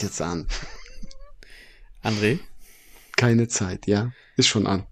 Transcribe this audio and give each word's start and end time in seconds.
fängt 0.00 0.02
jetzt 0.02 0.22
an. 0.22 0.46
André? 2.02 2.38
Keine 3.16 3.48
Zeit, 3.48 3.86
ja. 3.86 4.12
Ist 4.36 4.48
schon 4.48 4.66
an. 4.66 4.86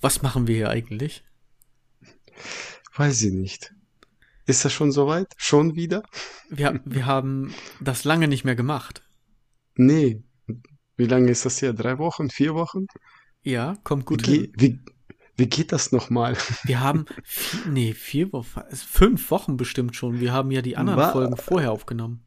Was 0.00 0.22
machen 0.22 0.46
wir 0.46 0.56
hier 0.56 0.70
eigentlich? 0.70 1.22
Weiß 2.96 3.22
ich 3.22 3.32
nicht. 3.32 3.72
Ist 4.46 4.64
das 4.64 4.72
schon 4.72 4.92
soweit? 4.92 5.32
Schon 5.36 5.76
wieder? 5.76 6.02
Wir, 6.50 6.80
wir 6.84 7.06
haben 7.06 7.54
das 7.80 8.04
lange 8.04 8.28
nicht 8.28 8.44
mehr 8.44 8.56
gemacht. 8.56 9.02
Nee. 9.76 10.22
Wie 10.96 11.06
lange 11.06 11.30
ist 11.30 11.44
das 11.44 11.58
hier? 11.58 11.72
Drei 11.72 11.98
Wochen? 11.98 12.28
Vier 12.28 12.54
Wochen? 12.54 12.86
Ja, 13.42 13.76
kommt 13.84 14.04
gut 14.04 14.26
wie, 14.26 14.40
hin. 14.40 14.52
Wie, 14.56 14.80
wie 15.36 15.46
geht 15.46 15.72
das 15.72 15.92
nochmal? 15.92 16.36
Wir 16.64 16.80
haben, 16.80 17.06
nee, 17.68 17.92
vier 17.92 18.32
Wochen, 18.32 18.62
fünf 18.72 19.30
Wochen 19.30 19.56
bestimmt 19.56 19.96
schon. 19.96 20.20
Wir 20.20 20.32
haben 20.32 20.50
ja 20.50 20.62
die 20.62 20.76
anderen 20.76 21.00
War, 21.00 21.12
Folgen 21.12 21.36
vorher 21.36 21.72
aufgenommen. 21.72 22.24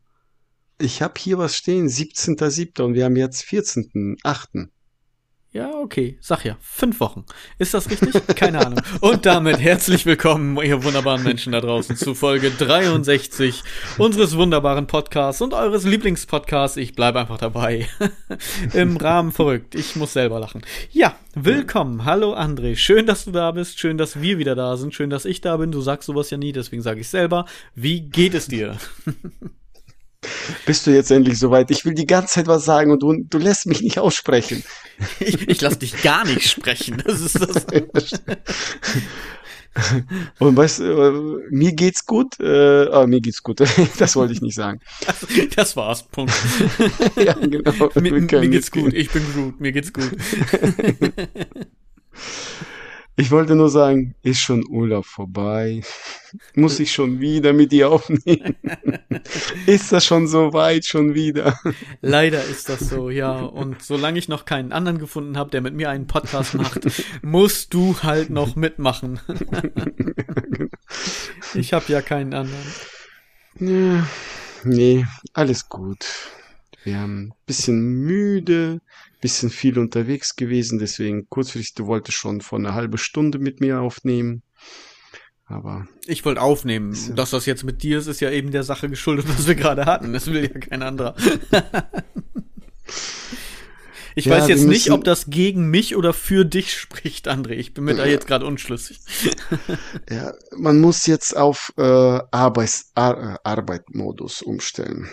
Ich 0.80 1.02
habe 1.02 1.16
hier 1.18 1.40
was 1.40 1.56
stehen, 1.56 1.88
17.07. 1.88 2.84
und 2.84 2.94
wir 2.94 3.06
haben 3.06 3.16
jetzt 3.16 3.46
14.08. 3.46 4.68
Ja, 5.50 5.72
okay. 5.72 6.20
Sag 6.22 6.46
ja, 6.46 6.56
fünf 6.62 7.00
Wochen. 7.00 7.26
Ist 7.58 7.74
das 7.74 7.90
richtig? 7.90 8.14
Keine 8.36 8.64
Ahnung. 8.64 8.82
Und 9.00 9.26
damit 9.26 9.60
herzlich 9.60 10.06
willkommen, 10.06 10.56
ihr 10.64 10.84
wunderbaren 10.84 11.24
Menschen 11.24 11.54
da 11.54 11.62
draußen, 11.62 11.96
zu 11.96 12.14
Folge 12.14 12.52
63 12.52 13.64
unseres 13.98 14.38
wunderbaren 14.38 14.86
Podcasts 14.86 15.42
und 15.42 15.56
eures 15.56 15.84
Lieblingspodcasts. 15.84 16.78
Ich 16.78 16.94
bleibe 16.94 17.22
einfach 17.22 17.40
dabei. 17.40 17.90
Im 18.74 18.98
Rahmen 18.98 19.32
verrückt. 19.32 19.74
Ich 19.74 19.96
muss 19.96 20.14
selber 20.14 20.40
lachen. 20.40 20.62
Ja, 20.92 21.16
willkommen. 21.34 22.06
Hallo 22.06 22.36
André. 22.36 22.76
Schön, 22.76 23.08
dass 23.08 23.26
du 23.26 23.32
da 23.32 23.50
bist. 23.50 23.80
Schön, 23.80 23.98
dass 23.98 24.22
wir 24.22 24.38
wieder 24.38 24.54
da 24.54 24.78
sind. 24.78 24.94
Schön, 24.94 25.10
dass 25.10 25.26
ich 25.26 25.42
da 25.42 25.58
bin. 25.58 25.72
Du 25.72 25.82
sagst 25.82 26.06
sowas 26.06 26.30
ja 26.30 26.38
nie, 26.38 26.52
deswegen 26.52 26.84
sage 26.84 27.00
ich 27.00 27.10
selber. 27.10 27.46
Wie 27.74 28.02
geht 28.02 28.36
es 28.36 28.48
dir? 28.48 28.78
Bist 30.66 30.88
du 30.88 30.92
jetzt 30.92 31.12
endlich 31.12 31.38
soweit? 31.38 31.70
Ich 31.72 31.86
will 31.86 31.94
die 31.94 32.08
ganze 32.08 32.34
Zeit 32.36 32.48
was 32.48 32.66
sagen 32.66 32.92
und 32.92 33.04
du, 33.04 33.24
du 33.24 33.38
lässt 33.38 33.68
mich 33.68 33.82
nicht 33.82 34.00
aussprechen. 34.00 34.64
Ich, 35.20 35.48
ich 35.48 35.62
lasse 35.62 35.78
dich 35.78 36.02
gar 36.02 36.26
nicht 36.26 36.50
sprechen. 36.50 37.04
Das 37.06 37.22
ist 37.22 37.40
das. 37.40 37.66
Und 40.40 40.56
weißt 40.56 40.80
du, 40.80 40.84
äh, 40.84 41.46
mir 41.52 41.74
geht's 41.74 42.06
gut. 42.06 42.40
Äh, 42.40 42.88
oh, 42.92 43.06
mir 43.06 43.22
geht's 43.22 43.44
gut. 43.44 43.60
Das 44.00 44.16
wollte 44.16 44.34
ich 44.34 44.42
nicht 44.42 44.56
sagen. 44.56 44.80
Das, 45.06 45.26
das 45.56 45.76
war's. 45.76 46.04
Punkt. 46.04 46.34
ja, 47.16 47.34
genau. 47.34 47.72
Mir, 47.96 48.14
mir 48.14 48.50
geht's 48.50 48.72
gut. 48.72 48.94
Ich 48.94 49.12
bin 49.12 49.24
gut. 49.34 49.60
Mir 49.60 49.72
geht's 49.72 49.94
gut. 49.94 50.12
Ich 53.20 53.32
wollte 53.32 53.56
nur 53.56 53.70
sagen, 53.70 54.14
ist 54.22 54.40
schon 54.40 54.64
Urlaub 54.70 55.08
vorbei? 55.08 55.82
Muss 56.56 56.80
ich 56.80 56.92
schon 56.92 57.20
wieder 57.20 57.52
mit 57.52 57.72
dir 57.72 57.90
aufnehmen? 57.90 58.56
ist 59.66 59.92
das 59.92 60.06
schon 60.06 60.28
so 60.28 60.54
weit 60.54 60.86
schon 60.86 61.16
wieder? 61.16 61.60
Leider 62.02 62.44
ist 62.44 62.70
das 62.70 62.82
so, 62.82 63.10
ja. 63.10 63.40
Und 63.40 63.82
solange 63.82 64.20
ich 64.20 64.28
noch 64.28 64.46
keinen 64.46 64.72
anderen 64.72 65.00
gefunden 65.00 65.36
habe, 65.36 65.50
der 65.50 65.62
mit 65.62 65.74
mir 65.74 65.90
einen 65.90 66.06
Podcast 66.06 66.54
macht, 66.54 66.82
musst 67.24 67.74
du 67.74 67.96
halt 68.04 68.30
noch 68.30 68.56
mitmachen. 68.56 69.20
ich 71.56 71.74
habe 71.74 71.92
ja 71.92 72.04
keinen 72.04 72.36
anderen. 72.36 72.72
Ja, 73.60 74.08
nee, 74.64 75.08
alles 75.34 75.70
gut. 75.70 76.06
Wir 76.84 77.00
haben 77.00 77.30
ein 77.30 77.34
bisschen 77.48 77.82
müde, 77.82 78.80
bisschen 79.20 79.50
viel 79.50 79.80
unterwegs 79.80 80.36
gewesen, 80.36 80.80
deswegen 80.80 81.30
kurzfristig, 81.30 81.76
du 81.76 81.88
wolltest 81.88 82.18
schon 82.18 82.42
vor 82.42 82.60
einer 82.60 82.74
halben 82.74 82.98
Stunde 82.98 83.40
mit 83.40 83.62
mir 83.62 83.82
aufnehmen. 83.82 84.44
Aber. 85.46 85.88
Ich 86.06 86.26
wollte 86.26 86.42
aufnehmen. 86.42 86.94
Ja. 86.94 87.14
Dass 87.16 87.30
das 87.32 87.46
jetzt 87.46 87.64
mit 87.64 87.82
dir 87.82 88.00
ist, 88.00 88.08
ist 88.08 88.20
ja 88.20 88.30
eben 88.30 88.52
der 88.52 88.64
Sache 88.64 88.90
geschuldet, 88.90 89.28
was 89.38 89.48
wir 89.48 89.56
gerade 89.56 89.86
hatten. 89.86 90.14
Das 90.14 90.28
will 90.28 90.44
ja 90.44 90.60
kein 90.60 90.84
anderer. 90.84 91.16
ich 94.16 94.26
ja, 94.26 94.36
weiß 94.36 94.50
jetzt 94.50 94.66
nicht, 94.66 94.92
ob 94.92 95.06
das 95.06 95.30
gegen 95.30 95.70
mich 95.70 95.96
oder 95.96 96.14
für 96.14 96.44
dich 96.44 96.74
spricht, 96.74 97.30
André. 97.30 97.52
Ich 97.52 97.74
bin 97.74 97.86
mir 97.86 97.96
da 97.96 98.06
jetzt 98.06 98.28
gerade 98.28 98.46
unschlüssig. 98.46 99.00
ja, 100.10 100.34
man 100.58 100.80
muss 100.82 101.06
jetzt 101.06 101.36
auf 101.36 101.72
äh, 101.78 101.82
Arbeits 101.82 102.92
Ar 102.96 103.40
Arbeitmodus 103.44 104.42
umstellen. 104.42 105.10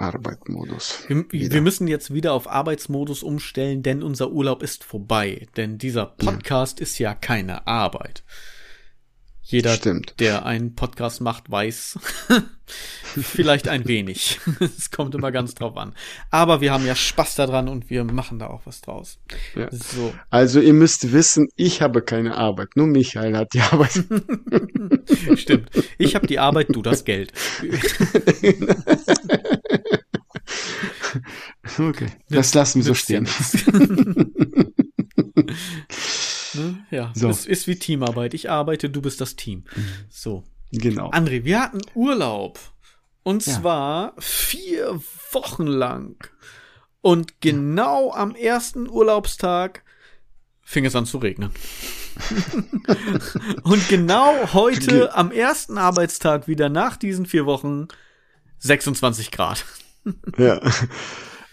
Arbeitsmodus. 0.00 1.04
Wir, 1.08 1.24
wir, 1.30 1.62
müssen 1.62 1.88
jetzt 1.88 2.12
wieder 2.12 2.32
auf 2.32 2.48
Arbeitsmodus 2.48 3.22
umstellen, 3.22 3.82
denn 3.82 4.02
unser 4.02 4.30
Urlaub 4.30 4.62
ist 4.62 4.84
vorbei. 4.84 5.46
Denn 5.56 5.78
dieser 5.78 6.06
Podcast 6.06 6.80
ja. 6.80 6.82
ist 6.82 6.98
ja 6.98 7.14
keine 7.14 7.66
Arbeit. 7.66 8.22
Jeder, 9.48 9.76
Stimmt. 9.76 10.18
der 10.18 10.44
einen 10.44 10.74
Podcast 10.74 11.20
macht, 11.20 11.48
weiß 11.48 12.00
vielleicht 13.04 13.68
ein 13.68 13.86
wenig. 13.86 14.40
Es 14.60 14.90
kommt 14.90 15.14
immer 15.14 15.30
ganz 15.30 15.54
drauf 15.54 15.76
an. 15.76 15.94
Aber 16.32 16.60
wir 16.60 16.72
haben 16.72 16.84
ja 16.84 16.96
Spaß 16.96 17.36
daran 17.36 17.68
und 17.68 17.88
wir 17.88 18.02
machen 18.02 18.40
da 18.40 18.48
auch 18.48 18.62
was 18.64 18.80
draus. 18.80 19.20
Ja. 19.54 19.68
So. 19.70 20.12
Also 20.30 20.58
ihr 20.58 20.72
müsst 20.72 21.12
wissen, 21.12 21.48
ich 21.54 21.80
habe 21.80 22.02
keine 22.02 22.36
Arbeit. 22.36 22.70
Nur 22.74 22.88
Michael 22.88 23.36
hat 23.36 23.54
die 23.54 23.60
Arbeit. 23.60 24.04
Stimmt. 25.38 25.70
Ich 25.96 26.16
habe 26.16 26.26
die 26.26 26.40
Arbeit, 26.40 26.74
du 26.74 26.82
das 26.82 27.04
Geld. 27.04 27.32
okay. 31.78 32.08
Das 32.30 32.52
lassen 32.52 32.80
wir 32.80 32.84
so 32.84 32.94
stehen. 32.94 33.28
Ne? 36.56 36.86
Ja, 36.90 37.12
so. 37.14 37.28
es 37.28 37.46
ist 37.46 37.66
wie 37.66 37.76
Teamarbeit. 37.76 38.34
Ich 38.34 38.50
arbeite, 38.50 38.90
du 38.90 39.02
bist 39.02 39.20
das 39.20 39.36
Team. 39.36 39.64
So. 40.08 40.44
Genau. 40.72 41.10
André, 41.10 41.44
wir 41.44 41.60
hatten 41.60 41.80
Urlaub. 41.94 42.58
Und 43.22 43.46
ja. 43.46 43.54
zwar 43.54 44.14
vier 44.18 45.00
Wochen 45.32 45.66
lang. 45.66 46.16
Und 47.00 47.40
genau 47.40 48.12
am 48.12 48.34
ersten 48.34 48.88
Urlaubstag 48.88 49.82
fing 50.62 50.84
es 50.84 50.96
an 50.96 51.06
zu 51.06 51.18
regnen. 51.18 51.50
und 53.62 53.88
genau 53.88 54.52
heute, 54.52 55.14
am 55.14 55.30
ersten 55.30 55.78
Arbeitstag 55.78 56.48
wieder 56.48 56.68
nach 56.68 56.96
diesen 56.96 57.26
vier 57.26 57.46
Wochen, 57.46 57.88
26 58.58 59.30
Grad. 59.30 59.64
ja. 60.36 60.60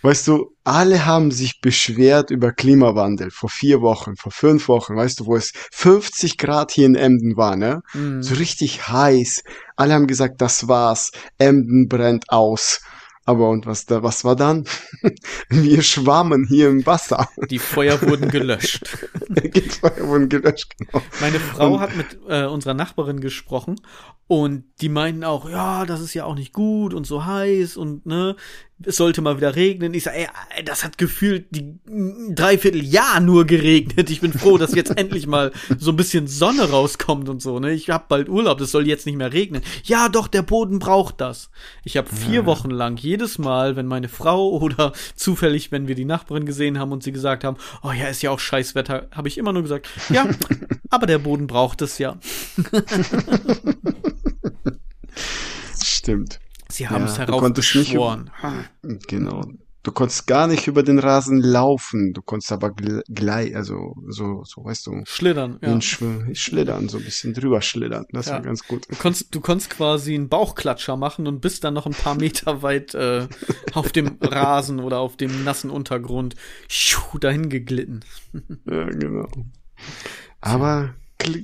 Weißt 0.03 0.27
du, 0.27 0.53
alle 0.65 1.05
haben 1.05 1.31
sich 1.31 1.61
beschwert 1.61 2.29
über 2.29 2.51
Klimawandel 2.51 3.31
vor 3.31 3.49
vier 3.49 3.79
Wochen, 3.79 4.17
vor 4.17 4.33
fünf 4.33 4.67
Wochen, 4.67 4.97
weißt 4.97 5.21
du, 5.21 5.25
wo 5.27 5.37
es 5.37 5.53
50 5.71 6.37
Grad 6.37 6.71
hier 6.71 6.87
in 6.87 6.95
Emden 6.95 7.37
war, 7.37 7.55
ne? 7.55 7.81
Mm. 7.93 8.21
So 8.21 8.35
richtig 8.35 8.89
heiß. 8.89 9.43
Alle 9.77 9.93
haben 9.93 10.07
gesagt, 10.07 10.41
das 10.41 10.67
war's. 10.67 11.11
Emden 11.37 11.87
brennt 11.87 12.29
aus. 12.29 12.81
Aber 13.25 13.49
und 13.49 13.65
was 13.65 13.85
da, 13.85 14.03
was 14.03 14.25
war 14.25 14.35
dann? 14.35 14.65
Wir 15.49 15.81
schwammen 15.81 16.45
hier 16.45 16.67
im 16.67 16.85
Wasser. 16.85 17.29
Die 17.49 17.59
Feuer 17.59 18.01
wurden 18.01 18.29
gelöscht. 18.29 18.97
Die 19.29 19.61
Feuer 19.61 20.05
wurden 20.07 20.27
gelöscht, 20.27 20.73
genau. 20.77 21.01
Meine 21.21 21.39
Frau 21.39 21.75
und, 21.75 21.79
hat 21.79 21.95
mit 21.95 22.19
äh, 22.27 22.45
unserer 22.45 22.73
Nachbarin 22.73 23.21
gesprochen 23.21 23.79
und 24.27 24.65
die 24.81 24.89
meinten 24.89 25.23
auch, 25.23 25.49
ja, 25.49 25.85
das 25.85 26.01
ist 26.01 26.13
ja 26.13 26.25
auch 26.25 26.35
nicht 26.35 26.53
gut 26.53 26.93
und 26.93 27.05
so 27.05 27.25
heiß 27.25 27.77
und 27.77 28.05
ne, 28.05 28.35
es 28.81 28.97
sollte 28.97 29.21
mal 29.21 29.37
wieder 29.37 29.55
regnen. 29.55 29.93
Ich 29.93 30.03
sage, 30.03 30.27
ey, 30.55 30.63
das 30.63 30.83
hat 30.83 30.97
gefühlt 30.97 31.45
die 31.51 31.79
dreiviertel 32.33 32.83
Jahr 32.83 33.19
nur 33.19 33.45
geregnet. 33.45 34.09
Ich 34.09 34.21
bin 34.21 34.33
froh, 34.33 34.57
dass 34.57 34.75
jetzt 34.75 34.97
endlich 34.97 35.27
mal 35.27 35.51
so 35.77 35.91
ein 35.91 35.95
bisschen 35.95 36.27
Sonne 36.27 36.69
rauskommt 36.69 37.29
und 37.29 37.41
so. 37.41 37.59
Ne, 37.59 37.71
ich 37.71 37.89
hab 37.89 38.07
bald 38.09 38.29
Urlaub, 38.29 38.57
das 38.57 38.71
soll 38.71 38.87
jetzt 38.87 39.05
nicht 39.05 39.15
mehr 39.15 39.31
regnen. 39.31 39.61
Ja, 39.83 40.09
doch, 40.09 40.27
der 40.27 40.41
Boden 40.41 40.79
braucht 40.79 41.21
das. 41.21 41.49
Ich 41.83 41.97
habe 41.97 42.09
vier 42.13 42.41
ja. 42.41 42.45
Wochen 42.45 42.71
lang 42.71 42.97
jedes 42.97 43.37
Mal, 43.37 43.75
wenn 43.75 43.85
meine 43.85 44.09
Frau 44.09 44.49
oder 44.57 44.93
zufällig, 45.15 45.71
wenn 45.71 45.87
wir 45.87 45.95
die 45.95 46.05
Nachbarin 46.05 46.45
gesehen 46.45 46.79
haben 46.79 46.91
und 46.91 47.03
sie 47.03 47.11
gesagt 47.11 47.43
haben, 47.43 47.57
oh 47.83 47.91
ja, 47.91 48.07
ist 48.07 48.21
ja 48.21 48.31
auch 48.31 48.39
Scheißwetter, 48.39 49.07
habe 49.11 49.27
ich 49.27 49.37
immer 49.37 49.53
nur 49.53 49.61
gesagt, 49.61 49.87
ja, 50.09 50.27
aber 50.89 51.05
der 51.05 51.19
Boden 51.19 51.47
braucht 51.47 51.81
es 51.81 51.97
ja. 51.97 52.17
Stimmt. 55.83 56.39
Sie 56.73 56.89
haben 56.89 57.05
ja, 57.05 57.11
es 57.11 57.19
heraufbeschworen. 57.19 58.31
Genau. 59.07 59.43
Du 59.83 59.91
konntest 59.91 60.27
gar 60.27 60.47
nicht 60.47 60.65
über 60.67 60.81
den 60.81 60.97
Rasen 60.97 61.41
laufen, 61.41 62.13
du 62.13 62.21
konntest 62.21 62.53
aber 62.53 62.71
gleich, 62.71 63.53
also 63.53 63.95
so, 64.07 64.43
so 64.45 64.63
weißt 64.63 64.87
du. 64.87 65.01
Schlittern, 65.03 65.59
ja. 65.61 65.79
Schlittern, 65.81 66.87
so 66.87 66.97
ein 66.97 67.03
bisschen 67.03 67.33
drüber 67.33 67.61
schlittern. 67.61 68.05
Das 68.11 68.27
ja. 68.27 68.33
war 68.33 68.41
ganz 68.41 68.65
gut. 68.65 68.89
Du 68.89 68.95
konntest, 68.95 69.35
du 69.35 69.41
konntest 69.41 69.69
quasi 69.69 70.15
einen 70.15 70.29
Bauchklatscher 70.29 70.95
machen 70.95 71.27
und 71.27 71.41
bist 71.41 71.65
dann 71.65 71.73
noch 71.73 71.85
ein 71.85 71.93
paar 71.93 72.15
Meter 72.15 72.61
weit 72.63 72.95
äh, 72.95 73.27
auf 73.73 73.91
dem 73.91 74.17
Rasen 74.21 74.79
oder 74.79 74.99
auf 74.99 75.17
dem 75.17 75.43
nassen 75.43 75.69
Untergrund 75.69 76.35
dahin 77.19 77.49
geglitten. 77.49 78.05
ja, 78.65 78.85
genau. 78.85 79.27
Aber 80.39 80.95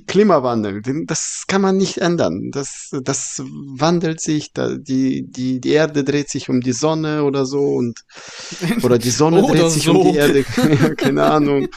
Klimawandel, 0.06 0.82
das 1.06 1.44
kann 1.46 1.62
man 1.62 1.76
nicht 1.76 1.98
ändern. 1.98 2.50
Das, 2.50 2.90
das 3.02 3.42
wandelt 3.44 4.20
sich, 4.20 4.52
die, 4.52 5.22
die, 5.26 5.60
die 5.60 5.72
Erde 5.72 6.04
dreht 6.04 6.28
sich 6.28 6.48
um 6.48 6.60
die 6.60 6.72
Sonne 6.72 7.24
oder 7.24 7.46
so 7.46 7.60
und 7.60 8.04
oder 8.82 8.98
die 8.98 9.10
Sonne 9.10 9.42
dreht 9.42 9.70
sich 9.70 9.84
so. 9.84 10.00
um 10.00 10.12
die 10.12 10.18
Erde. 10.18 10.44
keine 10.96 11.24
Ahnung. 11.24 11.68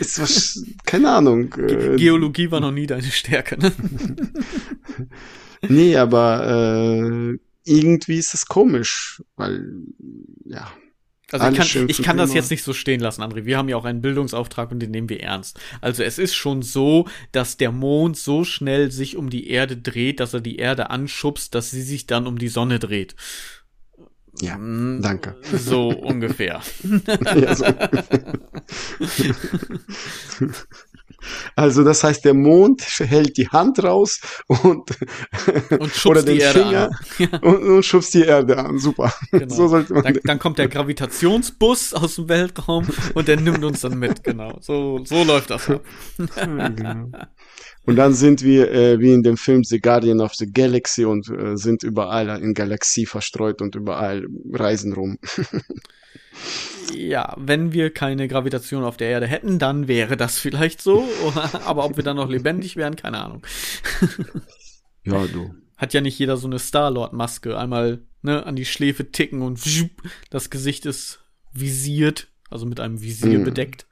Ist 0.00 0.20
was, 0.20 0.64
keine 0.84 1.10
Ahnung. 1.10 1.54
Äh, 1.54 1.96
Geologie 1.96 2.50
war 2.50 2.60
noch 2.60 2.72
nie 2.72 2.86
deine 2.86 3.02
Stärke, 3.02 3.58
ne? 3.58 3.72
nee, 5.68 5.96
aber 5.96 6.46
äh, 6.46 7.38
irgendwie 7.64 8.18
ist 8.18 8.34
es 8.34 8.46
komisch, 8.46 9.22
weil 9.36 9.64
ja. 10.44 10.70
Also 11.32 11.48
ich 11.48 11.72
kann, 11.72 11.88
ich 11.88 12.02
kann 12.02 12.16
das 12.16 12.34
jetzt 12.34 12.50
nicht 12.50 12.62
so 12.62 12.72
stehen 12.72 13.00
lassen, 13.00 13.22
André. 13.22 13.44
Wir 13.44 13.58
haben 13.58 13.68
ja 13.68 13.76
auch 13.76 13.84
einen 13.84 14.02
Bildungsauftrag 14.02 14.70
und 14.70 14.80
den 14.80 14.90
nehmen 14.90 15.08
wir 15.08 15.20
ernst. 15.20 15.58
Also 15.80 16.02
es 16.02 16.18
ist 16.18 16.34
schon 16.34 16.62
so, 16.62 17.08
dass 17.32 17.56
der 17.56 17.72
Mond 17.72 18.16
so 18.16 18.44
schnell 18.44 18.90
sich 18.90 19.16
um 19.16 19.30
die 19.30 19.48
Erde 19.48 19.76
dreht, 19.76 20.20
dass 20.20 20.34
er 20.34 20.40
die 20.40 20.56
Erde 20.56 20.90
anschubst, 20.90 21.54
dass 21.54 21.70
sie 21.70 21.82
sich 21.82 22.06
dann 22.06 22.26
um 22.26 22.38
die 22.38 22.48
Sonne 22.48 22.78
dreht. 22.78 23.16
Ja, 24.40 24.56
mm, 24.56 25.02
danke. 25.02 25.36
So 25.42 25.88
ungefähr. 26.02 26.60
ja, 26.82 27.54
so 27.54 27.66
ungefähr. 27.66 28.34
Also 31.56 31.84
das 31.84 32.02
heißt, 32.04 32.24
der 32.24 32.34
Mond 32.34 32.82
hält 32.98 33.36
die 33.36 33.48
Hand 33.48 33.82
raus 33.82 34.20
und, 34.46 34.90
und 35.78 36.06
oder 36.06 36.22
den 36.22 36.40
Finger 36.40 36.90
und, 37.42 37.62
und, 37.62 37.84
schubst 37.84 38.14
die 38.14 38.22
Erde 38.22 38.58
an. 38.58 38.78
Super. 38.78 39.12
Genau. 39.32 39.54
So 39.54 39.68
sollte 39.68 39.94
man 39.94 40.04
dann, 40.04 40.18
dann, 40.24 40.38
kommt 40.38 40.58
der 40.58 40.68
Gravitationsbus 40.68 41.94
aus 41.94 42.16
dem 42.16 42.28
Weltraum 42.28 42.86
und 43.14 43.28
der 43.28 43.40
nimmt 43.40 43.64
uns 43.64 43.80
dann 43.80 43.98
mit. 43.98 44.22
Genau. 44.22 44.58
So, 44.60 45.02
so 45.04 45.24
läuft 45.24 45.50
das 45.50 45.70
ab. 45.70 45.82
genau. 46.16 47.08
Und 47.84 47.96
dann 47.96 48.14
sind 48.14 48.42
wir 48.42 48.70
äh, 48.70 49.00
wie 49.00 49.12
in 49.12 49.22
dem 49.22 49.36
Film 49.36 49.64
The 49.64 49.80
Guardian 49.80 50.20
of 50.20 50.34
the 50.34 50.46
Galaxy 50.46 51.04
und 51.04 51.28
äh, 51.28 51.56
sind 51.56 51.82
überall 51.82 52.28
in 52.42 52.54
Galaxie 52.54 53.06
verstreut 53.06 53.60
und 53.62 53.74
überall 53.74 54.26
reisen 54.52 54.92
rum. 54.92 55.18
Ja, 56.94 57.34
wenn 57.38 57.72
wir 57.72 57.92
keine 57.92 58.28
Gravitation 58.28 58.84
auf 58.84 58.96
der 58.96 59.08
Erde 59.08 59.26
hätten, 59.26 59.58
dann 59.58 59.88
wäre 59.88 60.16
das 60.16 60.38
vielleicht 60.38 60.82
so. 60.82 61.08
Aber 61.64 61.84
ob 61.84 61.96
wir 61.96 62.04
dann 62.04 62.16
noch 62.16 62.28
lebendig 62.28 62.76
wären, 62.76 62.96
keine 62.96 63.18
Ahnung. 63.18 63.46
ja, 65.04 65.26
du. 65.26 65.54
Hat 65.76 65.94
ja 65.94 66.00
nicht 66.00 66.18
jeder 66.18 66.36
so 66.36 66.46
eine 66.46 66.58
Star-Lord-Maske. 66.58 67.58
Einmal 67.58 68.02
ne, 68.22 68.46
an 68.46 68.56
die 68.56 68.64
Schläfe 68.64 69.10
ticken 69.10 69.42
und 69.42 69.60
das 70.30 70.50
Gesicht 70.50 70.86
ist 70.86 71.20
visiert, 71.52 72.28
also 72.50 72.66
mit 72.66 72.80
einem 72.80 73.02
Visier 73.02 73.40
mm. 73.40 73.44
bedeckt. 73.44 73.86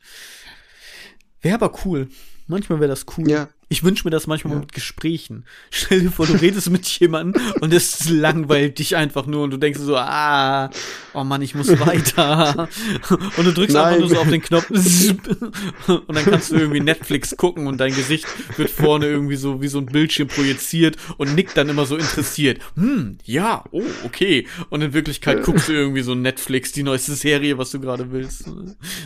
Wäre 1.41 1.57
aber 1.57 1.79
cool. 1.85 2.09
Manchmal 2.47 2.81
wäre 2.81 2.89
das 2.89 3.07
cool. 3.17 3.29
Ja. 3.29 3.49
Ich 3.73 3.85
wünsche 3.85 4.05
mir 4.05 4.11
das 4.11 4.27
manchmal 4.27 4.55
ja. 4.55 4.61
mit 4.61 4.73
Gesprächen. 4.73 5.45
Stell 5.71 6.01
dir 6.01 6.11
vor, 6.11 6.27
du 6.27 6.33
redest 6.33 6.69
mit 6.71 6.87
jemandem 6.99 7.41
und 7.61 7.73
es 7.73 8.11
langweilt 8.11 8.81
dich 8.81 8.97
einfach 8.97 9.27
nur 9.27 9.45
und 9.45 9.53
du 9.53 9.59
denkst 9.59 9.79
so, 9.79 9.97
ah, 9.97 10.71
oh 11.15 11.23
Mann, 11.23 11.41
ich 11.41 11.55
muss 11.55 11.69
weiter. 11.81 12.69
Und 13.37 13.45
du 13.45 13.53
drückst 13.53 13.75
Nein. 13.75 13.85
einfach 13.85 14.01
nur 14.01 14.09
so 14.09 14.17
auf 14.17 14.29
den 14.29 14.43
Knopf 14.43 14.71
und 15.87 16.15
dann 16.15 16.25
kannst 16.25 16.51
du 16.51 16.57
irgendwie 16.57 16.81
Netflix 16.81 17.37
gucken 17.37 17.67
und 17.67 17.79
dein 17.79 17.95
Gesicht 17.95 18.27
wird 18.57 18.71
vorne 18.71 19.07
irgendwie 19.07 19.37
so 19.37 19.61
wie 19.61 19.69
so 19.69 19.79
ein 19.79 19.87
Bildschirm 19.87 20.29
projiziert 20.29 20.97
und 21.17 21.35
nickt 21.35 21.57
dann 21.57 21.69
immer 21.69 21.87
so 21.87 21.97
interessiert. 21.97 22.61
Hm, 22.75 23.19
ja, 23.25 23.65
oh, 23.71 23.83
okay. 24.05 24.47
Und 24.69 24.83
in 24.83 24.93
Wirklichkeit 24.93 25.43
guckst 25.43 25.69
du 25.69 25.73
irgendwie 25.73 26.03
so 26.03 26.15
Netflix, 26.15 26.73
die 26.73 26.83
neueste 26.83 27.15
Serie, 27.15 27.59
was 27.59 27.71
du 27.71 27.81
gerade 27.81 28.11
willst. 28.13 28.45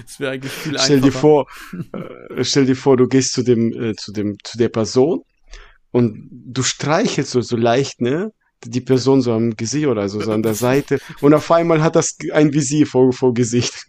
Das 0.06 0.20
wäre 0.20 0.32
eigentlich 0.32 0.52
viel 0.52 0.78
stell 0.78 0.96
einfacher. 0.96 1.12
Dir 1.12 1.12
vor, 1.12 1.46
äh, 2.36 2.44
stell 2.44 2.66
dir 2.66 2.76
vor, 2.76 2.96
du 2.96 3.06
gehst 3.06 3.32
zu 3.32 3.42
dem, 3.42 3.72
äh, 3.72 3.94
zu 3.94 4.12
dem, 4.12 4.36
zu 4.42 4.53
der 4.58 4.68
Person 4.68 5.22
und 5.90 6.28
du 6.30 6.62
streichelst 6.62 7.30
so, 7.30 7.40
so 7.40 7.56
leicht, 7.56 8.00
ne? 8.00 8.32
Die 8.64 8.80
Person 8.80 9.20
so 9.20 9.32
am 9.32 9.56
Gesicht 9.56 9.86
oder 9.86 10.08
so, 10.08 10.20
so 10.20 10.32
an 10.32 10.42
der 10.42 10.54
Seite 10.54 10.98
und 11.20 11.34
auf 11.34 11.50
einmal 11.50 11.82
hat 11.82 11.96
das 11.96 12.16
ein 12.32 12.52
Visier 12.54 12.86
vor, 12.86 13.12
vor 13.12 13.34
Gesicht. 13.34 13.86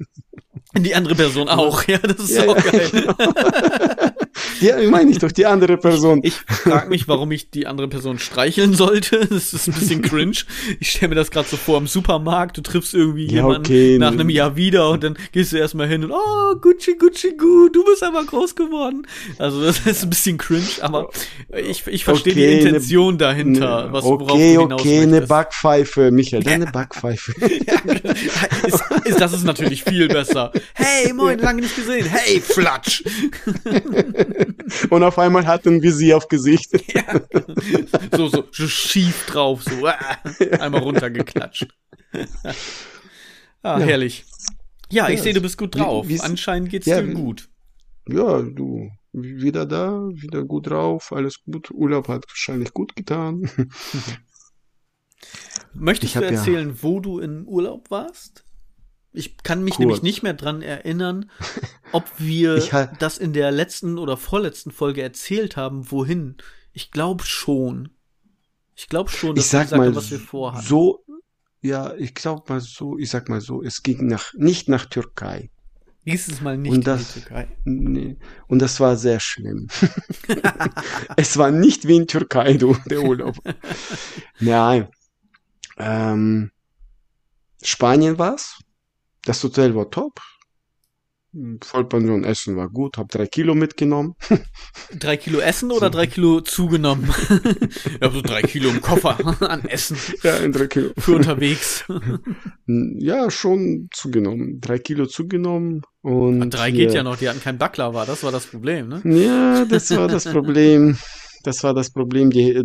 Die 0.77 0.93
andere 0.93 1.15
Person 1.15 1.47
auch, 1.47 1.83
ja, 1.87 1.97
das 1.99 2.19
ist 2.19 2.31
ja, 2.31 2.43
auch 2.45 2.57
ja, 2.57 2.71
geil. 2.71 2.89
Genau. 2.91 3.15
Ja, 4.61 4.77
meine 4.89 5.11
ich 5.11 5.19
doch, 5.19 5.31
die 5.31 5.45
andere 5.45 5.77
Person. 5.77 6.21
Ich 6.23 6.33
frage 6.33 6.89
mich, 6.89 7.07
warum 7.07 7.31
ich 7.31 7.49
die 7.49 7.67
andere 7.67 7.87
Person 7.87 8.19
streicheln 8.19 8.73
sollte. 8.73 9.27
Das 9.35 9.53
ist 9.53 9.67
ein 9.67 9.73
bisschen 9.73 10.01
cringe. 10.01 10.37
Ich 10.79 10.91
stelle 10.91 11.09
mir 11.09 11.15
das 11.15 11.29
gerade 11.29 11.47
so 11.47 11.57
vor 11.57 11.77
im 11.77 11.87
Supermarkt. 11.87 12.57
Du 12.57 12.61
triffst 12.61 12.93
irgendwie 12.93 13.25
ja, 13.25 13.37
jemanden 13.37 13.61
okay, 13.61 13.97
nach 13.97 14.11
einem 14.11 14.29
Jahr 14.29 14.55
wieder 14.55 14.89
und 14.89 15.03
dann 15.03 15.17
gehst 15.31 15.51
du 15.51 15.57
erstmal 15.57 15.87
hin 15.87 16.03
und 16.03 16.11
oh, 16.11 16.55
Gucci, 16.61 16.95
Gucci, 16.97 17.35
Gu, 17.37 17.69
du 17.69 17.83
bist 17.83 18.03
aber 18.03 18.23
groß 18.23 18.55
geworden. 18.55 19.05
Also 19.37 19.61
das 19.61 19.79
ist 19.85 20.03
ein 20.03 20.09
bisschen 20.09 20.37
cringe, 20.37 20.63
aber 20.81 21.09
ich, 21.57 21.85
ich 21.87 22.05
verstehe 22.05 22.33
okay, 22.33 22.59
die 22.59 22.65
Intention 22.65 23.15
ne, 23.15 23.17
dahinter, 23.17 23.91
was 23.91 24.05
okay, 24.05 24.25
worauf 24.25 24.37
du 24.37 24.61
hinaus 24.61 24.81
Okay, 24.81 25.01
eine 25.01 25.21
Backpfeife, 25.21 26.11
Michael, 26.11 26.43
deine 26.43 26.67
Backpfeife. 26.67 27.33
ja, 27.41 27.75
ist, 28.65 28.83
ist, 29.05 29.21
das 29.21 29.33
ist 29.33 29.43
natürlich 29.43 29.83
viel 29.83 30.07
besser. 30.07 30.51
Hey, 30.73 31.11
moin, 31.13 31.39
lange 31.39 31.61
nicht 31.61 31.75
gesehen. 31.75 32.05
Hey, 32.05 32.39
Flatsch. 32.39 33.03
Und 34.89 35.03
auf 35.03 35.19
einmal 35.19 35.45
hat 35.45 35.65
ein 35.67 35.81
Visier 35.81 36.17
auf 36.17 36.27
Gesicht. 36.27 36.71
Ja. 36.95 37.21
So, 38.15 38.27
so, 38.27 38.45
so 38.51 38.67
schief 38.67 39.25
drauf, 39.25 39.63
so 39.63 39.87
äh, 39.87 40.57
einmal 40.59 40.81
runtergeklatscht. 40.81 41.67
ah, 43.63 43.79
ja. 43.79 43.79
herrlich. 43.79 44.25
Ja, 44.89 45.09
ich 45.09 45.21
sehe, 45.21 45.33
du 45.33 45.41
bist 45.41 45.57
gut 45.57 45.75
drauf. 45.75 46.07
Wie, 46.07 46.19
Anscheinend 46.21 46.69
geht's 46.69 46.85
ja, 46.85 47.01
dir 47.01 47.13
gut. 47.13 47.49
Ja, 48.07 48.41
du, 48.41 48.91
wieder 49.11 49.65
da, 49.65 50.07
wieder 50.13 50.43
gut 50.43 50.69
drauf, 50.69 51.11
alles 51.11 51.43
gut. 51.43 51.71
Urlaub 51.71 52.07
hat 52.07 52.25
wahrscheinlich 52.27 52.71
gut 52.73 52.95
getan. 52.95 53.49
Möchtest 55.73 56.15
ich 56.15 56.21
du 56.21 56.25
erzählen, 56.25 56.69
ja, 56.69 56.83
wo 56.83 56.99
du 56.99 57.19
in 57.19 57.45
Urlaub 57.47 57.89
warst? 57.91 58.44
Ich 59.15 59.37
kann 59.37 59.63
mich 59.63 59.75
Kurz. 59.75 59.79
nämlich 59.79 60.01
nicht 60.01 60.23
mehr 60.23 60.33
dran 60.33 60.61
erinnern, 60.61 61.29
ob 61.91 62.05
wir 62.17 62.61
halt 62.71 62.91
das 62.99 63.17
in 63.17 63.33
der 63.33 63.51
letzten 63.51 63.97
oder 63.97 64.17
vorletzten 64.17 64.71
Folge 64.71 65.01
erzählt 65.01 65.57
haben, 65.57 65.91
wohin. 65.91 66.37
Ich 66.73 66.91
glaube 66.91 67.25
schon. 67.25 67.89
Ich 68.75 68.89
glaube 68.89 69.09
schon, 69.09 69.35
dass 69.35 69.45
ich 69.45 69.51
sag 69.51 69.71
wir 69.71 69.77
mal, 69.77 69.87
haben, 69.87 69.95
was 69.95 70.11
wir 70.11 70.19
vorhaben. 70.19 70.65
So, 70.65 71.05
ja, 71.61 71.95
ich 71.95 72.13
glaube 72.13 72.43
mal 72.49 72.59
so, 72.59 72.97
ich 72.97 73.09
sag 73.09 73.29
mal 73.29 73.41
so, 73.41 73.63
es 73.63 73.81
ging 73.81 74.07
nach, 74.07 74.33
nicht 74.33 74.69
nach 74.69 74.85
Türkei. 74.85 75.49
Dieses 76.05 76.39
Mal 76.41 76.57
nicht 76.57 76.71
und 76.71 76.85
das, 76.85 77.01
in 77.01 77.05
die 77.07 77.19
Türkei. 77.21 77.47
Nee, 77.63 78.17
und 78.47 78.59
das 78.59 78.79
war 78.79 78.95
sehr 78.95 79.19
schlimm. 79.19 79.67
es 81.17 81.37
war 81.37 81.49
nicht 81.49 81.87
wie 81.87 81.95
in 81.95 82.07
Türkei, 82.07 82.53
du, 82.53 82.77
der 82.85 83.01
Urlaub. 83.01 83.35
Nein. 84.39 84.87
Ähm, 85.77 86.51
Spanien 87.63 88.19
war's. 88.19 88.59
Das 89.25 89.43
Hotel 89.43 89.75
war 89.75 89.89
top. 89.89 90.19
Vollpension 91.61 92.23
Essen 92.23 92.55
war 92.55 92.69
gut, 92.69 92.97
hab 92.97 93.09
drei 93.09 93.25
Kilo 93.27 93.55
mitgenommen. 93.55 94.15
Drei 94.97 95.17
Kilo 95.17 95.39
Essen 95.39 95.71
oder 95.71 95.89
drei 95.89 96.07
Kilo 96.07 96.39
zugenommen? 96.39 97.13
ich 97.83 98.01
hab 98.01 98.13
so 98.13 98.21
drei 98.21 98.41
Kilo 98.41 98.69
im 98.69 98.79
Koffer 98.79 99.17
an 99.49 99.65
Essen. 99.65 99.97
Ja, 100.23 100.37
in 100.37 100.53
drei 100.53 100.67
Kilo. 100.67 100.91
Für 100.97 101.15
unterwegs. 101.15 101.83
ja, 102.67 103.29
schon 103.29 103.89
zugenommen. 103.91 104.61
Drei 104.61 104.79
Kilo 104.79 105.07
zugenommen. 105.07 105.81
Und, 106.01 106.41
und 106.41 106.53
drei 106.53 106.71
geht 106.71 106.93
ja 106.93 107.03
noch, 107.03 107.17
die 107.17 107.27
hatten 107.27 107.41
kein 107.41 107.57
Baklava, 107.57 108.05
das 108.05 108.23
war 108.23 108.31
das 108.31 108.45
Problem, 108.45 108.87
ne? 108.87 109.01
Ja, 109.03 109.65
das 109.65 109.89
war 109.91 110.07
das 110.07 110.23
Problem. 110.25 110.97
Das 111.45 111.63
war 111.63 111.75
das 111.75 111.91
Problem. 111.91 112.31
Die, 112.31 112.63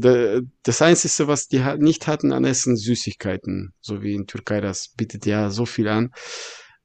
das 0.62 0.80
Einzige, 0.80 1.28
was 1.28 1.48
die 1.48 1.62
nicht 1.78 2.06
hatten 2.06 2.32
an 2.32 2.44
Essen, 2.44 2.76
Süßigkeiten. 2.76 3.74
So 3.80 4.02
wie 4.02 4.14
in 4.14 4.26
Türkei, 4.26 4.62
das 4.62 4.88
bietet 4.96 5.26
ja 5.26 5.50
so 5.50 5.66
viel 5.66 5.86
an. 5.86 6.12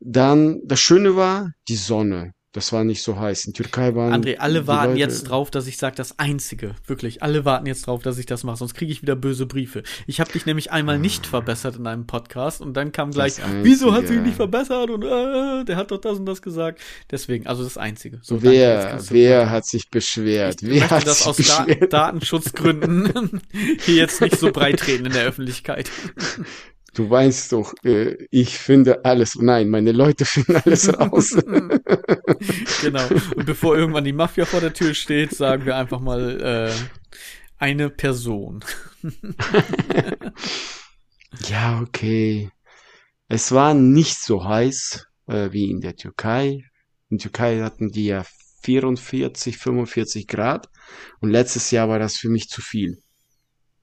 Dann, 0.01 0.59
das 0.65 0.81
Schöne 0.81 1.15
war, 1.15 1.51
die 1.69 1.77
Sonne. 1.77 2.33
Das 2.55 2.71
war 2.71 2.85
nicht 2.85 3.03
so 3.03 3.19
heiß. 3.19 3.43
In 3.47 3.53
Türkei 3.53 3.95
waren. 3.95 4.13
André, 4.13 4.38
alle 4.38 4.65
warten 4.65 4.91
Leute, 4.91 5.00
jetzt 5.01 5.24
drauf, 5.24 5.51
dass 5.51 5.67
ich 5.67 5.75
sage, 5.75 5.97
das 5.97 6.19
Einzige. 6.19 6.74
Wirklich, 6.88 7.21
alle 7.21 7.43
warten 7.43 7.65
jetzt 7.65 7.85
drauf, 7.85 8.01
dass 8.01 8.17
ich 8.17 8.27
das 8.27 8.45
mache. 8.45 8.55
Sonst 8.55 8.75
kriege 8.75 8.93
ich 8.93 9.01
wieder 9.01 9.17
böse 9.17 9.45
Briefe. 9.45 9.83
Ich 10.07 10.21
habe 10.21 10.31
dich 10.31 10.45
nämlich 10.45 10.71
einmal 10.71 10.97
nicht 10.97 11.27
verbessert 11.27 11.75
in 11.75 11.85
einem 11.85 12.07
Podcast 12.07 12.62
und 12.62 12.74
dann 12.74 12.93
kam 12.93 13.12
gleich, 13.12 13.33
wieso 13.62 13.93
hat 13.93 14.07
sie 14.07 14.15
nicht 14.15 14.38
verbessert 14.38 14.89
und 14.89 15.03
äh, 15.03 15.65
der 15.65 15.75
hat 15.75 15.91
doch 15.91 16.00
das 16.00 16.17
und 16.17 16.25
das 16.27 16.41
gesagt. 16.41 16.79
Deswegen, 17.12 17.45
also 17.45 17.62
das 17.62 17.77
Einzige. 17.77 18.19
So, 18.21 18.41
wer 18.41 18.88
danke, 18.88 19.03
wer 19.09 19.50
hat 19.50 19.65
sich 19.65 19.89
beschwert? 19.89 20.63
Ich 20.63 20.69
wer 20.69 20.89
hat 20.89 21.05
das 21.05 21.27
aus 21.27 21.35
Da 21.35 21.65
Datenschutzgründen 21.88 23.41
hier 23.81 23.95
jetzt 23.95 24.21
nicht 24.21 24.39
so 24.39 24.53
breit 24.53 24.88
reden 24.88 25.07
in 25.07 25.12
der 25.12 25.25
Öffentlichkeit. 25.25 25.91
Du 26.95 27.09
weißt 27.09 27.51
doch, 27.51 27.73
äh, 27.83 28.15
ich 28.31 28.57
finde 28.57 29.03
alles. 29.03 29.35
Nein, 29.35 29.69
meine 29.69 29.91
Leute 29.91 30.23
finden 30.25 30.55
alles 30.55 30.87
raus. 30.99 31.31
genau. 32.81 33.07
Und 33.35 33.45
bevor 33.45 33.77
irgendwann 33.77 34.05
die 34.05 34.13
Mafia 34.13 34.45
vor 34.45 34.61
der 34.61 34.73
Tür 34.73 34.93
steht, 34.93 35.35
sagen 35.35 35.65
wir 35.65 35.75
einfach 35.75 35.99
mal 35.99 36.41
äh, 36.41 36.73
eine 37.57 37.89
Person. 37.89 38.63
ja, 41.49 41.81
okay. 41.81 42.49
Es 43.27 43.51
war 43.51 43.73
nicht 43.73 44.17
so 44.21 44.45
heiß 44.45 45.05
äh, 45.27 45.51
wie 45.51 45.69
in 45.69 45.81
der 45.81 45.97
Türkei. 45.97 46.63
In 47.09 47.17
der 47.17 47.23
Türkei 47.23 47.59
hatten 47.59 47.91
die 47.91 48.05
ja 48.05 48.23
44, 48.63 49.57
45 49.57 50.27
Grad. 50.27 50.69
Und 51.19 51.29
letztes 51.29 51.71
Jahr 51.71 51.89
war 51.89 51.99
das 51.99 52.15
für 52.15 52.29
mich 52.29 52.47
zu 52.47 52.61
viel. 52.61 52.99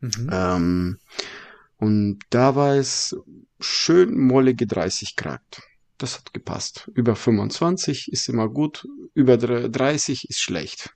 Mhm. 0.01 0.31
Ähm, 0.33 0.99
und 1.83 2.21
da 2.31 2.55
war 2.55 2.77
es 2.77 3.17
schön 3.59 4.17
mollige 4.17 4.69
30 4.69 5.17
Grad. 5.17 5.43
Das 5.99 6.17
hat 6.17 6.33
gepasst. 6.33 6.89
Über 6.95 7.17
25 7.17 8.13
ist 8.13 8.29
immer 8.29 8.49
gut, 8.49 8.87
über 9.15 9.37
30 9.37 10.31
ist 10.31 10.39
schlecht. 10.39 10.95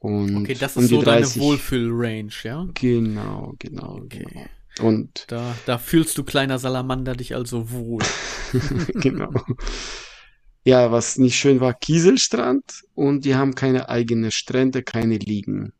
Und 0.00 0.38
okay, 0.38 0.56
das 0.58 0.72
ist 0.72 0.78
um 0.78 0.86
so 0.88 1.02
30, 1.02 1.34
deine 1.34 1.46
Wohlfühl-Range, 1.46 2.32
ja? 2.42 2.68
Genau, 2.74 3.54
genau, 3.60 3.98
okay. 3.98 4.26
genau. 4.28 4.90
Und 4.90 5.26
da, 5.28 5.54
da 5.64 5.78
fühlst 5.78 6.18
du 6.18 6.24
kleiner 6.24 6.58
Salamander 6.58 7.14
dich 7.14 7.36
also 7.36 7.70
wohl. 7.70 8.02
genau. 8.94 9.32
Ja, 10.64 10.90
was 10.90 11.18
nicht 11.18 11.36
schön 11.36 11.60
war, 11.60 11.74
Kieselstrand 11.74 12.82
und 12.94 13.24
die 13.24 13.36
haben 13.36 13.54
keine 13.54 13.88
eigene 13.88 14.32
Strände, 14.32 14.82
keine 14.82 15.18
Liegen. 15.18 15.72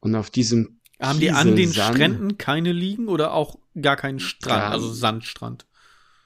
Und 0.00 0.16
auf 0.16 0.30
diesem 0.30 0.79
Haben 1.00 1.20
die 1.20 1.30
an 1.30 1.56
den 1.56 1.70
Kieselsand- 1.70 1.94
Stränden 1.94 2.38
keine 2.38 2.72
liegen 2.72 3.08
oder 3.08 3.32
auch 3.34 3.58
gar 3.80 3.96
keinen 3.96 4.20
Strand, 4.20 4.62
Ja. 4.62 4.70
also 4.70 4.92
Sandstrand? 4.92 5.66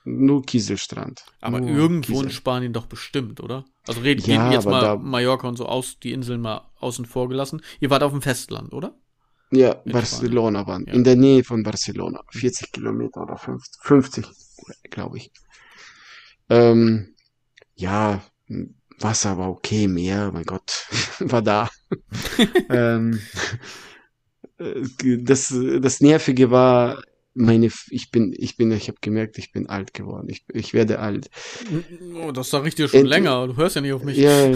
nur 0.06 0.42
Kieselstrand. 0.44 1.24
Aber 1.40 1.60
nur 1.60 1.70
irgendwo 1.70 2.16
in 2.20 2.26
Kiesel. 2.26 2.30
Spanien 2.32 2.74
doch 2.74 2.84
bestimmt, 2.84 3.40
oder? 3.40 3.64
Also 3.86 4.02
red, 4.02 4.26
Ja, 4.26 4.42
reden 4.42 4.52
jetzt 4.52 4.66
mal 4.66 4.98
Mallorca 4.98 5.48
und 5.48 5.56
so 5.56 5.64
aus, 5.64 5.98
die 5.98 6.12
Inseln 6.12 6.42
mal 6.42 6.70
außen 6.80 7.06
vor 7.06 7.30
gelassen. 7.30 7.62
Ihr 7.80 7.88
wart 7.88 8.02
auf 8.02 8.12
dem 8.12 8.20
Festland, 8.20 8.74
oder? 8.74 8.94
Ja, 9.50 9.72
In 9.86 9.92
Barcelona 9.92 10.66
waren. 10.66 10.84
Ja. 10.86 10.92
In 10.92 11.04
der 11.04 11.16
Nähe 11.16 11.42
von 11.42 11.62
Barcelona. 11.62 12.20
40 12.32 12.70
Kilometer 12.72 13.22
oder 13.22 13.38
50, 13.38 13.80
50 13.82 14.26
glaube 14.90 15.16
ich. 15.16 15.30
Ähm, 16.50 17.14
ja, 17.74 18.22
Wasser 18.98 19.38
war 19.38 19.48
okay, 19.50 19.88
Meer, 19.88 20.30
mein 20.32 20.44
Gott, 20.44 20.86
war 21.20 21.40
da. 21.40 21.70
ähm, 22.68 23.14
äh, 23.14 23.18
das, 24.58 25.54
das 25.80 26.00
Nervige 26.00 26.50
war, 26.50 27.02
meine, 27.34 27.68
ich 27.90 28.10
bin, 28.10 28.32
ich 28.36 28.56
bin, 28.56 28.70
ich 28.70 28.88
habe 28.88 28.98
gemerkt, 29.00 29.38
ich 29.38 29.52
bin 29.52 29.68
alt 29.68 29.92
geworden. 29.92 30.28
Ich, 30.28 30.44
ich 30.52 30.72
werde 30.72 31.00
alt. 31.00 31.28
Oh, 32.14 32.30
das 32.30 32.50
sag 32.50 32.64
ich 32.66 32.74
dir 32.74 32.88
schon 32.88 33.00
Ent- 33.00 33.08
länger. 33.08 33.46
Du 33.48 33.56
hörst 33.56 33.76
ja 33.76 33.82
nicht 33.82 33.92
auf 33.92 34.04
mich. 34.04 34.16
Ja, 34.16 34.52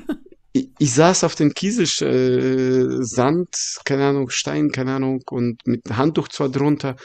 ich, 0.52 0.70
ich 0.78 0.92
saß 0.92 1.24
auf 1.24 1.34
dem 1.34 1.54
Kiesel, 1.54 1.86
äh, 2.06 3.02
Sand, 3.04 3.48
keine 3.84 4.04
Ahnung, 4.06 4.28
Stein, 4.30 4.70
keine 4.70 4.92
Ahnung, 4.92 5.22
und 5.30 5.66
mit 5.66 5.84
Handtuch 5.96 6.28
zwar 6.28 6.50
drunter. 6.50 6.96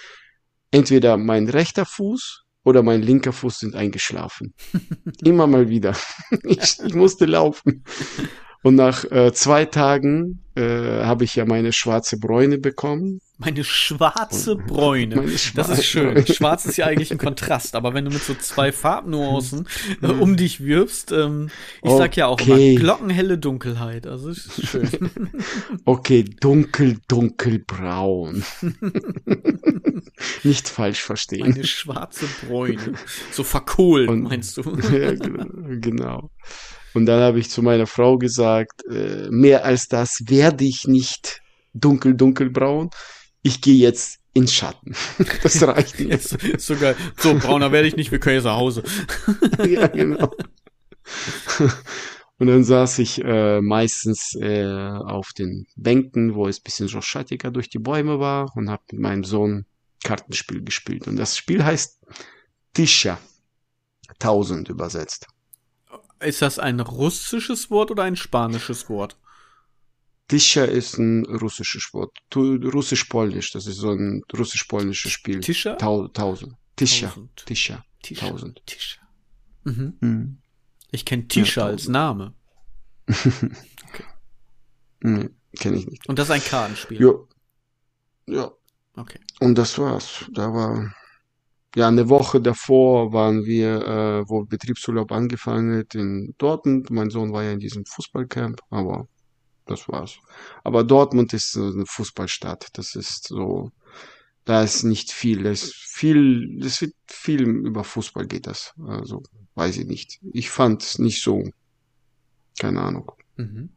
Entweder 0.72 1.18
mein 1.18 1.48
rechter 1.48 1.86
Fuß 1.86 2.44
oder 2.66 2.84
mein 2.84 3.02
linker 3.02 3.32
Fuß 3.32 3.60
sind 3.60 3.76
eingeschlafen. 3.76 4.54
Immer 5.24 5.48
mal 5.48 5.70
wieder. 5.70 5.96
Ich, 6.44 6.80
ich 6.84 6.94
musste 6.96 7.26
laufen. 7.26 7.84
Und 8.64 8.76
nach 8.76 9.04
äh, 9.12 9.32
zwei 9.34 9.66
Tagen 9.66 10.40
äh, 10.56 10.62
habe 11.04 11.26
ich 11.26 11.36
ja 11.36 11.46
meine 11.46 11.74
schwarze 11.74 12.18
Bräune 12.18 12.58
bekommen. 12.58 13.20
Meine 13.40 13.64
schwarze 13.66 14.56
Bräune. 14.56 15.16
Meine 15.18 15.32
Das 15.32 15.42
schwarze 15.42 15.74
ist 15.74 15.86
schön. 15.86 16.26
Schwarz 16.28 16.66
ist 16.66 16.78
ja 16.78 16.86
eigentlich 16.86 17.12
ein 17.12 17.18
Kontrast, 17.18 17.76
aber 17.76 17.94
wenn 17.94 18.06
du 18.06 18.12
mit 18.12 18.24
so 18.24 18.36
zwei 18.36 18.72
Farbnuancen 18.72 19.68
äh, 20.02 20.08
Mhm. 20.08 20.22
um 20.22 20.38
dich 20.38 20.62
wirbst, 20.64 21.12
ähm, 21.12 21.50
ich 21.84 21.92
sag 21.92 22.16
ja 22.16 22.28
auch 22.28 22.40
Okay. 22.40 22.72
immer, 22.76 22.80
glockenhelle 22.80 23.38
Dunkelheit. 23.38 24.08
Also 24.08 24.30
ist 24.30 24.66
schön. 24.66 24.88
Okay, 25.86 26.24
dunkel, 26.24 27.00
dunkelbraun. 27.10 28.44
Nicht 30.44 30.70
falsch 30.70 31.02
verstehen. 31.02 31.50
Meine 31.50 31.66
schwarze 31.66 32.26
Bräune. 32.48 32.94
So 33.32 33.44
verkohlt, 33.44 34.10
Und- 34.10 34.24
meinst 34.24 34.58
du? 34.58 34.62
ja, 34.92 35.12
gen- 35.16 35.82
genau. 35.82 36.30
Und 36.94 37.06
dann 37.06 37.22
habe 37.22 37.40
ich 37.40 37.50
zu 37.50 37.62
meiner 37.62 37.88
Frau 37.88 38.18
gesagt, 38.18 38.84
äh, 38.90 39.28
mehr 39.30 39.66
als 39.66 39.88
das 39.88 40.20
werde 40.26 40.64
ich 40.66 40.86
nicht 40.86 41.42
dunkel, 41.74 42.16
dunkelbraun. 42.16 42.90
Ich 43.42 43.62
gehe 43.62 43.76
jetzt 43.76 44.20
in 44.34 44.48
Schatten. 44.48 44.96
Das 45.44 45.62
reicht. 45.66 46.00
Jetzt 46.00 46.38
so 46.60 46.76
geil. 46.76 46.96
So, 47.18 47.36
brauner 47.36 47.72
werde 47.72 47.88
ich 47.88 47.96
nicht, 47.96 48.12
wir 48.12 48.20
können 48.20 48.36
jetzt 48.36 48.46
nach 48.46 48.58
Hause. 48.58 48.84
ja, 49.68 49.88
genau. 49.88 50.32
Und 52.40 52.48
dann 52.48 52.64
saß 52.64 53.00
ich 53.00 53.24
äh, 53.24 53.62
meistens 53.62 54.36
äh, 54.36 54.66
auf 54.66 55.30
den 55.38 55.66
Bänken, 55.76 56.36
wo 56.36 56.48
es 56.48 56.60
ein 56.60 56.64
bisschen 56.64 56.88
so 56.88 57.02
schattiger 57.02 57.52
durch 57.52 57.70
die 57.70 57.80
Bäume 57.80 58.20
war 58.20 58.52
und 58.56 58.70
habe 58.70 58.84
mit 58.92 59.02
meinem 59.02 59.24
Sohn 59.24 59.66
Kartenspiel 60.04 60.64
gespielt. 60.64 61.08
Und 61.08 61.16
das 61.18 61.38
Spiel 61.38 61.64
heißt 61.64 62.00
Tisha. 62.74 63.20
Tausend 64.20 64.70
übersetzt. 64.70 65.28
Ist 66.24 66.42
das 66.42 66.60
ein 66.60 66.80
russisches 66.80 67.70
Wort 67.70 67.92
oder 67.92 68.04
ein 68.04 68.16
spanisches 68.16 68.90
Wort? 68.90 69.18
Tisha 70.28 70.64
ist 70.64 70.98
ein 70.98 71.26
russisches 71.26 71.94
Wort. 71.94 72.18
Russisch-Polnisch, 72.36 73.52
das 73.52 73.68
ist 73.68 73.78
so 73.78 73.92
ein 73.92 74.24
russisch-polnisches 74.36 75.12
Spiel. 75.12 75.42
Tischer? 75.42 75.78
Tau 75.78 76.08
tausend. 76.08 76.56
Tisha. 76.76 77.08
Tausend. 77.08 77.46
Tisha. 77.46 77.86
Tischer. 78.02 78.30
Tausend. 78.30 78.62
Tischer. 78.66 79.02
Mhm. 79.64 79.98
Mhm. 80.00 80.38
Ich 80.92 81.06
kenne 81.06 81.28
Tischer 81.28 81.62
Ja, 81.62 81.68
als. 81.68 81.88
Name. 81.88 82.34
Nee, 85.06 85.30
kenne 85.60 85.78
ich 85.78 85.86
nicht. 85.86 86.08
Und 86.08 86.18
das 86.18 86.30
ist 86.30 86.32
ein 86.32 86.44
Kartenspiel. 86.44 87.02
Ja. 87.02 87.14
Ja. 88.34 88.52
Okay. 88.96 89.20
Und 89.42 89.58
das 89.58 89.78
war's. 89.78 90.26
Da 90.32 90.54
war, 90.54 90.96
ja, 91.76 91.88
eine 91.88 92.10
Woche 92.10 92.42
davor 92.42 93.14
waren 93.14 93.46
wir, 93.46 93.82
äh, 93.88 94.30
wo 94.30 94.46
Betriebsurlaub 94.46 95.12
angefangen 95.12 95.80
hat 95.80 95.96
in 95.96 96.36
Dortmund. 96.38 96.90
Mein 96.92 97.10
Sohn 97.10 97.34
war 97.34 97.44
ja 97.44 97.52
in 97.52 97.60
diesem 97.60 97.86
Fußballcamp, 97.86 98.62
aber 98.70 99.08
das 99.66 99.88
war's. 99.90 100.18
Aber 100.64 100.84
Dortmund 100.84 101.34
ist 101.34 101.58
eine 101.58 101.86
Fußballstadt. 101.86 102.68
Das 102.74 102.96
ist 102.96 103.28
so, 103.30 103.72
da 104.46 104.64
ist 104.64 104.84
nicht 104.84 105.12
viel. 105.12 105.46
Ist 105.46 105.74
viel, 105.74 106.60
es 106.64 106.82
wird 106.82 106.94
viel 107.08 107.44
über 107.44 107.84
Fußball 107.84 108.28
geht 108.28 108.48
das. 108.48 108.74
Also, 108.88 109.24
weiß 109.56 109.78
ich 109.78 109.88
nicht. 109.88 110.20
Ich 110.34 110.50
fand 110.52 111.00
nicht 111.00 111.24
so, 111.24 111.44
keine 112.60 112.82
Ahnung. 112.82 113.12
Mhm. 113.38 113.70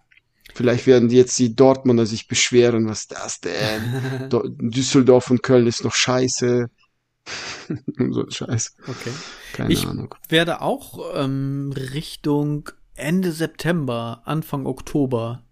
Vielleicht 0.55 0.87
werden 0.87 1.11
jetzt 1.11 1.39
die 1.39 1.55
Dortmunder 1.55 2.07
sich 2.07 2.29
beschweren, 2.29 2.89
was 2.89 3.07
das 3.07 3.41
denn? 3.41 4.29
Do- 4.31 4.49
Düsseldorf 4.49 5.31
und 5.31 5.43
Köln 5.43 5.67
ist 5.67 5.85
noch 5.85 5.95
scheiße. 5.95 6.67
So 8.11 8.25
ein 8.25 8.31
Scheiß. 8.31 8.77
Okay. 8.87 9.11
Keine 9.53 9.73
Ich- 9.73 9.87
Ahnung. 9.87 10.15
Werde 10.29 10.61
auch 10.61 11.01
ähm, 11.15 11.73
Richtung 11.75 12.71
Ende 12.95 13.33
September, 13.33 14.23
Anfang 14.25 14.67
Oktober 14.67 15.43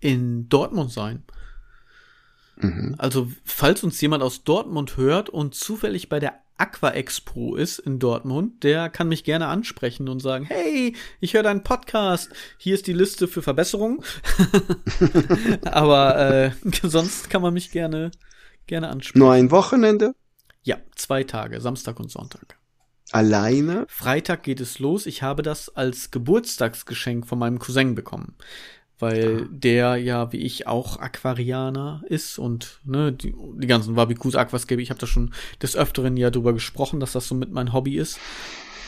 in 0.00 0.48
Dortmund 0.48 0.92
sein. 0.92 1.22
Mhm. 2.56 2.94
Also, 2.98 3.28
falls 3.44 3.82
uns 3.82 4.00
jemand 4.00 4.22
aus 4.22 4.44
Dortmund 4.44 4.96
hört 4.96 5.30
und 5.30 5.54
zufällig 5.54 6.08
bei 6.08 6.20
der 6.20 6.34
Aqua 6.58 6.90
Expo 6.90 7.56
ist 7.56 7.78
in 7.80 7.98
Dortmund, 7.98 8.62
der 8.62 8.88
kann 8.88 9.08
mich 9.08 9.24
gerne 9.24 9.48
ansprechen 9.48 10.08
und 10.08 10.20
sagen, 10.20 10.44
hey, 10.44 10.94
ich 11.18 11.34
höre 11.34 11.42
deinen 11.42 11.64
Podcast, 11.64 12.30
hier 12.58 12.74
ist 12.74 12.86
die 12.86 12.92
Liste 12.92 13.26
für 13.26 13.42
Verbesserungen. 13.42 14.00
Aber 15.64 16.18
äh, 16.18 16.50
sonst 16.82 17.30
kann 17.30 17.42
man 17.42 17.54
mich 17.54 17.70
gerne, 17.72 18.10
gerne 18.66 18.88
ansprechen. 18.90 19.18
Nur 19.18 19.32
ein 19.32 19.50
Wochenende? 19.50 20.14
Ja, 20.62 20.78
zwei 20.94 21.24
Tage, 21.24 21.60
Samstag 21.60 21.98
und 21.98 22.10
Sonntag. 22.10 22.58
Alleine? 23.10 23.84
Freitag 23.88 24.42
geht 24.42 24.60
es 24.60 24.78
los. 24.78 25.06
Ich 25.06 25.22
habe 25.22 25.42
das 25.42 25.68
als 25.68 26.10
Geburtstagsgeschenk 26.10 27.26
von 27.26 27.38
meinem 27.38 27.58
Cousin 27.58 27.94
bekommen. 27.94 28.34
Weil 28.98 29.48
der 29.50 29.96
ja, 29.96 30.32
wie 30.32 30.38
ich, 30.38 30.68
auch 30.68 30.98
Aquarianer 30.98 32.04
ist 32.06 32.38
und 32.38 32.80
ne, 32.84 33.12
die, 33.12 33.34
die 33.56 33.66
ganzen 33.66 33.96
Wabikus, 33.96 34.36
Aquascape, 34.36 34.80
ich 34.80 34.90
habe 34.90 35.00
da 35.00 35.08
schon 35.08 35.34
des 35.60 35.74
Öfteren 35.76 36.16
ja 36.16 36.30
drüber 36.30 36.52
gesprochen, 36.52 37.00
dass 37.00 37.12
das 37.12 37.26
so 37.26 37.34
mit 37.34 37.50
mein 37.50 37.72
Hobby 37.72 37.96
ist. 37.96 38.20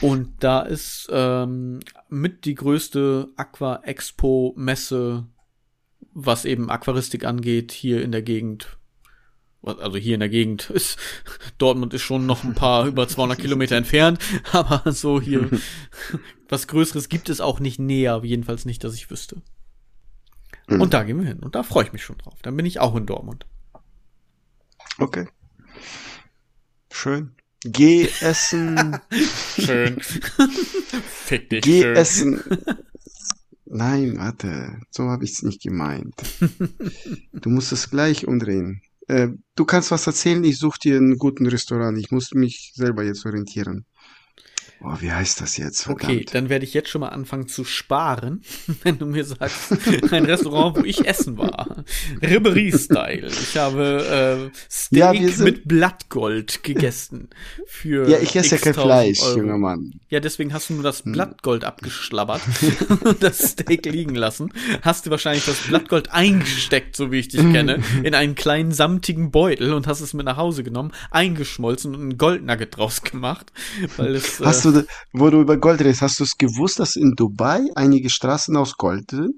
Und 0.01 0.33
da 0.41 0.63
ist 0.63 1.09
ähm, 1.11 1.81
mit 2.09 2.45
die 2.45 2.55
größte 2.55 3.29
Aqua-Expo-Messe, 3.37 5.27
was 6.13 6.45
eben 6.45 6.71
Aquaristik 6.71 7.25
angeht, 7.25 7.73
hier 7.73 8.03
in 8.03 8.13
der 8.13 8.23
Gegend. 8.23 8.79
Also 9.65 9.97
hier 9.97 10.15
in 10.15 10.21
der 10.21 10.29
Gegend 10.29 10.71
ist 10.71 10.99
Dortmund 11.59 11.95
ist 11.95 12.03
schon 12.03 12.27
noch 12.27 12.45
ein 12.45 12.55
paar 12.55 12.87
über 12.87 13.09
200 13.09 13.39
Kilometer 13.39 13.77
entfernt, 13.77 14.19
aber 14.53 14.93
so 14.93 15.21
hier 15.21 15.49
was 16.49 16.69
Größeres 16.69 17.09
gibt 17.09 17.29
es 17.29 17.41
auch 17.41 17.61
nicht 17.61 17.79
näher, 17.79 18.21
jedenfalls 18.23 18.65
nicht, 18.65 18.85
dass 18.85 18.95
ich 18.95 19.11
wüsste. 19.11 19.43
Mhm. 20.69 20.81
Und 20.81 20.95
da 20.95 21.03
gehen 21.03 21.19
wir 21.19 21.27
hin 21.27 21.41
und 21.41 21.55
da 21.55 21.63
freue 21.63 21.85
ich 21.85 21.93
mich 21.93 22.05
schon 22.05 22.19
drauf. 22.19 22.39
Dann 22.43 22.57
bin 22.57 22.67
ich 22.67 22.81
auch 22.81 22.95
in 22.97 23.07
Dortmund. 23.07 23.47
Okay. 24.99 25.29
Schön. 26.93 27.35
Geh 27.65 28.09
essen. 28.21 28.99
Schön. 29.59 29.99
Fick 30.01 31.51
dich. 31.51 31.63
Geh 31.63 31.83
schön. 31.83 31.97
essen. 31.97 32.43
Nein, 33.65 34.19
warte. 34.19 34.79
So 34.91 35.09
habe 35.09 35.25
ich 35.25 35.33
es 35.33 35.43
nicht 35.43 35.63
gemeint. 35.63 36.15
Du 37.33 37.51
musst 37.51 37.73
es 37.73 37.91
gleich 37.91 38.29
umdrehen. 38.29 38.83
Äh, 39.09 39.29
du 39.57 39.65
kannst 39.65 39.91
was 39.91 40.07
erzählen, 40.07 40.45
ich 40.45 40.59
suche 40.59 40.79
dir 40.79 40.97
einen 40.97 41.19
guten 41.19 41.47
Restaurant. 41.47 41.99
Ich 41.99 42.11
muss 42.11 42.33
mich 42.33 42.73
selber 42.75 43.03
jetzt 43.03 43.25
orientieren. 43.27 43.87
Oh, 44.87 44.97
wie 45.01 45.11
heißt 45.11 45.41
das 45.41 45.57
jetzt? 45.57 45.85
Verdammt. 45.85 46.05
Okay, 46.05 46.27
dann 46.31 46.51
werde 46.51 46.67
ich 46.67 46.75
jetzt 46.75 46.91
schon 46.91 47.01
mal 47.01 47.09
anfangen 47.09 47.49
zu 47.49 47.65
sparen, 47.65 48.43
wenn 48.83 48.99
du 48.99 49.07
mir 49.07 49.25
sagst, 49.25 49.73
ein 50.13 50.27
Restaurant, 50.27 50.77
wo 50.77 50.85
ich 50.85 51.07
essen 51.07 51.39
war. 51.39 51.85
Ribéry-Style. 52.21 53.29
Ich 53.29 53.57
habe 53.57 54.51
äh, 54.53 54.59
Steak 54.71 55.21
ja, 55.39 55.43
mit 55.43 55.67
Blattgold 55.67 56.63
gegessen. 56.63 57.31
Für 57.67 58.07
ja, 58.09 58.19
ich 58.19 58.37
esse 58.37 58.57
ja 58.57 58.61
kein 58.61 58.75
Fleisch, 58.75 59.23
Euro. 59.23 59.39
junger 59.39 59.59
Mann. 59.59 60.01
Ja, 60.11 60.21
deswegen 60.21 60.53
hast 60.53 60.69
du 60.69 60.75
nur 60.75 60.83
das 60.83 61.05
hm. 61.05 61.13
Blattgold 61.13 61.65
abgeschlabbert 61.65 62.43
und 63.05 63.23
das 63.23 63.39
Steak 63.39 63.87
liegen 63.87 64.15
lassen. 64.15 64.53
Hast 64.83 65.07
du 65.07 65.11
wahrscheinlich 65.11 65.47
das 65.47 65.61
Blattgold 65.61 66.13
eingesteckt, 66.13 66.95
so 66.95 67.11
wie 67.11 67.21
ich 67.21 67.29
dich 67.29 67.41
kenne, 67.41 67.83
in 68.03 68.15
einen 68.15 68.35
kleinen 68.35 68.73
samtigen 68.73 69.31
Beutel 69.31 69.73
und 69.73 69.87
hast 69.87 70.01
es 70.01 70.13
mit 70.13 70.27
nach 70.27 70.37
Hause 70.37 70.63
genommen, 70.63 70.93
eingeschmolzen 71.11 71.95
und 71.95 72.09
ein 72.09 72.19
Goldnugget 72.19 72.77
draus 72.77 73.03
gemacht. 73.03 73.51
Weil 73.97 74.15
es, 74.15 74.41
hast 74.41 74.67
du, 74.67 74.74
wo 75.13 75.31
du 75.31 75.41
über 75.41 75.57
Gold 75.57 75.81
redest, 75.81 76.03
hast 76.03 76.21
du 76.21 76.25
es 76.25 76.37
gewusst, 76.37 76.79
dass 76.79 76.97
in 76.97 77.15
Dubai 77.15 77.63
einige 77.75 78.11
Straßen 78.11 78.57
aus 78.57 78.77
Gold 78.77 79.11
sind? 79.11 79.35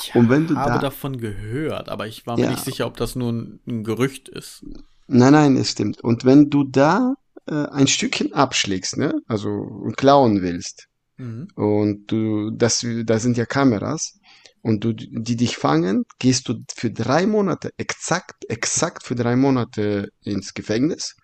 Ich 0.00 0.14
und 0.14 0.28
wenn 0.28 0.46
du 0.46 0.56
habe 0.56 0.72
da, 0.72 0.78
davon 0.78 1.18
gehört, 1.18 1.88
aber 1.88 2.06
ich 2.06 2.26
war 2.26 2.36
mir 2.36 2.44
ja. 2.44 2.50
nicht 2.50 2.64
sicher, 2.64 2.86
ob 2.86 2.96
das 2.96 3.16
nur 3.16 3.32
ein, 3.32 3.60
ein, 3.66 3.84
Gerücht 3.84 4.28
ist. 4.28 4.64
Nein, 5.06 5.32
nein, 5.32 5.56
es 5.56 5.70
stimmt. 5.70 6.00
Und 6.02 6.24
wenn 6.24 6.50
du 6.50 6.64
da 6.64 7.14
äh, 7.46 7.54
ein 7.54 7.86
Stückchen 7.86 8.32
abschlägst, 8.32 8.96
ne, 8.96 9.14
also 9.26 9.90
klauen 9.96 10.42
willst, 10.42 10.88
mhm. 11.16 11.48
und 11.54 12.06
du, 12.10 12.50
das, 12.50 12.84
da 13.04 13.18
sind 13.18 13.36
ja 13.36 13.46
Kameras, 13.46 14.18
und 14.62 14.84
du, 14.84 14.92
die 14.92 15.36
dich 15.36 15.56
fangen, 15.56 16.04
gehst 16.18 16.48
du 16.48 16.56
für 16.74 16.90
drei 16.90 17.26
Monate, 17.26 17.70
exakt, 17.76 18.44
exakt 18.48 19.04
für 19.04 19.14
drei 19.14 19.36
Monate 19.36 20.10
ins 20.22 20.52
Gefängnis. 20.54 21.16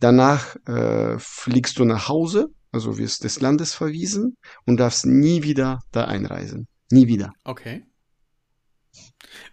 Danach 0.00 0.56
äh, 0.66 1.18
fliegst 1.18 1.78
du 1.78 1.84
nach 1.84 2.08
Hause, 2.08 2.48
also 2.70 2.98
wirst 2.98 3.24
des 3.24 3.40
Landes 3.40 3.74
verwiesen 3.74 4.36
und 4.66 4.78
darfst 4.78 5.06
nie 5.06 5.42
wieder 5.42 5.80
da 5.92 6.04
einreisen. 6.04 6.68
Nie 6.90 7.06
wieder. 7.06 7.32
Okay. 7.44 7.84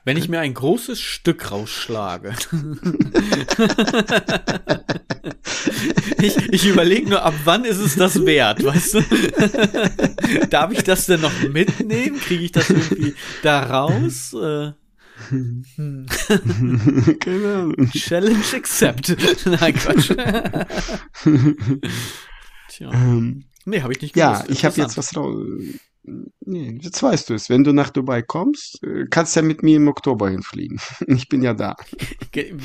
Wenn 0.05 0.17
ich 0.17 0.27
mir 0.27 0.39
ein 0.39 0.53
großes 0.53 0.99
Stück 0.99 1.51
rausschlage. 1.51 2.33
ich 6.21 6.37
ich 6.51 6.67
überlege 6.67 7.09
nur, 7.09 7.23
ab 7.23 7.33
wann 7.45 7.65
ist 7.65 7.79
es 7.79 7.95
das 7.95 8.25
wert, 8.25 8.63
weißt 8.63 8.95
du? 8.95 10.47
Darf 10.47 10.71
ich 10.71 10.83
das 10.83 11.05
denn 11.05 11.21
noch 11.21 11.31
mitnehmen? 11.49 12.19
Kriege 12.19 12.43
ich 12.43 12.51
das 12.51 12.69
irgendwie 12.69 13.15
da 13.43 13.63
raus? 13.63 14.33
Äh, 14.33 14.73
hm. 15.29 15.63
Keine 17.19 17.75
Challenge 17.91 18.43
accept. 18.55 19.15
Nein, 19.45 19.73
Quatsch. 19.75 20.09
Tja. 22.69 22.91
Ähm, 22.91 23.45
nee, 23.65 23.81
habe 23.81 23.93
ich 23.93 24.01
nicht 24.01 24.13
gewusst. 24.13 24.43
Ja, 24.47 24.49
ich 24.49 24.65
habe 24.65 24.81
jetzt 24.81 24.97
was 24.97 25.15
raus. 25.15 25.37
Nee, 26.45 26.79
jetzt 26.81 27.01
weißt 27.01 27.29
du 27.29 27.33
es. 27.35 27.49
Wenn 27.49 27.63
du 27.63 27.71
nach 27.71 27.89
Dubai 27.89 28.21
kommst, 28.21 28.83
äh, 28.83 29.05
kannst 29.09 29.35
du 29.35 29.39
ja 29.39 29.45
mit 29.45 29.63
mir 29.63 29.77
im 29.77 29.87
Oktober 29.87 30.29
hinfliegen. 30.29 30.81
Ich 31.07 31.29
bin 31.29 31.41
ja 31.41 31.53
da. 31.53 31.77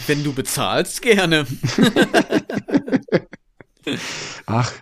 Wenn 0.06 0.24
du 0.24 0.32
bezahlst, 0.32 1.02
gerne. 1.02 1.46
Ach, 4.46 4.72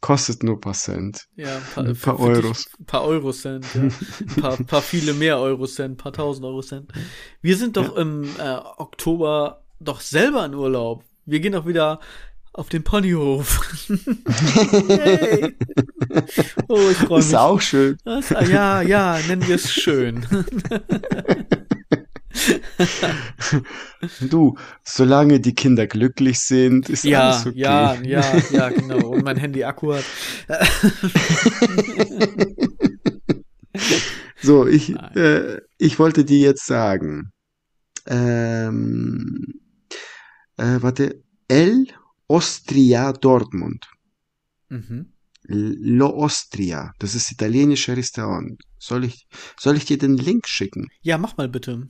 kostet 0.00 0.42
nur 0.42 0.56
ein 0.56 0.60
paar 0.60 0.74
Cent. 0.74 1.28
Ja, 1.36 1.56
ein 1.56 1.62
paar, 1.74 1.84
ein 1.84 1.96
paar 1.96 2.20
Euros. 2.20 2.68
Ein 2.78 2.84
paar 2.86 3.04
Eurocent, 3.04 3.66
ja. 3.74 3.82
Ein 4.20 4.42
paar, 4.42 4.56
paar 4.58 4.82
viele 4.82 5.12
mehr 5.14 5.38
Eurocent, 5.38 5.94
ein 5.94 5.96
paar 5.96 6.12
tausend 6.12 6.44
Eurocent. 6.46 6.92
Wir 7.42 7.56
sind 7.56 7.76
doch 7.76 7.96
ja. 7.96 8.02
im 8.02 8.24
äh, 8.38 8.56
Oktober 8.76 9.62
doch 9.80 10.00
selber 10.00 10.44
in 10.44 10.54
Urlaub. 10.54 11.04
Wir 11.26 11.40
gehen 11.40 11.52
doch 11.52 11.66
wieder 11.66 12.00
auf 12.52 12.68
den 12.68 12.82
Ponyhof. 12.82 13.60
hey. 14.88 15.56
Oh, 16.68 16.88
ich 16.90 16.96
freue 16.96 17.18
mich. 17.18 17.28
Ist 17.28 17.34
auch 17.34 17.60
schön. 17.60 17.96
Das, 18.04 18.30
ja, 18.30 18.82
ja, 18.82 19.18
nennen 19.28 19.46
wir 19.46 19.56
es 19.56 19.70
schön. 19.70 20.26
du, 24.30 24.56
solange 24.84 25.40
die 25.40 25.54
Kinder 25.54 25.86
glücklich 25.86 26.40
sind, 26.40 26.88
ist 26.88 27.04
ja, 27.04 27.30
alles 27.30 27.46
okay. 27.46 27.58
Ja, 27.58 27.94
ja, 28.02 28.24
ja, 28.50 28.68
genau. 28.70 29.08
Und 29.08 29.24
mein 29.24 29.36
Handy-Akku 29.36 29.94
hat. 29.94 30.04
so, 34.42 34.66
ich, 34.66 34.94
äh, 35.16 35.60
ich 35.78 35.98
wollte 35.98 36.24
dir 36.24 36.38
jetzt 36.38 36.66
sagen, 36.66 37.32
ähm, 38.06 39.60
äh, 40.56 40.78
warte, 40.80 41.22
L 41.48 41.86
Ostria 42.28 43.12
Dortmund. 43.12 43.88
Mhm. 44.68 45.12
Lo 45.50 46.10
Ostria, 46.10 46.92
das 46.98 47.14
ist 47.14 47.32
italienische 47.32 47.96
Restaurant. 47.96 48.60
Soll 48.78 49.04
ich, 49.04 49.26
soll 49.58 49.76
ich 49.76 49.86
dir 49.86 49.96
den 49.96 50.18
Link 50.18 50.46
schicken? 50.46 50.88
Ja, 51.00 51.16
mach 51.16 51.38
mal 51.38 51.48
bitte. 51.48 51.88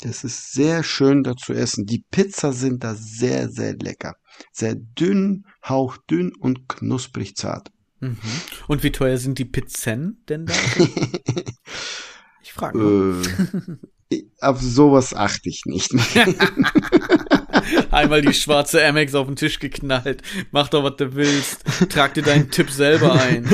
Das 0.00 0.22
ist 0.22 0.52
sehr 0.52 0.84
schön 0.84 1.24
da 1.24 1.36
zu 1.36 1.52
essen. 1.52 1.86
Die 1.86 2.04
Pizza 2.10 2.52
sind 2.52 2.84
da 2.84 2.94
sehr, 2.94 3.48
sehr 3.48 3.74
lecker. 3.74 4.14
Sehr 4.52 4.76
dünn, 4.76 5.44
hauchdünn 5.68 6.32
und 6.38 6.68
knusprig 6.68 7.36
zart. 7.36 7.72
Mhm. 8.00 8.18
Und 8.68 8.84
wie 8.84 8.92
teuer 8.92 9.18
sind 9.18 9.38
die 9.38 9.44
Pizzen 9.44 10.22
denn 10.28 10.46
da? 10.46 10.54
ich 12.42 12.52
frage 12.52 12.78
mal. 12.78 13.22
Äh, 14.10 14.22
auf 14.40 14.60
sowas 14.60 15.14
achte 15.14 15.48
ich 15.48 15.62
nicht. 15.64 15.90
Einmal 17.90 18.22
die 18.22 18.34
schwarze 18.34 18.86
Amex 18.86 19.16
auf 19.16 19.26
den 19.26 19.36
Tisch 19.36 19.58
geknallt. 19.58 20.22
Mach 20.52 20.68
doch, 20.68 20.84
was 20.84 20.96
du 20.96 21.16
willst. 21.16 21.64
Trag 21.90 22.14
dir 22.14 22.22
deinen 22.22 22.50
Tipp 22.50 22.70
selber 22.70 23.20
ein. 23.20 23.44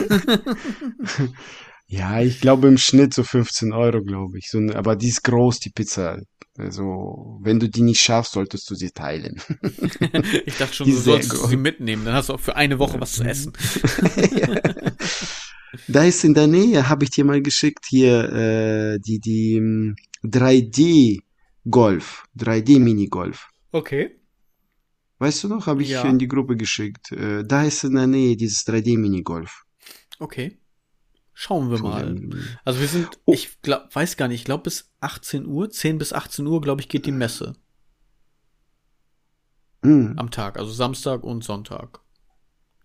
Ja, 1.86 2.20
ich 2.20 2.40
glaube 2.40 2.68
im 2.68 2.78
Schnitt 2.78 3.14
so 3.14 3.22
15 3.22 3.72
Euro, 3.72 4.02
glaube 4.02 4.38
ich. 4.38 4.50
So, 4.50 4.58
aber 4.74 4.96
die 4.96 5.08
ist 5.08 5.22
groß, 5.22 5.60
die 5.60 5.70
Pizza. 5.70 6.18
Also, 6.56 7.38
wenn 7.42 7.58
du 7.58 7.68
die 7.68 7.82
nicht 7.82 8.00
schaffst, 8.00 8.32
solltest 8.32 8.70
du 8.70 8.74
sie 8.74 8.90
teilen. 8.90 9.40
ich 10.46 10.56
dachte 10.56 10.74
schon, 10.74 10.86
die 10.86 10.92
du 10.92 10.98
solltest 10.98 11.32
groß. 11.32 11.50
sie 11.50 11.56
mitnehmen. 11.56 12.04
Dann 12.04 12.14
hast 12.14 12.28
du 12.28 12.34
auch 12.34 12.40
für 12.40 12.56
eine 12.56 12.78
Woche 12.78 13.00
was 13.00 13.12
zu 13.12 13.24
essen. 13.24 13.52
ja. 14.30 14.60
Da 15.88 16.04
ist 16.04 16.22
in 16.22 16.34
der 16.34 16.46
Nähe, 16.46 16.88
habe 16.88 17.02
ich 17.02 17.10
dir 17.10 17.24
mal 17.24 17.42
geschickt, 17.42 17.86
hier 17.88 18.32
äh, 18.32 18.98
die, 19.00 19.18
die 19.18 19.60
3D 20.22 21.16
hm, 21.16 21.22
Golf, 21.68 22.22
3D 22.38 22.78
Minigolf. 22.78 23.48
Okay. 23.72 24.20
Weißt 25.18 25.44
du 25.44 25.48
noch, 25.48 25.66
habe 25.66 25.82
ich 25.82 25.90
ja. 25.90 26.02
in 26.02 26.18
die 26.18 26.28
Gruppe 26.28 26.56
geschickt. 26.56 27.12
Äh, 27.12 27.44
da 27.44 27.64
ist 27.64 27.82
in 27.84 27.94
der 27.94 28.06
Nähe 28.06 28.36
dieses 28.36 28.66
3D-Minigolf. 28.66 29.64
Okay. 30.18 30.58
Schauen 31.34 31.70
wir 31.70 31.80
mal. 31.80 32.16
Also 32.64 32.80
wir 32.80 32.86
sind, 32.86 33.08
oh. 33.24 33.32
ich 33.32 33.60
glaub, 33.60 33.94
weiß 33.94 34.16
gar 34.16 34.28
nicht, 34.28 34.40
ich 34.40 34.44
glaube 34.44 34.62
bis 34.62 34.92
18 35.00 35.46
Uhr, 35.46 35.68
10 35.68 35.98
bis 35.98 36.12
18 36.12 36.46
Uhr, 36.46 36.60
glaube 36.60 36.80
ich, 36.80 36.88
geht 36.88 37.06
die 37.06 37.12
Messe. 37.12 37.54
Mhm. 39.82 40.14
Am 40.16 40.30
Tag, 40.30 40.58
also 40.58 40.72
Samstag 40.72 41.24
und 41.24 41.42
Sonntag. 41.42 42.00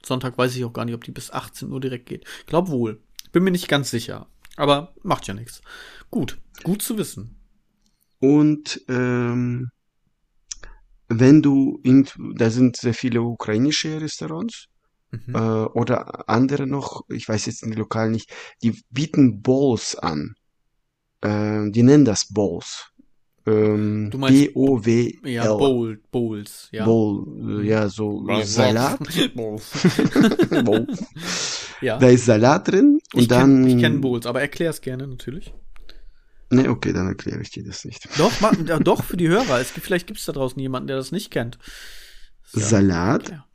Sonntag 0.04 0.38
weiß 0.38 0.56
ich 0.56 0.66
auch 0.66 0.74
gar 0.74 0.86
nicht, 0.86 0.96
ob 0.96 1.04
die 1.04 1.12
bis 1.12 1.32
18 1.32 1.72
Uhr 1.72 1.80
direkt 1.80 2.08
geht. 2.08 2.26
Glaub 2.48 2.70
wohl. 2.70 3.02
Bin 3.32 3.44
mir 3.44 3.52
nicht 3.52 3.68
ganz 3.68 3.92
sicher. 3.92 4.28
Aber 4.56 4.96
macht 5.04 5.28
ja 5.28 5.34
nichts. 5.34 5.62
Gut, 6.10 6.42
gut 6.64 6.82
zu 6.82 6.98
wissen. 6.98 7.40
Und 8.20 8.82
ähm, 8.88 9.70
wenn 11.08 11.42
du 11.42 11.80
in, 11.84 12.08
da 12.36 12.50
sind 12.50 12.78
sehr 12.78 12.94
viele 12.94 13.22
ukrainische 13.22 14.02
Restaurants 14.02 14.68
mhm. 15.12 15.36
äh, 15.36 15.38
oder 15.38 16.30
andere 16.30 16.68
noch, 16.68 17.04
ich 17.10 17.28
weiß 17.28 17.46
jetzt 17.46 17.64
in 17.64 17.72
den 17.72 17.80
Lokalen 17.80 18.12
nicht, 18.12 18.32
die 18.64 18.82
bieten 18.90 19.42
Bowls 19.42 19.96
an. 19.96 20.36
Äh, 21.22 21.70
die 21.72 21.84
nennen 21.84 22.06
das 22.06 22.34
Bowls. 22.34 22.92
Ähm, 23.46 24.10
du 24.12 24.18
meinst 24.18 24.54
B-O-W. 24.54 25.14
Ja, 25.24 25.54
Bowl, 25.54 26.00
Bowls, 26.12 26.70
ja. 26.72 26.86
Bowl, 26.86 27.66
ja, 27.66 27.88
so 27.90 28.22
Bowls. 28.22 28.54
Salat. 28.54 29.00
Bowls. 29.36 29.72
Bowls. 30.64 31.04
Ja. 31.82 31.98
Da 31.98 32.10
ist 32.10 32.26
Salat 32.26 32.68
drin 32.68 33.00
und 33.14 33.22
ich 33.22 33.28
dann. 33.28 33.64
Kenn, 33.64 33.78
ich 33.78 33.82
kenne 33.82 34.00
Bowls, 34.00 34.26
aber 34.26 34.42
erklär's 34.42 34.82
gerne 34.82 35.08
natürlich. 35.08 35.54
Nee, 36.52 36.68
okay, 36.68 36.94
dann 36.94 37.08
erkläre 37.08 37.42
ich 37.42 37.52
dir 37.52 37.64
das 37.64 37.86
nicht. 37.86 38.08
Doch, 38.18 38.42
ma, 38.42 38.52
doch, 38.80 39.04
für 39.04 39.18
die 39.18 39.28
Hörer. 39.28 39.60
Es 39.60 39.74
gibt, 39.74 39.86
vielleicht 39.86 40.08
gibt 40.08 40.20
es 40.20 40.26
da 40.26 40.34
draußen 40.34 40.60
jemanden, 40.60 40.88
der 40.88 40.98
das 40.98 41.12
nicht 41.12 41.30
kennt. 41.30 41.60
Ja, 42.54 42.62
Salat. 42.62 43.30
Ja. 43.30 43.46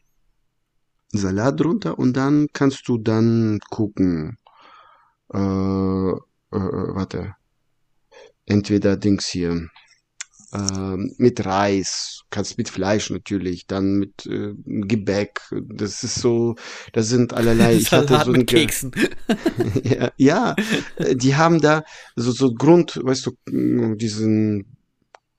Salat 1.18 1.60
drunter 1.60 1.98
und 1.98 2.16
dann 2.16 2.48
kannst 2.52 2.88
du 2.88 2.98
dann 2.98 3.60
gucken. 3.70 4.38
Äh, 5.32 5.38
äh, 5.38 6.20
warte. 6.50 7.34
Entweder 8.46 8.96
Dings 8.96 9.26
hier 9.26 9.68
äh, 10.54 10.96
mit 11.16 11.44
Reis, 11.44 12.22
kannst 12.30 12.58
mit 12.58 12.68
Fleisch 12.68 13.10
natürlich, 13.10 13.66
dann 13.66 13.98
mit 13.98 14.26
äh, 14.26 14.54
Gebäck. 14.64 15.40
Das 15.50 16.04
ist 16.04 16.16
so, 16.16 16.54
das 16.92 17.08
sind 17.08 17.32
allerlei. 17.32 17.74
Ich 17.76 17.90
hatte 17.92 18.22
so 18.24 18.30
mit 18.32 18.46
Keksen. 18.46 18.92
ja, 19.82 20.12
ja, 20.16 20.54
die 21.12 21.36
haben 21.36 21.60
da 21.60 21.84
so 22.16 22.32
so 22.32 22.54
Grund, 22.54 23.00
weißt 23.02 23.26
du, 23.26 23.96
diesen 23.96 24.76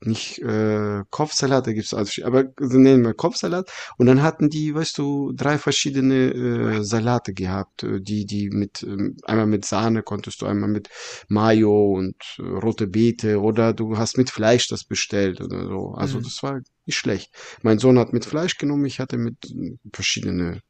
nicht 0.05 0.39
äh, 0.39 1.03
Kopfsalat, 1.09 1.67
da 1.67 1.73
gibt's 1.73 1.93
also, 1.93 2.23
aber 2.23 2.45
nennen 2.59 3.03
wir 3.03 3.13
Kopfsalat. 3.13 3.71
Und 3.97 4.05
dann 4.07 4.21
hatten 4.21 4.49
die, 4.49 4.73
weißt 4.75 4.97
du, 4.97 5.33
drei 5.33 5.57
verschiedene 5.57 6.33
äh, 6.33 6.83
Salate 6.83 7.33
gehabt, 7.33 7.83
äh, 7.83 8.01
die 8.01 8.25
die 8.25 8.49
mit 8.49 8.83
äh, 8.83 9.11
einmal 9.23 9.47
mit 9.47 9.65
Sahne 9.65 10.03
konntest 10.03 10.41
du, 10.41 10.45
einmal 10.45 10.69
mit 10.69 10.89
Mayo 11.27 11.93
und 11.93 12.15
äh, 12.39 12.43
rote 12.43 12.87
Beete 12.87 13.39
oder 13.41 13.73
du 13.73 13.97
hast 13.97 14.17
mit 14.17 14.29
Fleisch 14.29 14.67
das 14.67 14.83
bestellt 14.83 15.41
oder 15.41 15.67
so. 15.67 15.93
Also 15.95 16.19
mhm. 16.19 16.23
das 16.23 16.43
war 16.43 16.61
nicht 16.85 16.97
schlecht. 16.97 17.31
Mein 17.61 17.79
Sohn 17.79 17.99
hat 17.99 18.13
mit 18.13 18.25
Fleisch 18.25 18.57
genommen, 18.57 18.85
ich 18.85 18.99
hatte 18.99 19.17
mit 19.17 19.37
äh, 19.45 19.77
verschiedene 19.93 20.61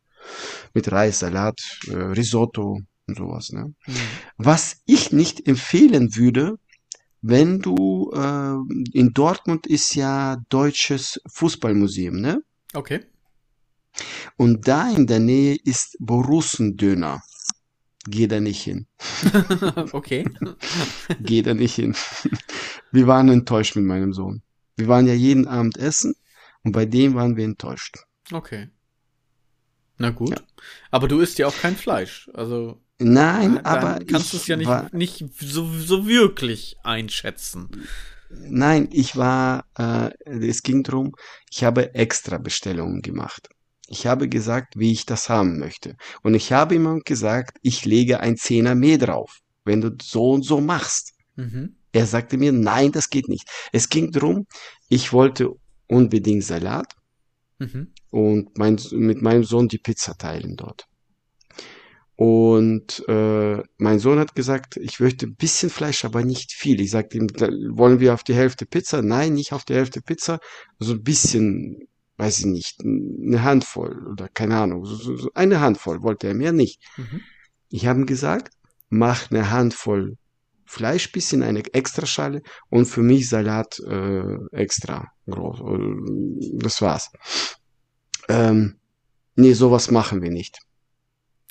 mit 0.73 0.91
Reis, 0.91 1.19
Salat, 1.19 1.59
äh, 1.87 1.95
Risotto 1.95 2.79
und 3.07 3.17
sowas. 3.17 3.51
Ne? 3.51 3.73
Mhm. 3.85 3.93
Was 4.37 4.81
ich 4.85 5.11
nicht 5.11 5.47
empfehlen 5.47 6.15
würde, 6.15 6.57
wenn 7.27 7.59
du 7.59 8.11
äh, 8.13 8.97
in 8.97 9.13
Dortmund 9.13 9.65
ist 9.65 9.95
ja 9.95 10.37
deutsches 10.49 11.19
Fußballmuseum, 11.27 12.21
ne? 12.21 12.43
Okay. 12.73 13.05
Und 14.37 14.67
da 14.67 14.91
in 14.91 15.07
der 15.07 15.19
Nähe 15.19 15.55
ist 15.55 15.97
Borussendöner. 15.99 17.23
Geh 18.07 18.27
da 18.27 18.39
nicht 18.39 18.61
hin. 18.61 18.85
okay. 19.91 20.25
Geh 21.19 21.41
da 21.41 21.55
nicht 21.55 21.73
hin. 21.75 21.95
Wir 22.91 23.07
waren 23.07 23.29
enttäuscht 23.29 23.75
mit 23.75 23.85
meinem 23.85 24.13
Sohn. 24.13 24.43
Wir 24.75 24.87
waren 24.87 25.07
ja 25.07 25.15
jeden 25.15 25.47
Abend 25.47 25.77
essen 25.77 26.13
und 26.63 26.73
bei 26.73 26.85
dem 26.85 27.15
waren 27.15 27.37
wir 27.37 27.45
enttäuscht. 27.45 27.97
Okay. 28.31 28.69
Na 29.97 30.11
gut. 30.11 30.29
Ja. 30.29 30.37
Aber 30.91 31.07
du 31.07 31.21
isst 31.21 31.39
ja 31.39 31.47
auch 31.47 31.57
kein 31.57 31.75
Fleisch. 31.75 32.29
Also. 32.35 32.79
Nein, 32.99 33.63
aber. 33.65 33.99
Kannst 34.05 34.33
du 34.33 34.37
es 34.37 34.47
ja 34.47 34.55
nicht, 34.55 34.67
war, 34.67 34.89
nicht 34.93 35.25
so, 35.39 35.67
so 35.67 36.07
wirklich 36.07 36.77
einschätzen. 36.83 37.69
Nein, 38.29 38.89
ich 38.91 39.15
war, 39.15 39.65
äh, 39.77 40.11
es 40.25 40.63
ging 40.63 40.83
drum, 40.83 41.13
ich 41.51 41.63
habe 41.63 41.93
extra 41.93 42.37
Bestellungen 42.37 43.01
gemacht. 43.01 43.49
Ich 43.87 44.07
habe 44.07 44.27
gesagt, 44.27 44.77
wie 44.77 44.91
ich 44.91 45.05
das 45.05 45.29
haben 45.29 45.59
möchte. 45.59 45.95
Und 46.23 46.33
ich 46.33 46.51
habe 46.51 46.75
ihm 46.75 47.01
gesagt, 47.05 47.57
ich 47.61 47.85
lege 47.85 48.19
ein 48.19 48.35
Zehner 48.35 48.75
mehr 48.75 48.97
drauf, 48.97 49.39
wenn 49.63 49.81
du 49.81 49.95
so 50.01 50.31
und 50.31 50.43
so 50.43 50.59
machst. 50.59 51.13
Mhm. 51.35 51.75
Er 51.91 52.07
sagte 52.07 52.37
mir, 52.37 52.51
nein, 52.51 52.91
das 52.91 53.09
geht 53.09 53.29
nicht. 53.29 53.47
Es 53.71 53.89
ging 53.89 54.11
drum, 54.11 54.47
ich 54.89 55.13
wollte 55.13 55.51
unbedingt 55.87 56.43
Salat 56.43 56.93
mhm. 57.59 57.93
und 58.09 58.57
mein, 58.57 58.79
mit 58.91 59.21
meinem 59.21 59.43
Sohn 59.43 59.67
die 59.67 59.77
Pizza 59.77 60.17
teilen 60.17 60.55
dort. 60.55 60.87
Und 62.17 63.03
äh, 63.09 63.61
mein 63.77 63.99
Sohn 63.99 64.19
hat 64.19 64.35
gesagt, 64.35 64.77
ich 64.77 64.99
möchte 64.99 65.27
ein 65.27 65.35
bisschen 65.35 65.69
Fleisch, 65.69 66.05
aber 66.05 66.23
nicht 66.23 66.53
viel. 66.53 66.79
Ich 66.79 66.91
sagte 66.91 67.17
ihm, 67.17 67.27
wollen 67.75 67.99
wir 67.99 68.13
auf 68.13 68.23
die 68.23 68.33
Hälfte 68.33 68.65
Pizza? 68.65 69.01
Nein, 69.01 69.33
nicht 69.33 69.51
auf 69.51 69.65
die 69.65 69.75
Hälfte 69.75 70.01
Pizza. 70.01 70.39
So 70.79 70.93
ein 70.93 71.03
bisschen, 71.03 71.87
weiß 72.17 72.39
ich 72.39 72.45
nicht, 72.45 72.81
eine 72.81 73.43
Handvoll 73.43 74.07
oder 74.07 74.29
keine 74.29 74.55
Ahnung. 74.57 74.85
So, 74.85 75.17
so 75.17 75.29
eine 75.33 75.59
Handvoll 75.59 76.01
wollte 76.03 76.27
er 76.27 76.35
mehr 76.35 76.53
nicht. 76.53 76.81
Mhm. 76.95 77.21
Ich 77.69 77.85
habe 77.85 77.99
ihm 77.99 78.05
gesagt, 78.05 78.53
mach 78.89 79.29
eine 79.29 79.51
Handvoll 79.51 80.17
Fleisch, 80.67 81.11
bisschen 81.11 81.43
eine 81.43 81.63
Extraschale 81.73 82.41
und 82.69 82.85
für 82.85 83.01
mich 83.01 83.29
Salat 83.29 83.79
äh, 83.79 84.37
extra 84.51 85.11
groß. 85.29 85.59
Das 86.53 86.81
war's. 86.81 87.11
Ähm, 88.27 88.77
nee, 89.35 89.53
sowas 89.53 89.91
machen 89.91 90.21
wir 90.21 90.31
nicht. 90.31 90.59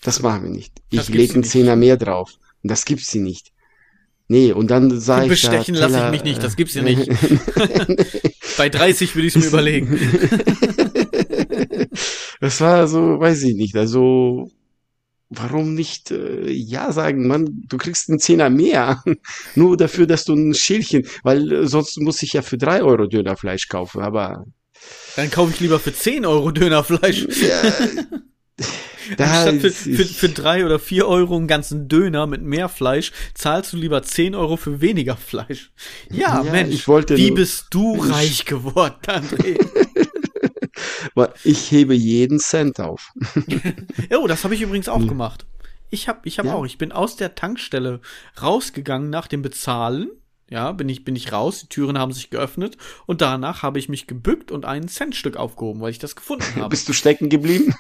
Das 0.05 0.23
machen 0.23 0.45
wir 0.45 0.51
nicht. 0.51 0.73
Ich 0.91 1.09
lege 1.09 1.35
einen 1.35 1.45
Zehner 1.45 1.75
mehr 1.75 1.97
drauf. 1.97 2.35
Und 2.63 2.71
das 2.71 2.85
gibt's 2.85 3.11
sie 3.11 3.21
nicht. 3.21 3.53
Nee, 4.29 4.53
und 4.53 4.71
dann 4.71 5.01
sage 5.01 5.25
ich. 5.25 5.31
Bestechen 5.31 5.75
lasse 5.75 6.05
ich 6.05 6.11
mich 6.11 6.25
nicht, 6.25 6.43
das 6.43 6.57
gibt's 6.57 6.75
ja 6.75 6.83
nicht. 6.83 7.09
Bei 8.57 8.69
30 8.69 9.15
würde 9.15 9.27
ich 9.27 9.37
es 9.37 9.43
mir 9.43 9.49
überlegen. 9.49 9.99
das 12.41 12.61
war 12.61 12.87
so, 12.87 13.19
weiß 13.21 13.43
ich 13.43 13.55
nicht. 13.55 13.77
Also, 13.77 14.51
warum 15.29 15.75
nicht 15.75 16.11
äh, 16.11 16.51
ja 16.51 16.93
sagen, 16.93 17.27
Mann, 17.27 17.65
du 17.69 17.77
kriegst 17.77 18.09
einen 18.09 18.19
Zehner 18.19 18.49
mehr. 18.49 19.03
Nur 19.55 19.77
dafür, 19.77 20.07
dass 20.07 20.25
du 20.25 20.35
ein 20.35 20.55
Schälchen, 20.55 21.07
weil 21.23 21.53
äh, 21.53 21.67
sonst 21.67 22.01
muss 22.01 22.23
ich 22.23 22.33
ja 22.33 22.43
für 22.43 22.57
drei 22.57 22.83
Euro 22.83 23.07
Dönerfleisch 23.07 23.69
kaufen, 23.69 24.01
aber. 24.03 24.47
Dann 25.17 25.31
kaufe 25.31 25.53
ich 25.53 25.61
lieber 25.61 25.79
für 25.79 25.95
zehn 25.95 26.25
Euro 26.25 26.51
Dönerfleisch. 26.51 27.27
Ja. 27.43 27.63
Da 29.17 29.43
Statt 29.43 29.61
für, 29.61 29.71
für, 29.71 30.05
für 30.05 30.29
drei 30.29 30.65
oder 30.65 30.79
vier 30.79 31.07
Euro 31.07 31.37
einen 31.37 31.49
ganzen 31.49 31.89
Döner 31.89 32.27
mit 32.27 32.43
mehr 32.43 32.69
Fleisch 32.69 33.13
zahlst 33.35 33.73
du 33.73 33.77
lieber 33.77 34.03
zehn 34.03 34.35
Euro 34.35 34.57
für 34.57 34.81
weniger 34.81 35.17
Fleisch. 35.17 35.73
Ja, 36.11 36.43
ja 36.43 36.51
Mensch, 36.51 36.75
ich 36.75 36.89
wollte 36.89 37.17
wie 37.17 37.29
nur, 37.29 37.37
bist 37.37 37.67
du 37.71 37.97
reich 38.01 38.45
geworden, 38.45 38.97
André? 39.07 39.59
ich 41.45 41.71
hebe 41.71 41.95
jeden 41.95 42.39
Cent 42.39 42.81
auf. 42.81 43.13
oh, 44.17 44.27
das 44.27 44.45
habe 44.45 44.55
ich 44.55 44.63
übrigens 44.63 44.89
auch 44.89 45.07
gemacht. 45.07 45.47
Ich 45.91 46.09
habe 46.09 46.21
ich 46.25 46.39
hab 46.39 46.47
ja. 46.47 46.55
auch, 46.55 46.65
ich 46.65 46.79
bin 46.79 46.93
aus 46.93 47.17
der 47.17 47.35
Tankstelle 47.35 48.01
rausgegangen 48.41 49.11
nach 49.11 49.29
dem 49.29 49.43
Bezahlen. 49.43 50.11
Ja, 50.51 50.73
bin 50.73 50.89
ich, 50.89 51.05
bin 51.05 51.17
ich 51.17 51.33
raus, 51.33 51.61
die 51.61 51.69
Türen 51.69 51.99
haben 51.99 52.13
sich 52.13 52.29
geöffnet 52.29 52.77
und 53.07 53.23
danach 53.23 53.63
habe 53.63 53.79
ich 53.79 53.89
mich 53.89 54.07
gebückt 54.07 54.51
und 54.53 54.67
ein 54.67 54.89
Centstück 54.89 55.37
aufgehoben, 55.37 55.81
weil 55.81 55.91
ich 55.91 55.99
das 55.99 56.17
gefunden 56.17 56.57
habe. 56.57 56.69
Bist 56.69 56.89
du 56.89 56.93
stecken 56.93 57.31
geblieben? 57.31 57.75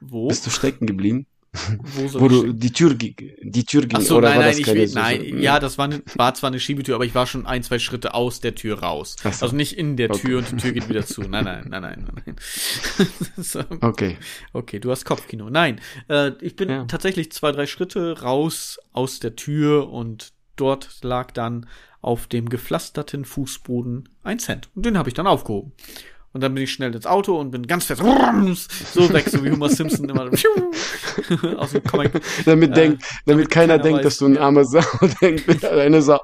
Wo? 0.00 0.28
Bist 0.28 0.46
du 0.46 0.50
stecken 0.50 0.86
geblieben? 0.86 1.26
Wo, 1.52 2.20
Wo 2.20 2.28
du 2.28 2.52
die 2.52 2.72
Tür, 2.72 2.94
die 2.94 3.64
Tür 3.64 3.80
ging, 3.82 3.98
Ach 3.98 4.02
so, 4.02 4.18
oder 4.18 4.28
nein, 4.28 4.38
war 4.38 4.44
nein, 4.44 4.56
das 4.56 4.66
keine 4.66 4.86
nein, 4.86 5.30
so, 5.30 5.36
ja, 5.36 5.58
das 5.58 5.78
war, 5.78 5.86
eine, 5.86 6.00
war 6.14 6.32
zwar 6.34 6.48
eine 6.48 6.60
Schiebetür, 6.60 6.94
aber 6.94 7.04
ich 7.04 7.14
war 7.16 7.26
schon 7.26 7.44
ein, 7.44 7.64
zwei 7.64 7.80
Schritte 7.80 8.14
aus 8.14 8.38
der 8.38 8.54
Tür 8.54 8.78
raus. 8.78 9.16
So. 9.20 9.28
Also 9.28 9.56
nicht 9.56 9.76
in 9.76 9.96
der 9.96 10.10
Tür 10.10 10.38
okay. 10.38 10.52
und 10.52 10.52
die 10.52 10.56
Tür 10.58 10.72
geht 10.72 10.88
wieder 10.88 11.04
zu. 11.04 11.22
Nein, 11.22 11.44
nein, 11.44 11.66
nein, 11.68 11.82
nein, 11.82 12.06
nein. 12.24 12.36
so. 13.36 13.64
Okay. 13.80 14.16
Okay, 14.52 14.78
du 14.78 14.92
hast 14.92 15.04
Kopfkino. 15.04 15.50
Nein, 15.50 15.80
äh, 16.08 16.32
ich 16.40 16.54
bin 16.54 16.70
ja. 16.70 16.84
tatsächlich 16.84 17.32
zwei, 17.32 17.50
drei 17.50 17.66
Schritte 17.66 18.20
raus 18.20 18.78
aus 18.92 19.18
der 19.18 19.34
Tür 19.34 19.90
und 19.90 20.32
dort 20.54 21.02
lag 21.02 21.32
dann 21.32 21.66
auf 22.00 22.28
dem 22.28 22.48
gepflasterten 22.48 23.24
Fußboden 23.24 24.08
ein 24.22 24.38
Cent. 24.38 24.68
Und 24.76 24.86
den 24.86 24.96
habe 24.96 25.08
ich 25.08 25.14
dann 25.14 25.26
aufgehoben. 25.26 25.72
Und 26.32 26.42
dann 26.42 26.54
bin 26.54 26.62
ich 26.62 26.72
schnell 26.72 26.94
ins 26.94 27.06
Auto 27.06 27.40
und 27.40 27.50
bin 27.50 27.66
ganz 27.66 27.86
fest 27.86 28.00
so 28.00 29.12
weg, 29.12 29.28
so 29.28 29.44
wie 29.44 29.50
Homer 29.50 29.68
Simpson 29.68 30.08
immer 30.08 30.30
aus 31.56 31.72
dem 31.72 31.82
Comic. 31.82 32.12
Damit, 32.44 32.70
äh, 32.70 32.74
denkt, 32.74 33.02
damit, 33.02 33.26
damit 33.26 33.50
keiner, 33.50 33.78
keiner 33.78 33.82
denkt, 33.82 33.98
weiß, 33.98 34.04
dass 34.04 34.18
du 34.18 34.26
ein 34.26 34.38
armer 34.38 34.64
Sau 34.64 34.80
denkst. 35.20 35.42
Nein, 35.46 36.02
Sau 36.02 36.20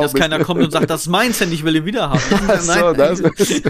dass 0.00 0.12
bist. 0.12 0.22
keiner 0.22 0.44
kommt 0.44 0.62
und 0.62 0.70
sagt, 0.70 0.88
das 0.88 1.02
ist 1.02 1.08
mein 1.08 1.32
Cent, 1.32 1.52
ich 1.52 1.64
will 1.64 1.74
ihn 1.74 1.84
wieder 1.84 2.10
haben. 2.10 2.20
Ach 2.48 2.60
so, 2.60 2.92
das 2.92 3.18
ist. 3.18 3.64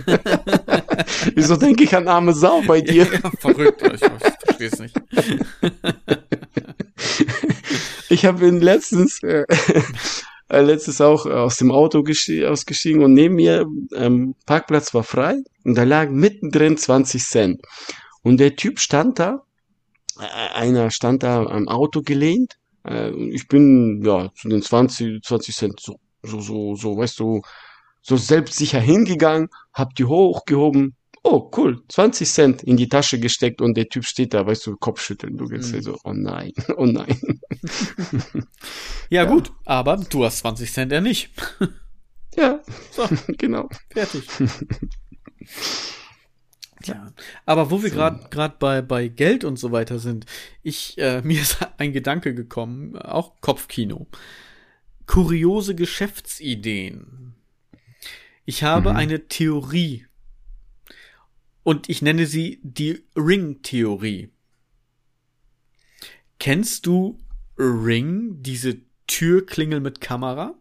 Wieso 1.34 1.56
denke 1.56 1.84
ich 1.84 1.96
an 1.96 2.06
arme 2.06 2.34
Sau 2.34 2.60
bei 2.66 2.82
dir? 2.82 3.06
Ja, 3.10 3.30
verrückt, 3.40 3.80
ich, 3.82 4.02
ich 4.02 4.10
verstehe 4.44 4.68
es 4.68 4.78
nicht. 4.78 4.94
ich 8.10 8.26
habe 8.26 8.46
ihn 8.46 8.60
letztens 8.60 9.22
äh, 9.22 9.44
äh, 10.48 10.60
letztes 10.62 11.00
auch 11.00 11.26
aus 11.26 11.56
dem 11.56 11.70
Auto 11.70 11.98
ausgestiegen 12.00 13.02
und 13.02 13.14
neben 13.14 13.34
mir 13.34 13.66
ähm, 13.94 14.34
Parkplatz 14.46 14.94
war 14.94 15.04
frei 15.04 15.36
und 15.64 15.76
da 15.76 15.84
lag 15.84 16.10
mittendrin 16.10 16.76
20 16.76 17.22
Cent. 17.22 17.62
Und 18.22 18.38
der 18.38 18.56
Typ 18.56 18.80
stand 18.80 19.18
da, 19.18 19.42
äh, 20.18 20.54
einer 20.54 20.90
stand 20.90 21.22
da 21.22 21.44
am 21.44 21.68
Auto 21.68 22.02
gelehnt. 22.02 22.56
Äh, 22.84 23.10
ich 23.10 23.48
bin 23.48 24.02
ja 24.04 24.30
zu 24.34 24.48
den 24.48 24.62
20, 24.62 25.22
20 25.22 25.56
Cent 25.56 25.80
so, 25.80 25.96
so, 26.22 26.40
so, 26.40 26.74
so, 26.74 26.96
weißt 26.96 27.20
du, 27.20 27.42
so 28.02 28.16
selbstsicher 28.16 28.80
hingegangen, 28.80 29.48
hab 29.72 29.94
die 29.94 30.04
hochgehoben, 30.04 30.96
oh 31.28 31.50
cool, 31.56 31.82
20 31.88 32.28
Cent 32.28 32.62
in 32.62 32.76
die 32.76 32.88
Tasche 32.88 33.20
gesteckt 33.20 33.60
und 33.60 33.76
der 33.76 33.88
Typ 33.88 34.04
steht 34.04 34.32
da, 34.32 34.46
weißt 34.46 34.66
du, 34.66 34.76
Kopfschütteln. 34.76 35.36
Du 35.36 35.46
gehst 35.46 35.74
mhm. 35.74 35.82
so, 35.82 35.98
oh 36.04 36.12
nein, 36.12 36.52
oh 36.76 36.86
nein. 36.86 37.20
ja, 39.10 39.22
ja, 39.22 39.24
gut, 39.24 39.52
aber 39.64 39.98
du 39.98 40.24
hast 40.24 40.38
20 40.38 40.72
Cent 40.72 40.92
ja 40.92 41.00
nicht. 41.00 41.30
ja, 42.34 42.60
so, 42.90 43.06
genau. 43.38 43.68
Fertig. 43.90 44.24
Ja, 46.84 47.12
aber 47.44 47.70
wo 47.70 47.82
wir 47.82 47.90
gerade 47.90 48.20
so. 48.22 48.28
gerade 48.30 48.54
bei 48.58 48.82
bei 48.82 49.08
Geld 49.08 49.44
und 49.44 49.58
so 49.58 49.72
weiter 49.72 49.98
sind, 49.98 50.26
ich 50.62 50.96
äh, 50.98 51.20
mir 51.22 51.40
ist 51.42 51.58
ein 51.76 51.92
Gedanke 51.92 52.34
gekommen, 52.34 52.96
auch 52.96 53.40
Kopfkino. 53.40 54.06
Kuriose 55.06 55.74
Geschäftsideen. 55.74 57.34
Ich 58.44 58.62
habe 58.62 58.90
mhm. 58.90 58.96
eine 58.96 59.28
Theorie 59.28 60.07
und 61.68 61.90
ich 61.90 62.00
nenne 62.00 62.26
sie 62.26 62.60
die 62.62 63.04
Ring-Theorie. 63.14 64.30
Kennst 66.38 66.86
du 66.86 67.18
Ring, 67.58 68.42
diese 68.42 68.78
Türklingel 69.06 69.80
mit 69.80 70.00
Kamera? 70.00 70.54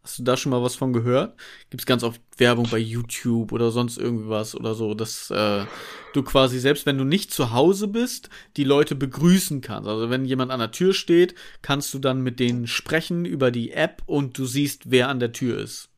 Hast 0.00 0.20
du 0.20 0.22
da 0.22 0.38
schon 0.38 0.48
mal 0.48 0.62
was 0.62 0.74
von 0.74 0.94
gehört? 0.94 1.38
Gibt's 1.68 1.84
ganz 1.84 2.02
oft 2.02 2.22
Werbung 2.38 2.66
bei 2.70 2.78
YouTube 2.78 3.52
oder 3.52 3.70
sonst 3.70 3.98
irgendwie 3.98 4.30
was 4.30 4.54
oder 4.54 4.74
so, 4.74 4.94
dass 4.94 5.30
äh, 5.30 5.66
du 6.14 6.22
quasi 6.22 6.58
selbst 6.60 6.86
wenn 6.86 6.96
du 6.96 7.04
nicht 7.04 7.30
zu 7.30 7.52
Hause 7.52 7.86
bist, 7.86 8.30
die 8.56 8.64
Leute 8.64 8.94
begrüßen 8.94 9.60
kannst. 9.60 9.86
Also 9.86 10.08
wenn 10.08 10.24
jemand 10.24 10.50
an 10.50 10.60
der 10.60 10.70
Tür 10.70 10.94
steht, 10.94 11.34
kannst 11.60 11.92
du 11.92 11.98
dann 11.98 12.22
mit 12.22 12.40
denen 12.40 12.66
sprechen 12.66 13.26
über 13.26 13.50
die 13.50 13.72
App 13.72 14.02
und 14.06 14.38
du 14.38 14.46
siehst, 14.46 14.90
wer 14.90 15.10
an 15.10 15.20
der 15.20 15.32
Tür 15.32 15.58
ist. 15.58 15.90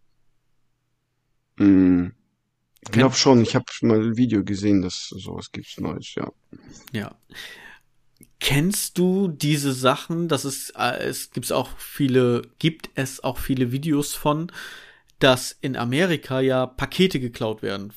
Mm, 1.57 2.09
ich 2.83 2.93
glaube 2.93 3.15
schon, 3.15 3.43
ich 3.43 3.55
habe 3.55 3.67
mal 3.83 4.01
ein 4.01 4.17
Video 4.17 4.43
gesehen, 4.43 4.83
dass 4.83 5.09
sowas 5.09 5.53
gibt's 5.53 5.79
Neues, 5.79 6.15
ja. 6.15 6.33
Ja. 6.93 7.15
Kennst 8.39 8.97
du 8.97 9.29
diese 9.29 9.73
Sachen? 9.73 10.29
Das 10.29 10.47
ist, 10.47 10.71
äh, 10.77 10.97
es 11.05 11.31
gibt 11.31 11.53
auch 11.53 11.69
viele, 11.77 12.43
gibt 12.59 12.89
es 12.95 13.23
auch 13.23 13.39
viele 13.39 13.71
Videos 13.71 14.15
von, 14.15 14.51
dass 15.19 15.53
in 15.61 15.77
Amerika 15.77 16.41
ja 16.41 16.67
Pakete 16.67 17.21
geklaut 17.21 17.63
werden. 17.63 17.93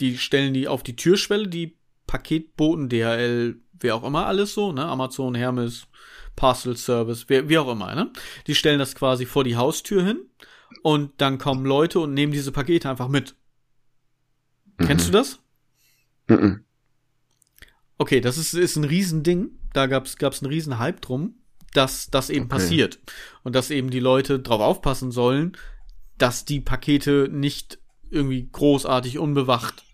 Die 0.00 0.16
stellen 0.16 0.54
die 0.54 0.66
auf 0.66 0.82
die 0.82 0.96
Türschwelle, 0.96 1.48
die 1.48 1.76
Paketboten, 2.06 2.88
DHL, 2.88 3.60
wer 3.72 3.94
auch 3.94 4.04
immer 4.04 4.26
alles 4.26 4.54
so, 4.54 4.72
ne? 4.72 4.84
Amazon, 4.84 5.34
Hermes, 5.34 5.86
Parcel 6.36 6.76
Service, 6.76 7.26
wer, 7.28 7.50
wie 7.50 7.58
auch 7.58 7.70
immer, 7.70 7.94
ne? 7.94 8.10
Die 8.46 8.54
stellen 8.54 8.78
das 8.78 8.94
quasi 8.94 9.26
vor 9.26 9.44
die 9.44 9.56
Haustür 9.56 10.02
hin 10.02 10.24
und 10.82 11.20
dann 11.20 11.36
kommen 11.36 11.66
Leute 11.66 12.00
und 12.00 12.14
nehmen 12.14 12.32
diese 12.32 12.52
Pakete 12.52 12.88
einfach 12.88 13.08
mit. 13.08 13.34
Mhm. 14.78 14.86
Kennst 14.86 15.08
du 15.08 15.12
das? 15.12 15.40
Mhm. 16.28 16.64
Okay, 17.98 18.20
das 18.20 18.38
ist, 18.38 18.54
ist 18.54 18.76
ein 18.76 18.84
Riesending. 18.84 19.50
Da 19.72 19.86
gab's 19.86 20.16
gab's 20.16 20.42
einen 20.42 20.52
riesen 20.52 20.78
Hype 20.78 21.00
drum, 21.00 21.34
dass 21.72 22.10
das 22.10 22.30
eben 22.30 22.46
okay. 22.46 22.56
passiert. 22.56 22.98
Und 23.42 23.54
dass 23.54 23.70
eben 23.70 23.90
die 23.90 24.00
Leute 24.00 24.40
drauf 24.40 24.60
aufpassen 24.60 25.12
sollen, 25.12 25.56
dass 26.18 26.44
die 26.44 26.60
Pakete 26.60 27.28
nicht 27.30 27.78
irgendwie 28.10 28.48
großartig 28.50 29.18
unbewacht 29.18 29.84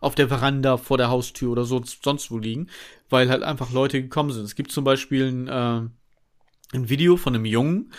auf 0.00 0.14
der 0.14 0.28
Veranda 0.28 0.76
vor 0.76 0.98
der 0.98 1.08
Haustür 1.08 1.50
oder 1.50 1.64
so 1.64 1.82
sonst 1.84 2.30
wo 2.30 2.38
liegen, 2.38 2.68
weil 3.08 3.30
halt 3.30 3.42
einfach 3.42 3.72
Leute 3.72 4.02
gekommen 4.02 4.32
sind. 4.32 4.44
Es 4.44 4.54
gibt 4.54 4.70
zum 4.70 4.84
Beispiel 4.84 5.26
ein, 5.26 5.48
äh, 5.48 6.76
ein 6.76 6.88
Video 6.88 7.16
von 7.16 7.34
einem 7.34 7.44
Jungen 7.44 7.92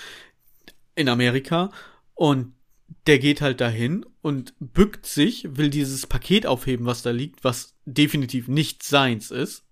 in 0.96 1.10
Amerika 1.10 1.72
und 2.14 2.54
der 3.08 3.20
geht 3.20 3.42
halt 3.42 3.62
dahin 3.62 4.06
und 4.22 4.54
bückt 4.60 5.06
sich, 5.06 5.48
will 5.58 5.70
dieses 5.70 6.08
Paket 6.08 6.46
aufheben, 6.46 6.86
was 6.86 7.02
da 7.02 7.12
liegt, 7.12 7.44
was 7.44 7.76
definitiv 7.86 8.48
nicht 8.48 8.84
seins 8.84 9.32
ist. 9.32 9.64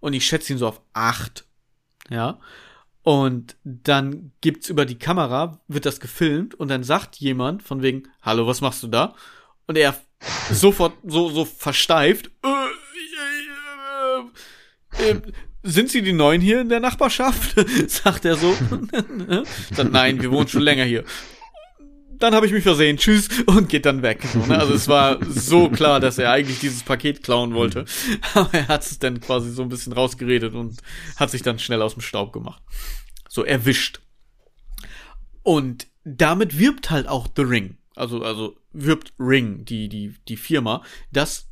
Und 0.00 0.14
ich 0.14 0.26
schätze 0.26 0.52
ihn 0.52 0.58
so 0.58 0.66
auf 0.66 0.80
acht. 0.92 1.44
Ja. 2.10 2.40
Und 3.02 3.56
dann 3.64 4.32
gibt's 4.40 4.68
über 4.68 4.86
die 4.86 4.98
Kamera, 4.98 5.60
wird 5.68 5.86
das 5.86 6.00
gefilmt 6.00 6.54
und 6.54 6.68
dann 6.68 6.84
sagt 6.84 7.16
jemand 7.16 7.62
von 7.62 7.82
wegen, 7.82 8.04
hallo, 8.22 8.46
was 8.46 8.60
machst 8.60 8.82
du 8.82 8.88
da? 8.88 9.14
Und 9.66 9.76
er 9.76 9.94
sofort 10.50 10.94
so, 11.04 11.28
so 11.30 11.44
versteift, 11.44 12.30
äh, 12.44 12.48
äh, 14.98 15.10
äh, 15.10 15.20
sind 15.64 15.90
Sie 15.90 16.02
die 16.02 16.12
Neuen 16.12 16.40
hier 16.40 16.60
in 16.60 16.68
der 16.68 16.80
Nachbarschaft? 16.80 17.54
sagt 17.88 18.24
er 18.24 18.36
so. 18.36 18.52
sagt, 19.74 19.92
nein, 19.92 20.20
wir 20.20 20.30
wohnen 20.32 20.48
schon 20.48 20.62
länger 20.62 20.84
hier 20.84 21.04
dann 22.22 22.34
habe 22.34 22.46
ich 22.46 22.52
mich 22.52 22.62
versehen, 22.62 22.96
tschüss, 22.96 23.28
und 23.46 23.68
geht 23.68 23.86
dann 23.86 24.02
weg. 24.02 24.22
Ne? 24.46 24.58
Also 24.58 24.74
es 24.74 24.88
war 24.88 25.18
so 25.28 25.68
klar, 25.68 26.00
dass 26.00 26.18
er 26.18 26.30
eigentlich 26.30 26.60
dieses 26.60 26.82
Paket 26.82 27.22
klauen 27.22 27.54
wollte. 27.54 27.84
Aber 28.34 28.52
er 28.54 28.68
hat 28.68 28.82
es 28.82 28.98
dann 28.98 29.20
quasi 29.20 29.50
so 29.50 29.62
ein 29.62 29.68
bisschen 29.68 29.92
rausgeredet 29.92 30.54
und 30.54 30.80
hat 31.16 31.30
sich 31.30 31.42
dann 31.42 31.58
schnell 31.58 31.82
aus 31.82 31.94
dem 31.94 32.02
Staub 32.02 32.32
gemacht. 32.32 32.62
So 33.28 33.44
erwischt. 33.44 34.00
Und 35.42 35.88
damit 36.04 36.58
wirbt 36.58 36.90
halt 36.90 37.08
auch 37.08 37.28
The 37.36 37.42
Ring. 37.42 37.76
Also, 37.94 38.22
also 38.22 38.56
wirbt 38.72 39.12
Ring, 39.18 39.64
die, 39.64 39.88
die, 39.88 40.14
die 40.28 40.36
Firma, 40.36 40.82
dass 41.10 41.48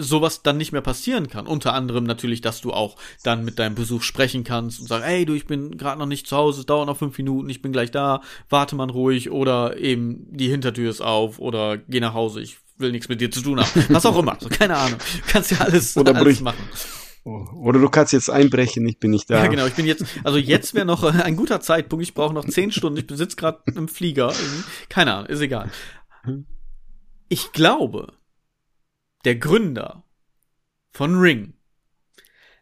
sowas 0.00 0.42
dann 0.42 0.56
nicht 0.56 0.72
mehr 0.72 0.80
passieren 0.80 1.28
kann. 1.28 1.46
Unter 1.46 1.74
anderem 1.74 2.04
natürlich, 2.04 2.40
dass 2.40 2.60
du 2.60 2.72
auch 2.72 2.96
dann 3.22 3.44
mit 3.44 3.58
deinem 3.58 3.74
Besuch 3.74 4.02
sprechen 4.02 4.44
kannst 4.44 4.80
und 4.80 4.88
sagst, 4.88 5.06
ey, 5.06 5.24
du, 5.24 5.34
ich 5.34 5.46
bin 5.46 5.76
gerade 5.76 5.98
noch 5.98 6.06
nicht 6.06 6.26
zu 6.26 6.36
Hause, 6.36 6.60
es 6.60 6.66
dauert 6.66 6.86
noch 6.86 6.96
fünf 6.96 7.16
Minuten, 7.18 7.48
ich 7.48 7.62
bin 7.62 7.72
gleich 7.72 7.90
da, 7.90 8.22
warte 8.48 8.76
man 8.76 8.90
ruhig 8.90 9.30
oder 9.30 9.76
eben 9.76 10.26
die 10.30 10.48
Hintertür 10.48 10.90
ist 10.90 11.00
auf 11.00 11.38
oder 11.38 11.76
geh 11.76 12.00
nach 12.00 12.14
Hause, 12.14 12.40
ich 12.40 12.58
will 12.78 12.92
nichts 12.92 13.08
mit 13.08 13.20
dir 13.20 13.30
zu 13.30 13.42
tun 13.42 13.60
haben. 13.60 13.84
Was 13.90 14.06
auch 14.06 14.18
immer, 14.18 14.36
so, 14.40 14.48
keine 14.48 14.76
Ahnung. 14.76 14.98
Du 14.98 15.32
kannst 15.32 15.50
ja 15.50 15.58
alles, 15.58 15.96
oder 15.96 16.14
alles 16.14 16.40
machen. 16.40 16.68
Oh, 17.24 17.46
oder 17.54 17.78
du 17.78 17.88
kannst 17.90 18.14
jetzt 18.14 18.30
einbrechen, 18.30 18.88
ich 18.88 18.98
bin 18.98 19.10
nicht 19.10 19.28
da. 19.28 19.44
Ja, 19.44 19.46
genau, 19.46 19.66
ich 19.66 19.74
bin 19.74 19.84
jetzt, 19.84 20.04
also 20.24 20.38
jetzt 20.38 20.72
wäre 20.72 20.86
noch 20.86 21.04
ein 21.04 21.36
guter 21.36 21.60
Zeitpunkt, 21.60 22.02
ich 22.02 22.14
brauche 22.14 22.32
noch 22.32 22.46
zehn 22.46 22.72
Stunden, 22.72 22.98
ich 22.98 23.06
besitze 23.06 23.36
gerade 23.36 23.60
im 23.74 23.88
Flieger, 23.88 24.32
keine 24.88 25.14
Ahnung, 25.14 25.26
ist 25.26 25.40
egal. 25.40 25.70
Ich 27.28 27.52
glaube, 27.52 28.14
der 29.24 29.36
Gründer 29.36 30.04
von 30.92 31.18
Ring, 31.18 31.54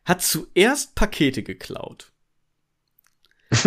hat 0.05 0.23
zuerst 0.23 0.95
Pakete 0.95 1.43
geklaut. 1.43 2.13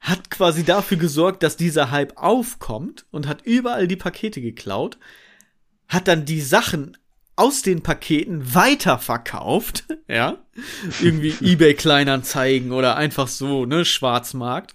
hat 0.00 0.30
quasi 0.30 0.64
dafür 0.64 0.96
gesorgt, 0.96 1.42
dass 1.42 1.56
dieser 1.56 1.90
Hype 1.90 2.16
aufkommt 2.16 3.06
und 3.10 3.26
hat 3.26 3.42
überall 3.42 3.86
die 3.86 3.96
Pakete 3.96 4.40
geklaut, 4.40 4.98
hat 5.88 6.08
dann 6.08 6.24
die 6.24 6.40
Sachen 6.40 6.96
aus 7.36 7.62
den 7.62 7.82
Paketen 7.82 8.54
weiterverkauft, 8.54 9.86
ja, 10.08 10.44
irgendwie 11.00 11.34
eBay 11.40 11.74
Kleinanzeigen 11.74 12.72
oder 12.72 12.96
einfach 12.96 13.28
so, 13.28 13.66
ne, 13.66 13.84
Schwarzmarkt, 13.84 14.74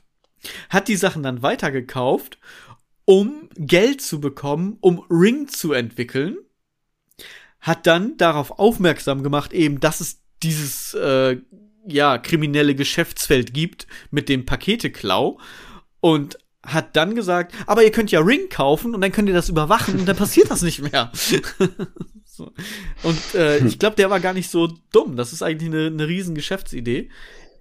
hat 0.69 0.88
die 0.88 0.95
Sachen 0.95 1.23
dann 1.23 1.41
weitergekauft, 1.41 2.39
um 3.05 3.49
Geld 3.55 4.01
zu 4.01 4.19
bekommen, 4.19 4.77
um 4.81 5.03
Ring 5.10 5.47
zu 5.47 5.73
entwickeln 5.73 6.38
hat 7.65 7.88
dann 7.88 8.15
darauf 8.17 8.60
aufmerksam 8.60 9.23
gemacht, 9.23 9.51
eben, 9.51 9.80
dass 9.80 9.99
es 9.99 10.21
dieses 10.43 10.93
äh, 10.93 11.38
ja 11.88 12.19
kriminelle 12.19 12.75
Geschäftsfeld 12.75 13.56
gibt 13.56 13.88
mit 14.12 14.30
dem 14.30 14.45
Paketeklau 14.45 15.39
und 15.99 16.38
hat 16.62 16.95
dann 16.95 17.15
gesagt, 17.15 17.56
aber 17.65 17.84
ihr 17.84 17.91
könnt 17.91 18.12
ja 18.12 18.19
Ring 18.19 18.49
kaufen 18.49 18.93
und 18.93 19.01
dann 19.01 19.12
könnt 19.12 19.30
ihr 19.30 19.34
das 19.34 19.49
überwachen 19.49 19.99
und 19.99 20.06
dann 20.06 20.15
passiert 20.15 20.51
das 20.51 20.62
nicht 20.62 20.84
mehr. 20.84 21.12
so. 22.23 22.51
Und 23.01 23.34
äh, 23.34 23.58
ich 23.65 23.80
glaube, 23.80 23.95
der 23.95 24.12
war 24.12 24.19
gar 24.19 24.34
nicht 24.34 24.51
so 24.51 24.71
dumm. 24.91 25.15
Das 25.15 25.34
ist 25.34 25.41
eigentlich 25.41 25.71
eine, 25.71 25.88
eine 25.88 26.08
riesen 26.08 26.36
Geschäftsidee 26.36 27.10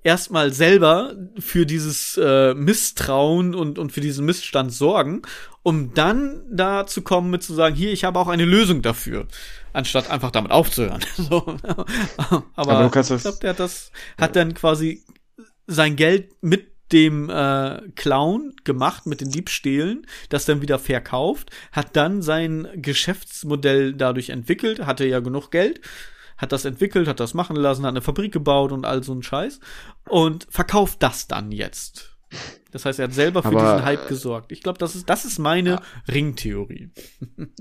erstmal 0.04 0.52
selber 0.52 1.16
für 1.38 1.66
dieses 1.66 2.16
äh, 2.16 2.54
Misstrauen 2.54 3.54
und, 3.54 3.78
und 3.78 3.90
für 3.90 4.00
diesen 4.00 4.24
Missstand 4.26 4.72
sorgen, 4.72 5.22
um 5.62 5.94
dann 5.94 6.42
da 6.50 6.86
zu 6.86 7.02
kommen 7.02 7.30
mit 7.30 7.42
zu 7.42 7.54
sagen, 7.54 7.74
hier, 7.74 7.92
ich 7.92 8.04
habe 8.04 8.18
auch 8.20 8.28
eine 8.28 8.44
Lösung 8.44 8.82
dafür, 8.82 9.26
anstatt 9.72 10.10
einfach 10.10 10.30
damit 10.30 10.52
aufzuhören. 10.52 11.00
so. 11.16 11.56
Aber, 12.16 12.44
Aber 12.54 12.84
ich 12.86 13.22
glaube, 13.22 13.38
der 13.40 13.50
hat 13.50 13.60
das, 13.60 13.90
hat 14.18 14.36
dann 14.36 14.54
quasi 14.54 15.02
sein 15.66 15.96
Geld 15.96 16.32
mit 16.42 16.74
dem 16.92 17.30
äh, 17.30 17.80
Clown 17.96 18.52
gemacht 18.64 19.06
mit 19.06 19.22
den 19.22 19.30
Diebstählen, 19.30 20.06
das 20.28 20.44
dann 20.44 20.60
wieder 20.60 20.78
verkauft, 20.78 21.50
hat 21.72 21.96
dann 21.96 22.20
sein 22.20 22.68
Geschäftsmodell 22.76 23.94
dadurch 23.94 24.28
entwickelt, 24.28 24.84
hatte 24.84 25.06
ja 25.06 25.20
genug 25.20 25.50
Geld, 25.50 25.80
hat 26.36 26.52
das 26.52 26.64
entwickelt, 26.64 27.08
hat 27.08 27.20
das 27.20 27.34
machen 27.34 27.56
lassen, 27.56 27.84
hat 27.84 27.90
eine 27.90 28.02
Fabrik 28.02 28.32
gebaut 28.32 28.72
und 28.72 28.84
all 28.84 29.02
so 29.02 29.14
ein 29.14 29.22
Scheiß 29.22 29.60
und 30.08 30.46
verkauft 30.50 31.02
das 31.02 31.26
dann 31.26 31.52
jetzt. 31.52 32.14
Das 32.72 32.84
heißt, 32.84 32.98
er 32.98 33.04
hat 33.04 33.14
selber 33.14 33.42
für 33.42 33.48
aber, 33.48 33.60
diesen 33.60 33.84
Hype 33.84 34.08
gesorgt. 34.08 34.50
Ich 34.50 34.60
glaube, 34.60 34.78
das 34.78 34.96
ist, 34.96 35.08
das 35.08 35.24
ist 35.24 35.38
meine 35.38 35.70
ja. 35.70 35.82
Ringtheorie. 36.08 36.90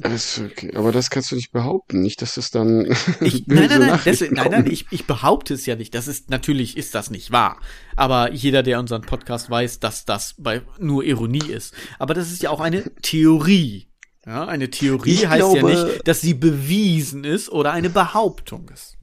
Okay. 0.04 0.76
Aber 0.76 0.92
das 0.92 1.12
kannst 1.12 1.32
du 1.32 1.36
nicht 1.36 1.52
behaupten. 1.52 2.02
Nicht, 2.02 2.22
dass 2.24 2.38
es 2.38 2.50
dann. 2.50 2.86
Ich, 3.22 3.46
nein, 3.48 3.68
nein, 3.70 3.80
nein, 3.80 4.00
das, 4.04 4.22
nein, 4.22 4.52
nein, 4.52 4.68
ich, 4.68 4.88
ich 4.90 5.06
behaupte 5.06 5.54
es 5.54 5.68
ja 5.68 5.76
nicht. 5.76 5.94
Das 5.94 6.08
ist, 6.08 6.32
natürlich 6.32 6.78
ist 6.78 6.96
das 6.96 7.12
nicht 7.12 7.32
wahr. 7.32 7.60
Aber 7.96 8.32
jeder, 8.32 8.64
der 8.64 8.80
unseren 8.80 9.04
Podcast 9.04 9.52
weiß, 9.52 9.80
dass 9.80 10.06
das 10.06 10.34
bei 10.40 10.64
nur 10.80 11.04
Ironie 11.04 11.48
ist. 11.48 11.76
Aber 12.00 12.16
das 12.16 12.32
ist 12.32 12.42
ja 12.42 12.50
auch 12.50 12.60
eine 12.60 12.84
Theorie. 13.02 13.88
Ja, 14.26 14.46
eine 14.46 14.70
Theorie 14.70 15.12
ich 15.12 15.28
heißt 15.28 15.40
glaube, 15.40 15.72
ja 15.72 15.86
nicht, 15.86 16.08
dass 16.08 16.22
sie 16.22 16.34
bewiesen 16.34 17.24
ist 17.26 17.50
oder 17.50 17.72
eine 17.72 17.90
Behauptung 17.90 18.70
ist. 18.70 18.98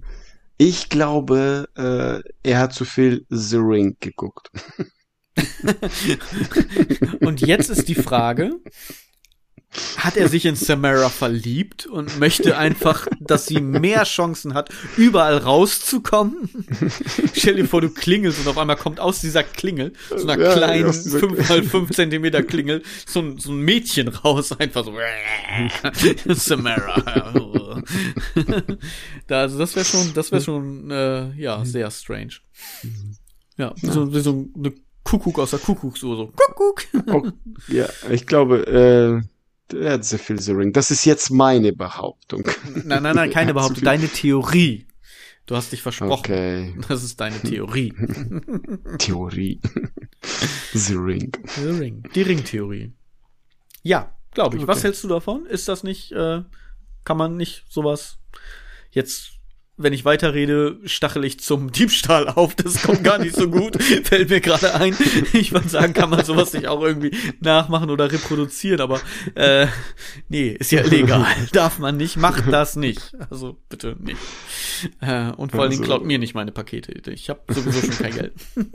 Ich 0.57 0.89
glaube, 0.89 1.69
äh, 1.77 2.49
er 2.49 2.59
hat 2.59 2.73
zu 2.73 2.85
viel 2.85 3.27
The 3.29 3.57
Ring 3.57 3.97
geguckt. 4.01 4.51
Und 7.21 7.41
jetzt 7.41 7.71
ist 7.71 7.89
die 7.89 7.95
Frage, 7.95 8.53
hat 9.97 10.17
er 10.17 10.29
sich 10.29 10.47
in 10.47 10.57
Samara 10.57 11.11
verliebt 11.11 11.87
und 11.87 12.19
möchte 12.19 12.57
einfach, 12.57 13.07
dass 13.21 13.47
sie 13.47 13.61
mehr 13.61 14.03
Chancen 14.05 14.55
hat, 14.55 14.71
überall 14.97 15.39
rauszukommen. 15.39 16.49
Stell 17.35 17.57
dir 17.57 17.67
vor, 17.67 17.81
du 17.81 17.91
klingelst 17.91 18.41
und 18.41 18.49
auf 18.49 18.59
einmal 18.59 18.77
kommt 18.77 18.99
aus 18.99 19.21
dieser 19.21 19.45
Klingel, 19.45 19.93
so 20.09 20.27
einer 20.27 20.43
ja, 20.43 20.53
kleinen 20.55 20.93
5 20.93 21.49
mal 21.49 21.63
5 21.63 21.91
Zentimeter 21.91 22.43
Klingel, 22.43 22.83
so 23.07 23.21
ein, 23.21 23.39
so 23.39 23.53
ein 23.53 23.61
Mädchen 23.61 24.09
raus, 24.09 24.53
einfach 24.53 24.85
so. 24.85 24.93
Samara. 26.35 27.83
da, 29.29 29.41
also 29.41 29.59
das 29.59 29.77
wäre 29.77 29.85
schon, 29.85 30.15
das 30.15 30.33
wäre 30.33 30.43
schon, 30.43 30.91
äh, 30.91 31.33
ja, 31.35 31.65
sehr 31.65 31.91
strange. 31.91 32.35
Ja, 33.57 33.73
so, 33.81 34.11
so 34.11 34.49
eine 34.57 34.73
Kuckuck 35.05 35.39
aus 35.39 35.51
der 35.51 35.61
Kuckucksuhr, 35.61 36.17
so 36.17 36.33
Kuckuck. 36.35 36.83
Oh, 37.07 37.31
ja, 37.69 37.89
ich 38.11 38.27
glaube, 38.27 38.67
äh, 38.67 39.23
der 39.73 39.93
hat 39.95 40.05
sehr 40.05 40.19
viel 40.19 40.39
The 40.41 40.53
Ring. 40.53 40.73
Das 40.73 40.91
ist 40.91 41.05
jetzt 41.05 41.31
meine 41.31 41.73
Behauptung. 41.73 42.45
Nein, 42.85 43.03
nein, 43.03 43.17
nein, 43.17 43.31
keine 43.33 43.55
Behauptung, 43.55 43.85
deine 43.85 44.09
Theorie. 44.09 44.87
Du 45.47 45.57
hast 45.57 45.73
dich 45.73 45.83
versprochen. 45.83 46.13
Okay. 46.13 46.75
Das 46.89 47.03
ist 47.03 47.19
deine 47.21 47.41
Theorie. 47.41 47.93
Theorie. 48.99 49.61
The 50.73 50.95
Ring. 50.95 51.33
The 51.57 51.67
Ring. 51.69 52.03
Die 52.15 52.23
Ringtheorie. 52.23 52.93
Ja, 53.83 54.15
glaube 54.33 54.59
ich. 54.59 54.67
Was 54.67 54.79
Okay. 54.79 54.89
hältst 54.89 55.03
du 55.05 55.09
davon? 55.09 55.47
Ist 55.47 55.67
das 55.69 55.83
nicht, 55.83 56.13
äh, 56.13 56.43
kann 57.05 57.17
man 57.17 57.37
nicht 57.37 57.65
sowas 57.69 58.19
jetzt, 58.93 59.33
wenn 59.83 59.93
ich 59.93 60.05
weiterrede, 60.05 60.79
stachel 60.85 61.25
ich 61.25 61.41
zum 61.41 61.73
Diebstahl 61.73 62.29
auf. 62.29 62.55
Das 62.55 62.83
kommt 62.83 63.03
gar 63.05 63.19
nicht 63.19 63.35
so 63.35 63.49
gut. 63.49 63.83
Fällt 64.05 64.29
mir 64.31 64.41
gerade 64.41 64.75
ein. 64.75 64.97
Ich 65.33 65.53
würde 65.53 65.69
sagen, 65.69 65.93
kann 65.95 66.11
man 66.11 66.25
sowas 66.25 66.53
nicht 66.53 66.67
auch 66.69 66.83
irgendwie 66.83 67.17
nachmachen 67.41 67.91
oder 67.91 68.11
reproduzieren, 68.13 68.81
aber 68.81 69.01
äh, 69.35 69.67
nee, 70.29 70.57
ist 70.59 70.73
ja 70.73 70.83
illegal. 70.85 71.27
Darf 71.53 71.79
man 71.79 71.97
nicht, 71.97 72.17
macht 72.17 72.45
das 72.53 72.77
nicht. 72.77 73.13
Also 73.31 73.57
bitte 73.69 73.97
nicht. 73.99 74.19
Äh, 75.01 75.31
und 75.33 75.53
vor 75.53 75.63
allen 75.63 75.71
Dingen 75.71 75.83
Also- 75.83 75.95
klaut 75.95 76.05
mir 76.05 76.19
nicht 76.19 76.35
meine 76.35 76.53
Pakete. 76.53 76.93
Ich 77.11 77.31
habe 77.31 77.41
sowieso 77.49 77.81
schon 77.81 77.99
kein 77.99 78.15
Geld. 78.15 78.33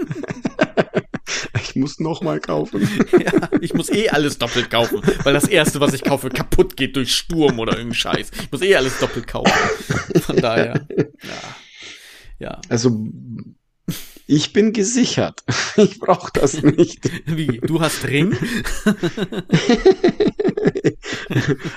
Ich 1.62 1.76
muss 1.76 2.00
noch 2.00 2.22
mal 2.22 2.40
kaufen. 2.40 2.88
Ja, 3.20 3.50
ich 3.60 3.74
muss 3.74 3.90
eh 3.90 4.10
alles 4.10 4.38
doppelt 4.38 4.70
kaufen, 4.70 5.02
weil 5.24 5.34
das 5.34 5.46
erste, 5.48 5.80
was 5.82 5.94
ich 5.94 6.04
kaufe, 6.04 6.30
kaputt 6.30 6.78
geht 6.78 6.96
durch 6.96 7.14
Sturm 7.14 7.60
oder 7.60 7.74
irgendeinen 7.74 7.96
Scheiß. 7.96 8.32
Ich 8.44 8.52
muss 8.52 8.62
eh 8.62 8.76
alles 8.76 9.00
doppelt 9.00 9.28
kaufen. 9.28 9.52
Von 10.22 10.38
daher, 10.38 10.86
ja. 10.96 11.56
Ja. 12.38 12.62
Also, 12.70 13.08
ich 14.28 14.54
bin 14.54 14.74
gesichert. 14.74 15.44
Ich 15.78 16.00
brauche 16.00 16.32
das 16.34 16.64
nicht. 16.64 17.04
Wie? 17.26 17.60
Du 17.60 17.82
hast 17.82 18.08
Ring? 18.08 18.34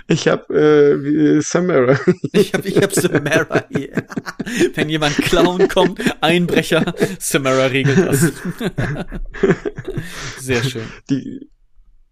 Ich 0.06 0.28
habe 0.28 0.54
äh, 0.54 1.40
Samara. 1.40 1.98
Ich 2.32 2.54
hab, 2.54 2.64
ich 2.64 2.76
hab 2.76 2.92
Samara 2.92 3.64
hier. 3.70 4.06
Wenn 4.74 4.88
jemand 4.88 5.16
klauen 5.16 5.68
kommt, 5.68 6.00
Einbrecher, 6.22 6.94
Samara 7.18 7.66
regelt 7.66 7.98
das. 7.98 8.20
Sehr 10.38 10.62
schön. 10.62 10.84
Die, 11.10 11.50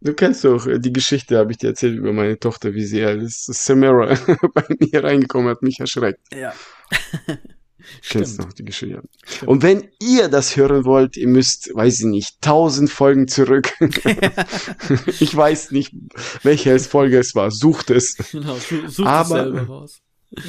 du 0.01 0.15
kennst 0.15 0.45
doch 0.45 0.67
äh, 0.67 0.81
die 0.81 0.93
Geschichte, 0.93 1.39
habe 1.39 1.53
ich 1.53 1.59
dir 1.59 1.69
erzählt 1.69 1.97
über 1.97 2.13
meine 2.13 2.39
Tochter, 2.39 2.75
wie 2.75 2.85
sie 2.85 3.05
als 3.05 3.45
Samara 3.45 4.19
bei 4.55 4.65
mir 4.81 5.05
reingekommen 5.05 5.49
hat, 5.49 5.63
mich 5.63 5.81
erschreckt. 5.81 6.21
Ja. 6.35 6.53
Kennst 8.09 8.39
noch 8.41 8.53
die 8.53 8.65
Geschichte. 8.65 9.03
Stimmt. 9.25 9.49
Und 9.49 9.63
wenn 9.63 9.89
ihr 10.01 10.29
das 10.29 10.57
hören 10.57 10.85
wollt, 10.85 11.17
ihr 11.17 11.29
müsst, 11.29 11.71
weiß 11.73 12.01
ich 12.01 12.07
nicht, 12.07 12.41
tausend 12.41 12.91
Folgen 12.91 13.29
zurück. 13.29 13.73
ich 15.21 15.37
weiß 15.37 15.71
nicht, 15.71 15.95
welche 16.43 16.79
Folge 16.81 17.19
es 17.19 17.35
war. 17.35 17.51
Sucht 17.51 17.91
es. 17.91 18.17
Genau, 18.33 18.57
su- 18.57 18.89
such 18.89 19.07
Aber- 19.07 19.23
es 19.23 19.43
selber 19.45 19.63
raus. 19.63 19.99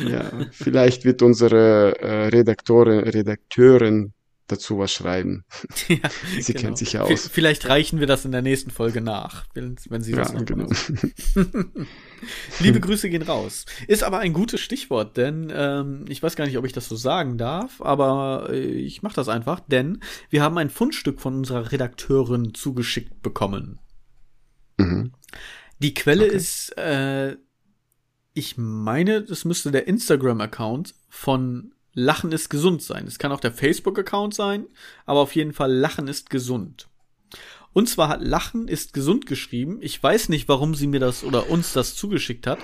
Ja, 0.09 0.31
vielleicht 0.51 1.05
wird 1.05 1.21
unsere 1.21 1.99
äh, 1.99 2.27
Redaktorin, 2.29 2.99
Redakteurin 3.07 4.13
dazu 4.47 4.77
was 4.79 4.91
schreiben. 4.91 5.43
Ja, 5.87 5.97
Sie 6.39 6.53
genau. 6.53 6.65
kennt 6.65 6.77
sich 6.77 6.93
ja 6.93 7.05
V- 7.05 7.13
aus. 7.13 7.27
Vielleicht 7.27 7.67
reichen 7.69 7.99
wir 7.99 8.07
das 8.07 8.25
in 8.25 8.31
der 8.31 8.41
nächsten 8.41 8.71
Folge 8.71 9.01
nach, 9.01 9.45
wenn, 9.53 9.75
wenn 9.89 10.01
sie 10.01 10.11
Ja, 10.11 10.17
das 10.19 10.33
noch 10.33 10.45
genau. 10.45 10.67
Liebe 12.59 12.79
Grüße 12.79 13.09
gehen 13.09 13.21
raus. 13.21 13.65
Ist 13.87 14.03
aber 14.03 14.19
ein 14.19 14.33
gutes 14.33 14.59
Stichwort, 14.61 15.17
denn 15.17 15.51
ähm, 15.53 16.05
ich 16.09 16.21
weiß 16.23 16.35
gar 16.35 16.45
nicht, 16.45 16.57
ob 16.57 16.65
ich 16.65 16.73
das 16.73 16.89
so 16.89 16.95
sagen 16.95 17.37
darf, 17.37 17.81
aber 17.81 18.49
äh, 18.51 18.59
ich 18.59 19.03
mache 19.03 19.15
das 19.15 19.29
einfach, 19.29 19.59
denn 19.59 20.01
wir 20.29 20.41
haben 20.41 20.57
ein 20.57 20.69
Fundstück 20.69 21.19
von 21.21 21.35
unserer 21.35 21.71
Redakteurin 21.71 22.53
zugeschickt 22.53 23.21
bekommen. 23.21 23.79
Mhm. 24.77 25.11
Die 25.79 25.93
Quelle 25.93 26.25
Okay. 26.25 26.35
ist, 26.35 26.77
äh, 26.77 27.37
ich 28.33 28.55
meine, 28.57 29.21
das 29.23 29.45
müsste 29.45 29.71
der 29.71 29.87
Instagram-Account 29.87 30.95
von 31.09 31.73
Lachen 31.99 32.31
ist 32.31 32.49
gesund 32.49 32.83
sein. 32.83 33.07
Es 33.07 33.17
kann 33.17 33.31
auch 33.31 33.39
der 33.39 33.51
Facebook-Account 33.51 34.35
sein, 34.35 34.67
aber 35.07 35.21
auf 35.21 35.35
jeden 35.35 35.51
Fall 35.51 35.73
Lachen 35.73 36.07
ist 36.07 36.29
gesund. 36.29 36.87
Und 37.73 37.89
zwar 37.89 38.07
hat 38.07 38.21
Lachen 38.21 38.67
ist 38.67 38.93
gesund 38.93 39.25
geschrieben. 39.25 39.79
Ich 39.81 40.01
weiß 40.01 40.29
nicht, 40.29 40.47
warum 40.47 40.75
sie 40.75 40.85
mir 40.85 40.99
das 40.99 41.23
oder 41.23 41.49
uns 41.49 41.73
das 41.73 41.95
zugeschickt 41.95 42.45
hat. 42.45 42.59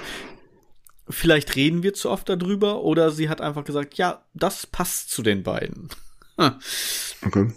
Vielleicht 1.10 1.56
reden 1.56 1.82
wir 1.82 1.96
zu 1.96 2.12
oft 2.12 2.30
darüber 2.30 2.84
oder 2.84 3.10
sie 3.10 3.28
hat 3.28 3.42
einfach 3.42 3.64
gesagt, 3.64 3.96
ja, 3.96 4.24
das 4.36 4.68
passt 4.68 5.10
zu 5.10 5.24
den 5.24 5.44
beiden. 5.44 5.90
Okay. 7.26 7.54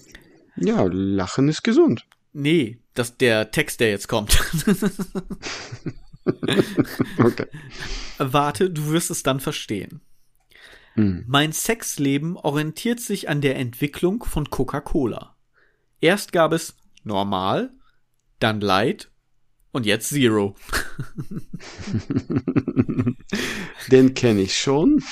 Ja, 0.56 0.84
Lachen 0.84 1.48
ist 1.48 1.62
gesund. 1.64 2.06
Nee, 2.32 2.78
das 2.94 3.16
der 3.16 3.50
Text, 3.50 3.80
der 3.80 3.90
jetzt 3.90 4.08
kommt. 4.08 4.38
Okay. 7.18 7.46
Warte, 8.18 8.68
du 8.70 8.90
wirst 8.90 9.10
es 9.10 9.22
dann 9.22 9.38
verstehen. 9.38 10.00
Mhm. 10.96 11.24
Mein 11.26 11.52
Sexleben 11.52 12.36
orientiert 12.36 13.00
sich 13.00 13.28
an 13.28 13.40
der 13.40 13.56
Entwicklung 13.56 14.24
von 14.24 14.50
Coca-Cola. 14.50 15.36
Erst 16.00 16.32
gab 16.32 16.52
es 16.52 16.76
normal, 17.04 17.70
dann 18.38 18.60
light 18.60 19.10
und 19.72 19.86
jetzt 19.86 20.08
zero. 20.08 20.56
Den 23.90 24.14
kenne 24.14 24.40
ich 24.40 24.58
schon. 24.58 25.02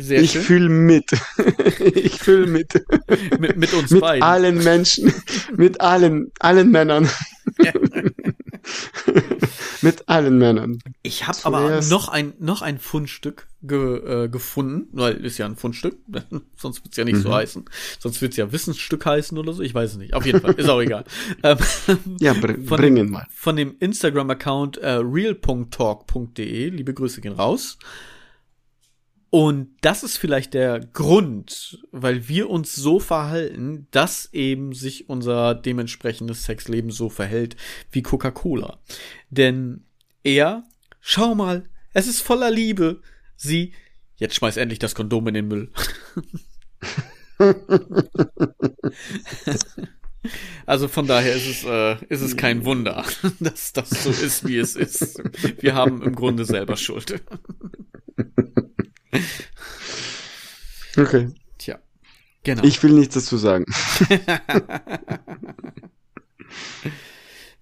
Sehr 0.00 0.20
ich 0.20 0.36
fühle 0.36 0.68
mit. 0.68 1.10
ich 1.94 2.18
fühle 2.18 2.48
mit. 2.48 2.84
Mit, 3.38 3.56
mit 3.56 3.72
uns 3.72 3.92
mit 3.92 4.00
beiden. 4.00 4.22
allen 4.22 4.64
Menschen, 4.64 5.12
mit 5.56 5.80
allen, 5.80 6.32
allen 6.40 6.70
Männern. 6.72 7.08
mit 9.82 10.08
allen 10.08 10.38
Männern. 10.38 10.78
Ich 11.02 11.26
habe 11.26 11.38
aber 11.44 11.80
noch 11.82 12.08
ein 12.08 12.34
noch 12.38 12.62
ein 12.62 12.78
Fundstück 12.78 13.46
ge, 13.62 14.24
äh, 14.24 14.28
gefunden, 14.28 14.88
weil 14.92 15.14
ist 15.24 15.38
ja 15.38 15.46
ein 15.46 15.56
Fundstück, 15.56 15.96
sonst 16.56 16.84
wird's 16.84 16.96
ja 16.96 17.04
nicht 17.04 17.18
so 17.18 17.28
Mhm. 17.28 17.34
heißen. 17.34 17.64
Sonst 17.98 18.20
wird's 18.22 18.36
ja 18.36 18.52
Wissensstück 18.52 19.04
heißen 19.06 19.36
oder 19.38 19.52
so, 19.52 19.62
ich 19.62 19.74
weiß 19.74 19.92
es 19.92 19.96
nicht. 19.98 20.14
Auf 20.14 20.24
jeden 20.26 20.40
Fall, 20.40 20.54
ist 20.54 20.68
auch 20.68 20.80
egal. 20.80 21.04
Ähm, 21.42 21.58
Ja, 22.20 22.32
br 22.32 22.54
Von- 22.54 22.78
bringen 22.78 23.10
mal. 23.10 23.26
von 23.30 23.56
dem 23.56 23.76
Instagram-Account 23.80 24.78
äh, 24.78 24.90
real.talk.de. 25.02 26.68
Liebe 26.70 26.94
Grüße 26.94 27.20
gehen 27.20 27.32
raus. 27.34 27.78
Und 29.36 29.68
das 29.82 30.02
ist 30.02 30.16
vielleicht 30.16 30.54
der 30.54 30.80
Grund, 30.80 31.84
weil 31.92 32.26
wir 32.26 32.48
uns 32.48 32.74
so 32.74 32.98
verhalten, 32.98 33.86
dass 33.90 34.32
eben 34.32 34.72
sich 34.72 35.10
unser 35.10 35.54
dementsprechendes 35.54 36.44
Sexleben 36.44 36.90
so 36.90 37.10
verhält 37.10 37.54
wie 37.90 38.00
Coca-Cola. 38.00 38.78
Denn 39.28 39.84
er, 40.22 40.64
schau 41.02 41.34
mal, 41.34 41.68
es 41.92 42.06
ist 42.06 42.22
voller 42.22 42.50
Liebe. 42.50 43.02
Sie, 43.36 43.74
jetzt 44.16 44.36
schmeiß 44.36 44.56
endlich 44.56 44.78
das 44.78 44.94
Kondom 44.94 45.28
in 45.28 45.34
den 45.34 45.48
Müll. 45.48 45.70
Also 50.64 50.88
von 50.88 51.06
daher 51.06 51.36
ist 51.36 51.46
es, 51.46 51.64
äh, 51.64 52.04
ist 52.08 52.20
es 52.20 52.36
kein 52.36 52.64
Wunder, 52.64 53.04
dass 53.38 53.72
das 53.72 53.90
so 53.90 54.10
ist, 54.10 54.44
wie 54.48 54.56
es 54.56 54.74
ist. 54.74 55.22
Wir 55.60 55.76
haben 55.76 56.02
im 56.02 56.16
Grunde 56.16 56.44
selber 56.44 56.76
Schuld. 56.76 57.22
Okay. 60.98 61.28
Tja, 61.58 61.78
genau. 62.42 62.64
Ich 62.64 62.82
will 62.82 62.92
nichts 62.92 63.16
dazu 63.16 63.36
sagen. 63.36 63.66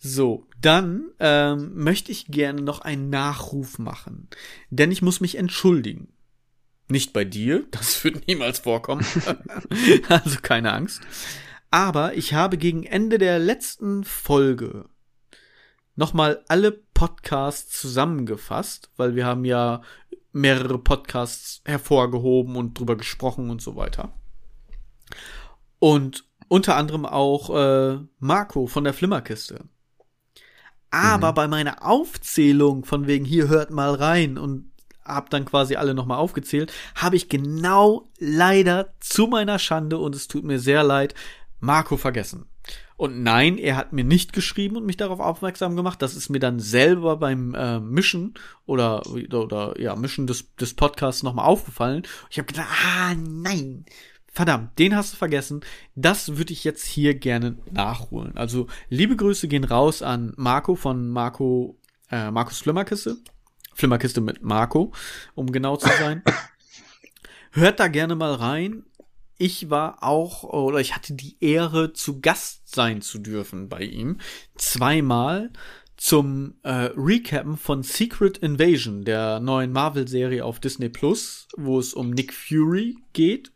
So, 0.07 0.46
dann 0.61 1.12
ähm, 1.18 1.72
möchte 1.76 2.12
ich 2.12 2.26
gerne 2.26 2.61
noch 2.61 2.83
einen 2.83 3.09
Nachruf 3.09 3.78
machen, 3.78 4.28
denn 4.68 4.92
ich 4.92 5.00
muss 5.00 5.22
mich 5.22 5.38
entschuldigen. 5.38 6.12
Nicht 6.88 7.14
bei 7.14 7.24
dir, 7.24 7.64
das 7.70 8.04
wird 8.04 8.28
niemals 8.28 8.59
vorkommen. 8.59 9.07
also 10.11 10.40
keine 10.42 10.74
Angst. 10.74 11.00
Aber 11.70 12.12
ich 12.12 12.35
habe 12.35 12.59
gegen 12.59 12.85
Ende 12.85 13.16
der 13.16 13.38
letzten 13.38 14.04
Folge 14.04 14.90
nochmal 15.96 16.44
alle 16.48 16.72
Podcasts 16.72 17.80
zusammengefasst, 17.80 18.90
weil 18.98 19.14
wir 19.14 19.24
haben 19.24 19.46
ja 19.46 19.80
mehrere 20.34 20.78
Podcasts 20.78 21.62
hervorgehoben 21.64 22.56
und 22.56 22.78
drüber 22.78 22.96
gesprochen 22.96 23.50
und 23.50 23.62
so 23.62 23.76
weiter. 23.76 24.12
Und 25.78 26.24
unter 26.48 26.76
anderem 26.76 27.06
auch 27.06 27.50
äh, 27.50 27.98
Marco 28.18 28.66
von 28.66 28.84
der 28.84 28.94
Flimmerkiste. 28.94 29.64
Aber 30.90 31.32
bei 31.32 31.48
meiner 31.48 31.84
Aufzählung 31.84 32.84
von 32.84 33.06
wegen 33.06 33.24
hier 33.24 33.48
hört 33.48 33.70
mal 33.70 33.94
rein 33.94 34.38
und 34.38 34.70
hab 35.04 35.30
dann 35.30 35.44
quasi 35.44 35.76
alle 35.76 35.94
nochmal 35.94 36.18
aufgezählt, 36.18 36.72
habe 36.94 37.16
ich 37.16 37.28
genau 37.28 38.08
leider 38.18 38.94
zu 39.00 39.26
meiner 39.26 39.58
Schande 39.58 39.98
und 39.98 40.14
es 40.14 40.28
tut 40.28 40.44
mir 40.44 40.58
sehr 40.58 40.82
leid, 40.82 41.14
Marco 41.60 41.96
vergessen. 41.96 42.46
Und 42.96 43.22
nein, 43.22 43.59
er 43.59 43.76
hat 43.76 43.92
mir 43.92 44.04
nicht 44.04 44.33
geschrieben 44.33 44.76
und 44.76 44.87
mich 44.87 44.96
darauf 44.96 45.18
aufmerksam 45.18 45.74
gemacht. 45.74 46.00
Das 46.00 46.14
ist 46.14 46.28
mir 46.28 46.38
dann 46.38 46.61
selber 46.61 47.16
beim 47.16 47.54
äh, 47.54 47.80
Mischen 47.80 48.35
oder, 48.66 49.04
oder, 49.07 49.80
ja, 49.80 49.96
Mischen 49.96 50.29
des, 50.29 50.54
des 50.54 50.75
Podcasts 50.75 51.25
nochmal 51.25 51.46
aufgefallen. 51.46 52.04
Ich 52.31 52.38
habe 52.38 52.46
gedacht, 52.46 52.68
ah 52.87 53.14
nein, 53.14 53.85
verdammt, 54.33 54.79
den 54.79 54.94
hast 54.94 55.12
du 55.12 55.16
vergessen. 55.16 55.62
Das 55.96 56.37
würde 56.37 56.52
ich 56.52 56.62
jetzt 56.62 56.85
hier 56.85 57.14
gerne 57.14 57.56
nachholen. 57.73 58.37
Also, 58.37 58.68
liebe 58.90 59.16
Grüße 59.16 59.48
gehen 59.48 59.64
raus 59.64 60.02
an 60.02 60.33
Marco 60.37 60.77
von 60.77 61.10
Marco, 61.10 61.77
äh, 62.10 62.31
Markus 62.31 62.58
Flimmerkiste. 62.60 63.16
Flimmerkiste 63.75 64.21
mit 64.21 64.42
Marco, 64.42 64.92
um 65.35 65.50
genau 65.50 65.77
zu 65.77 65.88
sein. 65.88 66.23
Hört 67.50 67.81
da 67.81 67.88
gerne 67.88 68.14
mal 68.14 68.35
rein. 68.35 68.85
Ich 69.37 69.68
war 69.70 70.02
auch, 70.02 70.44
oder 70.44 70.78
ich 70.78 70.94
hatte 70.94 71.14
die 71.14 71.37
Ehre, 71.40 71.92
zu 71.92 72.20
Gast 72.20 72.74
sein 72.74 73.02
zu 73.02 73.18
dürfen 73.18 73.68
bei 73.68 73.80
ihm. 73.80 74.18
Zweimal 74.56 75.50
zum 75.96 76.54
äh, 76.62 76.90
Recappen 76.96 77.56
von 77.56 77.82
Secret 77.82 78.38
Invasion, 78.38 79.04
der 79.04 79.40
neuen 79.40 79.72
Marvel-Serie 79.72 80.44
auf 80.44 80.60
Disney 80.60 80.88
Plus, 80.88 81.48
wo 81.56 81.78
es 81.78 81.94
um 81.94 82.10
Nick 82.10 82.32
Fury 82.32 82.96
geht. 83.12 83.52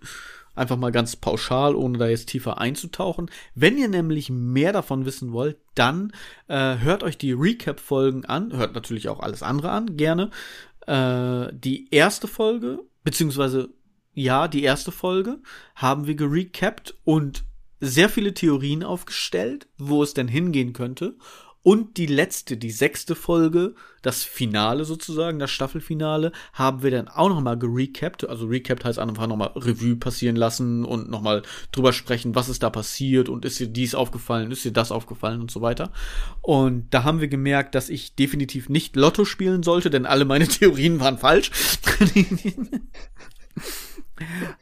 Einfach 0.55 0.77
mal 0.77 0.91
ganz 0.91 1.15
pauschal, 1.15 1.77
ohne 1.77 1.99
da 1.99 2.09
jetzt 2.09 2.31
tiefer 2.31 2.59
einzutauchen. 2.59 3.31
Wenn 3.55 3.79
ihr 3.79 3.89
nämlich 3.89 4.29
mehr 4.29 4.73
davon 4.73 5.05
wissen 5.05 5.33
wollt, 5.33 5.59
dann 5.77 6.13
äh, 6.49 6.79
hört 6.79 7.05
euch 7.05 7.17
die 7.17 7.33
Recap-Folgen 7.33 8.25
an. 8.25 8.53
Hört 8.57 8.75
natürlich 8.75 9.09
auch 9.09 9.21
alles 9.21 9.45
andere 9.45 9.71
an, 9.71 9.97
gerne. 9.97 10.31
Äh, 10.89 11.53
die 11.53 11.89
erste 11.93 12.27
Folge, 12.27 12.81
beziehungsweise 13.05 13.69
ja, 14.19 14.49
die 14.49 14.63
erste 14.63 14.93
Folge 14.93 15.41
haben 15.75 16.07
wir 16.07 16.15
gerecapt 16.15 16.97
und 17.05 17.45
sehr 17.81 18.09
viele 18.09 18.35
Theorien 18.35 18.83
aufgestellt, 18.83 19.69
wo 19.79 20.03
es 20.03 20.15
denn 20.15 20.29
hingehen 20.29 20.73
könnte. 20.73 21.17
Und 21.63 21.97
die 21.99 22.07
letzte, 22.07 22.57
die 22.57 22.71
sechste 22.71 23.15
Folge, 23.15 23.75
das 24.01 24.23
Finale 24.23 24.85
sozusagen, 24.85 25.39
das 25.39 25.51
Staffelfinale, 25.51 26.33
haben 26.53 26.83
wir 26.83 26.91
dann 26.91 27.09
auch 27.09 27.29
nochmal 27.29 27.59
gerecapt. 27.59 28.27
Also 28.29 28.47
recapt 28.47 28.85
heißt 28.85 28.99
einfach 28.99 29.27
nochmal 29.27 29.51
Revue 29.55 29.97
passieren 29.97 30.37
lassen 30.37 30.85
und 30.85 31.11
nochmal 31.11 31.43
drüber 31.73 31.93
sprechen, 31.93 32.35
was 32.35 32.49
ist 32.49 32.63
da 32.63 32.71
passiert 32.71 33.29
und 33.29 33.45
ist 33.45 33.59
dir 33.59 33.67
dies 33.67 33.95
aufgefallen, 33.95 34.51
ist 34.51 34.65
dir 34.65 34.73
das 34.73 34.93
aufgefallen 34.93 35.41
und 35.41 35.51
so 35.51 35.61
weiter. 35.61 35.93
Und 36.41 36.87
da 36.95 37.03
haben 37.03 37.21
wir 37.21 37.29
gemerkt, 37.29 37.75
dass 37.75 37.91
ich 37.91 38.15
definitiv 38.15 38.69
nicht 38.69 38.97
Lotto 38.97 39.25
spielen 39.25 39.63
sollte, 39.63 39.91
denn 39.91 40.07
alle 40.07 40.25
meine 40.25 40.49
Theorien 40.49 41.01
waren 41.01 41.19
falsch. 41.19 41.51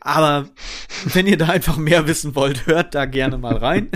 Aber 0.00 0.48
wenn 1.12 1.26
ihr 1.26 1.36
da 1.36 1.46
einfach 1.46 1.76
mehr 1.76 2.06
wissen 2.06 2.34
wollt, 2.34 2.66
hört 2.66 2.94
da 2.94 3.04
gerne 3.06 3.38
mal 3.38 3.56
rein. 3.56 3.90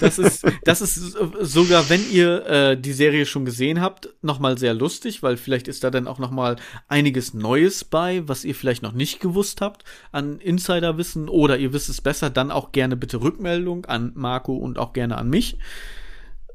das 0.00 0.18
ist, 0.18 0.46
das 0.64 0.80
ist 0.80 1.16
sogar, 1.40 1.88
wenn 1.88 2.10
ihr 2.10 2.46
äh, 2.46 2.80
die 2.80 2.92
Serie 2.92 3.26
schon 3.26 3.44
gesehen 3.44 3.80
habt, 3.80 4.08
nochmal 4.22 4.58
sehr 4.58 4.74
lustig, 4.74 5.22
weil 5.22 5.36
vielleicht 5.36 5.68
ist 5.68 5.84
da 5.84 5.90
dann 5.90 6.06
auch 6.06 6.18
nochmal 6.18 6.56
einiges 6.88 7.34
Neues 7.34 7.84
bei, 7.84 8.26
was 8.26 8.44
ihr 8.44 8.54
vielleicht 8.54 8.82
noch 8.82 8.92
nicht 8.92 9.20
gewusst 9.20 9.60
habt 9.60 9.84
an 10.12 10.38
Insiderwissen 10.38 11.28
oder 11.28 11.58
ihr 11.58 11.72
wisst 11.72 11.88
es 11.88 12.00
besser, 12.00 12.30
dann 12.30 12.50
auch 12.50 12.72
gerne 12.72 12.96
bitte 12.96 13.20
Rückmeldung 13.20 13.86
an 13.86 14.12
Marco 14.14 14.54
und 14.54 14.78
auch 14.78 14.92
gerne 14.92 15.18
an 15.18 15.28
mich 15.28 15.58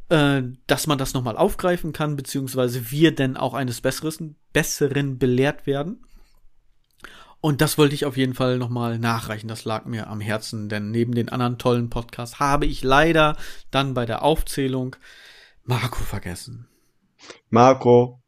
äh, 0.09 0.43
dass 0.67 0.87
man 0.87 0.97
das 0.97 1.13
nochmal 1.13 1.37
aufgreifen 1.37 1.93
kann, 1.93 2.15
beziehungsweise 2.15 2.91
wir 2.91 3.13
denn 3.13 3.37
auch 3.37 3.53
eines 3.53 3.81
Besseren, 3.81 4.35
Besseren 4.53 5.17
belehrt 5.19 5.67
werden. 5.67 6.03
Und 7.47 7.61
das 7.61 7.77
wollte 7.77 7.95
ich 7.95 8.03
auf 8.03 8.17
jeden 8.17 8.33
Fall 8.33 8.57
nochmal 8.57 8.99
nachreichen. 8.99 9.47
Das 9.47 9.63
lag 9.63 9.85
mir 9.85 10.07
am 10.07 10.19
Herzen, 10.19 10.67
denn 10.67 10.91
neben 10.91 11.15
den 11.15 11.29
anderen 11.29 11.57
tollen 11.57 11.89
Podcasts 11.89 12.41
habe 12.41 12.65
ich 12.65 12.83
leider 12.83 13.37
dann 13.71 13.93
bei 13.93 14.05
der 14.05 14.21
Aufzählung 14.21 14.97
Marco 15.63 16.03
vergessen. 16.03 16.67
Marco, 17.49 18.21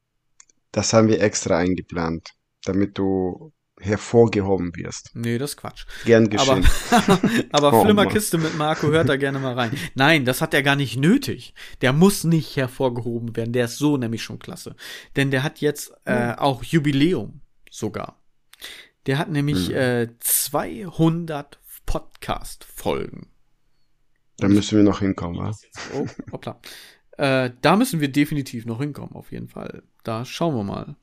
das 0.72 0.93
haben 0.93 1.09
wir 1.09 1.22
extra 1.22 1.57
eingeplant, 1.57 2.30
damit 2.63 2.97
du 2.97 3.51
hervorgehoben 3.78 4.74
wirst. 4.78 5.11
Nee, 5.15 5.38
das 5.38 5.49
ist 5.49 5.57
Quatsch. 5.57 5.86
Gern 6.05 6.30
geschehen. 6.30 6.65
Aber, 6.89 7.20
aber 7.51 7.74
oh, 7.74 7.84
Flimmerkiste 7.84 8.38
mit 8.38 8.57
Marco 8.57 8.88
hört 8.88 9.09
da 9.09 9.17
gerne 9.17 9.39
mal 9.39 9.53
rein. 9.53 9.72
Nein, 9.95 10.24
das 10.24 10.41
hat 10.41 10.53
er 10.53 10.63
gar 10.63 10.78
nicht 10.78 10.95
nötig. 10.95 11.53
Der 11.82 11.91
muss 11.91 12.24
nicht 12.24 12.55
hervorgehoben 12.55 13.36
werden. 13.36 13.51
Der 13.51 13.65
ist 13.65 13.80
so 13.80 13.97
nämlich 13.97 14.24
schon 14.24 14.39
klasse. 14.39 14.78
Denn 15.17 15.30
der 15.30 15.43
hat 15.43 15.59
jetzt 15.59 15.91
äh, 16.05 16.36
auch 16.38 16.63
Jubiläum 16.63 17.41
sogar. 17.70 18.15
Der 19.06 19.18
hat 19.18 19.30
nämlich 19.30 19.70
mhm. 19.70 19.76
äh, 19.76 20.08
200 20.20 21.60
Podcast-Folgen. 21.86 23.28
Da 24.38 24.47
müssen 24.47 24.78
wir 24.78 24.84
noch 24.84 25.00
hinkommen, 25.00 25.38
wa? 25.38 25.56
Oh, 25.93 26.08
hoppla. 26.32 26.60
äh, 27.18 27.52
da 27.62 27.76
müssen 27.76 28.00
wir 28.00 28.12
definitiv 28.12 28.66
noch 28.66 28.80
hinkommen, 28.80 29.14
auf 29.14 29.32
jeden 29.32 29.50
Fall. 29.50 29.84
Da 30.04 30.24
schauen 30.26 30.56
wir 30.56 30.64
mal. 30.64 30.95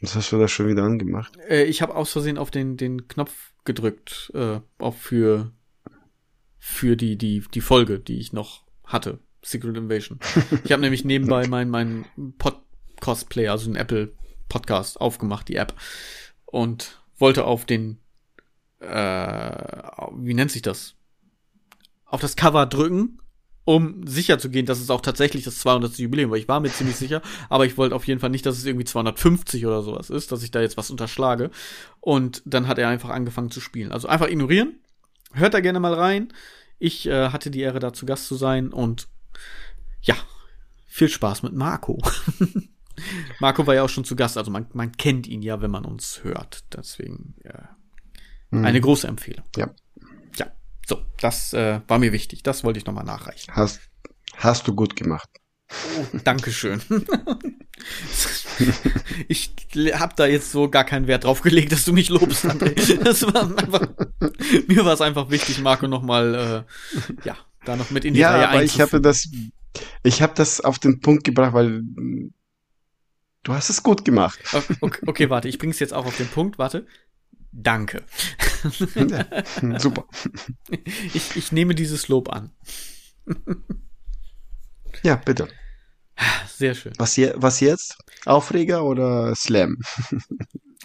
Was 0.00 0.16
hast 0.16 0.32
du 0.32 0.38
da 0.38 0.48
schon 0.48 0.68
wieder 0.68 0.82
angemacht? 0.82 1.38
Äh, 1.48 1.64
ich 1.64 1.80
habe 1.80 1.94
aus 1.94 2.12
Versehen 2.12 2.38
auf 2.38 2.50
den, 2.50 2.76
den 2.76 3.08
Knopf 3.08 3.52
gedrückt, 3.64 4.32
äh, 4.34 4.60
auch 4.78 4.94
für, 4.94 5.52
für 6.58 6.96
die, 6.96 7.16
die, 7.16 7.44
die 7.52 7.60
Folge, 7.60 7.98
die 7.98 8.18
ich 8.18 8.32
noch 8.32 8.64
hatte. 8.84 9.20
Secret 9.42 9.76
Invasion. 9.76 10.18
Ich 10.64 10.72
habe 10.72 10.82
nämlich 10.82 11.04
nebenbei 11.04 11.46
meinen 11.46 11.70
mein 11.70 12.04
Pod-Cosplay, 12.38 13.48
also 13.48 13.66
den 13.66 13.76
Apple 13.76 14.12
Podcast, 14.48 15.00
aufgemacht, 15.00 15.48
die 15.48 15.56
App 15.56 15.74
und 16.54 17.02
wollte 17.18 17.46
auf 17.46 17.64
den, 17.64 17.98
äh, 18.78 18.86
wie 18.86 20.34
nennt 20.34 20.52
sich 20.52 20.62
das? 20.62 20.94
Auf 22.04 22.20
das 22.20 22.36
Cover 22.36 22.64
drücken, 22.66 23.18
um 23.64 24.06
sicher 24.06 24.38
zu 24.38 24.50
gehen, 24.50 24.64
dass 24.64 24.78
es 24.78 24.88
auch 24.88 25.00
tatsächlich 25.00 25.42
das 25.42 25.58
200. 25.58 25.98
Jubiläum 25.98 26.30
war. 26.30 26.38
Ich 26.38 26.46
war 26.46 26.60
mir 26.60 26.70
ziemlich 26.70 26.94
sicher, 26.94 27.22
aber 27.48 27.66
ich 27.66 27.76
wollte 27.76 27.96
auf 27.96 28.06
jeden 28.06 28.20
Fall 28.20 28.30
nicht, 28.30 28.46
dass 28.46 28.56
es 28.56 28.64
irgendwie 28.66 28.84
250 28.84 29.66
oder 29.66 29.82
sowas 29.82 30.10
ist, 30.10 30.30
dass 30.30 30.44
ich 30.44 30.52
da 30.52 30.60
jetzt 30.60 30.76
was 30.76 30.92
unterschlage. 30.92 31.50
Und 32.00 32.40
dann 32.44 32.68
hat 32.68 32.78
er 32.78 32.88
einfach 32.88 33.10
angefangen 33.10 33.50
zu 33.50 33.60
spielen. 33.60 33.90
Also 33.90 34.06
einfach 34.06 34.28
ignorieren. 34.28 34.78
Hört 35.32 35.54
da 35.54 35.60
gerne 35.60 35.80
mal 35.80 35.94
rein. 35.94 36.32
Ich 36.78 37.06
äh, 37.06 37.30
hatte 37.30 37.50
die 37.50 37.62
Ehre, 37.62 37.80
da 37.80 37.92
zu 37.92 38.06
Gast 38.06 38.28
zu 38.28 38.36
sein 38.36 38.72
und 38.72 39.08
ja, 40.02 40.14
viel 40.86 41.08
Spaß 41.08 41.42
mit 41.42 41.52
Marco. 41.52 41.98
Marco 43.40 43.66
war 43.66 43.74
ja 43.74 43.82
auch 43.82 43.88
schon 43.88 44.04
zu 44.04 44.16
Gast, 44.16 44.36
also 44.38 44.50
man, 44.50 44.66
man 44.72 44.92
kennt 44.92 45.26
ihn 45.26 45.42
ja, 45.42 45.60
wenn 45.60 45.70
man 45.70 45.84
uns 45.84 46.22
hört. 46.22 46.64
Deswegen 46.74 47.34
ja, 47.44 47.76
mhm. 48.50 48.64
eine 48.64 48.80
große 48.80 49.06
Empfehlung. 49.06 49.44
Ja. 49.56 49.70
Ja, 50.36 50.46
so, 50.86 51.02
das 51.20 51.52
äh, 51.52 51.80
war 51.88 51.98
mir 51.98 52.12
wichtig. 52.12 52.42
Das 52.42 52.64
wollte 52.64 52.78
ich 52.78 52.86
nochmal 52.86 53.04
nachreichen. 53.04 53.54
Hast, 53.54 53.80
hast 54.36 54.68
du 54.68 54.74
gut 54.74 54.96
gemacht. 54.96 55.28
Oh, 55.70 56.18
Dankeschön. 56.24 56.80
ich 59.28 59.54
habe 59.94 60.14
da 60.16 60.26
jetzt 60.26 60.52
so 60.52 60.68
gar 60.68 60.84
keinen 60.84 61.06
Wert 61.06 61.24
drauf 61.24 61.40
gelegt, 61.40 61.72
dass 61.72 61.84
du 61.84 61.92
mich 61.92 62.08
lobst, 62.08 62.44
André. 62.44 63.02
Das 63.02 63.22
war 63.22 63.56
einfach, 63.56 63.88
mir 64.68 64.84
war 64.84 64.92
es 64.94 65.00
einfach 65.00 65.30
wichtig, 65.30 65.60
Marco 65.60 65.88
nochmal, 65.88 66.34
äh, 66.34 67.26
ja, 67.26 67.36
da 67.64 67.76
noch 67.76 67.90
mit 67.90 68.04
in 68.04 68.14
die 68.14 68.20
ja, 68.20 68.30
Reihe 68.30 68.48
aber 68.50 68.62
ich 68.62 68.80
habe 68.80 69.00
das, 69.00 69.28
ich 70.02 70.22
habe 70.22 70.34
das 70.36 70.60
auf 70.60 70.78
den 70.78 71.00
Punkt 71.00 71.24
gebracht, 71.24 71.54
weil 71.54 71.82
Du 73.44 73.52
hast 73.52 73.68
es 73.68 73.82
gut 73.82 74.04
gemacht. 74.04 74.40
Okay, 74.80 75.02
okay, 75.06 75.30
warte, 75.30 75.48
ich 75.48 75.58
bring's 75.58 75.78
jetzt 75.78 75.92
auch 75.92 76.06
auf 76.06 76.16
den 76.16 76.28
Punkt. 76.28 76.58
Warte. 76.58 76.86
Danke. 77.52 78.02
Ja, 78.94 79.78
super. 79.78 80.06
Ich, 81.12 81.36
ich 81.36 81.52
nehme 81.52 81.74
dieses 81.74 82.08
Lob 82.08 82.32
an. 82.32 82.50
Ja, 85.02 85.16
bitte. 85.16 85.48
Sehr 86.46 86.74
schön. 86.74 86.94
Was, 86.96 87.14
je, 87.16 87.34
was 87.36 87.60
jetzt? 87.60 87.98
Aufreger 88.24 88.84
oder 88.84 89.34
Slam? 89.34 89.78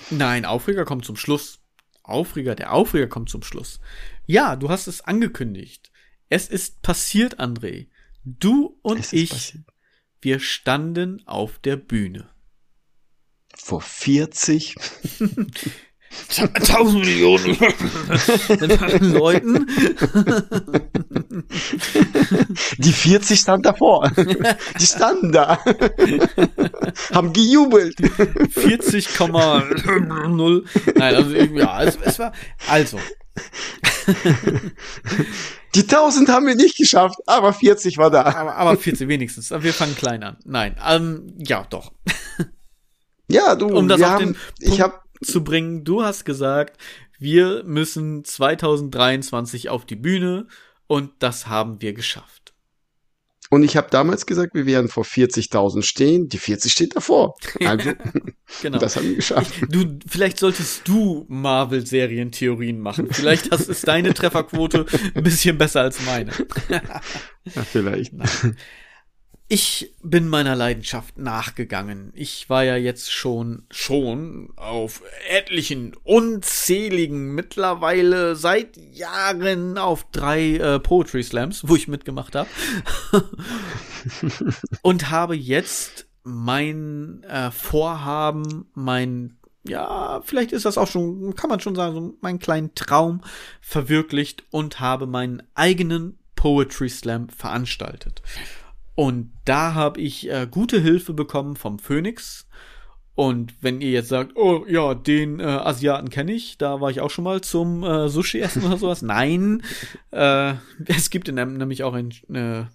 Nein, 0.10 0.43
Aufreger 0.43 0.84
kommt 0.84 1.05
zum 1.05 1.16
Schluss. 1.16 1.60
Aufreger, 2.03 2.55
der 2.55 2.74
Aufreger 2.74 3.07
kommt 3.07 3.30
zum 3.30 3.43
Schluss. 3.43 3.80
Ja, 4.26 4.57
du 4.57 4.70
hast 4.70 4.88
es 4.88 4.99
angekündigt. 5.01 5.91
Es 6.28 6.49
ist 6.49 6.82
passiert, 6.82 7.39
André. 7.39 7.88
Du 8.26 8.78
und 8.82 9.14
ich, 9.14 9.30
passiert. 9.30 9.64
wir 10.20 10.39
standen 10.39 11.26
auf 11.26 11.60
der 11.60 11.78
Bühne 11.78 12.30
vor 13.56 13.82
40 13.82 14.76
1000 16.30 17.00
Millionen 17.06 17.58
Leuten. 19.14 19.68
Die 22.78 22.91
40 22.91 23.39
stand 23.39 23.66
davor. 23.66 24.12
Die 24.80 24.86
standen 24.86 25.32
da. 25.32 25.58
Haben 27.14 27.32
gejubelt. 27.34 27.97
40,0. 28.00 30.64
Nein, 30.95 31.16
also 31.16 31.36
ja, 31.36 31.84
es, 31.84 31.97
es 32.04 32.20
war, 32.20 32.34
also. 32.68 33.00
Die 35.76 35.82
1000 35.82 36.30
haben 36.30 36.47
wir 36.47 36.56
nicht 36.56 36.78
geschafft, 36.78 37.18
aber 37.28 37.54
40 37.54 37.97
war 37.97 38.10
da. 38.10 38.24
Aber, 38.24 38.56
aber 38.56 38.78
40 38.78 39.08
wenigstens. 39.08 39.52
Wir 39.52 39.74
fangen 39.74 39.95
klein 39.95 40.24
an. 40.24 40.38
Nein, 40.43 40.76
ähm, 40.86 41.36
ja, 41.38 41.66
doch. 41.70 41.91
Ja, 43.30 43.55
du, 43.55 43.67
um 43.67 43.88
das 43.88 44.01
auf 44.01 44.07
haben, 44.07 44.36
den 44.59 44.67
Punkt 44.69 44.82
hab, 44.82 45.03
zu 45.21 45.43
bringen, 45.43 45.84
du 45.84 46.03
hast 46.03 46.25
gesagt, 46.25 46.80
wir 47.19 47.63
müssen 47.63 48.23
2023 48.23 49.69
auf 49.69 49.86
die 49.86 49.95
Bühne 49.95 50.47
und 50.88 51.11
das 51.19 51.47
haben 51.47 51.82
wir 51.82 51.93
geschafft. 51.93 52.53
Und 53.51 53.63
ich 53.63 53.75
habe 53.75 53.88
damals 53.89 54.27
gesagt, 54.27 54.53
wir 54.53 54.67
werden 54.67 54.89
vor 54.89 55.03
40.000 55.03 55.82
stehen. 55.82 56.30
Die 56.30 56.38
40 56.38 56.71
steht 56.71 56.95
davor. 56.95 57.36
Also, 57.65 57.93
Genau. 58.61 58.77
das 58.80 58.95
haben 58.95 59.09
wir 59.09 59.15
geschafft. 59.15 59.51
Ich, 59.61 59.67
du, 59.69 59.99
vielleicht 60.07 60.39
solltest 60.39 60.88
du 60.88 61.25
Marvel-Serientheorien 61.30 62.80
machen. 62.80 63.07
Vielleicht 63.11 63.51
das 63.51 63.67
ist 63.67 63.88
deine 63.88 64.13
Trefferquote 64.13 64.86
ein 65.13 65.23
bisschen 65.23 65.57
besser 65.57 65.82
als 65.82 65.99
meine. 66.05 66.32
Ja, 67.55 67.63
vielleicht. 67.63 68.13
Ich 69.52 69.95
bin 70.04 70.28
meiner 70.28 70.56
Leidenschaft 70.56 71.18
nachgegangen. 71.18 72.12
Ich 72.14 72.52
war 72.52 72.64
ja 72.64 72.76
jetzt 72.76 73.12
schon, 73.12 73.64
schon 73.72 74.54
auf 74.56 75.02
etlichen, 75.28 75.95
unzähligen, 76.04 77.34
mittlerweile 77.34 78.36
seit 78.36 78.78
Jahren 78.78 79.80
auf 79.80 80.06
drei 80.12 80.58
äh, 80.58 80.80
Poetry 80.80 81.24
Slams, 81.24 81.68
wo 81.68 81.76
ich 81.76 81.88
mitgemacht 81.88 82.36
habe. 82.36 82.47
Und 84.84 85.10
habe 85.10 85.36
jetzt 85.36 86.06
mein 86.22 87.24
äh, 87.24 87.50
Vorhaben, 87.50 88.70
mein 88.76 89.36
ja, 89.64 90.22
vielleicht 90.24 90.52
ist 90.52 90.66
das 90.66 90.78
auch 90.78 90.88
schon, 90.88 91.36
kann 91.36 91.50
man 91.50 91.60
schon 91.60 91.76
sagen, 91.76 91.95
so 91.95 92.18
meinen 92.22 92.39
kleinen 92.39 92.76
Traum 92.76 93.22
verwirklicht 93.62 94.43
und 94.52 94.80
habe 94.80 95.06
meinen 95.06 95.43
eigenen 95.54 96.18
Poetry 96.36 96.88
Slam 96.88 97.30
veranstaltet. 97.30 98.22
Und 99.00 99.32
da 99.50 99.74
habe 99.74 100.00
ich 100.00 100.30
äh, 100.30 100.47
gute 100.50 100.80
Hilfe 100.80 101.14
bekommen 101.14 101.56
vom 101.56 101.80
Phoenix. 101.80 102.47
Und 103.16 103.56
wenn 103.62 103.82
ihr 103.82 103.89
jetzt 103.89 104.08
sagt, 104.08 104.38
oh 104.38 104.64
ja, 104.68 104.93
den 104.93 105.39
äh, 105.39 105.43
Asiaten 105.43 106.10
kenne 106.10 106.32
ich, 106.32 106.58
da 106.58 106.80
war 106.80 106.91
ich 106.91 107.02
auch 107.02 107.10
schon 107.10 107.24
mal 107.24 107.41
zum 107.41 107.84
äh, 107.84 108.08
Sushi 108.10 108.39
essen 108.39 108.64
oder 108.64 108.78
sowas. 108.78 109.02
Nein, 109.02 109.64
äh, 110.12 110.54
es 110.86 111.10
gibt 111.10 111.28
in 111.28 111.36
nämlich 111.36 111.84
auch 111.84 111.93
ein 111.93 112.12
äh, 112.32 112.66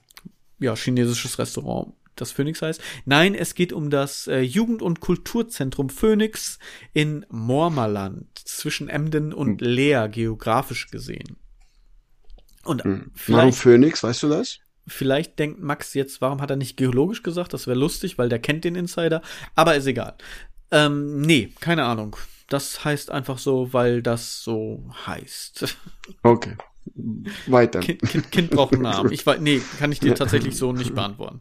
ja, 0.59 0.75
chinesisches 0.75 1.39
Restaurant, 1.39 1.95
das 2.17 2.33
Phoenix 2.33 2.61
heißt. 2.61 2.81
Nein, 3.05 3.37
es 3.37 3.55
geht 3.55 3.73
um 3.73 3.89
das 3.89 4.27
äh, 4.27 4.41
Jugend- 4.41 4.83
und 4.83 4.99
Kulturzentrum 4.99 5.89
Phoenix 5.89 6.59
in 6.93 7.25
Mormerland 7.31 8.27
zwischen 8.37 8.89
Emden 8.89 9.33
und 9.33 9.61
Leer 9.61 10.09
geografisch 10.09 10.91
gesehen. 10.91 11.37
Und 12.65 12.83
Hm. 12.83 13.13
Warum 13.29 13.53
Phoenix, 13.53 14.03
weißt 14.03 14.25
du 14.25 14.29
das? 14.29 14.59
Vielleicht 14.87 15.39
denkt 15.39 15.63
Max 15.63 15.95
jetzt, 15.95 16.21
warum 16.21 16.41
hat 16.41 16.51
er 16.51 16.57
nicht 16.57 16.77
geologisch 16.77 17.23
gesagt? 17.23 17.53
Das 17.53 17.67
wäre 17.67 17.79
lustig, 17.79 18.19
weil 18.19 18.29
der 18.29 18.39
kennt 18.39 18.65
den 18.65 18.75
Insider. 18.75 19.23
Aber 19.55 19.75
ist 19.77 19.87
egal. 19.87 20.15
Ähm, 20.71 21.21
nee, 21.21 21.53
keine 21.61 21.85
Ahnung. 21.85 22.17
Das 22.49 22.85
heißt 22.85 23.11
einfach 23.11 23.39
so, 23.39 23.73
weil 23.73 24.03
das 24.03 24.43
so 24.43 24.91
heißt. 25.07 25.77
Okay. 26.23 26.57
Weiter. 27.47 27.81
Kind, 27.81 28.03
kind, 28.03 28.31
kind 28.31 28.51
braucht 28.51 28.75
einen 28.75 28.83
Namen. 28.83 29.11
Ich 29.11 29.25
weiß, 29.25 29.41
nee, 29.41 29.63
kann 29.79 29.91
ich 29.91 30.01
dir 30.01 30.15
tatsächlich 30.15 30.57
so 30.57 30.73
nicht 30.73 30.95
beantworten. 30.95 31.41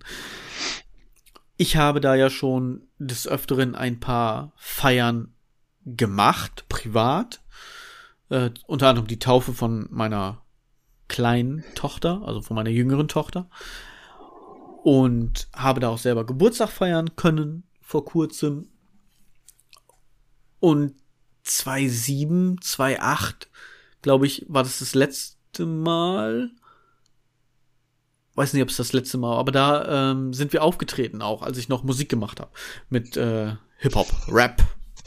Ich 1.58 1.76
habe 1.76 2.00
da 2.00 2.16
ja 2.16 2.30
schon 2.30 2.88
des 2.98 3.28
Öfteren 3.28 3.76
ein 3.76 4.00
paar 4.00 4.54
Feiern 4.56 5.34
gemacht, 5.86 6.66
privat. 6.70 7.42
Äh, 8.30 8.52
unter 8.68 8.88
anderem 8.88 9.08
die 9.08 9.20
Taufe 9.20 9.54
von 9.54 9.88
meiner 9.92 10.43
kleinen 11.08 11.64
Tochter, 11.76 12.22
also 12.26 12.42
von 12.42 12.56
meiner 12.56 12.70
jüngeren 12.70 13.08
Tochter. 13.08 13.50
Und 14.84 15.48
habe 15.54 15.80
da 15.80 15.90
auch 15.90 15.98
selber 15.98 16.26
Geburtstag 16.26 16.70
feiern 16.70 17.16
können 17.16 17.64
vor 17.82 18.06
kurzem. 18.06 18.68
Und 20.60 20.96
2007, 21.44 22.62
2008, 22.62 23.50
glaube 24.02 24.26
ich, 24.26 24.46
war 24.48 24.64
das 24.64 24.80
das 24.80 24.96
letzte 24.96 25.66
Mal. 25.66 26.52
Weiß 28.36 28.54
nicht, 28.54 28.64
ob 28.64 28.70
es 28.70 28.78
das 28.78 28.94
letzte 28.94 29.18
Mal, 29.18 29.38
aber 29.38 29.52
da 29.52 30.12
ähm, 30.12 30.34
sind 30.34 30.54
wir 30.54 30.64
aufgetreten 30.64 31.22
auch, 31.22 31.44
als 31.44 31.58
ich 31.58 31.70
noch 31.70 31.84
Musik 31.84 32.10
gemacht 32.10 32.40
habe 32.40 32.52
mit 32.90 33.16
äh, 33.16 33.56
Hip 33.78 33.96
Hop, 33.96 34.08
Rap 34.28 34.64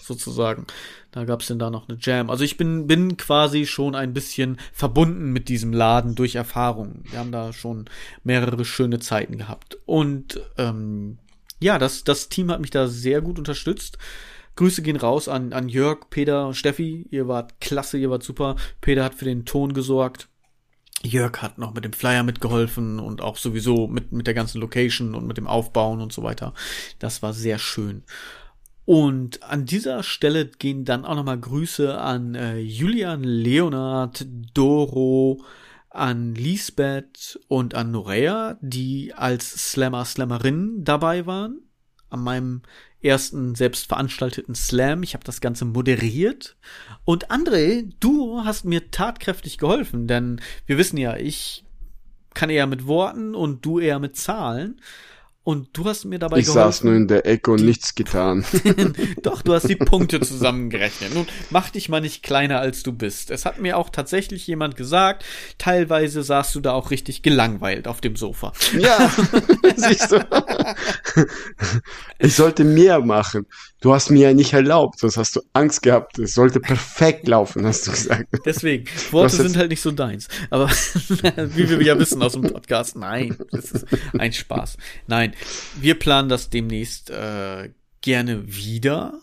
sozusagen. 0.06 0.66
Da 1.12 1.24
gab 1.24 1.40
es 1.40 1.48
denn 1.48 1.58
da 1.58 1.70
noch 1.70 1.88
eine 1.88 1.98
Jam. 2.00 2.30
Also 2.30 2.44
ich 2.44 2.56
bin 2.56 2.86
bin 2.86 3.16
quasi 3.16 3.66
schon 3.66 3.94
ein 3.94 4.12
bisschen 4.12 4.58
verbunden 4.72 5.32
mit 5.32 5.48
diesem 5.48 5.72
Laden 5.72 6.14
durch 6.14 6.34
Erfahrungen. 6.34 7.04
Wir 7.10 7.18
haben 7.18 7.32
da 7.32 7.52
schon 7.52 7.86
mehrere 8.24 8.64
schöne 8.64 8.98
Zeiten 8.98 9.38
gehabt 9.38 9.78
und 9.86 10.40
ähm, 10.58 11.18
ja, 11.60 11.78
das 11.78 12.04
das 12.04 12.28
Team 12.28 12.50
hat 12.50 12.60
mich 12.60 12.70
da 12.70 12.86
sehr 12.88 13.20
gut 13.20 13.38
unterstützt. 13.38 13.98
Grüße 14.56 14.80
gehen 14.80 14.96
raus 14.96 15.28
an, 15.28 15.52
an 15.52 15.68
Jörg, 15.68 16.08
Peter 16.08 16.46
und 16.46 16.54
Steffi. 16.54 17.06
Ihr 17.10 17.28
wart 17.28 17.60
klasse, 17.60 17.98
ihr 17.98 18.10
wart 18.10 18.22
super. 18.22 18.56
Peter 18.80 19.04
hat 19.04 19.14
für 19.14 19.26
den 19.26 19.44
Ton 19.44 19.74
gesorgt. 19.74 20.28
Jörg 21.02 21.42
hat 21.42 21.58
noch 21.58 21.74
mit 21.74 21.84
dem 21.84 21.92
Flyer 21.92 22.22
mitgeholfen 22.22 22.98
und 22.98 23.20
auch 23.20 23.36
sowieso 23.36 23.86
mit, 23.86 24.12
mit 24.12 24.26
der 24.26 24.34
ganzen 24.34 24.60
Location 24.60 25.14
und 25.14 25.26
mit 25.26 25.36
dem 25.36 25.46
Aufbauen 25.46 26.00
und 26.00 26.12
so 26.12 26.22
weiter. 26.22 26.54
Das 26.98 27.22
war 27.22 27.34
sehr 27.34 27.58
schön. 27.58 28.02
Und 28.86 29.42
an 29.42 29.66
dieser 29.66 30.04
Stelle 30.04 30.46
gehen 30.46 30.84
dann 30.84 31.04
auch 31.04 31.16
nochmal 31.16 31.40
Grüße 31.40 31.98
an 31.98 32.36
äh, 32.36 32.58
Julian, 32.58 33.24
Leonard, 33.24 34.24
Doro, 34.54 35.44
an 35.90 36.36
Lisbeth 36.36 37.40
und 37.48 37.74
an 37.74 37.90
Norea, 37.90 38.56
die 38.60 39.12
als 39.12 39.72
Slammer, 39.72 40.04
Slammerinnen 40.04 40.84
dabei 40.84 41.26
waren. 41.26 41.62
An 42.10 42.20
meinem 42.20 42.62
ersten 43.02 43.56
selbst 43.56 43.88
veranstalteten 43.88 44.54
Slam. 44.54 45.02
Ich 45.02 45.14
habe 45.14 45.24
das 45.24 45.40
Ganze 45.40 45.64
moderiert. 45.64 46.56
Und 47.04 47.30
André, 47.30 47.92
du 47.98 48.44
hast 48.44 48.64
mir 48.64 48.92
tatkräftig 48.92 49.58
geholfen, 49.58 50.06
denn 50.06 50.40
wir 50.66 50.78
wissen 50.78 50.96
ja, 50.96 51.16
ich 51.16 51.64
kann 52.34 52.50
eher 52.50 52.68
mit 52.68 52.86
Worten 52.86 53.34
und 53.34 53.64
du 53.64 53.80
eher 53.80 53.98
mit 53.98 54.16
Zahlen. 54.16 54.80
Und 55.46 55.68
du 55.74 55.84
hast 55.84 56.04
mir 56.06 56.18
dabei 56.18 56.38
Ich 56.38 56.48
saß 56.48 56.82
nur 56.82 56.94
in 56.94 57.06
der 57.06 57.24
Ecke 57.24 57.52
und 57.52 57.64
nichts 57.64 57.94
getan. 57.94 58.44
Doch, 59.22 59.42
du 59.42 59.54
hast 59.54 59.68
die 59.68 59.76
Punkte 59.76 60.18
zusammengerechnet. 60.18 61.14
Nun, 61.14 61.24
mach 61.50 61.70
dich 61.70 61.88
mal 61.88 62.00
nicht 62.00 62.24
kleiner, 62.24 62.58
als 62.58 62.82
du 62.82 62.92
bist. 62.92 63.30
Es 63.30 63.44
hat 63.44 63.60
mir 63.60 63.76
auch 63.76 63.88
tatsächlich 63.88 64.44
jemand 64.48 64.76
gesagt, 64.76 65.24
teilweise 65.56 66.24
saßt 66.24 66.52
du 66.56 66.58
da 66.58 66.72
auch 66.72 66.90
richtig 66.90 67.22
gelangweilt 67.22 67.86
auf 67.86 68.00
dem 68.00 68.16
Sofa. 68.16 68.54
Ja, 68.76 69.08
siehst 69.76 70.10
du. 70.10 70.26
Ich 72.18 72.34
sollte 72.34 72.64
mehr 72.64 72.98
machen. 72.98 73.46
Du 73.80 73.94
hast 73.94 74.10
mir 74.10 74.30
ja 74.30 74.34
nicht 74.34 74.52
erlaubt, 74.52 74.98
sonst 74.98 75.16
hast 75.16 75.36
du 75.36 75.42
Angst 75.52 75.82
gehabt. 75.82 76.18
Es 76.18 76.34
sollte 76.34 76.58
perfekt 76.58 77.28
laufen, 77.28 77.64
hast 77.64 77.86
du 77.86 77.92
gesagt. 77.92 78.26
Deswegen, 78.44 78.86
Worte 79.12 79.36
sind 79.36 79.56
halt 79.56 79.70
nicht 79.70 79.82
so 79.82 79.92
deins. 79.92 80.26
Aber 80.50 80.68
wie 81.54 81.70
wir 81.70 81.82
ja 81.82 81.96
wissen 81.96 82.20
aus 82.20 82.32
dem 82.32 82.42
Podcast, 82.42 82.96
nein, 82.96 83.36
das 83.52 83.70
ist 83.70 83.86
ein 84.18 84.32
Spaß. 84.32 84.76
Nein, 85.06 85.34
wir 85.80 85.98
planen 85.98 86.28
das 86.28 86.50
demnächst 86.50 87.10
äh, 87.10 87.70
gerne 88.00 88.46
wieder. 88.54 89.20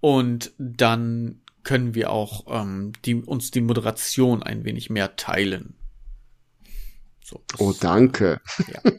Und 0.00 0.52
dann 0.58 1.40
können 1.64 1.94
wir 1.94 2.10
auch 2.10 2.44
ähm, 2.48 2.92
die, 3.04 3.14
uns 3.16 3.50
die 3.50 3.60
Moderation 3.60 4.42
ein 4.42 4.64
wenig 4.64 4.88
mehr 4.90 5.16
teilen. 5.16 5.74
So, 7.24 7.42
Oh, 7.58 7.72
danke. 7.72 8.40
ja. 8.72 8.92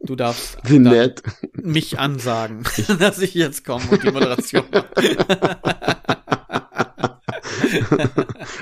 Du 0.00 0.16
darfst 0.16 0.58
Wie 0.64 0.80
nett. 0.80 1.22
mich 1.52 2.00
ansagen, 2.00 2.64
dass 2.98 3.20
ich 3.20 3.34
jetzt 3.34 3.64
komme 3.64 3.84
und 3.90 4.02
die 4.02 4.10
Moderation 4.10 4.64
mache. 4.72 4.88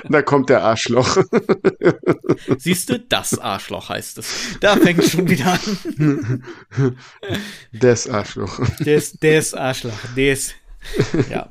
Da 0.09 0.21
kommt 0.21 0.49
der 0.49 0.63
Arschloch. 0.63 1.17
Siehst 2.57 2.89
du, 2.89 2.99
das 2.99 3.37
Arschloch 3.37 3.89
heißt 3.89 4.17
es. 4.17 4.33
Da 4.59 4.75
fängt 4.75 5.03
schon 5.03 5.29
wieder 5.29 5.53
an. 5.53 6.43
Des 7.71 8.09
Arschloch. 8.09 8.59
Des, 8.79 9.13
des 9.13 9.53
Arschloch, 9.53 9.97
des. 10.15 10.53
Ja. 11.29 11.49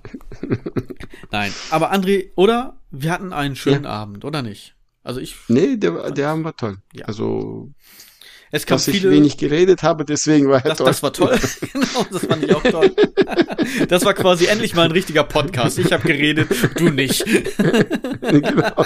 Nein, 1.31 1.53
aber 1.71 1.93
André, 1.93 2.31
oder? 2.35 2.79
Wir 2.91 3.11
hatten 3.13 3.33
einen 3.33 3.57
schönen 3.57 3.87
Abend, 3.87 4.25
oder 4.25 4.43
nicht? 4.43 4.75
Also 5.03 5.21
ich, 5.21 5.37
Nee, 5.49 5.77
der, 5.77 6.11
der 6.11 6.29
Abend 6.29 6.45
war 6.45 6.57
toll. 6.57 6.79
Ja. 6.93 7.07
Also, 7.07 7.71
es 8.51 8.67
kam 8.67 8.77
dass 8.77 8.89
ich 8.89 9.01
viele. 9.01 9.11
wenig 9.11 9.37
geredet 9.37 9.83
habe, 9.83 10.05
deswegen 10.05 10.49
war 10.49 10.65
er 10.65 10.71
das, 10.71 10.79
toll. 10.79 10.87
das 10.87 11.03
war 11.03 11.13
toll. 11.13 11.39
genau, 11.73 12.07
das 12.11 12.27
fand 12.27 12.45
ich 12.45 12.55
auch 12.55 12.63
toll. 12.63 12.95
Das 13.89 14.05
war 14.05 14.15
quasi 14.15 14.47
endlich 14.47 14.75
mal 14.75 14.85
ein 14.85 14.93
richtiger 14.93 15.25
Podcast. 15.25 15.79
Ich 15.79 15.93
habe 15.93 16.07
geredet, 16.07 16.49
du 16.77 16.91
nicht. 16.91 17.25
genau. 18.21 18.73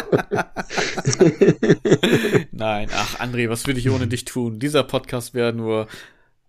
Nein, 2.53 2.89
ach 2.93 3.21
André, 3.21 3.49
was 3.49 3.67
würde 3.67 3.81
ich 3.81 3.91
ohne 3.91 4.07
dich 4.07 4.25
tun? 4.25 4.59
Dieser 4.59 4.83
Podcast 4.83 5.35
wäre 5.35 5.53
nur, 5.53 5.89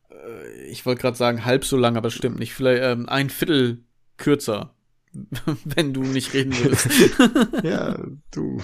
äh, 0.10 0.66
ich 0.70 0.86
wollte 0.86 1.02
gerade 1.02 1.18
sagen 1.18 1.46
halb 1.46 1.66
so 1.66 1.78
lang, 1.78 1.98
aber 1.98 2.08
das 2.08 2.14
stimmt 2.14 2.40
nicht. 2.40 2.54
Vielleicht 2.54 2.84
ähm, 2.84 3.08
ein 3.10 3.30
Viertel 3.30 3.84
kürzer, 4.18 4.74
wenn 5.66 5.94
du 5.94 6.02
nicht 6.02 6.34
reden 6.34 6.54
würdest. 6.58 6.88
Ja, 7.64 7.98
du. 8.32 8.62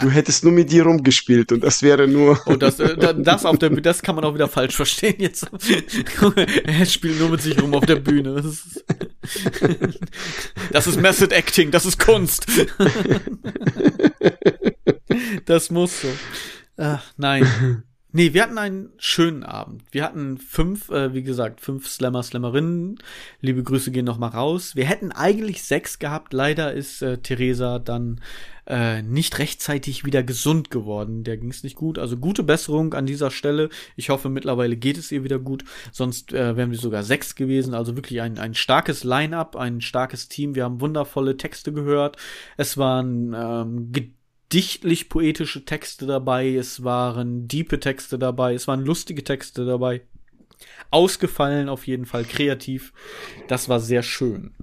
Du 0.00 0.10
hättest 0.10 0.44
nur 0.44 0.52
mit 0.52 0.70
dir 0.70 0.84
rumgespielt 0.84 1.52
und 1.52 1.62
das 1.62 1.82
wäre 1.82 2.06
nur. 2.08 2.40
Und 2.46 2.62
das, 2.62 2.78
äh, 2.80 2.96
da- 2.96 3.12
das 3.12 3.44
auf 3.44 3.58
der 3.58 3.68
Bühne, 3.70 3.82
das 3.82 4.02
kann 4.02 4.14
man 4.14 4.24
auch 4.24 4.34
wieder 4.34 4.48
falsch 4.48 4.76
verstehen 4.76 5.16
jetzt. 5.18 5.46
er 6.64 6.86
spielt 6.86 7.18
nur 7.18 7.28
mit 7.30 7.42
sich 7.42 7.60
rum 7.60 7.74
auf 7.74 7.84
der 7.86 7.96
Bühne. 7.96 8.34
Das 8.34 8.44
ist, 8.46 8.84
das 10.72 10.86
ist 10.86 11.00
Method 11.00 11.34
Acting, 11.34 11.70
das 11.70 11.86
ist 11.86 11.98
Kunst. 11.98 12.46
das 15.46 15.70
muss 15.70 16.02
so. 16.02 16.08
Ach, 16.76 17.04
nein. 17.16 17.82
Nee, 18.16 18.32
wir 18.32 18.44
hatten 18.44 18.58
einen 18.58 18.92
schönen 18.96 19.42
Abend. 19.42 19.82
Wir 19.90 20.04
hatten 20.04 20.38
fünf, 20.38 20.88
äh, 20.88 21.12
wie 21.14 21.24
gesagt, 21.24 21.60
fünf 21.60 21.88
Slammer, 21.88 22.22
Slammerinnen. 22.22 22.98
Liebe 23.40 23.64
Grüße 23.64 23.90
gehen 23.90 24.04
noch 24.04 24.18
mal 24.18 24.28
raus. 24.28 24.76
Wir 24.76 24.84
hätten 24.84 25.10
eigentlich 25.10 25.64
sechs 25.64 25.98
gehabt. 25.98 26.32
Leider 26.32 26.72
ist 26.72 27.02
äh, 27.02 27.18
Theresa 27.18 27.80
dann 27.80 28.20
äh, 28.68 29.02
nicht 29.02 29.40
rechtzeitig 29.40 30.04
wieder 30.04 30.22
gesund 30.22 30.70
geworden. 30.70 31.24
Der 31.24 31.38
ging 31.38 31.50
es 31.50 31.64
nicht 31.64 31.74
gut. 31.74 31.98
Also 31.98 32.16
gute 32.16 32.44
Besserung 32.44 32.94
an 32.94 33.04
dieser 33.04 33.32
Stelle. 33.32 33.68
Ich 33.96 34.10
hoffe, 34.10 34.28
mittlerweile 34.28 34.76
geht 34.76 34.96
es 34.96 35.10
ihr 35.10 35.24
wieder 35.24 35.40
gut. 35.40 35.64
Sonst 35.90 36.32
äh, 36.32 36.56
wären 36.56 36.70
wir 36.70 36.78
sogar 36.78 37.02
sechs 37.02 37.34
gewesen. 37.34 37.74
Also 37.74 37.96
wirklich 37.96 38.20
ein, 38.20 38.38
ein 38.38 38.54
starkes 38.54 39.02
Line-up, 39.02 39.56
ein 39.56 39.80
starkes 39.80 40.28
Team. 40.28 40.54
Wir 40.54 40.62
haben 40.62 40.80
wundervolle 40.80 41.36
Texte 41.36 41.72
gehört. 41.72 42.16
Es 42.56 42.78
waren 42.78 43.34
ähm, 43.36 43.90
dichtlich 44.54 45.08
poetische 45.08 45.64
Texte 45.64 46.06
dabei, 46.06 46.54
es 46.54 46.84
waren 46.84 47.48
diepe 47.48 47.80
Texte 47.80 48.18
dabei, 48.18 48.54
es 48.54 48.68
waren 48.68 48.84
lustige 48.84 49.24
Texte 49.24 49.66
dabei. 49.66 50.02
Ausgefallen 50.90 51.68
auf 51.68 51.86
jeden 51.86 52.06
Fall, 52.06 52.24
kreativ. 52.24 52.92
Das 53.48 53.68
war 53.68 53.80
sehr 53.80 54.04
schön. 54.04 54.54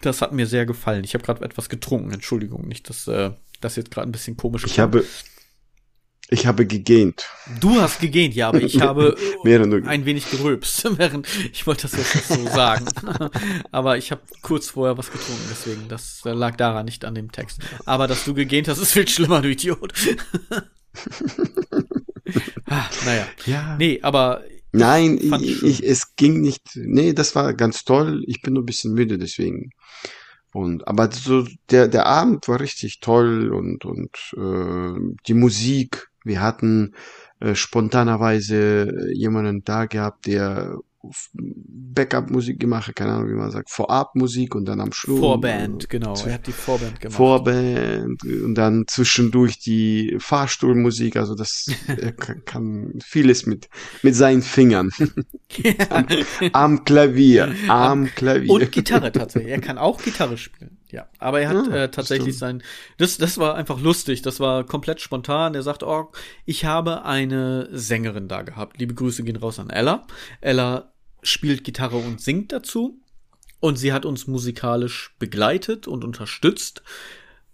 Das 0.00 0.22
hat 0.22 0.32
mir 0.32 0.46
sehr 0.46 0.64
gefallen. 0.64 1.02
Ich 1.02 1.14
habe 1.14 1.24
gerade 1.24 1.44
etwas 1.44 1.68
getrunken, 1.68 2.12
Entschuldigung, 2.12 2.68
nicht, 2.68 2.88
dass 2.88 3.08
äh, 3.08 3.32
das 3.60 3.74
jetzt 3.74 3.90
gerade 3.90 4.08
ein 4.08 4.12
bisschen 4.12 4.36
komisch 4.36 4.64
Ich 4.64 4.78
habe 4.78 5.04
ich 6.28 6.46
habe 6.46 6.66
gegähnt. 6.66 7.28
Du 7.60 7.80
hast 7.80 8.00
gegähnt, 8.00 8.34
ja, 8.34 8.48
aber 8.48 8.60
ich 8.62 8.80
habe 8.80 9.16
ein 9.44 10.04
wenig 10.04 10.30
gerülpst, 10.30 10.88
während 10.98 11.28
ich 11.52 11.66
wollte 11.66 11.82
das 11.82 11.96
jetzt 11.96 12.14
nicht 12.14 12.26
so 12.26 12.48
sagen. 12.54 12.86
aber 13.70 13.96
ich 13.96 14.10
habe 14.10 14.22
kurz 14.42 14.70
vorher 14.70 14.98
was 14.98 15.10
getrunken, 15.10 15.44
deswegen 15.50 15.88
das 15.88 16.22
lag 16.24 16.56
daran 16.56 16.86
nicht 16.86 17.04
an 17.04 17.14
dem 17.14 17.30
Text. 17.30 17.60
Aber 17.84 18.06
dass 18.06 18.24
du 18.24 18.34
gegähnt 18.34 18.68
hast, 18.68 18.78
ist 18.78 18.92
viel 18.92 19.08
schlimmer, 19.08 19.40
du 19.42 19.50
Idiot. 19.50 19.92
ah, 22.66 22.90
naja. 23.04 23.26
Ja. 23.46 23.76
Nee, 23.78 24.00
aber 24.02 24.42
Nein, 24.72 25.18
ich, 25.40 25.62
ich, 25.62 25.86
es 25.86 26.16
ging 26.16 26.42
nicht. 26.42 26.62
Nee, 26.74 27.14
das 27.14 27.34
war 27.34 27.54
ganz 27.54 27.84
toll. 27.84 28.22
Ich 28.26 28.42
bin 28.42 28.54
nur 28.54 28.62
ein 28.62 28.66
bisschen 28.66 28.92
müde, 28.92 29.16
deswegen. 29.16 29.70
Und 30.52 30.86
aber 30.88 31.10
so 31.12 31.46
der 31.70 31.88
der 31.88 32.06
Abend 32.06 32.48
war 32.48 32.60
richtig 32.60 33.00
toll 33.00 33.52
und 33.52 33.84
und 33.84 34.10
äh, 34.36 35.14
die 35.26 35.34
Musik 35.34 36.08
wir 36.26 36.42
hatten 36.42 36.94
äh, 37.40 37.54
spontanerweise 37.54 39.12
jemanden 39.12 39.62
da 39.64 39.86
gehabt, 39.86 40.26
der 40.26 40.78
Backup-Musik 41.32 42.58
gemacht, 42.58 42.94
keine 42.96 43.12
Ahnung, 43.12 43.30
wie 43.30 43.34
man 43.34 43.50
sagt, 43.50 43.70
Vorab-Musik 43.70 44.54
und 44.54 44.66
dann 44.66 44.80
am 44.80 44.92
Schluss. 44.92 45.20
Vorband, 45.20 45.88
genau. 45.88 46.14
Er 46.26 46.34
hat 46.34 46.46
die 46.46 46.52
Vorband 46.52 47.00
gemacht. 47.00 47.16
Vorband 47.16 48.24
und 48.24 48.54
dann 48.54 48.84
zwischendurch 48.86 49.58
die 49.58 50.16
Fahrstuhlmusik, 50.18 51.16
also 51.16 51.34
das 51.34 51.66
er 51.86 52.12
kann 52.12 52.98
vieles 53.04 53.46
mit, 53.46 53.68
mit 54.02 54.14
seinen 54.14 54.42
Fingern. 54.42 54.90
am, 55.90 56.06
am, 56.52 56.84
Klavier, 56.84 57.54
am 57.68 58.06
Klavier. 58.14 58.50
Und 58.50 58.72
Gitarre 58.72 59.12
tatsächlich. 59.12 59.52
Er 59.52 59.60
kann 59.60 59.78
auch 59.78 60.02
Gitarre 60.02 60.36
spielen. 60.36 60.78
Ja, 60.90 61.08
aber 61.18 61.40
er 61.40 61.48
hat 61.48 61.66
ja, 61.66 61.72
ah, 61.72 61.76
äh, 61.76 61.90
tatsächlich 61.90 62.38
sein, 62.38 62.62
das, 62.96 63.18
das 63.18 63.38
war 63.38 63.56
einfach 63.56 63.80
lustig, 63.80 64.22
das 64.22 64.38
war 64.38 64.64
komplett 64.64 65.00
spontan. 65.00 65.54
Er 65.54 65.62
sagt, 65.62 65.82
oh, 65.82 66.12
ich 66.44 66.64
habe 66.64 67.04
eine 67.04 67.68
Sängerin 67.72 68.28
da 68.28 68.42
gehabt. 68.42 68.78
Liebe 68.78 68.94
Grüße 68.94 69.24
gehen 69.24 69.36
raus 69.36 69.58
an 69.58 69.70
Ella. 69.70 70.06
Ella 70.40 70.92
spielt 71.22 71.64
Gitarre 71.64 71.96
und 71.96 72.20
singt 72.20 72.52
dazu. 72.52 73.00
Und 73.58 73.76
sie 73.76 73.92
hat 73.92 74.04
uns 74.04 74.26
musikalisch 74.26 75.16
begleitet 75.18 75.88
und 75.88 76.04
unterstützt. 76.04 76.82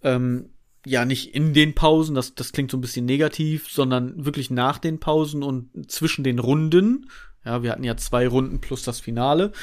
Ähm, 0.03 0.49
ja, 0.85 1.05
nicht 1.05 1.33
in 1.33 1.53
den 1.53 1.75
Pausen, 1.75 2.13
das, 2.13 2.35
das 2.35 2.51
klingt 2.51 2.69
so 2.69 2.77
ein 2.77 2.81
bisschen 2.81 3.05
negativ, 3.05 3.71
sondern 3.71 4.25
wirklich 4.25 4.51
nach 4.51 4.77
den 4.77 4.99
Pausen 4.99 5.43
und 5.43 5.89
zwischen 5.89 6.23
den 6.23 6.39
Runden. 6.39 7.09
Ja, 7.45 7.63
wir 7.63 7.71
hatten 7.71 7.85
ja 7.85 7.97
zwei 7.97 8.27
Runden 8.27 8.59
plus 8.59 8.83
das 8.83 8.99
Finale. 8.99 9.53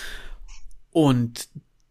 Und 0.90 1.48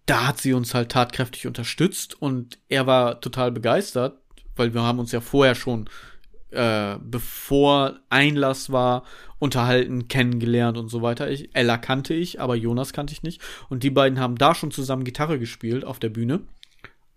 da 0.09 0.27
hat 0.27 0.41
sie 0.41 0.53
uns 0.53 0.73
halt 0.73 0.89
tatkräftig 0.89 1.45
unterstützt 1.45 2.19
und 2.19 2.57
er 2.67 2.87
war 2.87 3.21
total 3.21 3.51
begeistert, 3.51 4.17
weil 4.55 4.73
wir 4.73 4.81
haben 4.81 4.97
uns 4.97 5.11
ja 5.11 5.21
vorher 5.21 5.53
schon, 5.53 5.87
äh, 6.49 6.95
bevor 6.99 7.99
Einlass 8.09 8.71
war, 8.71 9.03
unterhalten, 9.37 10.07
kennengelernt 10.07 10.79
und 10.79 10.89
so 10.89 11.03
weiter. 11.03 11.29
Ich, 11.29 11.55
Ella 11.55 11.77
kannte 11.77 12.15
ich, 12.15 12.41
aber 12.41 12.55
Jonas 12.55 12.91
kannte 12.91 13.13
ich 13.13 13.21
nicht. 13.21 13.39
Und 13.69 13.83
die 13.83 13.91
beiden 13.91 14.19
haben 14.19 14.35
da 14.35 14.55
schon 14.55 14.71
zusammen 14.71 15.03
Gitarre 15.03 15.37
gespielt 15.37 15.85
auf 15.85 15.99
der 15.99 16.09
Bühne. 16.09 16.41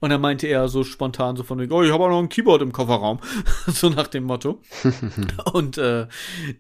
Und 0.03 0.11
dann 0.11 0.21
meinte 0.21 0.49
er 0.49 0.67
so 0.67 0.83
spontan 0.83 1.37
so 1.37 1.45
von 1.45 1.61
wegen, 1.61 1.73
oh, 1.73 1.81
ich 1.81 1.93
habe 1.93 2.03
auch 2.03 2.09
noch 2.09 2.19
ein 2.19 2.29
Keyboard 2.29 2.61
im 2.61 2.73
Kofferraum. 2.73 3.21
so 3.69 3.89
nach 3.89 4.09
dem 4.09 4.25
Motto. 4.25 4.61
und 5.53 5.79
äh, 5.79 6.09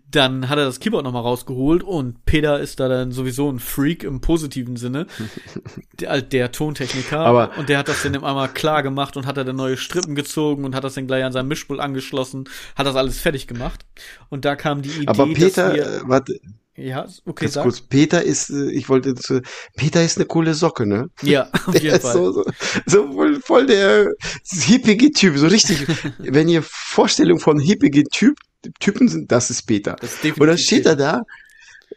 dann 0.08 0.48
hat 0.48 0.58
er 0.58 0.64
das 0.64 0.78
Keyboard 0.78 1.02
nochmal 1.02 1.22
rausgeholt 1.22 1.82
und 1.82 2.24
Peter 2.24 2.60
ist 2.60 2.78
da 2.78 2.86
dann 2.86 3.10
sowieso 3.10 3.50
ein 3.50 3.58
Freak 3.58 4.04
im 4.04 4.20
positiven 4.20 4.76
Sinne. 4.76 5.08
der, 6.00 6.22
der 6.22 6.52
Tontechniker. 6.52 7.18
Aber 7.18 7.50
und 7.58 7.68
der 7.68 7.78
hat 7.78 7.88
das 7.88 8.04
dann 8.04 8.14
einmal 8.14 8.48
klar 8.48 8.84
gemacht 8.84 9.16
und 9.16 9.26
hat 9.26 9.36
er 9.36 9.44
dann 9.44 9.56
neue 9.56 9.76
Strippen 9.76 10.14
gezogen 10.14 10.64
und 10.64 10.76
hat 10.76 10.84
das 10.84 10.94
dann 10.94 11.08
gleich 11.08 11.24
an 11.24 11.32
seinem 11.32 11.48
Mischpult 11.48 11.80
angeschlossen, 11.80 12.48
hat 12.76 12.86
das 12.86 12.94
alles 12.94 13.18
fertig 13.18 13.48
gemacht. 13.48 13.84
Und 14.28 14.44
da 14.44 14.54
kam 14.54 14.82
die 14.82 14.90
Idee, 14.90 15.08
Aber 15.08 15.26
Peter, 15.26 15.70
dass 15.70 15.74
wir, 15.74 15.82
äh, 15.82 16.00
warte, 16.04 16.40
ja, 16.74 17.06
okay, 17.26 17.44
Ganz 17.44 17.54
sag. 17.54 17.62
kurz. 17.64 17.80
Peter 17.82 18.22
ist, 18.22 18.50
äh, 18.50 18.70
ich 18.70 18.88
wollte 18.88 19.14
zu, 19.14 19.42
Peter 19.76 20.02
ist 20.02 20.16
eine 20.16 20.26
coole 20.26 20.54
Socke, 20.54 20.86
ne? 20.86 21.08
Ja, 21.22 21.50
auf 21.66 21.72
der 21.72 21.82
jeden 21.82 22.00
Fall. 22.00 22.12
So, 22.12 22.32
so, 22.32 22.44
so 22.86 23.12
voll, 23.12 23.40
voll 23.40 23.66
der 23.66 24.08
hippige 24.50 25.10
Typ, 25.10 25.36
so 25.36 25.46
richtig. 25.48 25.86
wenn 26.18 26.48
ihr 26.48 26.62
Vorstellung 26.62 27.38
von 27.38 27.58
hippige 27.58 28.04
Typ, 28.04 28.38
Typen 28.80 29.08
sind, 29.08 29.30
das 29.30 29.50
ist 29.50 29.62
Peter. 29.62 29.96
Das 30.00 30.24
ist 30.24 30.38
Und 30.38 30.46
dann 30.46 30.56
steht 30.58 30.86
er 30.86 30.96
da 30.96 31.22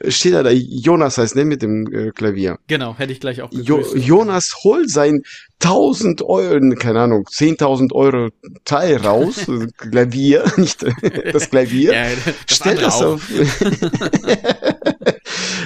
steht 0.07 0.33
da, 0.33 0.43
da 0.43 0.49
Jonas 0.51 1.17
heißt, 1.17 1.35
ne, 1.35 1.45
mit 1.45 1.61
dem 1.61 1.87
äh, 1.91 2.11
Klavier. 2.11 2.57
Genau, 2.67 2.95
hätte 2.97 3.13
ich 3.13 3.19
gleich 3.19 3.41
auch 3.41 3.51
jo 3.51 3.81
Jonas 3.95 4.63
holt 4.63 4.89
sein 4.89 5.23
1000 5.61 6.21
Euro, 6.23 6.75
keine 6.75 7.01
Ahnung, 7.01 7.23
10.000 7.23 7.93
Euro 7.93 8.29
Teil 8.65 8.97
raus, 8.97 9.45
Klavier, 9.77 10.43
nicht 10.57 10.85
das 11.33 11.49
Klavier, 11.49 11.93
ja, 11.93 12.05
das 12.47 12.57
stellt 12.57 12.81
das 12.81 13.01
auf, 13.01 13.21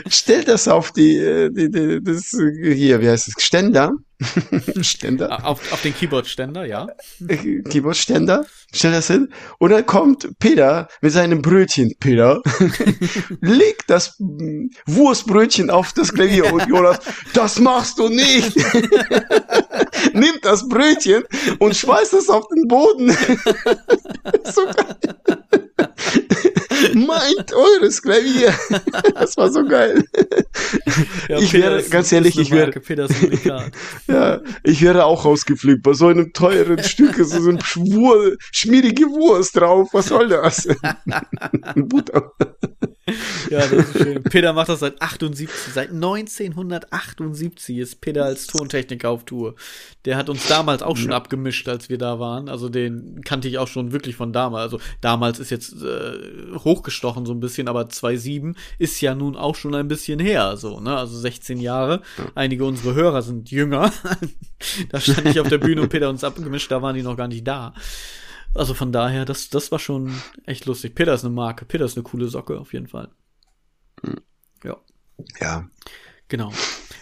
stellt 0.10 0.48
das 0.48 0.68
auf 0.68 0.92
die, 0.92 1.18
äh, 1.18 1.50
die, 1.52 1.70
die, 1.72 2.04
das 2.04 2.30
hier, 2.30 3.02
wie 3.02 3.10
heißt 3.10 3.28
es, 3.28 3.44
Ständer, 3.44 3.92
Ständer. 4.82 5.46
Auf, 5.46 5.72
auf 5.72 5.82
den 5.82 5.96
Keyboard-Ständer, 5.96 6.66
ja. 6.66 6.88
Keyboard-Ständer, 7.26 8.46
stell 8.74 8.92
das 8.92 9.08
hin. 9.08 9.30
Und 9.60 9.72
dann 9.72 9.86
kommt 9.86 10.28
Peter 10.40 10.90
mit 11.02 11.14
seinem 11.14 11.42
Brötchen, 11.42 11.94
Peter, 12.00 12.42
legt 13.42 13.90
das 13.90 14.18
Wurstbrötchen 14.86 15.70
auf 15.70 15.94
das 15.94 16.14
Klavier 16.14 16.52
und 16.52 16.68
Jonas, 16.68 17.00
das 17.34 17.60
machst 17.60 17.98
du 18.00 18.10
nicht. 18.10 18.56
Nimmt 20.14 20.44
das 20.44 20.68
Brötchen 20.68 21.24
und 21.60 21.76
schmeißt 21.76 22.14
es 22.14 22.30
auf 22.30 22.46
den 22.50 22.68
Boden. 22.68 23.16
so 24.44 24.66
geil 24.66 24.98
mein 26.94 27.46
teures 27.46 28.02
Klavier. 28.02 28.54
Das 29.14 29.36
war 29.38 29.52
so 29.52 29.66
geil. 29.66 30.04
Ja, 31.28 31.40
ich 31.40 31.54
wäre, 31.54 31.84
ganz 31.84 32.12
ehrlich, 32.12 32.38
ich 32.38 32.52
wäre, 32.52 32.72
ja, 34.08 34.42
ich 34.64 34.82
wäre 34.82 35.06
auch 35.06 35.26
rausgeflippt. 35.26 35.84
Bei 35.84 35.94
so 35.94 36.08
einem 36.08 36.32
teuren 36.34 36.82
Stück 36.84 37.18
ist 37.18 37.32
so 37.32 37.50
ein 37.50 37.62
Schwur, 37.62 38.36
schmierige 38.52 39.06
Wurst 39.06 39.58
drauf. 39.58 39.90
Was 39.92 40.08
soll 40.08 40.30
das? 40.30 40.68
Butter. 41.76 42.32
Ja, 43.50 43.60
das 43.60 43.72
ist 43.72 43.98
schön. 43.98 44.24
Peter 44.24 44.54
macht 44.54 44.70
das 44.70 44.80
seit 44.82 45.02
78, 45.02 45.74
seit 45.74 45.90
1978 45.92 47.78
ist 47.78 48.02
Peter 48.02 48.26
als 48.26 48.48
Tontechniker 48.48 49.10
auf 49.10 49.24
Tour. 49.24 49.56
Der 50.06 50.18
hat 50.18 50.30
uns 50.30 50.48
damals 50.48 50.84
auch 50.84 50.98
schon 50.98 51.12
ja. 51.12 51.18
abgemischt, 51.18 51.68
als 51.68 51.90
wir 51.90 51.98
da 51.98 52.20
waren. 52.20 52.48
Also 52.50 52.70
den 52.70 53.22
kannte 53.24 53.48
ich 53.48 53.58
auch 53.58 53.68
schon 53.68 53.92
wirklich 53.92 54.16
von 54.16 54.32
damals. 54.34 54.74
Also 54.74 54.80
damals 55.02 55.40
ist 55.40 55.50
jetzt 55.50 55.74
äh, 55.82 56.58
hochgestochen 56.58 57.26
so 57.26 57.34
ein 57.34 57.40
bisschen, 57.40 57.68
aber 57.68 57.82
2.7 57.84 58.56
ist 58.78 59.02
ja 59.02 59.16
nun 59.16 59.36
auch 59.36 59.56
schon 59.56 59.74
ein 59.76 59.88
bisschen 59.88 60.20
her, 60.20 60.58
so, 60.58 60.80
ne? 60.80 60.96
Also 60.96 61.18
16 61.18 61.60
Jahre. 61.60 62.02
Einige 62.36 62.66
unserer 62.66 62.94
Hörer 62.94 63.22
sind 63.22 63.52
jünger. 63.52 63.92
da 64.90 65.00
stand 65.00 65.28
ich 65.28 65.40
auf 65.40 65.50
der 65.50 65.58
Bühne 65.58 65.82
und 65.82 65.90
Peter 65.90 66.10
uns 66.10 66.24
abgemischt, 66.24 66.72
da 66.72 66.82
waren 66.82 66.96
die 66.96 67.04
noch 67.04 67.18
gar 67.18 67.28
nicht 67.28 67.48
da. 67.48 67.74
Also 68.56 68.74
von 68.74 68.92
daher, 68.92 69.26
das, 69.26 69.50
das 69.50 69.72
war 69.72 69.80
schon 69.80 70.14
echt 70.46 70.66
lustig. 70.66 70.96
Peter 70.96 71.14
ist 71.14 71.24
eine 71.24 71.34
Marke. 71.34 71.66
Peter 71.66 71.86
ist 71.86 71.98
eine 71.98 72.04
coole 72.04 72.28
Socke, 72.28 72.60
auf 72.60 72.74
jeden 72.74 72.88
Fall. 72.88 73.10
Hm. 74.04 74.22
Ja. 74.64 74.78
Ja. 75.40 75.70
Genau. 76.28 76.52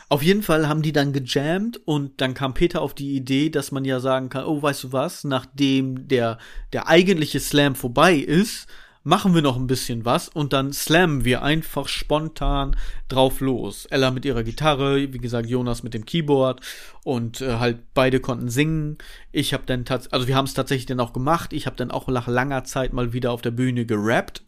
Auf 0.10 0.24
jeden 0.24 0.42
Fall 0.42 0.70
haben 0.70 0.82
die 0.82 0.94
dann 0.94 1.12
gejammt 1.12 1.82
und 1.86 2.22
dann 2.22 2.34
kam 2.34 2.54
Peter 2.54 2.82
auf 2.82 2.94
die 2.96 3.16
Idee, 3.16 3.50
dass 3.50 3.72
man 3.72 3.84
ja 3.84 4.00
sagen 4.00 4.30
kann, 4.30 4.46
oh, 4.46 4.62
weißt 4.62 4.86
du 4.86 4.92
was, 4.94 5.26
nachdem 5.26 6.08
der, 6.08 6.38
der 6.72 6.88
eigentliche 6.88 7.42
Slam 7.42 7.76
vorbei 7.76 8.16
ist, 8.16 8.68
machen 9.08 9.34
wir 9.34 9.42
noch 9.42 9.56
ein 9.56 9.68
bisschen 9.68 10.04
was 10.04 10.28
und 10.28 10.52
dann 10.52 10.74
slammen 10.74 11.24
wir 11.24 11.42
einfach 11.42 11.88
spontan 11.88 12.76
drauf 13.08 13.40
los. 13.40 13.86
Ella 13.86 14.12
mit 14.12 14.26
ihrer 14.26 14.44
Gitarre, 14.44 15.14
wie 15.14 15.18
gesagt, 15.18 15.48
Jonas 15.48 15.82
mit 15.82 15.94
dem 15.94 16.06
Keyboard 16.06 16.60
und 17.06 17.40
äh, 17.40 17.54
halt 17.54 17.94
beide 17.94 18.20
konnten 18.20 18.50
singen. 18.50 18.98
Ich 19.32 19.54
habe 19.54 19.64
dann 19.66 19.86
tatsächlich, 19.86 20.14
also 20.14 20.28
wir 20.28 20.36
haben 20.36 20.44
es 20.44 20.54
tatsächlich 20.54 20.88
dann 20.88 21.00
auch 21.00 21.14
gemacht. 21.14 21.54
Ich 21.54 21.68
habe 21.68 21.78
dann 21.78 21.90
auch 21.90 22.10
nach 22.10 22.28
langer 22.28 22.66
Zeit 22.66 22.92
mal 22.92 23.14
wieder 23.14 23.32
auf 23.32 23.42
der 23.42 23.52
Bühne 23.52 23.86
gerappt. 23.86 24.44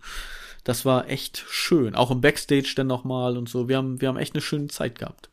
Das 0.66 0.84
war 0.84 1.10
echt 1.10 1.45
schön. 1.47 1.95
Auch 1.95 2.12
im 2.12 2.20
Backstage 2.20 2.74
dann 2.76 2.88
nochmal 2.88 3.38
und 3.38 3.47
so. 3.47 3.70
Wir 3.70 3.78
haben, 3.78 4.01
wir 4.01 4.10
haben 4.10 4.18
echt 4.18 4.36
eine 4.36 4.41
schöne 4.41 4.68
Zeit 4.68 4.99
gehabt. 4.99 5.30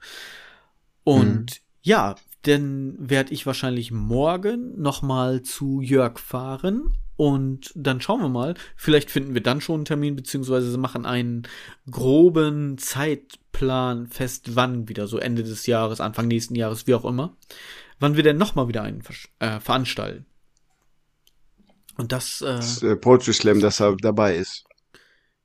Und 1.02 1.50
mhm. 1.50 1.60
ja, 1.82 2.14
dann 2.42 2.94
werde 2.96 3.34
ich 3.34 3.44
wahrscheinlich 3.44 3.90
morgen 3.90 4.80
nochmal 4.80 5.42
zu 5.42 5.80
Jörg 5.80 6.20
fahren 6.20 6.96
und 7.16 7.72
dann 7.74 8.00
schauen 8.00 8.20
wir 8.20 8.28
mal. 8.28 8.54
Vielleicht 8.76 9.10
finden 9.10 9.34
wir 9.34 9.42
dann 9.42 9.60
schon 9.60 9.76
einen 9.76 9.84
Termin, 9.86 10.16
beziehungsweise 10.16 10.76
machen 10.78 11.06
einen 11.06 11.48
groben 11.90 12.78
Zeitplan 12.78 14.06
fest, 14.06 14.54
wann 14.54 14.88
wieder, 14.88 15.06
so 15.06 15.18
Ende 15.18 15.42
des 15.42 15.66
Jahres, 15.66 16.00
Anfang 16.00 16.28
nächsten 16.28 16.54
Jahres, 16.54 16.86
wie 16.86 16.94
auch 16.94 17.04
immer, 17.04 17.36
wann 17.98 18.16
wir 18.16 18.22
denn 18.22 18.36
nochmal 18.36 18.68
wieder 18.68 18.82
einen 18.82 19.02
äh, 19.38 19.60
veranstalten. 19.60 20.26
Und 21.96 22.12
das, 22.12 22.42
äh, 22.42 22.56
das 22.56 22.82
äh, 22.82 22.96
Poetry 22.96 23.32
Slam, 23.32 23.60
dass 23.60 23.80
er 23.80 23.96
dabei 23.96 24.36
ist. 24.36 24.64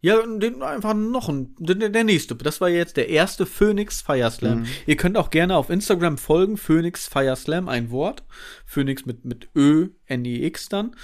Ja, 0.04 0.26
den, 0.26 0.64
einfach 0.64 0.96
noch 0.96 1.30
ein, 1.30 1.56
der, 1.60 1.90
der 1.90 2.04
nächste. 2.04 2.36
Das 2.36 2.60
war 2.60 2.70
jetzt 2.70 2.98
der 2.98 3.10
erste 3.10 3.46
Phoenix 3.46 4.02
Fire 4.02 4.32
Slam. 4.32 4.62
Mhm. 4.62 4.68
Ihr 4.88 4.98
könnt 4.98 5.16
auch 5.16 5.30
gerne 5.30 5.56
auf 5.56 5.70
Instagram 5.70 6.18
folgen, 6.18 6.58
Phoenix 6.58 7.08
Fire 7.08 7.36
Slam, 7.36 7.70
ein 7.70 7.92
Wort. 7.92 8.24
Phoenix 8.66 9.06
mit, 9.06 9.26
mit 9.26 9.50
Ö, 9.56 9.90
N-I-X 10.08 10.70
dann. 10.70 10.96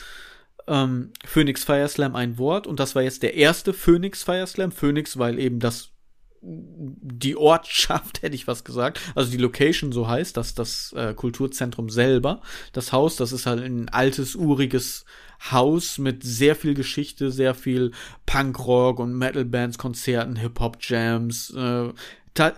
Ähm, 0.68 1.11
Phoenix 1.26 1.63
Fire 1.63 1.88
Slam, 1.88 2.15
ein 2.15 2.38
Wort. 2.38 2.68
Und 2.68 2.80
das 2.80 2.95
war 2.95 3.03
jetzt 3.03 3.24
der 3.24 3.36
erste 3.36 3.74
Phoenix 3.74 4.24
Fire 4.24 4.47
Slam. 4.47 4.72
Phoenix, 4.72 5.18
weil 5.18 5.39
eben 5.39 5.59
das 5.59 5.91
die 6.41 7.36
Ortschaft, 7.36 8.22
hätte 8.22 8.36
ich 8.36 8.47
was 8.47 8.63
gesagt, 8.63 8.99
also 9.15 9.32
die 9.32 9.38
Location 9.38 9.91
so 9.91 10.07
heißt, 10.07 10.38
dass 10.38 10.53
das 10.53 10.93
äh, 10.95 11.13
Kulturzentrum 11.13 11.89
selber, 11.89 12.41
das 12.74 12.91
Haus, 12.91 13.15
das 13.15 13.32
ist 13.32 13.45
halt 13.45 13.63
ein 13.63 13.89
altes, 13.89 14.36
uriges 14.36 15.05
Haus 15.51 15.97
mit 15.97 16.24
sehr 16.24 16.55
viel 16.55 16.74
Geschichte, 16.74 17.32
sehr 17.32 17.53
viel 17.53 17.91
Punkrock 18.26 18.99
und 18.99 19.13
Metal-Bands, 19.13 19.78
Konzerten, 19.78 20.36
Hip-Hop-Jams, 20.36 21.53
äh, 21.55 21.89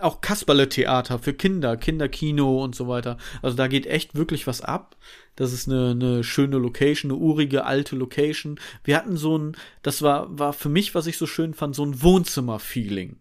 auch 0.00 0.20
Kasperle-Theater 0.20 1.18
für 1.18 1.32
Kinder, 1.32 1.76
Kinderkino 1.78 2.62
und 2.62 2.74
so 2.74 2.86
weiter. 2.86 3.16
Also 3.40 3.56
da 3.56 3.66
geht 3.66 3.86
echt 3.86 4.14
wirklich 4.14 4.46
was 4.46 4.60
ab. 4.60 4.96
Das 5.40 5.54
ist 5.54 5.68
eine, 5.68 5.92
eine 5.92 6.22
schöne 6.22 6.58
Location, 6.58 7.10
eine 7.10 7.18
urige 7.18 7.64
alte 7.64 7.96
Location. 7.96 8.60
Wir 8.84 8.98
hatten 8.98 9.16
so 9.16 9.38
ein, 9.38 9.56
das 9.80 10.02
war, 10.02 10.38
war 10.38 10.52
für 10.52 10.68
mich, 10.68 10.94
was 10.94 11.06
ich 11.06 11.16
so 11.16 11.26
schön 11.26 11.54
fand, 11.54 11.74
so 11.74 11.82
ein 11.82 12.02
Wohnzimmer-Feeling 12.02 13.16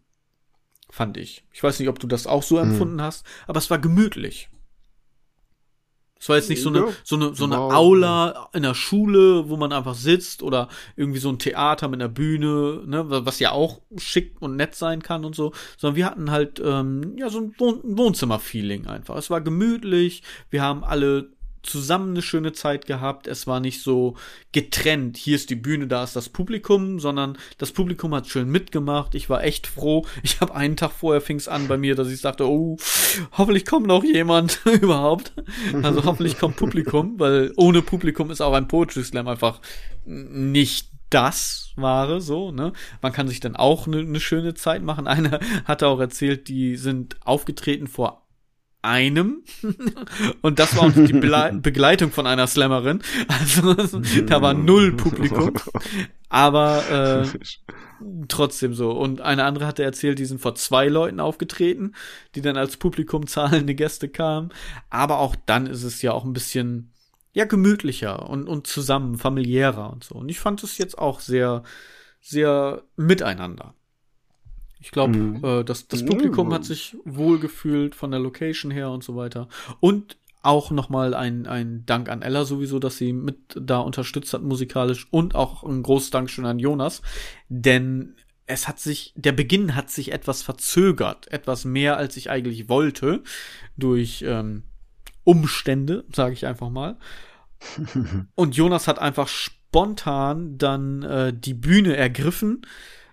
fand 0.90 1.16
ich. 1.16 1.46
Ich 1.54 1.64
weiß 1.64 1.80
nicht, 1.80 1.88
ob 1.88 1.98
du 1.98 2.08
das 2.08 2.28
auch 2.28 2.44
so 2.44 2.60
hm. 2.60 2.72
empfunden 2.72 2.96
mhm. 2.96 3.04
hast, 3.04 3.26
aber 3.48 3.58
es 3.58 3.70
war 3.70 3.80
gemütlich. 3.80 4.50
Es 6.20 6.28
war 6.28 6.36
jetzt 6.36 6.50
nicht 6.50 6.62
so 6.62 6.68
eine, 6.68 6.88
so 7.06 7.16
eine, 7.16 7.34
so 7.34 7.46
eine 7.46 7.56
wow. 7.56 7.74
Aula 7.74 8.50
in 8.52 8.64
der 8.64 8.74
Schule, 8.74 9.48
wo 9.48 9.56
man 9.56 9.72
einfach 9.72 9.96
sitzt 9.96 10.44
oder 10.44 10.68
irgendwie 10.98 11.20
so 11.20 11.30
ein 11.30 11.40
Theater 11.40 11.88
mit 11.88 12.02
einer 12.02 12.10
Bühne, 12.10 12.84
ne, 12.86 13.06
was 13.08 13.40
ja 13.40 13.52
auch 13.52 13.80
schick 13.96 14.42
und 14.42 14.58
nett 14.58 14.76
sein 14.76 15.02
kann 15.02 15.24
und 15.24 15.38
so, 15.38 15.54
sondern 15.78 15.96
wir 15.96 16.06
hatten 16.06 16.32
halt, 16.32 16.62
ähm, 16.62 17.16
ja, 17.18 17.30
so 17.30 17.40
ein 17.40 17.56
Wohn 17.58 17.80
Wohnzimmer-Feeling 17.84 18.88
einfach. 18.88 19.16
Es 19.16 19.30
war 19.30 19.40
gemütlich, 19.40 20.22
wir 20.50 20.62
haben 20.62 20.84
alle 20.84 21.39
zusammen 21.64 22.12
eine 22.12 22.22
schöne 22.22 22.54
Zeit 22.54 22.86
gehabt. 22.86 23.28
Es 23.28 23.48
war 23.48 23.60
nicht 23.60 23.82
so 23.82 24.16
getrennt, 24.52 25.18
hier 25.18 25.36
ist 25.36 25.50
die 25.50 25.56
Bühne, 25.56 25.88
da 25.88 26.04
ist 26.04 26.16
das 26.16 26.30
Publikum, 26.30 27.00
sondern 27.00 27.38
das 27.58 27.72
Publikum 27.72 28.14
hat 28.16 28.28
schön 28.28 28.50
mitgemacht. 28.50 29.16
Ich 29.16 29.30
war 29.30 29.44
echt 29.44 29.68
froh. 29.68 30.06
Ich 30.24 30.42
habe 30.42 30.56
einen 30.56 30.78
Tag 30.78 30.92
vorher 30.92 31.22
fing 31.22 31.38
es 31.38 31.48
an 31.48 31.68
bei 31.68 31.78
mir, 31.78 31.96
dass 31.96 32.10
ich 32.10 32.22
sagte, 32.22 32.48
oh, 32.48 32.78
hoffentlich 33.38 33.66
kommt 33.66 33.88
noch 33.88 34.04
jemand 34.04 34.62
überhaupt. 34.82 35.34
Also 35.84 36.04
hoffentlich 36.06 36.38
kommt 36.38 36.56
Publikum, 36.56 37.16
weil 37.20 37.54
ohne 37.58 37.82
Publikum 37.82 38.32
ist 38.32 38.42
auch 38.42 38.54
ein 38.54 38.68
Poetry 38.68 39.04
Slam 39.04 39.28
einfach 39.28 39.60
nicht 40.06 40.90
das 41.10 41.74
Wahre, 41.76 42.22
so, 42.22 42.52
ne? 42.52 42.74
Man 43.02 43.12
kann 43.12 43.28
sich 43.28 43.40
dann 43.40 43.56
auch 43.56 43.88
eine 43.88 44.04
ne 44.04 44.20
schöne 44.20 44.54
Zeit 44.54 44.84
machen. 44.84 45.08
Einer 45.08 45.40
hat 45.66 45.84
auch 45.84 46.00
erzählt, 46.00 46.48
die 46.48 46.76
sind 46.76 47.18
aufgetreten 47.26 47.88
vor 47.88 48.29
einem 48.82 49.44
und 50.42 50.60
das 50.60 50.76
war 50.76 50.88
auch 50.88 50.92
die 50.92 51.14
Begleitung 51.62 52.12
von 52.12 52.28
einer 52.28 52.48
Slammerin. 52.48 53.02
Also 53.28 53.74
da 54.26 54.42
war 54.42 54.54
null 54.54 54.94
Publikum. 54.94 55.54
Aber 56.30 57.28
äh, 57.32 57.40
trotzdem 58.28 58.74
so. 58.74 58.92
Und 58.92 59.22
eine 59.22 59.44
andere 59.44 59.66
hatte 59.66 59.84
erzählt, 59.84 60.20
die 60.20 60.26
sind 60.26 60.40
vor 60.40 60.56
zwei 60.56 60.88
Leuten 60.88 61.20
aufgetreten, 61.20 61.96
die 62.36 62.42
dann 62.42 62.58
als 62.58 62.78
Publikum 62.78 63.28
zahlende 63.28 63.76
Gäste 63.76 64.10
kamen. 64.10 64.50
Aber 64.90 65.20
auch 65.20 65.36
dann 65.46 65.68
ist 65.68 65.84
es 65.84 66.02
ja 66.02 66.14
auch 66.14 66.24
ein 66.24 66.34
bisschen 66.34 66.94
ja 67.34 67.46
gemütlicher 67.46 68.28
und, 68.30 68.48
und 68.48 68.68
zusammen, 68.68 69.18
familiärer 69.18 69.92
und 69.92 70.04
so. 70.04 70.16
Und 70.16 70.30
ich 70.30 70.40
fand 70.40 70.64
es 70.64 70.78
jetzt 70.78 70.98
auch 70.98 71.20
sehr, 71.20 71.64
sehr 72.22 72.84
miteinander. 72.96 73.76
Ich 74.80 74.92
glaube, 74.92 75.18
mhm. 75.18 75.44
äh, 75.44 75.64
das, 75.64 75.88
das 75.88 76.06
Publikum 76.06 76.48
mhm. 76.48 76.54
hat 76.54 76.66
sich 76.66 76.96
wohlgefühlt 77.06 77.96
von 77.96 78.12
der 78.12 78.20
Location 78.20 78.72
her 78.72 78.90
und 78.92 79.04
so 79.04 79.16
weiter. 79.16 79.48
Und 79.80 80.18
auch 80.42 80.72
nochmal 80.72 81.14
ein, 81.14 81.48
ein 81.48 81.86
Dank 81.86 82.10
an 82.10 82.22
Ella 82.22 82.46
sowieso, 82.46 82.80
dass 82.80 82.98
sie 82.98 83.12
mit 83.12 83.38
da 83.60 83.80
unterstützt 83.80 84.34
hat 84.34 84.42
musikalisch 84.42 85.08
und 85.12 85.36
auch 85.36 85.64
ein 85.64 85.84
großes 85.84 86.12
Dankeschön 86.12 86.46
an 86.46 86.60
Jonas, 86.60 87.02
denn 87.50 88.16
es 88.46 88.68
hat 88.68 88.80
sich, 88.80 89.14
der 89.16 89.34
Beginn 89.34 89.76
hat 89.76 89.92
sich 89.92 90.12
etwas 90.12 90.42
verzögert, 90.42 91.32
etwas 91.32 91.66
mehr 91.66 91.98
als 91.98 92.18
ich 92.18 92.30
eigentlich 92.30 92.68
wollte, 92.68 93.22
durch 93.78 94.24
ähm, 94.26 94.64
Umstände, 95.24 96.06
sage 96.12 96.34
ich 96.34 96.48
einfach 96.48 96.70
mal. 96.70 96.98
und 98.36 98.56
Jonas 98.56 98.88
hat 98.88 98.98
einfach 98.98 99.28
spontan 99.28 100.58
dann 100.58 101.04
äh, 101.04 101.34
die 101.34 101.54
Bühne 101.54 101.96
ergriffen, 101.96 102.66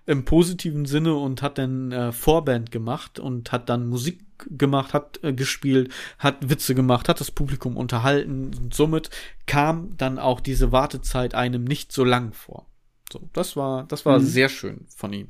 im 0.07 0.23
positiven 0.25 0.85
Sinne 0.85 1.15
und 1.15 1.41
hat 1.41 1.57
dann 1.57 1.91
äh, 1.91 2.11
Vorband 2.11 2.71
gemacht 2.71 3.19
und 3.19 3.51
hat 3.51 3.69
dann 3.69 3.87
Musik 3.87 4.23
gemacht, 4.49 4.93
hat 4.93 5.19
äh, 5.21 5.33
gespielt, 5.33 5.91
hat 6.17 6.49
Witze 6.49 6.73
gemacht, 6.73 7.09
hat 7.09 7.19
das 7.19 7.29
Publikum 7.29 7.75
unterhalten 7.75 8.51
und 8.57 8.73
somit 8.73 9.09
kam 9.45 9.95
dann 9.97 10.17
auch 10.17 10.39
diese 10.39 10.71
Wartezeit 10.71 11.35
einem 11.35 11.65
nicht 11.65 11.91
so 11.91 12.05
lang 12.05 12.31
vor. 12.31 12.65
So, 13.11 13.29
das 13.33 13.55
war, 13.55 13.83
das 13.83 14.05
war 14.05 14.19
mhm. 14.19 14.25
sehr 14.25 14.49
schön 14.49 14.85
von 14.95 15.11
ihm. 15.11 15.27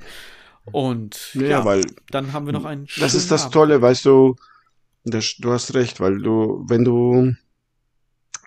Und 0.72 1.34
ja, 1.34 1.48
ja, 1.48 1.66
weil 1.66 1.82
dann 2.12 2.34
haben 2.34 2.46
wir 2.46 2.54
noch 2.54 2.66
einen. 2.66 2.88
Das 3.00 3.16
ist 3.16 3.32
das 3.32 3.44
Abend. 3.44 3.54
Tolle, 3.54 3.82
weißt 3.82 4.06
du, 4.06 4.36
das, 5.06 5.36
du 5.40 5.52
hast 5.52 5.74
recht, 5.74 6.00
weil 6.00 6.20
du, 6.20 6.66
wenn 6.68 6.84
du 6.84 7.36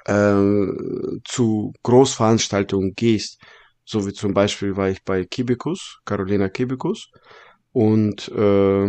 äh, 0.05 1.21
zu 1.25 1.73
Großveranstaltungen 1.83 2.95
gehst, 2.95 3.41
so 3.85 4.07
wie 4.07 4.13
zum 4.13 4.35
Beispiel 4.35 4.77
war 4.77 4.89
ich 4.89 5.03
bei 5.05 5.25
Kibikus, 5.25 6.01
Carolina 6.05 6.49
Kibikus. 6.49 7.11
Und 7.73 8.29
äh, 8.29 8.89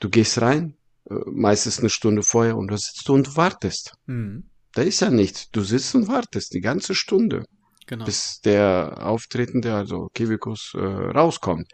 du 0.00 0.10
gehst 0.10 0.40
rein, 0.40 0.76
äh, 1.10 1.14
meistens 1.26 1.78
eine 1.78 1.90
Stunde 1.90 2.22
vorher, 2.22 2.56
und 2.56 2.70
da 2.70 2.76
sitzt 2.76 3.08
du 3.08 3.14
und 3.14 3.36
wartest. 3.36 3.94
Mhm. 4.06 4.50
Da 4.72 4.82
ist 4.82 5.00
ja 5.00 5.10
nichts. 5.10 5.50
Du 5.50 5.62
sitzt 5.62 5.94
und 5.94 6.08
wartest 6.08 6.54
die 6.54 6.60
ganze 6.60 6.94
Stunde. 6.94 7.44
Genau. 7.86 8.04
Bis 8.04 8.40
der 8.40 8.98
Auftretende, 9.00 9.74
also 9.74 10.08
Kibikus, 10.12 10.72
äh, 10.74 10.78
rauskommt. 10.78 11.68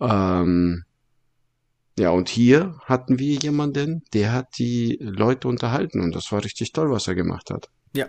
Ähm, 0.00 0.84
ja, 1.98 2.10
und 2.10 2.28
hier 2.28 2.76
hatten 2.84 3.18
wir 3.18 3.36
jemanden, 3.36 4.02
der 4.12 4.32
hat 4.32 4.58
die 4.58 4.98
Leute 5.00 5.48
unterhalten 5.48 6.00
und 6.00 6.14
das 6.14 6.32
war 6.32 6.44
richtig 6.44 6.72
toll, 6.72 6.90
was 6.90 7.06
er 7.06 7.14
gemacht 7.14 7.50
hat. 7.50 7.68
Ja, 7.94 8.08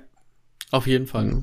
auf 0.71 0.87
jeden 0.87 1.07
Fall. 1.07 1.25
Mhm. 1.25 1.41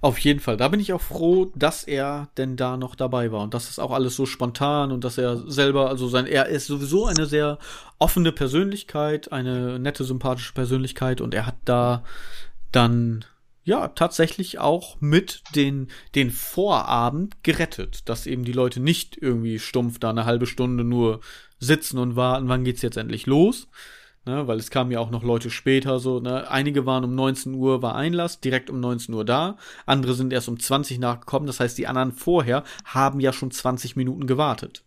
Auf 0.00 0.18
jeden 0.18 0.40
Fall. 0.40 0.56
Da 0.56 0.68
bin 0.68 0.80
ich 0.80 0.92
auch 0.92 1.00
froh, 1.00 1.50
dass 1.54 1.84
er 1.84 2.28
denn 2.36 2.56
da 2.56 2.76
noch 2.76 2.94
dabei 2.94 3.32
war 3.32 3.42
und 3.42 3.54
dass 3.54 3.66
das 3.66 3.78
auch 3.78 3.90
alles 3.90 4.14
so 4.14 4.26
spontan 4.26 4.92
und 4.92 5.04
dass 5.04 5.18
er 5.18 5.50
selber, 5.50 5.88
also 5.88 6.08
sein, 6.08 6.26
er 6.26 6.46
ist 6.46 6.66
sowieso 6.66 7.06
eine 7.06 7.26
sehr 7.26 7.58
offene 7.98 8.30
Persönlichkeit, 8.30 9.32
eine 9.32 9.78
nette, 9.78 10.04
sympathische 10.04 10.52
Persönlichkeit 10.52 11.20
und 11.20 11.34
er 11.34 11.46
hat 11.46 11.56
da 11.64 12.04
dann 12.70 13.24
ja 13.64 13.88
tatsächlich 13.88 14.58
auch 14.58 15.00
mit 15.00 15.42
den, 15.54 15.88
den 16.14 16.30
Vorabend 16.30 17.42
gerettet, 17.42 18.08
dass 18.08 18.26
eben 18.26 18.44
die 18.44 18.52
Leute 18.52 18.80
nicht 18.80 19.16
irgendwie 19.20 19.58
stumpf 19.58 19.98
da 19.98 20.10
eine 20.10 20.24
halbe 20.24 20.46
Stunde 20.46 20.84
nur 20.84 21.20
sitzen 21.58 21.98
und 21.98 22.16
warten, 22.16 22.48
wann 22.48 22.64
geht's 22.64 22.82
jetzt 22.82 22.96
endlich 22.96 23.26
los, 23.26 23.68
ne, 24.28 24.46
weil 24.46 24.58
es 24.58 24.70
kamen 24.70 24.90
ja 24.90 25.00
auch 25.00 25.10
noch 25.10 25.24
Leute 25.24 25.50
später 25.50 25.98
so, 25.98 26.20
ne, 26.20 26.48
einige 26.50 26.84
waren 26.86 27.04
um 27.04 27.14
19 27.14 27.54
Uhr 27.54 27.82
war 27.82 27.94
Einlass, 27.94 28.40
direkt 28.40 28.68
um 28.68 28.78
19 28.78 29.14
Uhr 29.14 29.24
da, 29.24 29.56
andere 29.86 30.14
sind 30.14 30.32
erst 30.32 30.48
um 30.48 30.60
20 30.60 30.98
nachgekommen, 30.98 31.46
das 31.46 31.60
heißt, 31.60 31.78
die 31.78 31.86
anderen 31.86 32.12
vorher 32.12 32.62
haben 32.84 33.20
ja 33.20 33.32
schon 33.32 33.50
20 33.50 33.96
Minuten 33.96 34.26
gewartet. 34.26 34.84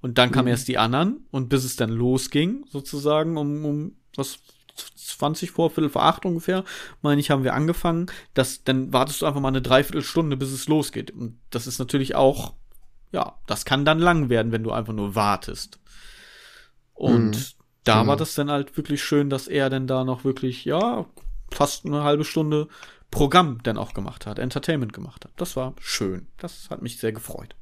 Und 0.00 0.18
dann 0.18 0.30
kamen 0.30 0.44
mhm. 0.44 0.50
erst 0.50 0.68
die 0.68 0.76
anderen 0.76 1.26
und 1.30 1.48
bis 1.48 1.64
es 1.64 1.76
dann 1.76 1.88
losging, 1.88 2.66
sozusagen, 2.68 3.38
um, 3.38 3.64
um 3.64 3.96
was 4.14 4.38
20 4.96 5.50
vor, 5.50 5.70
Viertel 5.70 5.88
vor 5.88 6.02
acht 6.02 6.26
ungefähr, 6.26 6.62
meine 7.00 7.20
ich, 7.20 7.30
haben 7.30 7.42
wir 7.42 7.54
angefangen, 7.54 8.06
dass, 8.34 8.64
dann 8.64 8.92
wartest 8.92 9.22
du 9.22 9.26
einfach 9.26 9.40
mal 9.40 9.48
eine 9.48 9.62
Dreiviertelstunde, 9.62 10.36
bis 10.36 10.52
es 10.52 10.68
losgeht. 10.68 11.10
Und 11.10 11.38
das 11.48 11.66
ist 11.66 11.78
natürlich 11.78 12.14
auch, 12.14 12.52
ja, 13.12 13.38
das 13.46 13.64
kann 13.64 13.86
dann 13.86 13.98
lang 13.98 14.28
werden, 14.28 14.52
wenn 14.52 14.64
du 14.64 14.72
einfach 14.72 14.92
nur 14.92 15.14
wartest. 15.14 15.78
Und 16.92 17.30
mhm 17.30 17.63
da 17.84 18.02
mhm. 18.02 18.08
war 18.08 18.16
das 18.16 18.34
dann 18.34 18.50
halt 18.50 18.76
wirklich 18.76 19.02
schön, 19.02 19.30
dass 19.30 19.48
er 19.48 19.70
denn 19.70 19.86
da 19.86 20.04
noch 20.04 20.24
wirklich, 20.24 20.64
ja, 20.64 21.06
fast 21.50 21.86
eine 21.86 22.02
halbe 22.02 22.24
Stunde 22.24 22.68
Programm 23.10 23.62
dann 23.62 23.78
auch 23.78 23.94
gemacht 23.94 24.26
hat, 24.26 24.38
Entertainment 24.38 24.92
gemacht 24.92 25.24
hat. 25.24 25.30
Das 25.36 25.54
war 25.54 25.74
schön. 25.78 26.26
Das 26.36 26.68
hat 26.70 26.82
mich 26.82 26.98
sehr 26.98 27.12
gefreut. 27.12 27.54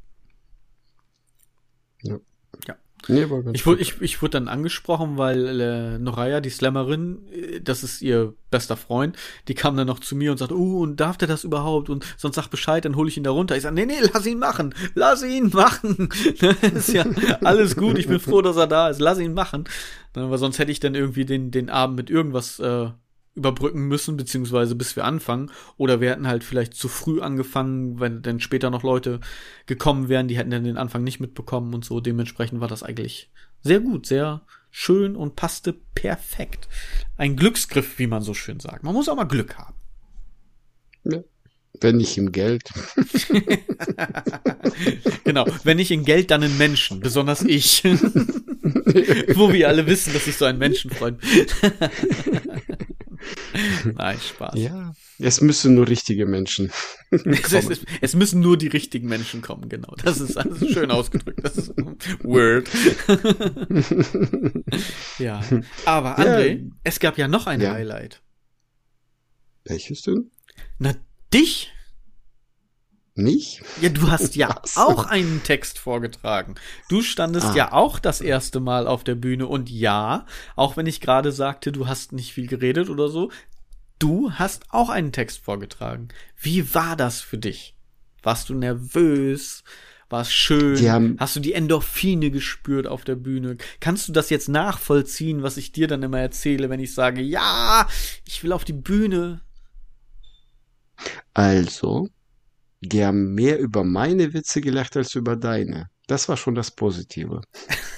Ja. 2.03 2.19
Nee, 3.09 3.27
ich, 3.53 3.67
wurde, 3.67 3.81
ich, 3.81 4.01
ich 4.01 4.23
wurde 4.23 4.33
dann 4.33 4.49
angesprochen, 4.49 5.19
weil 5.19 5.61
äh, 5.61 5.99
Noraya, 5.99 6.41
die 6.41 6.51
Slammerin, 6.51 7.27
äh, 7.33 7.61
das 7.61 7.83
ist 7.83 8.03
ihr 8.03 8.35
bester 8.51 8.77
Freund, 8.77 9.17
die 9.49 9.55
kam 9.55 9.77
dann 9.77 9.87
noch 9.87 9.99
zu 9.99 10.15
mir 10.15 10.31
und 10.31 10.39
sagte, 10.39 10.57
uh, 10.57 10.83
und 10.83 11.01
darf 11.01 11.17
der 11.17 11.29
das 11.29 11.45
überhaupt? 11.45 11.91
Und 11.91 12.07
sonst 12.17 12.37
sag 12.37 12.49
Bescheid, 12.49 12.85
dann 12.85 12.97
hole 12.97 13.09
ich 13.09 13.17
ihn 13.17 13.25
da 13.25 13.31
runter. 13.31 13.57
Ich 13.57 13.63
sage, 13.63 13.75
nee, 13.75 13.87
nee, 13.87 13.99
lass 14.13 14.27
ihn 14.27 14.39
machen, 14.39 14.75
lass 14.95 15.23
ihn 15.23 15.51
machen. 15.53 16.09
ist 16.75 16.93
ja 16.93 17.05
alles 17.43 17.77
gut, 17.77 17.99
ich 17.99 18.07
bin 18.07 18.21
froh, 18.21 18.43
dass 18.43 18.57
er 18.57 18.67
da 18.67 18.89
ist, 18.89 19.01
lass 19.01 19.19
ihn 19.19 19.35
machen. 19.35 19.65
Weil 20.15 20.39
sonst 20.39 20.59
hätte 20.59 20.71
ich 20.71 20.81
dann 20.81 20.95
irgendwie 20.95 21.25
den, 21.25 21.51
den 21.51 21.71
Abend 21.71 21.97
mit 21.97 22.11
irgendwas 22.11 22.59
äh, 22.59 22.91
überbrücken 23.35 23.89
müssen, 23.89 24.17
beziehungsweise 24.17 24.75
bis 24.75 24.97
wir 24.97 25.05
anfangen. 25.05 25.51
Oder 25.77 26.01
wir 26.01 26.11
hätten 26.11 26.27
halt 26.27 26.45
vielleicht 26.45 26.75
zu 26.75 26.89
früh 26.89 27.21
angefangen, 27.21 28.01
wenn 28.01 28.23
dann 28.23 28.41
später 28.41 28.71
noch 28.71 28.83
Leute 28.83 29.21
gekommen 29.67 30.09
wären, 30.09 30.29
die 30.29 30.37
hätten 30.37 30.51
dann 30.51 30.65
den 30.65 30.77
Anfang 30.77 31.03
nicht 31.03 31.21
mitbekommen 31.21 31.75
und 31.75 31.85
so. 31.85 32.01
Dementsprechend 32.01 32.61
war 32.61 32.69
das 32.69 32.83
eigentlich 32.83 33.31
sehr 33.63 33.81
gut, 33.81 34.07
sehr 34.07 34.43
schön 34.71 35.17
und 35.17 35.37
passte 35.37 35.75
perfekt. 35.95 36.69
Ein 37.17 37.37
Glücksgriff, 37.37 37.99
wie 37.99 38.07
man 38.07 38.23
so 38.23 38.35
schön 38.35 38.61
sagt. 38.61 38.83
Man 38.83 38.95
muss 38.95 39.09
auch 39.09 39.17
mal 39.17 39.25
Glück 39.25 39.57
haben. 39.57 39.75
Ja. 41.05 41.21
Wenn 41.81 41.97
nicht 41.97 42.19
im 42.19 42.33
Geld. 42.33 42.69
genau, 45.25 45.47
wenn 45.65 45.79
nicht 45.79 45.91
in 45.91 46.05
Geld, 46.05 46.31
dann 46.31 46.43
in 46.43 46.59
Menschen, 46.59 47.01
besonders 47.01 47.43
ich. 47.43 47.83
Wo 49.35 49.53
wir 49.53 49.69
alle 49.69 49.87
wissen, 49.87 50.13
dass 50.13 50.27
ich 50.27 50.37
so 50.37 50.45
ein 50.45 50.59
Menschenfreund 50.59 51.19
bin. 51.21 51.47
Nein, 53.97 54.19
Spaß. 54.19 54.55
Ja, 54.59 54.95
es 55.19 55.41
müssen 55.41 55.75
nur 55.75 55.89
richtige 55.89 56.27
Menschen. 56.27 56.71
es, 57.11 57.53
es, 57.53 57.81
es, 58.01 58.15
müssen 58.15 58.41
nur 58.41 58.57
die 58.57 58.69
richtigen 58.69 59.09
Menschen 59.09 59.43
kommen, 59.43 59.69
genau. 59.69 59.95
Das 60.03 60.21
ist, 60.21 60.37
das 60.37 60.47
ist 60.47 60.73
schön 60.73 60.91
ausgedrückt. 60.91 61.41
Das 61.43 61.57
ist 61.59 61.73
Word. 62.23 62.69
ja. 65.19 65.43
Aber 65.85 66.19
André, 66.19 66.65
ja. 66.65 66.71
es 66.85 67.01
gab 67.01 67.19
ja 67.19 67.29
noch 67.29 67.47
ein 67.47 67.61
ja. 67.61 67.73
Highlight. 67.73 68.23
Welches 69.65 70.03
denn? 70.03 70.31
Na, 70.79 70.95
dich? 71.33 71.73
Nicht? 73.15 73.63
Ja, 73.83 73.91
du 73.91 74.11
hast 74.11 74.37
ja 74.37 74.61
so. 74.65 74.81
auch 74.81 75.07
einen 75.07 75.43
Text 75.43 75.79
vorgetragen. 75.79 76.55
Du 76.89 77.03
standest 77.03 77.49
ah. 77.49 77.55
ja 77.55 77.73
auch 77.73 77.99
das 77.99 78.23
erste 78.23 78.59
Mal 78.59 78.87
auf 78.87 79.05
der 79.05 79.17
Bühne 79.17 79.47
und 79.47 79.69
ja, 79.69 80.25
auch 80.57 80.79
wenn 80.79 80.87
ich 80.87 81.03
gerade 81.03 81.31
sagte, 81.31 81.73
du 81.73 81.87
hast 81.87 82.13
nicht 82.13 82.33
viel 82.33 82.47
geredet 82.47 82.89
oder 82.89 83.09
so, 83.09 83.31
du 83.99 84.33
hast 84.33 84.65
auch 84.71 84.89
einen 84.89 85.13
Text 85.13 85.41
vorgetragen. 85.45 86.09
Wie 86.41 86.75
war 86.75 86.97
das 86.97 87.21
für 87.21 87.37
dich? 87.37 87.75
Warst 88.23 88.49
du 88.49 88.55
nervös? 88.55 89.63
War 90.09 90.23
es 90.23 90.33
schön? 90.33 90.77
Hast 91.19 91.37
du 91.37 91.41
die 91.41 91.53
Endorphine 91.55 92.31
gespürt 92.31 92.87
auf 92.87 93.05
der 93.05 93.17
Bühne? 93.17 93.57
Kannst 93.81 94.09
du 94.09 94.13
das 94.13 94.31
jetzt 94.31 94.49
nachvollziehen, 94.49 95.43
was 95.43 95.57
ich 95.57 95.73
dir 95.73 95.87
dann 95.87 96.03
immer 96.03 96.21
erzähle, 96.21 96.71
wenn 96.71 96.81
ich 96.81 96.95
sage, 96.95 97.21
ja, 97.21 97.87
ich 98.27 98.43
will 98.43 98.53
auf 98.53 98.65
die 98.65 98.75
Bühne? 98.75 99.41
Also, 101.35 102.09
haben 102.91 103.35
mehr 103.35 103.59
über 103.59 103.85
meine 103.85 104.35
Witze 104.35 104.61
gelacht 104.61 104.97
als 104.97 105.15
über 105.15 105.37
deine. 105.37 105.89
Das 106.09 106.29
war 106.29 106.37
schon 106.37 106.55
das 106.55 106.71
Positive. 106.71 107.41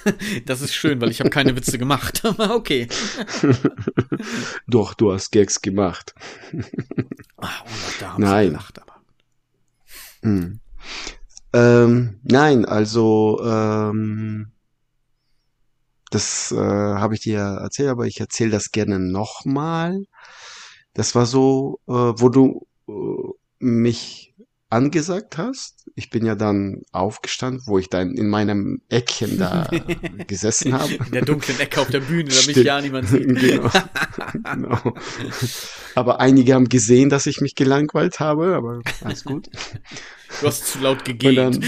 das 0.45 0.61
ist 0.61 0.73
schön, 0.73 1.01
weil 1.01 1.09
ich 1.09 1.19
habe 1.19 1.29
keine 1.29 1.55
Witze 1.55 1.77
gemacht. 1.77 2.23
okay. 2.37 2.87
Doch, 4.67 4.93
du 4.93 5.11
hast 5.11 5.31
Gags 5.31 5.61
gemacht. 5.61 6.13
Ach, 7.37 7.63
oh, 7.65 7.69
da 7.99 8.13
haben 8.13 8.21
nein. 8.21 8.45
sie 8.45 8.51
gelacht, 8.51 8.81
aber. 8.81 9.01
Hm. 10.21 10.59
Ähm, 11.53 12.19
nein, 12.23 12.65
also 12.65 13.39
ähm, 13.43 14.51
das 16.11 16.51
äh, 16.51 16.57
habe 16.57 17.15
ich 17.15 17.21
dir 17.21 17.39
erzählt, 17.39 17.89
aber 17.89 18.05
ich 18.05 18.19
erzähle 18.19 18.51
das 18.51 18.71
gerne 18.71 18.99
nochmal. 18.99 20.05
Das 20.93 21.15
war 21.15 21.25
so, 21.25 21.79
äh, 21.87 21.91
wo 21.91 22.29
du 22.29 22.67
äh, 22.87 22.93
mich 23.59 24.34
angesagt 24.75 25.37
hast. 25.37 25.89
Ich 25.95 26.09
bin 26.09 26.25
ja 26.25 26.35
dann 26.35 26.81
aufgestanden, 26.91 27.63
wo 27.65 27.79
ich 27.79 27.89
dann 27.89 28.13
in 28.15 28.27
meinem 28.27 28.81
Eckchen 28.89 29.37
da 29.39 29.69
gesessen 30.27 30.73
habe. 30.73 30.93
In 30.93 31.11
der 31.13 31.23
dunklen 31.23 31.57
Ecke 31.59 31.79
auf 31.79 31.89
der 31.89 32.01
Bühne, 32.01 32.29
damit 32.29 32.47
mich 32.47 32.57
ja 32.57 32.81
niemand 32.81 33.07
sieht. 33.07 33.25
genau. 33.39 33.69
genau. 34.43 34.93
Aber 35.95 36.19
einige 36.19 36.53
haben 36.53 36.67
gesehen, 36.67 37.09
dass 37.09 37.25
ich 37.25 37.39
mich 37.39 37.55
gelangweilt 37.55 38.19
habe, 38.19 38.55
aber 38.55 38.81
alles 39.01 39.23
gut. 39.23 39.49
Du 40.41 40.47
hast 40.47 40.65
zu 40.65 40.79
laut 40.79 41.05
gegähnt. 41.05 41.63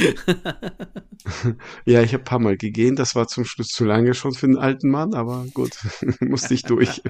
ja, 1.86 2.01
ich 2.01 2.14
habe 2.14 2.24
paar 2.24 2.39
Mal 2.39 2.58
gegähnt. 2.58 2.99
Das 2.99 3.16
war 3.16 3.28
zum 3.28 3.45
Schluss 3.45 3.68
zu 3.68 3.86
lange 3.86 4.14
schon 4.14 4.34
für 4.34 4.47
einen 4.47 4.58
alten 4.58 4.89
Mann, 4.89 5.14
aber 5.14 5.45
gut, 5.53 5.78
musste 6.20 6.53
ich 6.53 6.64
durch. 6.64 7.01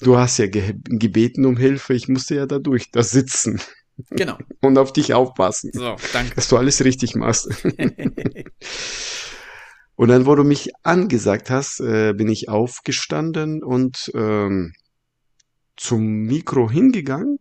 Du 0.00 0.16
hast 0.16 0.38
ja 0.38 0.46
ge 0.46 0.74
gebeten 0.84 1.44
um 1.44 1.58
Hilfe, 1.58 1.92
ich 1.92 2.08
musste 2.08 2.36
ja 2.36 2.46
da 2.46 2.60
durch, 2.60 2.90
da 2.92 3.02
sitzen. 3.02 3.60
Genau. 4.10 4.38
Und 4.60 4.78
auf 4.78 4.92
dich 4.92 5.14
aufpassen. 5.14 5.70
So, 5.72 5.96
danke. 6.12 6.34
Dass 6.34 6.48
du 6.48 6.56
alles 6.56 6.84
richtig 6.84 7.14
machst. 7.14 7.48
und 9.96 10.08
dann, 10.08 10.26
wo 10.26 10.34
du 10.34 10.44
mich 10.44 10.70
angesagt 10.82 11.50
hast, 11.50 11.80
äh, 11.80 12.14
bin 12.14 12.28
ich 12.28 12.48
aufgestanden 12.48 13.62
und 13.62 14.10
ähm, 14.14 14.72
zum 15.76 16.02
Mikro 16.02 16.70
hingegangen. 16.70 17.38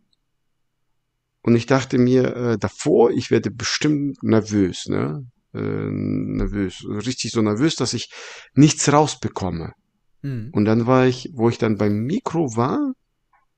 Und 1.44 1.56
ich 1.56 1.66
dachte 1.66 1.98
mir 1.98 2.36
äh, 2.36 2.58
davor, 2.58 3.12
ich 3.12 3.32
werde 3.32 3.50
bestimmt 3.50 4.22
nervös, 4.22 4.88
ne? 4.88 5.26
Äh, 5.54 5.60
nervös, 5.60 6.86
richtig 6.88 7.32
so 7.32 7.42
nervös, 7.42 7.76
dass 7.76 7.94
ich 7.94 8.12
nichts 8.54 8.92
rausbekomme. 8.92 9.74
Mhm. 10.22 10.50
Und 10.54 10.66
dann 10.66 10.86
war 10.86 11.08
ich, 11.08 11.30
wo 11.34 11.50
ich 11.50 11.58
dann 11.58 11.78
beim 11.78 12.04
Mikro 12.04 12.56
war, 12.56 12.94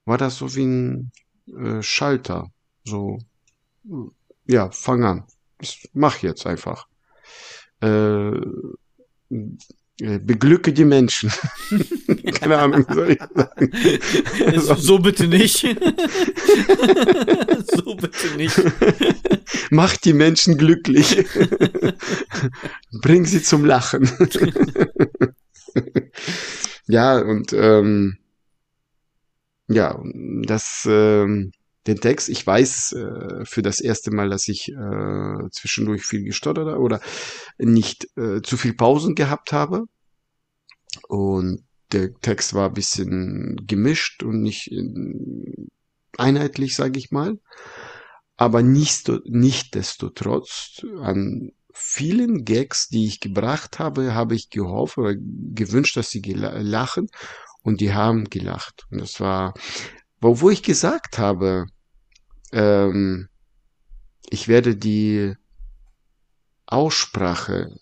war 0.06 0.18
das 0.18 0.38
so 0.38 0.56
wie 0.56 0.66
ein 0.66 1.12
äh, 1.48 1.82
Schalter. 1.82 2.48
So, 2.86 3.20
ja, 4.46 4.70
fang 4.72 5.04
an. 5.04 5.24
Ich 5.62 5.90
mach 5.94 6.18
jetzt 6.22 6.46
einfach. 6.46 6.88
Äh, 7.82 8.36
äh 10.02 10.20
beglücke 10.20 10.74
die 10.74 10.86
Menschen. 10.86 11.32
Keine 12.40 12.58
Ahnung, 12.58 12.86
soll 12.90 13.12
ich 13.12 13.20
sagen. 13.34 13.72
So, 14.60 14.76
so 14.76 15.00
bitte 15.00 15.28
nicht. 15.28 15.62
so 17.68 17.96
bitte 17.96 18.36
nicht. 18.36 18.62
Mach 19.70 19.96
die 19.98 20.14
Menschen 20.14 20.58
glücklich. 20.58 21.26
Bring 22.92 23.26
sie 23.26 23.42
zum 23.42 23.66
Lachen. 23.66 24.10
ja, 26.88 27.20
und 27.20 27.54
ähm, 27.54 28.18
ja, 29.68 30.02
das 30.46 30.88
ähm, 30.90 31.52
den 31.88 32.00
Text. 32.00 32.30
Ich 32.30 32.46
weiß 32.46 32.94
äh, 32.94 33.46
für 33.46 33.62
das 33.62 33.80
erste 33.80 34.12
Mal, 34.12 34.30
dass 34.30 34.48
ich 34.48 34.70
äh, 34.70 35.50
zwischendurch 35.52 36.04
viel 36.04 36.24
gestottert 36.24 36.68
habe 36.68 36.80
oder 36.80 37.02
nicht 37.58 38.08
äh, 38.18 38.42
zu 38.42 38.58
viel 38.58 38.74
Pausen 38.74 39.16
gehabt 39.16 39.52
habe. 39.52 39.86
Und 41.08 41.64
der 41.92 42.14
Text 42.22 42.54
war 42.54 42.70
ein 42.70 42.74
bisschen 42.74 43.58
gemischt 43.68 44.24
und 44.24 44.42
nicht 44.42 44.72
einheitlich, 46.18 46.76
sage 46.76 46.98
ich 46.98 47.12
mal. 47.12 47.40
Aber 48.36 48.64
nicht, 48.64 49.12
nichtdestotrotz 49.26 50.86
an 51.02 51.52
vielen 51.74 52.46
Gags, 52.46 52.88
die 52.88 53.08
ich 53.08 53.20
gebracht 53.20 53.80
habe, 53.80 54.14
habe 54.14 54.36
ich 54.36 54.50
gehofft 54.50 54.98
oder 54.98 55.16
gewünscht, 55.16 55.98
dass 55.98 56.10
sie 56.10 56.22
lachen 56.22 57.10
und 57.62 57.82
die 57.82 57.94
haben 57.94 58.26
gelacht. 58.26 58.86
Und 58.92 59.02
das 59.02 59.20
war 59.20 59.54
wo, 60.24 60.42
wo 60.42 60.50
ich 60.50 60.64
gesagt 60.64 61.18
habe, 61.18 61.66
ähm, 62.52 63.28
ich 64.30 64.48
werde 64.48 64.76
die 64.76 65.36
Aussprache 66.66 67.78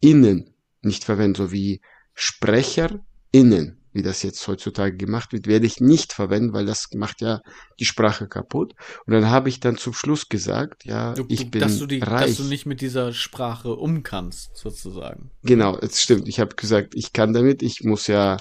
innen 0.00 0.54
nicht 0.82 1.04
verwenden, 1.04 1.34
so 1.34 1.52
wie 1.52 1.80
Sprecher 2.14 3.04
innen 3.32 3.83
wie 3.94 4.02
das 4.02 4.22
jetzt 4.22 4.46
heutzutage 4.48 4.96
gemacht 4.96 5.32
wird, 5.32 5.46
werde 5.46 5.66
ich 5.66 5.80
nicht 5.80 6.12
verwenden, 6.12 6.52
weil 6.52 6.66
das 6.66 6.88
macht 6.94 7.20
ja 7.20 7.40
die 7.78 7.84
Sprache 7.84 8.28
kaputt. 8.28 8.74
Und 9.06 9.14
dann 9.14 9.30
habe 9.30 9.48
ich 9.48 9.60
dann 9.60 9.78
zum 9.78 9.94
Schluss 9.94 10.28
gesagt, 10.28 10.84
ja, 10.84 11.14
du, 11.14 11.24
ich 11.28 11.50
bin 11.50 11.60
dass 11.60 11.78
du 11.78 11.86
die, 11.86 12.00
reich. 12.00 12.26
Dass 12.26 12.36
du 12.38 12.44
nicht 12.44 12.66
mit 12.66 12.80
dieser 12.80 13.12
Sprache 13.12 13.72
um 13.74 14.02
kannst, 14.02 14.56
sozusagen. 14.56 15.30
Genau, 15.44 15.78
es 15.78 16.02
stimmt. 16.02 16.28
Ich 16.28 16.40
habe 16.40 16.56
gesagt, 16.56 16.94
ich 16.94 17.12
kann 17.12 17.32
damit, 17.32 17.62
ich 17.62 17.84
muss 17.84 18.08
ja 18.08 18.36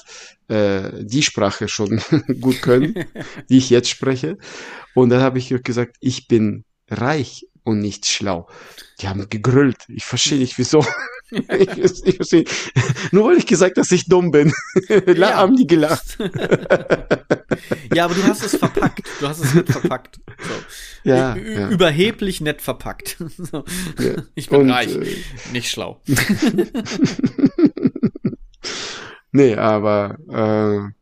äh, 0.47 1.03
die 1.05 1.21
Sprache 1.21 1.67
schon 1.67 2.01
gut 2.41 2.61
können, 2.63 3.05
die 3.49 3.57
ich 3.59 3.69
jetzt 3.69 3.89
spreche. 3.89 4.37
Und 4.95 5.09
dann 5.09 5.21
habe 5.21 5.37
ich 5.37 5.49
gesagt, 5.63 5.97
ich 5.99 6.27
bin 6.27 6.65
reich 6.89 7.45
und 7.63 7.79
nicht 7.79 8.07
schlau. 8.07 8.49
Die 9.01 9.07
haben 9.07 9.29
gegrüllt. 9.29 9.77
Ich 9.87 10.05
verstehe 10.05 10.39
nicht 10.39 10.57
wieso. 10.57 10.83
Ich, 11.33 12.05
ich 12.05 12.15
verstehe. 12.15 12.45
Nur 13.11 13.29
weil 13.29 13.37
ich 13.37 13.45
gesagt, 13.45 13.77
dass 13.77 13.91
ich 13.91 14.05
dumm 14.05 14.31
bin. 14.31 14.53
ja. 15.15 15.35
haben 15.35 15.55
die 15.55 15.67
gelacht. 15.67 16.17
ja, 17.93 18.05
aber 18.05 18.13
du 18.13 18.23
hast 18.23 18.43
es 18.43 18.55
verpackt. 18.55 19.07
Du 19.19 19.27
hast 19.27 19.43
es 19.43 19.53
nett 19.53 19.69
verpackt. 19.69 20.19
So. 20.39 21.09
Ja, 21.09 21.35
ja, 21.35 21.69
Überheblich 21.69 22.41
nett 22.41 22.61
verpackt. 22.61 23.17
So. 23.37 23.65
Ja. 23.99 24.23
Ich 24.35 24.49
bin 24.49 24.61
Und, 24.61 24.71
reich. 24.71 24.95
Äh, 24.95 25.17
Nicht 25.51 25.69
schlau. 25.69 26.01
nee, 29.31 29.55
aber 29.55 30.17
äh, 30.29 30.93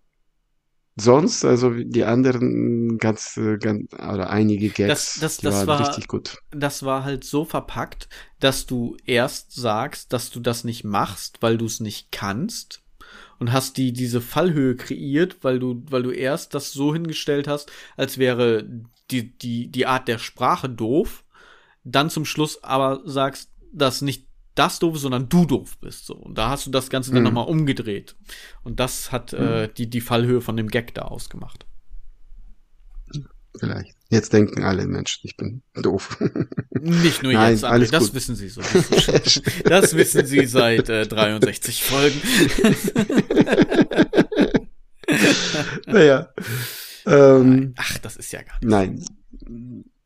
sonst, 1.01 1.43
also 1.45 1.71
die 1.71 2.03
anderen 2.03 2.97
ganz, 2.97 3.39
ganz 3.59 3.93
oder 3.93 4.29
einige 4.29 4.69
Gags, 4.69 5.19
das, 5.19 5.19
das, 5.19 5.37
das 5.37 5.67
war, 5.67 5.79
richtig 5.79 6.07
gut. 6.07 6.37
Das 6.51 6.83
war 6.83 7.03
halt 7.03 7.23
so 7.23 7.45
verpackt, 7.45 8.09
dass 8.39 8.65
du 8.65 8.97
erst 9.05 9.53
sagst, 9.53 10.13
dass 10.13 10.29
du 10.29 10.39
das 10.39 10.63
nicht 10.63 10.83
machst, 10.83 11.37
weil 11.41 11.57
du 11.57 11.65
es 11.65 11.79
nicht 11.79 12.11
kannst 12.11 12.81
und 13.39 13.51
hast 13.51 13.77
die 13.77 13.91
diese 13.91 14.21
Fallhöhe 14.21 14.75
kreiert, 14.75 15.37
weil 15.41 15.59
du 15.59 15.83
weil 15.89 16.03
du 16.03 16.11
erst 16.11 16.53
das 16.53 16.71
so 16.71 16.93
hingestellt 16.93 17.47
hast, 17.47 17.71
als 17.97 18.17
wäre 18.17 18.69
die 19.09 19.37
die 19.37 19.67
die 19.67 19.87
Art 19.87 20.07
der 20.07 20.19
Sprache 20.19 20.69
doof, 20.69 21.23
dann 21.83 22.09
zum 22.09 22.25
Schluss 22.25 22.63
aber 22.63 23.01
sagst, 23.05 23.49
dass 23.73 24.01
nicht 24.01 24.27
das 24.55 24.79
doof 24.79 24.95
ist, 24.95 25.01
sondern 25.01 25.29
du 25.29 25.45
doof 25.45 25.77
bist. 25.79 26.05
So. 26.05 26.15
Und 26.15 26.37
da 26.37 26.49
hast 26.49 26.65
du 26.65 26.71
das 26.71 26.89
Ganze 26.89 27.11
dann 27.11 27.19
mhm. 27.19 27.25
nochmal 27.25 27.47
umgedreht. 27.47 28.15
Und 28.63 28.79
das 28.79 29.11
hat 29.11 29.33
mhm. 29.33 29.39
äh, 29.39 29.67
die, 29.69 29.89
die 29.89 30.01
Fallhöhe 30.01 30.41
von 30.41 30.57
dem 30.57 30.67
Gag 30.67 30.93
da 30.93 31.03
ausgemacht. 31.03 31.65
Vielleicht. 33.57 33.95
Jetzt 34.09 34.33
denken 34.33 34.63
alle 34.63 34.87
Menschen, 34.87 35.21
ich 35.23 35.37
bin 35.37 35.61
doof. 35.73 36.17
Nicht 36.71 37.23
nur 37.23 37.33
Nein, 37.33 37.53
jetzt, 37.53 37.63
André, 37.63 37.91
das 37.91 38.05
gut. 38.05 38.13
wissen 38.15 38.35
sie 38.35 38.49
so. 38.49 38.61
Das 39.65 39.95
wissen 39.95 40.25
sie 40.25 40.45
seit 40.45 40.89
äh, 40.89 41.05
63 41.05 41.83
Folgen. 41.83 42.21
naja. 45.85 46.29
Ähm, 47.05 47.73
Ach, 47.77 47.97
das 47.99 48.17
ist 48.17 48.31
ja 48.33 48.41
gar 48.41 48.55
nicht. 48.59 48.69
Nein. 48.69 49.05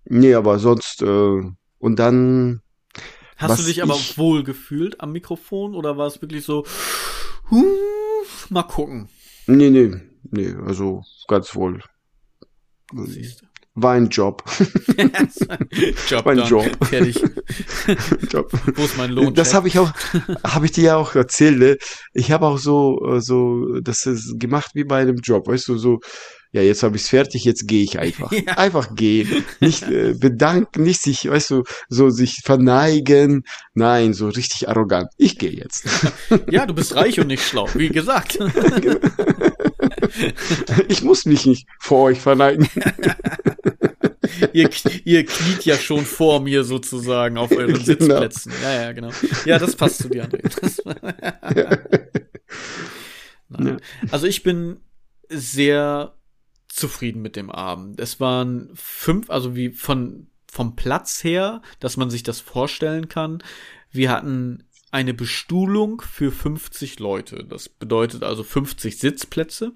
Nee, 0.05 0.33
aber 0.33 0.59
sonst, 0.59 1.01
äh, 1.01 1.41
und 1.79 1.99
dann 1.99 2.61
Hast 3.37 3.51
Was 3.51 3.59
du 3.59 3.65
dich 3.65 3.83
aber 3.83 3.95
wohl 4.15 4.43
gefühlt 4.43 5.01
am 5.01 5.11
Mikrofon 5.11 5.75
oder 5.75 5.97
war 5.97 6.07
es 6.07 6.21
wirklich 6.21 6.45
so, 6.45 6.65
huh, 7.51 7.65
mal 8.49 8.63
gucken? 8.63 9.09
Nee, 9.47 9.69
nee, 9.69 9.93
nee, 10.31 10.55
also 10.65 11.03
ganz 11.27 11.53
wohl. 11.55 11.81
Siehst 12.93 13.41
du. 13.41 13.45
War 13.77 13.95
ein 13.95 14.07
Job. 14.07 14.41
Job 16.07 16.25
war 16.25 16.31
ein 16.31 16.47
Job. 16.47 16.65
Fertig. 16.85 17.17
Job. 18.31 18.49
Wo 18.73 18.83
ist 18.83 18.97
mein 18.97 19.11
Lohn? 19.11 19.33
Das 19.33 19.53
habe 19.53 19.67
ich 19.67 19.77
auch, 19.77 19.91
habe 20.45 20.65
ich 20.65 20.71
dir 20.71 20.83
ja 20.85 20.95
auch 20.95 21.13
erzählt. 21.13 21.59
Ne? 21.59 21.77
Ich 22.13 22.31
habe 22.31 22.45
auch 22.45 22.57
so, 22.57 23.19
so, 23.19 23.81
das 23.81 24.05
ist 24.05 24.39
gemacht 24.39 24.71
wie 24.75 24.85
bei 24.85 25.01
einem 25.01 25.17
Job, 25.17 25.49
weißt 25.49 25.67
du, 25.67 25.77
so 25.77 25.99
ja, 26.55 26.61
jetzt 26.61 26.83
habe 26.83 26.95
ich 26.95 27.01
es 27.01 27.09
fertig, 27.09 27.43
jetzt 27.43 27.67
gehe 27.67 27.83
ich 27.83 27.99
einfach. 27.99 28.31
Ja. 28.45 28.57
Einfach 28.57 28.95
gehen. 28.95 29.43
Nicht 29.59 29.83
äh, 29.83 30.13
bedanken, 30.13 30.83
nicht 30.83 31.01
sich, 31.01 31.29
weißt 31.29 31.51
du, 31.51 31.63
so 31.89 32.09
sich 32.09 32.41
verneigen. 32.43 33.43
Nein, 33.73 34.13
so 34.13 34.27
richtig 34.27 34.69
arrogant. 34.69 35.09
Ich 35.17 35.37
gehe 35.37 35.51
jetzt. 35.51 35.85
Ja, 36.51 36.65
du 36.65 36.73
bist 36.73 36.95
reich 36.95 37.19
und 37.19 37.27
nicht 37.27 37.43
schlau, 37.43 37.67
wie 37.73 37.89
gesagt. 37.89 38.39
Ich 40.87 41.03
muss 41.03 41.25
mich 41.25 41.45
nicht 41.45 41.67
vor 41.79 42.03
euch 42.03 42.19
verneigen. 42.21 42.69
ihr, 44.53 44.69
ihr 45.03 45.25
kniet 45.25 45.65
ja 45.65 45.77
schon 45.77 46.05
vor 46.05 46.39
mir 46.39 46.63
sozusagen 46.63 47.37
auf 47.37 47.51
euren 47.51 47.73
genau. 47.73 47.83
Sitzplätzen. 47.83 48.53
Ja, 48.63 48.81
ja, 48.83 48.91
genau. 48.93 49.09
Ja, 49.45 49.59
das 49.59 49.75
passt 49.75 49.97
zu 50.03 50.09
dir, 50.09 50.25
André. 50.25 50.41
Ja. 53.59 53.77
Also 54.11 54.27
ich 54.27 54.43
bin 54.43 54.79
sehr 55.29 56.15
zufrieden 56.75 57.21
mit 57.21 57.35
dem 57.35 57.49
Abend. 57.49 57.99
Es 57.99 58.19
waren 58.19 58.69
fünf, 58.73 59.29
also 59.29 59.55
wie 59.55 59.69
von, 59.69 60.27
vom 60.47 60.75
Platz 60.75 61.23
her, 61.23 61.61
dass 61.79 61.97
man 61.97 62.09
sich 62.09 62.23
das 62.23 62.41
vorstellen 62.41 63.07
kann. 63.07 63.41
Wir 63.91 64.11
hatten 64.11 64.65
eine 64.91 65.13
Bestuhlung 65.13 66.01
für 66.01 66.31
50 66.31 66.99
Leute. 66.99 67.45
Das 67.45 67.69
bedeutet 67.69 68.23
also 68.23 68.43
50 68.43 68.97
Sitzplätze. 68.97 69.71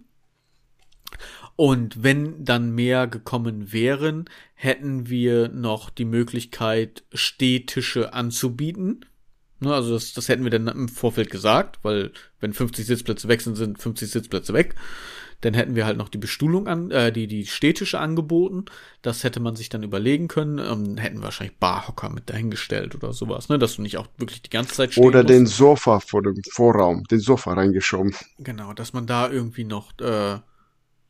Und 1.55 2.03
wenn 2.03 2.43
dann 2.45 2.71
mehr 2.71 3.07
gekommen 3.07 3.71
wären, 3.71 4.25
hätten 4.53 5.09
wir 5.09 5.49
noch 5.49 5.89
die 5.89 6.05
Möglichkeit, 6.05 7.03
Stehtische 7.13 8.13
anzubieten. 8.13 9.05
Ne, 9.59 9.73
also 9.73 9.93
das, 9.93 10.13
das 10.13 10.29
hätten 10.29 10.43
wir 10.43 10.51
dann 10.51 10.67
im 10.67 10.87
Vorfeld 10.87 11.29
gesagt, 11.29 11.79
weil 11.81 12.11
wenn 12.39 12.53
50 12.53 12.85
Sitzplätze 12.85 13.27
weg 13.27 13.41
sind, 13.41 13.55
sind 13.55 13.77
50 13.77 14.09
Sitzplätze 14.09 14.53
weg. 14.53 14.75
Dann 15.41 15.53
hätten 15.53 15.75
wir 15.75 15.85
halt 15.85 15.97
noch 15.97 16.09
die 16.09 16.17
Bestuhlung 16.17 16.67
an, 16.67 16.91
äh, 16.91 17.11
die, 17.11 17.27
die 17.27 17.45
Städtische 17.45 17.99
angeboten. 17.99 18.65
Das 19.01 19.23
hätte 19.23 19.39
man 19.39 19.55
sich 19.55 19.69
dann 19.69 19.83
überlegen 19.83 20.27
können. 20.27 20.59
Ähm, 20.59 20.97
hätten 20.97 21.23
wahrscheinlich 21.23 21.57
Barhocker 21.57 22.09
mit 22.09 22.29
dahingestellt 22.29 22.93
oder 22.95 23.13
sowas, 23.13 23.47
ne? 23.47 23.57
Dass 23.57 23.77
du 23.77 23.81
nicht 23.81 23.97
auch 23.97 24.07
wirklich 24.17 24.41
die 24.41 24.49
ganze 24.49 24.73
Zeit 24.73 24.91
stehen 24.93 25.05
Oder 25.05 25.23
musst. 25.23 25.33
den 25.33 25.45
Sofa 25.45 25.99
vor 25.99 26.21
dem 26.23 26.35
Vorraum, 26.51 27.03
den 27.05 27.19
Sofa 27.19 27.53
reingeschoben. 27.53 28.13
Genau, 28.39 28.73
dass 28.73 28.91
man 28.91 29.07
da 29.07 29.29
irgendwie 29.29 29.63
noch, 29.63 29.97
äh, 29.99 30.39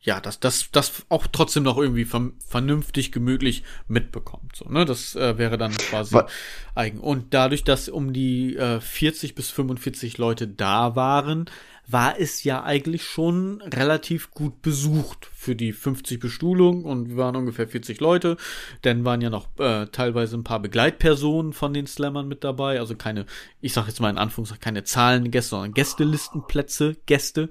ja, 0.02 0.20
dass 0.20 0.38
das, 0.38 0.70
das 0.70 1.04
auch 1.08 1.26
trotzdem 1.26 1.64
noch 1.64 1.76
irgendwie 1.76 2.06
vernünftig, 2.06 3.10
gemütlich 3.12 3.64
mitbekommt. 3.88 4.54
So, 4.54 4.68
ne? 4.68 4.84
Das 4.84 5.16
äh, 5.16 5.38
wäre 5.38 5.58
dann 5.58 5.72
quasi 5.72 6.14
Was? 6.14 6.30
eigen. 6.76 7.00
Und 7.00 7.34
dadurch, 7.34 7.64
dass 7.64 7.88
um 7.88 8.12
die 8.12 8.56
äh, 8.56 8.80
40 8.80 9.34
bis 9.34 9.50
45 9.50 10.18
Leute 10.18 10.46
da 10.46 10.94
waren, 10.94 11.50
war 11.86 12.18
es 12.18 12.44
ja 12.44 12.62
eigentlich 12.62 13.04
schon 13.04 13.62
relativ 13.62 14.30
gut 14.30 14.62
besucht 14.62 15.28
für 15.32 15.56
die 15.56 15.72
50 15.72 16.20
Bestuhlung 16.20 16.84
und 16.84 17.10
wir 17.10 17.16
waren 17.16 17.36
ungefähr 17.36 17.66
40 17.66 18.00
Leute. 18.00 18.36
Dann 18.82 19.04
waren 19.04 19.20
ja 19.20 19.30
noch 19.30 19.48
äh, 19.58 19.86
teilweise 19.86 20.36
ein 20.36 20.44
paar 20.44 20.60
Begleitpersonen 20.60 21.52
von 21.52 21.74
den 21.74 21.86
Slammern 21.86 22.28
mit 22.28 22.44
dabei, 22.44 22.78
also 22.78 22.94
keine, 22.94 23.26
ich 23.60 23.72
sag 23.72 23.88
jetzt 23.88 24.00
mal 24.00 24.10
in 24.10 24.18
Anführungszeichen, 24.18 24.62
keine 24.62 24.84
Zahlengäste, 24.84 25.50
sondern 25.50 25.74
Gästelistenplätze, 25.74 26.96
Gäste. 27.06 27.50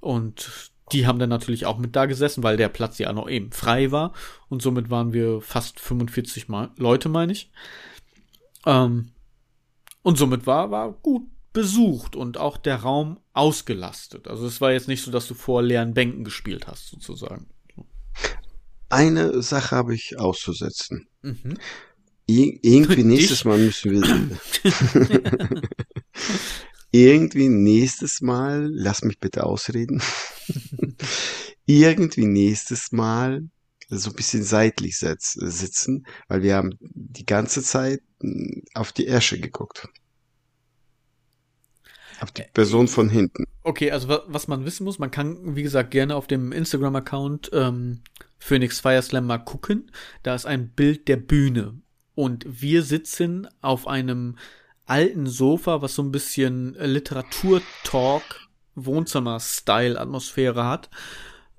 Und 0.00 0.70
die 0.92 1.06
haben 1.06 1.18
dann 1.18 1.30
natürlich 1.30 1.66
auch 1.66 1.78
mit 1.78 1.96
da 1.96 2.06
gesessen, 2.06 2.42
weil 2.42 2.56
der 2.56 2.68
Platz 2.68 2.98
ja 2.98 3.12
noch 3.12 3.28
eben 3.28 3.52
frei 3.52 3.90
war. 3.90 4.12
Und 4.48 4.62
somit 4.62 4.88
waren 4.88 5.12
wir 5.12 5.40
fast 5.40 5.80
45 5.80 6.48
Mal 6.48 6.70
Leute, 6.76 7.08
meine 7.08 7.32
ich. 7.32 7.50
Ähm, 8.64 9.10
und 10.02 10.16
somit 10.16 10.46
war, 10.46 10.70
war 10.70 10.92
gut 10.92 11.24
besucht 11.56 12.16
und 12.16 12.36
auch 12.36 12.58
der 12.58 12.76
Raum 12.76 13.18
ausgelastet. 13.32 14.28
Also 14.28 14.46
es 14.46 14.60
war 14.60 14.72
jetzt 14.72 14.88
nicht 14.88 15.02
so, 15.02 15.10
dass 15.10 15.26
du 15.26 15.32
vor 15.32 15.62
leeren 15.62 15.94
Bänken 15.94 16.22
gespielt 16.22 16.66
hast, 16.66 16.90
sozusagen. 16.90 17.46
Eine 18.90 19.40
Sache 19.40 19.74
habe 19.74 19.94
ich 19.94 20.18
auszusetzen. 20.18 21.08
Mhm. 21.22 21.56
Ir 22.26 22.58
irgendwie 22.60 23.04
nächstes 23.04 23.46
Mal 23.46 23.56
müssen 23.56 23.90
wir. 23.90 24.38
irgendwie 26.90 27.48
nächstes 27.48 28.20
Mal, 28.20 28.68
lass 28.70 29.02
mich 29.02 29.18
bitte 29.18 29.44
ausreden. 29.44 30.02
irgendwie 31.64 32.26
nächstes 32.26 32.92
Mal 32.92 33.48
so 33.88 34.10
ein 34.10 34.16
bisschen 34.16 34.42
seitlich 34.42 34.98
sitzen, 34.98 36.06
weil 36.28 36.42
wir 36.42 36.56
haben 36.56 36.76
die 36.80 37.24
ganze 37.24 37.62
Zeit 37.62 38.02
hm, 38.20 38.62
auf 38.74 38.92
die 38.92 39.06
Ärsche 39.06 39.40
geguckt. 39.40 39.88
Auf 42.20 42.32
die 42.32 42.44
Person 42.54 42.88
von 42.88 43.08
hinten. 43.08 43.44
Okay, 43.62 43.90
also 43.90 44.20
was 44.26 44.48
man 44.48 44.64
wissen 44.64 44.84
muss, 44.84 44.98
man 44.98 45.10
kann, 45.10 45.56
wie 45.56 45.62
gesagt, 45.62 45.90
gerne 45.90 46.14
auf 46.16 46.26
dem 46.26 46.52
Instagram-Account 46.52 47.50
ähm, 47.52 48.00
Phoenix 48.38 48.80
Fireslam 48.80 49.26
mal 49.26 49.38
gucken. 49.38 49.90
Da 50.22 50.34
ist 50.34 50.46
ein 50.46 50.68
Bild 50.70 51.08
der 51.08 51.16
Bühne. 51.16 51.74
Und 52.14 52.46
wir 52.48 52.82
sitzen 52.82 53.46
auf 53.60 53.86
einem 53.86 54.36
alten 54.86 55.26
Sofa, 55.26 55.82
was 55.82 55.94
so 55.94 56.02
ein 56.02 56.12
bisschen 56.12 56.74
Literatur-Talk, 56.78 58.22
Wohnzimmer-Style-Atmosphäre 58.76 60.64
hat. 60.64 60.88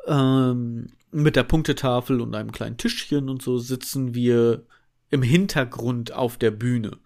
Ähm, 0.07 0.87
mit 1.11 1.35
der 1.35 1.43
Punktetafel 1.43 2.21
und 2.21 2.35
einem 2.35 2.51
kleinen 2.51 2.77
Tischchen 2.77 3.29
und 3.29 3.41
so 3.41 3.57
sitzen 3.57 4.13
wir 4.13 4.65
im 5.09 5.21
Hintergrund 5.21 6.11
auf 6.11 6.37
der 6.37 6.51
Bühne 6.51 6.97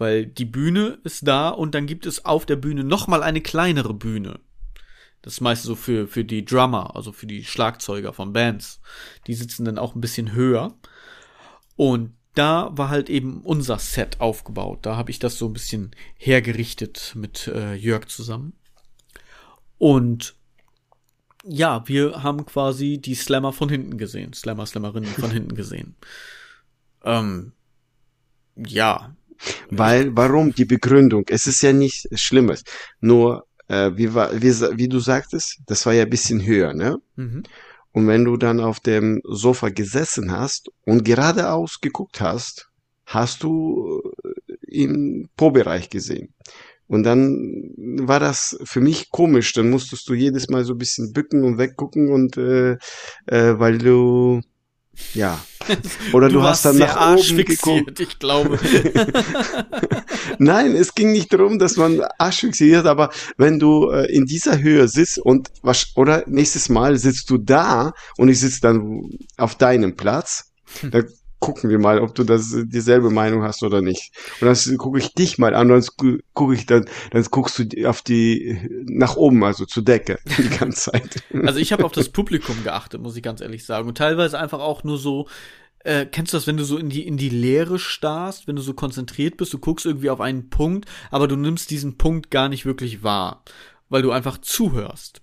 weil 0.00 0.26
die 0.26 0.46
Bühne 0.46 0.98
ist 1.04 1.26
da 1.28 1.50
und 1.50 1.74
dann 1.74 1.86
gibt 1.86 2.06
es 2.06 2.24
auf 2.24 2.46
der 2.46 2.56
Bühne 2.56 2.84
noch 2.84 3.06
mal 3.06 3.22
eine 3.22 3.42
kleinere 3.42 3.92
Bühne. 3.92 4.40
Das 5.20 5.34
ist 5.34 5.40
meist 5.42 5.64
so 5.64 5.76
für, 5.76 6.08
für 6.08 6.24
die 6.24 6.44
Drummer, 6.44 6.96
also 6.96 7.12
für 7.12 7.26
die 7.26 7.44
Schlagzeuger 7.44 8.14
von 8.14 8.32
Bands. 8.32 8.80
Die 9.26 9.34
sitzen 9.34 9.66
dann 9.66 9.78
auch 9.78 9.94
ein 9.94 10.00
bisschen 10.00 10.32
höher. 10.32 10.74
Und 11.76 12.14
da 12.34 12.70
war 12.72 12.88
halt 12.88 13.10
eben 13.10 13.42
unser 13.42 13.78
Set 13.78 14.20
aufgebaut. 14.20 14.78
Da 14.82 14.96
habe 14.96 15.10
ich 15.10 15.18
das 15.18 15.36
so 15.36 15.46
ein 15.46 15.52
bisschen 15.52 15.90
hergerichtet 16.16 17.12
mit 17.14 17.48
äh, 17.48 17.74
Jörg 17.74 18.06
zusammen. 18.06 18.54
Und 19.76 20.34
ja, 21.44 21.86
wir 21.86 22.22
haben 22.22 22.46
quasi 22.46 22.98
die 22.98 23.14
Slammer 23.14 23.52
von 23.52 23.68
hinten 23.68 23.98
gesehen. 23.98 24.32
Slammer, 24.32 24.64
Slammerinnen 24.64 25.10
von 25.10 25.30
hinten 25.30 25.54
gesehen. 25.54 25.96
Ähm, 27.04 27.52
ja, 28.56 29.14
Weil, 29.70 30.14
warum 30.16 30.54
die 30.54 30.64
Begründung? 30.64 31.24
Es 31.28 31.46
ist 31.46 31.62
ja 31.62 31.72
nichts 31.72 32.06
Schlimmes. 32.20 32.64
Nur, 33.00 33.46
äh, 33.68 33.90
wie, 33.94 34.14
war, 34.14 34.32
wie, 34.34 34.52
wie 34.52 34.88
du 34.88 34.98
sagtest, 34.98 35.60
das 35.66 35.86
war 35.86 35.92
ja 35.92 36.02
ein 36.04 36.10
bisschen 36.10 36.44
höher, 36.44 36.74
ne? 36.74 36.98
Mhm. 37.16 37.42
Und 37.92 38.06
wenn 38.06 38.24
du 38.24 38.36
dann 38.36 38.60
auf 38.60 38.80
dem 38.80 39.20
Sofa 39.24 39.68
gesessen 39.68 40.30
hast 40.30 40.70
und 40.84 41.04
geradeaus 41.04 41.80
geguckt 41.80 42.20
hast, 42.20 42.68
hast 43.06 43.42
du 43.42 44.00
äh, 44.24 44.82
im 44.84 45.28
Po-Bereich 45.36 45.90
gesehen. 45.90 46.34
Und 46.86 47.04
dann 47.04 47.72
war 48.00 48.18
das 48.18 48.58
für 48.64 48.80
mich 48.80 49.10
komisch. 49.10 49.52
Dann 49.52 49.70
musstest 49.70 50.08
du 50.08 50.14
jedes 50.14 50.48
Mal 50.48 50.64
so 50.64 50.74
ein 50.74 50.78
bisschen 50.78 51.12
bücken 51.12 51.44
und 51.44 51.56
weggucken 51.56 52.10
und 52.12 52.36
äh, 52.36 52.72
äh, 53.26 53.58
weil 53.58 53.78
du 53.78 54.40
ja. 55.14 55.40
Oder 56.12 56.28
du, 56.28 56.34
du 56.34 56.42
hast 56.42 56.64
dann 56.64 56.78
nach 56.78 57.16
oben 57.16 57.36
geguckt. 57.44 58.00
Ich 58.00 58.18
glaube. 58.18 58.58
Nein, 60.38 60.74
es 60.74 60.94
ging 60.94 61.12
nicht 61.12 61.32
darum, 61.32 61.58
dass 61.58 61.76
man 61.76 62.00
Arsch 62.18 62.40
fixiert, 62.40 62.86
aber 62.86 63.10
wenn 63.36 63.58
du 63.58 63.90
äh, 63.90 64.10
in 64.12 64.24
dieser 64.26 64.60
Höhe 64.60 64.88
sitzt 64.88 65.18
und 65.18 65.50
was 65.62 65.92
oder 65.96 66.24
nächstes 66.26 66.68
Mal 66.68 66.96
sitzt 66.96 67.30
du 67.30 67.38
da 67.38 67.92
und 68.16 68.28
ich 68.28 68.40
sitze 68.40 68.60
dann 68.62 69.10
auf 69.36 69.56
deinem 69.56 69.96
Platz, 69.96 70.52
hm. 70.80 70.90
dann 70.90 71.06
gucken 71.40 71.70
wir 71.70 71.78
mal, 71.78 72.00
ob 72.00 72.14
du 72.14 72.22
das 72.22 72.54
dieselbe 72.64 73.10
Meinung 73.10 73.42
hast 73.42 73.62
oder 73.62 73.80
nicht. 73.80 74.12
Und 74.40 74.46
dann 74.46 74.76
gucke 74.76 74.98
ich 74.98 75.14
dich 75.14 75.38
mal 75.38 75.54
an, 75.54 75.68
dann 75.68 75.82
gucke 76.34 76.54
ich 76.54 76.66
dann, 76.66 76.84
dann 77.10 77.24
guckst 77.24 77.58
du 77.58 77.88
auf 77.88 78.02
die 78.02 78.58
nach 78.86 79.16
oben, 79.16 79.42
also 79.42 79.64
zur 79.64 79.82
Decke 79.82 80.18
die 80.38 80.50
ganze 80.50 80.92
Zeit. 80.92 81.22
Also 81.44 81.58
ich 81.58 81.72
habe 81.72 81.84
auf 81.84 81.92
das 81.92 82.10
Publikum 82.10 82.62
geachtet, 82.62 83.00
muss 83.00 83.16
ich 83.16 83.22
ganz 83.22 83.40
ehrlich 83.40 83.64
sagen. 83.64 83.88
Und 83.88 83.98
teilweise 83.98 84.38
einfach 84.38 84.60
auch 84.60 84.84
nur 84.84 84.98
so, 84.98 85.26
äh, 85.80 86.04
kennst 86.04 86.32
du 86.32 86.36
das, 86.36 86.46
wenn 86.46 86.58
du 86.58 86.64
so 86.64 86.76
in 86.76 86.90
die, 86.90 87.06
in 87.06 87.16
die 87.16 87.30
Leere 87.30 87.78
starrst, 87.78 88.46
wenn 88.46 88.56
du 88.56 88.62
so 88.62 88.74
konzentriert 88.74 89.38
bist, 89.38 89.52
du 89.52 89.58
guckst 89.58 89.86
irgendwie 89.86 90.10
auf 90.10 90.20
einen 90.20 90.50
Punkt, 90.50 90.88
aber 91.10 91.26
du 91.26 91.36
nimmst 91.36 91.70
diesen 91.70 91.96
Punkt 91.96 92.30
gar 92.30 92.50
nicht 92.50 92.66
wirklich 92.66 93.02
wahr, 93.02 93.42
weil 93.88 94.02
du 94.02 94.10
einfach 94.10 94.38
zuhörst. 94.38 95.22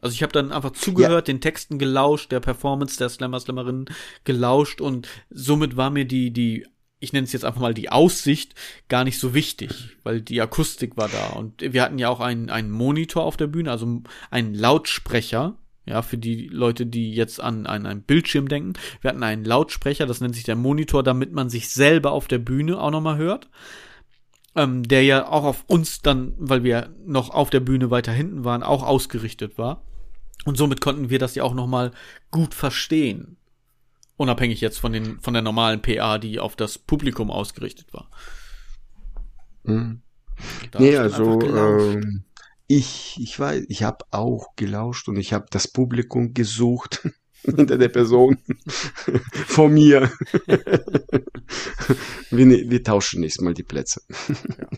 Also 0.00 0.14
ich 0.14 0.22
habe 0.22 0.32
dann 0.32 0.52
einfach 0.52 0.72
zugehört, 0.72 1.28
ja. 1.28 1.32
den 1.32 1.40
Texten 1.40 1.78
gelauscht, 1.78 2.32
der 2.32 2.40
Performance 2.40 2.98
der 2.98 3.08
Slammer, 3.08 3.40
Slammerinnen 3.40 3.86
gelauscht 4.24 4.80
und 4.80 5.08
somit 5.30 5.76
war 5.76 5.90
mir 5.90 6.04
die, 6.04 6.32
die, 6.32 6.66
ich 7.00 7.12
nenne 7.12 7.24
es 7.24 7.32
jetzt 7.32 7.44
einfach 7.44 7.60
mal 7.60 7.74
die 7.74 7.90
Aussicht, 7.90 8.54
gar 8.88 9.04
nicht 9.04 9.18
so 9.18 9.34
wichtig, 9.34 9.96
weil 10.02 10.20
die 10.20 10.40
Akustik 10.40 10.96
war 10.96 11.08
da. 11.08 11.28
Und 11.30 11.60
wir 11.60 11.82
hatten 11.82 11.98
ja 11.98 12.08
auch 12.08 12.20
einen, 12.20 12.50
einen 12.50 12.70
Monitor 12.70 13.24
auf 13.24 13.36
der 13.36 13.46
Bühne, 13.46 13.70
also 13.70 14.02
einen 14.30 14.54
Lautsprecher, 14.54 15.56
ja, 15.88 16.02
für 16.02 16.18
die 16.18 16.48
Leute, 16.48 16.84
die 16.84 17.14
jetzt 17.14 17.40
an, 17.40 17.66
an 17.66 17.86
einen 17.86 18.02
Bildschirm 18.02 18.48
denken. 18.48 18.74
Wir 19.00 19.08
hatten 19.08 19.22
einen 19.22 19.44
Lautsprecher, 19.44 20.06
das 20.06 20.20
nennt 20.20 20.34
sich 20.34 20.44
der 20.44 20.56
Monitor, 20.56 21.02
damit 21.02 21.32
man 21.32 21.48
sich 21.48 21.70
selber 21.70 22.12
auf 22.12 22.28
der 22.28 22.38
Bühne 22.38 22.78
auch 22.78 22.90
nochmal 22.90 23.16
hört. 23.16 23.48
Ähm, 24.54 24.82
der 24.82 25.02
ja 25.04 25.28
auch 25.28 25.44
auf 25.44 25.64
uns 25.66 26.02
dann, 26.02 26.34
weil 26.36 26.62
wir 26.62 26.90
noch 27.06 27.30
auf 27.30 27.48
der 27.48 27.60
Bühne 27.60 27.90
weiter 27.90 28.12
hinten 28.12 28.44
waren, 28.44 28.62
auch 28.62 28.82
ausgerichtet 28.82 29.56
war. 29.56 29.84
Und 30.44 30.56
somit 30.56 30.80
konnten 30.80 31.10
wir 31.10 31.18
das 31.18 31.34
ja 31.34 31.42
auch 31.44 31.54
nochmal 31.54 31.92
gut 32.30 32.54
verstehen. 32.54 33.36
Unabhängig 34.16 34.60
jetzt 34.60 34.78
von 34.78 34.92
den, 34.92 35.20
von 35.20 35.34
der 35.34 35.42
normalen 35.42 35.82
PA, 35.82 36.18
die 36.18 36.40
auf 36.40 36.56
das 36.56 36.78
Publikum 36.78 37.30
ausgerichtet 37.30 37.92
war. 37.92 38.10
Mhm. 39.64 40.02
Nee, 40.78 40.96
also, 40.96 41.40
ähm, 41.40 42.24
ich, 42.66 43.16
ich 43.20 43.38
weiß, 43.38 43.64
ich 43.68 43.82
habe 43.82 44.04
auch 44.10 44.54
gelauscht 44.56 45.08
und 45.08 45.16
ich 45.16 45.32
habe 45.32 45.46
das 45.50 45.68
Publikum 45.68 46.34
gesucht 46.34 47.08
hinter 47.42 47.78
der 47.78 47.88
Person 47.88 48.38
vor 49.46 49.68
mir. 49.68 50.12
wir, 52.30 52.46
ne, 52.46 52.64
wir 52.68 52.82
tauschen 52.82 53.20
nächstes 53.20 53.44
Mal 53.44 53.54
die 53.54 53.62
Plätze. 53.62 54.02
ja. 54.58 54.68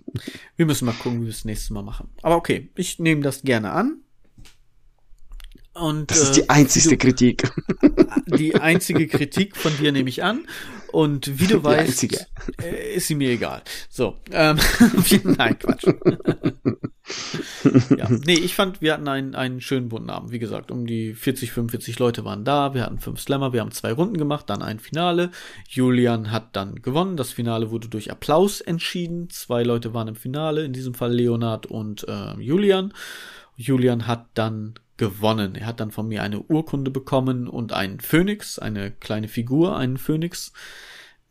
Wir 0.56 0.66
müssen 0.66 0.84
mal 0.84 0.92
gucken, 0.92 1.22
wie 1.22 1.26
wir 1.26 1.32
es 1.32 1.44
nächstes 1.44 1.70
Mal 1.70 1.82
machen. 1.82 2.10
Aber 2.22 2.36
okay, 2.36 2.70
ich 2.76 2.98
nehme 2.98 3.22
das 3.22 3.42
gerne 3.42 3.72
an. 3.72 4.02
Und, 5.74 6.10
das 6.10 6.22
ist 6.22 6.36
die 6.36 6.40
äh, 6.42 6.48
einzigste 6.48 6.96
Kritik. 6.96 7.50
Die 8.26 8.54
einzige 8.54 9.08
Kritik 9.08 9.56
von 9.56 9.76
dir 9.78 9.92
nehme 9.92 10.08
ich 10.08 10.22
an. 10.22 10.46
Und 10.92 11.38
wie 11.40 11.46
du 11.46 11.58
die 11.58 11.64
weißt, 11.64 11.88
einzige. 11.88 12.26
Äh, 12.60 12.94
ist 12.94 13.06
sie 13.06 13.14
mir 13.14 13.30
egal. 13.30 13.62
So, 13.88 14.16
ähm, 14.32 14.58
nein, 15.24 15.58
Quatsch. 15.58 15.84
ja, 17.96 18.08
nee, 18.08 18.34
ich 18.34 18.54
fand, 18.54 18.80
wir 18.80 18.94
hatten 18.94 19.08
einen, 19.08 19.34
einen 19.34 19.60
schönen 19.60 19.88
bunten 19.88 20.10
Abend. 20.10 20.32
Wie 20.32 20.38
gesagt, 20.38 20.70
um 20.70 20.86
die 20.86 21.14
40, 21.14 21.52
45 21.52 21.98
Leute 21.98 22.24
waren 22.24 22.44
da. 22.44 22.74
Wir 22.74 22.82
hatten 22.82 22.98
fünf 22.98 23.20
Slammer, 23.20 23.52
wir 23.52 23.60
haben 23.60 23.70
zwei 23.72 23.92
Runden 23.92 24.16
gemacht, 24.16 24.50
dann 24.50 24.62
ein 24.62 24.80
Finale. 24.80 25.30
Julian 25.68 26.32
hat 26.32 26.56
dann 26.56 26.82
gewonnen. 26.82 27.16
Das 27.16 27.30
Finale 27.30 27.70
wurde 27.70 27.88
durch 27.88 28.10
Applaus 28.10 28.60
entschieden. 28.60 29.30
Zwei 29.30 29.62
Leute 29.62 29.94
waren 29.94 30.08
im 30.08 30.16
Finale, 30.16 30.64
in 30.64 30.72
diesem 30.72 30.94
Fall 30.94 31.12
Leonard 31.12 31.66
und 31.66 32.06
äh, 32.08 32.34
Julian. 32.40 32.92
Julian 33.56 34.06
hat 34.06 34.26
dann 34.34 34.74
gewonnen. 35.00 35.54
Er 35.54 35.66
hat 35.66 35.80
dann 35.80 35.90
von 35.90 36.08
mir 36.08 36.22
eine 36.22 36.40
Urkunde 36.40 36.90
bekommen 36.90 37.48
und 37.48 37.72
einen 37.72 38.00
Phönix, 38.00 38.58
eine 38.58 38.90
kleine 38.90 39.28
Figur, 39.28 39.78
einen 39.78 39.96
Phönix, 39.96 40.52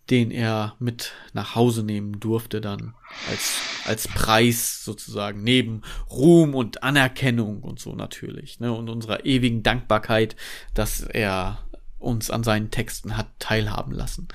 den 0.10 0.32
er 0.32 0.76
mit 0.80 1.14
nach 1.34 1.54
Hause 1.54 1.84
nehmen 1.84 2.20
durfte 2.20 2.62
dann 2.62 2.96
als, 3.30 3.62
als 3.86 4.08
Preis 4.08 4.84
sozusagen, 4.84 5.44
neben 5.44 5.84
Ruhm 6.10 6.56
und 6.56 6.82
Anerkennung 6.82 7.62
und 7.62 7.80
so 7.80 7.94
natürlich, 7.94 8.60
ne, 8.60 8.74
und 8.74 8.90
unserer 8.90 9.24
ewigen 9.24 9.62
Dankbarkeit, 9.62 10.36
dass 10.74 11.02
er 11.02 11.64
uns 12.00 12.32
an 12.32 12.44
seinen 12.44 12.72
Texten 12.72 13.18
hat 13.18 13.28
teilhaben 13.38 13.92
lassen. 13.92 14.30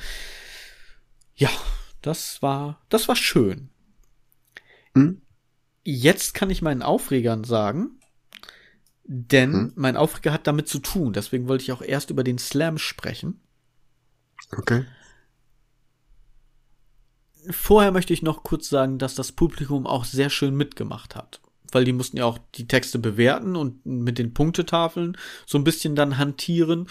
Ja, 1.35 1.51
das 2.03 2.41
war, 2.41 2.81
das 2.89 3.09
war 3.09 3.17
schön. 3.17 3.69
Hm? 4.95 5.23
Jetzt 5.83 6.35
kann 6.35 6.51
ich 6.51 6.63
meinen 6.63 6.83
Aufregern 6.83 7.43
sagen, 7.43 7.99
denn 9.05 9.53
hm? 9.53 9.73
mein 9.77 9.97
Aufreger 9.97 10.33
hat 10.33 10.47
damit 10.47 10.69
zu 10.69 10.79
tun. 10.79 11.13
Deswegen 11.13 11.49
wollte 11.49 11.63
ich 11.63 11.73
auch 11.73 11.83
erst 11.83 12.11
über 12.11 12.25
den 12.25 12.39
Slam 12.39 12.79
sprechen. 12.79 13.41
Okay. 14.57 14.85
Vorher 17.51 17.93
möchte 17.93 18.15
ich 18.15 18.23
noch 18.23 18.43
kurz 18.43 18.69
sagen, 18.69 18.99
dass 18.99 19.15
das 19.15 19.33
Publikum 19.33 19.87
auch 19.87 20.05
sehr 20.05 20.31
schön 20.31 20.55
mitgemacht 20.55 21.15
hat. 21.15 21.41
Weil 21.73 21.85
die 21.85 21.93
mussten 21.93 22.17
ja 22.17 22.25
auch 22.25 22.39
die 22.55 22.69
Texte 22.69 22.99
bewerten 22.99 23.57
und 23.57 23.85
mit 23.85 24.19
den 24.19 24.33
Punktetafeln 24.33 25.17
so 25.45 25.59
ein 25.59 25.65
bisschen 25.65 25.95
dann 25.97 26.17
hantieren. 26.17 26.89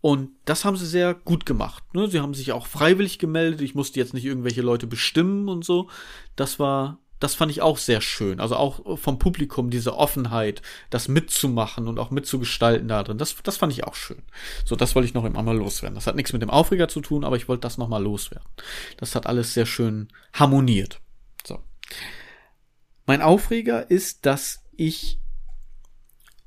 Und 0.00 0.30
das 0.44 0.64
haben 0.64 0.76
sie 0.76 0.86
sehr 0.86 1.14
gut 1.14 1.46
gemacht. 1.46 1.82
Ne? 1.94 2.08
Sie 2.08 2.20
haben 2.20 2.34
sich 2.34 2.52
auch 2.52 2.66
freiwillig 2.66 3.18
gemeldet. 3.18 3.60
Ich 3.62 3.74
musste 3.74 3.98
jetzt 3.98 4.14
nicht 4.14 4.24
irgendwelche 4.24 4.62
Leute 4.62 4.86
bestimmen 4.86 5.48
und 5.48 5.64
so. 5.64 5.88
Das 6.36 6.60
war 6.60 7.00
das 7.18 7.34
fand 7.34 7.50
ich 7.50 7.62
auch 7.62 7.78
sehr 7.78 8.00
schön. 8.00 8.40
Also 8.40 8.56
auch 8.56 8.98
vom 8.98 9.18
Publikum 9.18 9.70
diese 9.70 9.96
Offenheit, 9.96 10.62
das 10.90 11.08
mitzumachen 11.08 11.88
und 11.88 11.98
auch 11.98 12.10
mitzugestalten 12.10 12.88
da 12.88 13.02
drin. 13.02 13.18
Das, 13.18 13.36
das 13.42 13.56
fand 13.56 13.72
ich 13.72 13.84
auch 13.84 13.94
schön. 13.94 14.22
So, 14.64 14.76
das 14.76 14.94
wollte 14.94 15.08
ich 15.08 15.14
noch 15.14 15.24
einmal 15.24 15.56
loswerden. 15.56 15.94
Das 15.94 16.06
hat 16.06 16.16
nichts 16.16 16.32
mit 16.32 16.42
dem 16.42 16.50
Aufreger 16.50 16.88
zu 16.88 17.00
tun, 17.00 17.24
aber 17.24 17.36
ich 17.36 17.48
wollte 17.48 17.62
das 17.62 17.78
nochmal 17.78 18.02
loswerden. 18.02 18.48
Das 18.98 19.14
hat 19.14 19.26
alles 19.26 19.54
sehr 19.54 19.66
schön 19.66 20.08
harmoniert. 20.32 21.00
So. 21.46 21.62
Mein 23.06 23.22
Aufreger 23.22 23.90
ist, 23.90 24.26
dass 24.26 24.62
ich, 24.76 25.18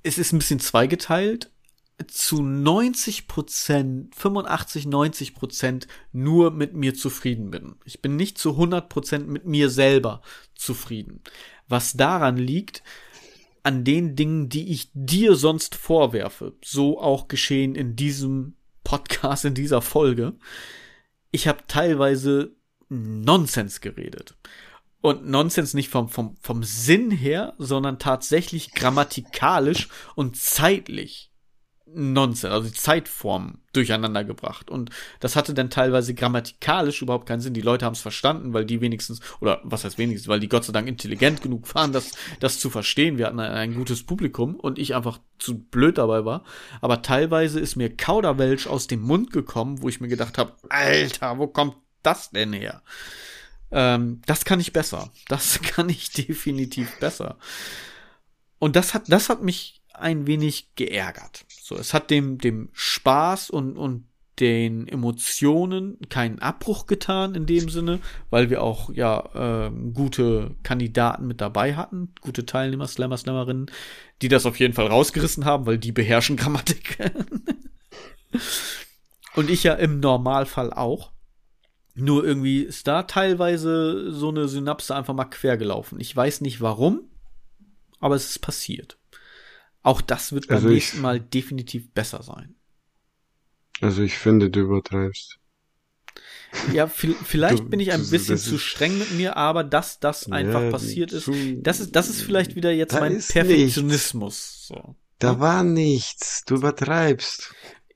es 0.04 0.18
ist 0.18 0.34
ein 0.34 0.40
bisschen 0.40 0.60
zweigeteilt 0.60 1.52
zu 2.08 2.42
90 2.42 3.28
Prozent, 3.28 4.16
85, 4.16 4.88
90 4.88 5.36
Prozent 5.36 5.88
nur 6.12 6.52
mit 6.52 6.74
mir 6.74 6.94
zufrieden 6.96 7.52
bin. 7.52 7.76
Ich 7.86 8.02
bin 8.02 8.16
nicht 8.16 8.38
zu 8.38 8.52
100 8.52 8.90
Prozent 8.90 9.28
mit 9.28 9.46
mir 9.46 9.70
selber 9.70 10.22
zufrieden. 10.56 11.22
Was 11.68 11.94
daran 11.94 12.38
liegt, 12.38 12.84
an 13.64 13.84
den 13.84 14.16
Dingen, 14.16 14.50
die 14.50 14.72
ich 14.72 14.90
dir 14.94 15.36
sonst 15.36 15.76
vorwerfe. 15.76 16.54
So 16.64 17.00
auch 17.00 17.28
geschehen 17.28 17.76
in 17.76 17.96
diesem 17.96 18.56
Podcast, 18.84 19.46
in 19.46 19.54
dieser 19.54 19.82
Folge. 19.82 20.34
Ich 21.32 21.48
habe 21.48 21.64
teilweise 21.68 22.56
Nonsens 22.88 23.82
geredet. 23.82 24.38
Und 25.02 25.28
Nonsens 25.28 25.74
nicht 25.74 25.90
vom, 25.90 26.10
vom, 26.10 26.36
vom 26.42 26.64
Sinn 26.64 27.12
her, 27.12 27.54
sondern 27.58 28.00
tatsächlich 28.00 28.74
grammatikalisch 28.74 29.88
und 30.16 30.36
zeitlich 30.36 31.29
Nonsens, 31.94 32.52
also 32.52 32.68
die 32.68 32.74
Zeitform 32.74 33.60
durcheinander 33.74 34.24
gebracht. 34.24 34.70
Und 34.70 34.90
das 35.20 35.36
hatte 35.36 35.54
dann 35.54 35.70
teilweise 35.70 36.14
grammatikalisch 36.14 37.02
überhaupt 37.02 37.28
keinen 37.28 37.42
Sinn. 37.42 37.54
Die 37.54 37.62
Leute 37.62 37.86
haben 37.86 37.94
es 37.94 38.02
verstanden, 38.02 38.54
weil 38.54 38.66
die 38.66 38.82
wenigstens, 38.82 39.22
oder 39.40 39.62
was 39.64 39.84
heißt 39.84 39.98
wenigstens, 39.98 40.28
weil 40.28 40.40
die 40.40 40.50
Gott 40.50 40.66
sei 40.66 40.74
Dank 40.74 40.88
intelligent 40.88 41.42
genug 41.42 41.74
waren, 41.76 41.92
das, 41.92 42.12
das 42.40 42.60
zu 42.60 42.70
verstehen. 42.70 43.18
Wir 43.18 43.28
hatten 43.28 43.40
ein, 43.40 43.52
ein 43.52 43.76
gutes 43.76 44.04
Publikum 44.04 44.56
und 44.56 44.80
ich 44.80 44.96
einfach 44.96 45.20
zu 45.38 45.60
blöd 45.60 45.98
dabei 45.98 46.26
war. 46.26 46.44
Aber 46.82 47.02
teilweise 47.02 47.60
ist 47.60 47.76
mir 47.76 47.96
Kauderwelsch 47.96 48.68
aus 48.68 48.88
dem 48.88 49.02
Mund 49.02 49.32
gekommen, 49.32 49.82
wo 49.82 49.90
ich 49.90 50.02
mir 50.02 50.08
gedacht 50.08 50.38
habe, 50.38 50.54
Alter, 50.70 51.38
wo 51.38 51.48
kommt 51.48 51.76
das 52.04 52.32
denn 52.32 52.54
her? 52.54 52.82
Ähm, 53.72 54.22
das 54.26 54.46
kann 54.46 54.60
ich 54.60 54.74
besser. 54.74 55.12
Das 55.28 55.62
kann 55.62 55.90
ich 55.90 56.12
definitiv 56.12 57.00
besser. 57.00 57.38
Und 58.60 58.76
das 58.76 58.94
hat, 58.94 59.04
das 59.08 59.30
hat 59.30 59.42
mich 59.42 59.79
ein 60.02 60.28
wenig 60.28 60.76
geärgert. 60.76 61.46
So, 61.62 61.76
es 61.76 61.94
hat 61.94 62.10
dem, 62.10 62.38
dem 62.38 62.70
Spaß 62.74 63.50
und, 63.50 63.78
und 63.78 64.06
den 64.40 64.88
Emotionen 64.88 65.98
keinen 66.10 66.40
Abbruch 66.40 66.86
getan 66.86 67.36
in 67.36 67.46
dem 67.46 67.70
Sinne, 67.70 68.00
weil 68.30 68.50
wir 68.50 68.64
auch 68.64 68.90
ja 68.94 69.68
äh, 69.68 69.72
gute 69.94 70.56
Kandidaten 70.64 71.28
mit 71.28 71.42
dabei 71.42 71.76
hatten, 71.76 72.14
gute 72.22 72.46
Teilnehmer, 72.46 72.88
Slammer, 72.88 73.18
Slammerinnen, 73.18 73.70
die 74.22 74.30
das 74.30 74.46
auf 74.46 74.60
jeden 74.60 74.74
Fall 74.74 74.88
rausgerissen 74.88 75.46
haben, 75.46 75.66
weil 75.66 75.78
die 75.78 75.92
beherrschen 75.92 76.38
Grammatik. 76.38 76.98
Und 79.36 79.50
ich 79.50 79.64
ja 79.64 79.74
im 79.74 80.00
Normalfall 80.00 80.74
auch. 80.74 81.12
Nur 81.96 82.24
irgendwie 82.24 82.62
ist 82.62 82.88
da 82.88 83.04
teilweise 83.04 84.12
so 84.14 84.30
eine 84.30 84.48
Synapse 84.48 84.96
einfach 84.96 85.14
mal 85.14 85.26
quer 85.26 85.58
gelaufen. 85.58 86.00
Ich 86.00 86.16
weiß 86.16 86.42
nicht 86.42 86.62
warum, 86.62 87.02
aber 88.00 88.16
es 88.16 88.30
ist 88.30 88.40
passiert. 88.40 88.99
Auch 89.82 90.02
das 90.02 90.34
wird 90.34 90.48
beim 90.48 90.58
also 90.58 90.70
nächsten 90.70 91.02
Mal 91.02 91.20
definitiv 91.20 91.92
besser 91.92 92.22
sein. 92.24 92.56
Also 93.82 94.02
ich 94.02 94.18
finde, 94.18 94.50
du 94.50 94.62
übertreibst. 94.62 95.40
Ja, 96.74 96.88
vielleicht 96.88 97.60
du, 97.60 97.70
bin 97.70 97.80
ich 97.80 97.94
ein 97.94 98.10
bisschen 98.10 98.38
zu 98.38 98.58
streng 98.58 98.98
mit 98.98 99.12
mir, 99.12 99.38
aber 99.38 99.64
dass 99.64 100.00
das 100.00 100.32
einfach 100.32 100.64
ja, 100.64 100.72
passiert 100.72 101.12
ist, 101.12 101.30
das 101.58 101.80
ist, 101.80 101.96
das 101.96 102.10
ist 102.10 102.22
vielleicht 102.22 102.56
wieder 102.56 102.72
jetzt 102.72 102.94
mein 102.94 103.20
Perfektionismus. 103.20 104.68
So. 104.68 104.96
Da 105.20 105.40
war 105.40 105.64
nichts. 105.64 106.44
Du 106.46 106.56
übertreibst. 106.56 107.54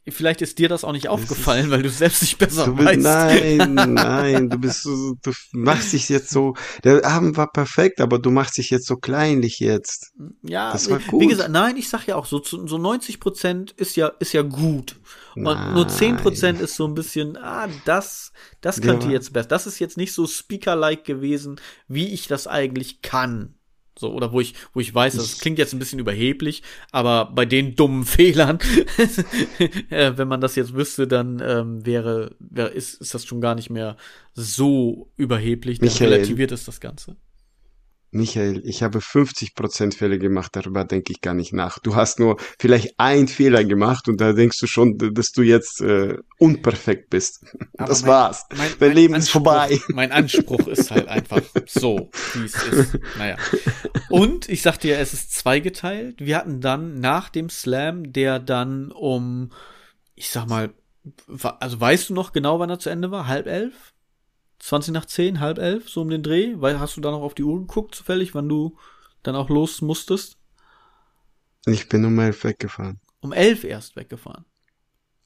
Vielleicht 0.09 0.41
ist 0.41 0.59
dir 0.59 0.67
das 0.67 0.83
auch 0.83 0.91
nicht 0.91 1.07
aufgefallen, 1.07 1.71
weil 1.71 1.81
du 1.81 1.89
selbst 1.89 2.23
nicht 2.23 2.37
besser 2.37 2.65
du 2.65 2.75
bist, 2.75 2.87
weißt. 2.87 2.99
Nein, 2.99 3.73
nein, 3.93 4.49
du 4.49 4.57
bist 4.57 4.83
so, 4.83 5.13
du 5.21 5.31
machst 5.53 5.93
dich 5.93 6.09
jetzt 6.09 6.29
so, 6.29 6.55
der 6.83 7.05
Abend 7.05 7.37
war 7.37 7.49
perfekt, 7.49 8.01
aber 8.01 8.19
du 8.19 8.29
machst 8.29 8.57
dich 8.57 8.69
jetzt 8.69 8.85
so 8.85 8.97
kleinlich 8.97 9.59
jetzt. 9.59 10.11
Ja, 10.41 10.73
das 10.73 10.89
war 10.89 10.99
gut. 10.99 11.21
wie 11.21 11.27
gesagt, 11.27 11.51
nein, 11.51 11.77
ich 11.77 11.87
sag 11.87 12.05
ja 12.05 12.17
auch 12.17 12.25
so, 12.25 12.43
so 12.43 12.77
90 12.77 13.21
Prozent 13.21 13.71
ist 13.71 13.95
ja, 13.95 14.07
ist 14.19 14.33
ja 14.33 14.41
gut. 14.41 14.97
Und 15.35 15.43
nein. 15.43 15.73
nur 15.73 15.87
10 15.87 16.17
Prozent 16.17 16.59
ist 16.59 16.75
so 16.75 16.85
ein 16.85 16.95
bisschen, 16.95 17.37
ah, 17.37 17.69
das, 17.85 18.33
das 18.59 18.81
könnte 18.81 19.07
ja. 19.07 19.13
jetzt 19.13 19.31
besser. 19.31 19.47
Das 19.47 19.67
ist 19.67 19.79
jetzt 19.79 19.95
nicht 19.95 20.13
so 20.13 20.27
Speaker-like 20.27 21.05
gewesen, 21.05 21.61
wie 21.87 22.13
ich 22.13 22.27
das 22.27 22.47
eigentlich 22.47 23.01
kann. 23.01 23.55
So, 23.97 24.11
oder 24.11 24.31
wo 24.31 24.41
ich, 24.41 24.55
wo 24.73 24.79
ich 24.79 24.93
weiß, 24.93 25.15
das 25.15 25.39
klingt 25.39 25.59
jetzt 25.59 25.73
ein 25.73 25.79
bisschen 25.79 25.99
überheblich, 25.99 26.63
aber 26.91 27.31
bei 27.33 27.45
den 27.45 27.75
dummen 27.75 28.05
Fehlern, 28.05 28.59
äh, 29.89 30.13
wenn 30.15 30.27
man 30.27 30.41
das 30.41 30.55
jetzt 30.55 30.73
wüsste, 30.73 31.07
dann 31.07 31.41
ähm, 31.45 31.85
wäre, 31.85 32.35
wäre 32.39 32.69
ist, 32.69 32.95
ist 33.01 33.13
das 33.13 33.25
schon 33.25 33.41
gar 33.41 33.55
nicht 33.55 33.69
mehr 33.69 33.97
so 34.33 35.11
überheblich, 35.15 35.79
dann 35.79 35.89
Michael, 35.89 36.13
relativiert 36.13 36.51
es 36.51 36.65
das 36.65 36.79
Ganze. 36.79 37.15
Michael, 38.13 38.61
ich 38.65 38.83
habe 38.83 38.99
50% 38.99 39.95
Fälle 39.95 40.19
gemacht, 40.19 40.55
darüber 40.55 40.85
denke 40.85 41.11
ich 41.11 41.21
gar 41.21 41.33
nicht 41.33 41.53
nach. 41.53 41.79
Du 41.79 41.95
hast 41.95 42.19
nur 42.19 42.37
vielleicht 42.59 42.99
einen 42.99 43.27
Fehler 43.27 43.63
gemacht 43.63 44.07
und 44.07 44.21
da 44.21 44.33
denkst 44.33 44.59
du 44.59 44.67
schon, 44.67 44.97
dass 44.97 45.31
du 45.31 45.41
jetzt 45.41 45.81
äh, 45.81 46.17
unperfekt 46.37 47.09
bist. 47.09 47.45
Aber 47.77 47.87
das 47.87 48.01
mein, 48.01 48.11
war's. 48.11 48.45
Mein, 48.51 48.59
mein, 48.59 48.69
mein 48.79 48.93
Leben 48.93 49.13
Anspruch, 49.15 49.25
ist 49.25 49.31
vorbei. 49.31 49.79
Mein 49.93 50.11
Anspruch 50.11 50.67
ist 50.67 50.91
halt 50.91 51.07
einfach 51.07 51.41
so, 51.67 52.09
wie 52.33 52.45
es 52.45 52.63
ist. 52.63 52.99
Naja. 53.17 53.37
Und 54.09 54.49
ich 54.49 54.61
sagte 54.61 54.87
ja, 54.87 54.97
es 54.97 55.13
ist 55.13 55.33
zweigeteilt. 55.33 56.19
Wir 56.19 56.37
hatten 56.37 56.61
dann 56.61 56.99
nach 56.99 57.29
dem 57.29 57.49
Slam, 57.49 58.13
der 58.13 58.39
dann 58.39 58.91
um, 58.91 59.51
ich 60.15 60.29
sag 60.29 60.47
mal, 60.47 60.73
also 61.59 61.79
weißt 61.79 62.09
du 62.09 62.13
noch 62.13 62.31
genau, 62.31 62.59
wann 62.59 62.69
er 62.69 62.79
zu 62.79 62.89
Ende 62.89 63.11
war? 63.11 63.27
Halb 63.27 63.47
elf? 63.47 63.92
20 64.63 64.93
nach 64.93 65.05
10, 65.05 65.41
halb 65.41 65.57
elf, 65.57 65.89
so 65.89 66.01
um 66.01 66.09
den 66.09 66.23
Dreh? 66.23 66.53
Weil 66.55 66.79
hast 66.79 66.95
du 66.95 67.01
da 67.01 67.11
noch 67.11 67.21
auf 67.21 67.33
die 67.33 67.43
Uhr 67.43 67.59
geguckt, 67.59 67.95
zufällig, 67.95 68.33
wann 68.33 68.47
du 68.47 68.77
dann 69.21 69.35
auch 69.35 69.49
los 69.49 69.81
musstest? 69.81 70.37
Ich 71.65 71.89
bin 71.89 72.05
um 72.05 72.17
elf 72.19 72.45
weggefahren. 72.45 73.01
Um 73.19 73.33
elf 73.33 73.65
erst 73.65 73.97
weggefahren? 73.97 74.45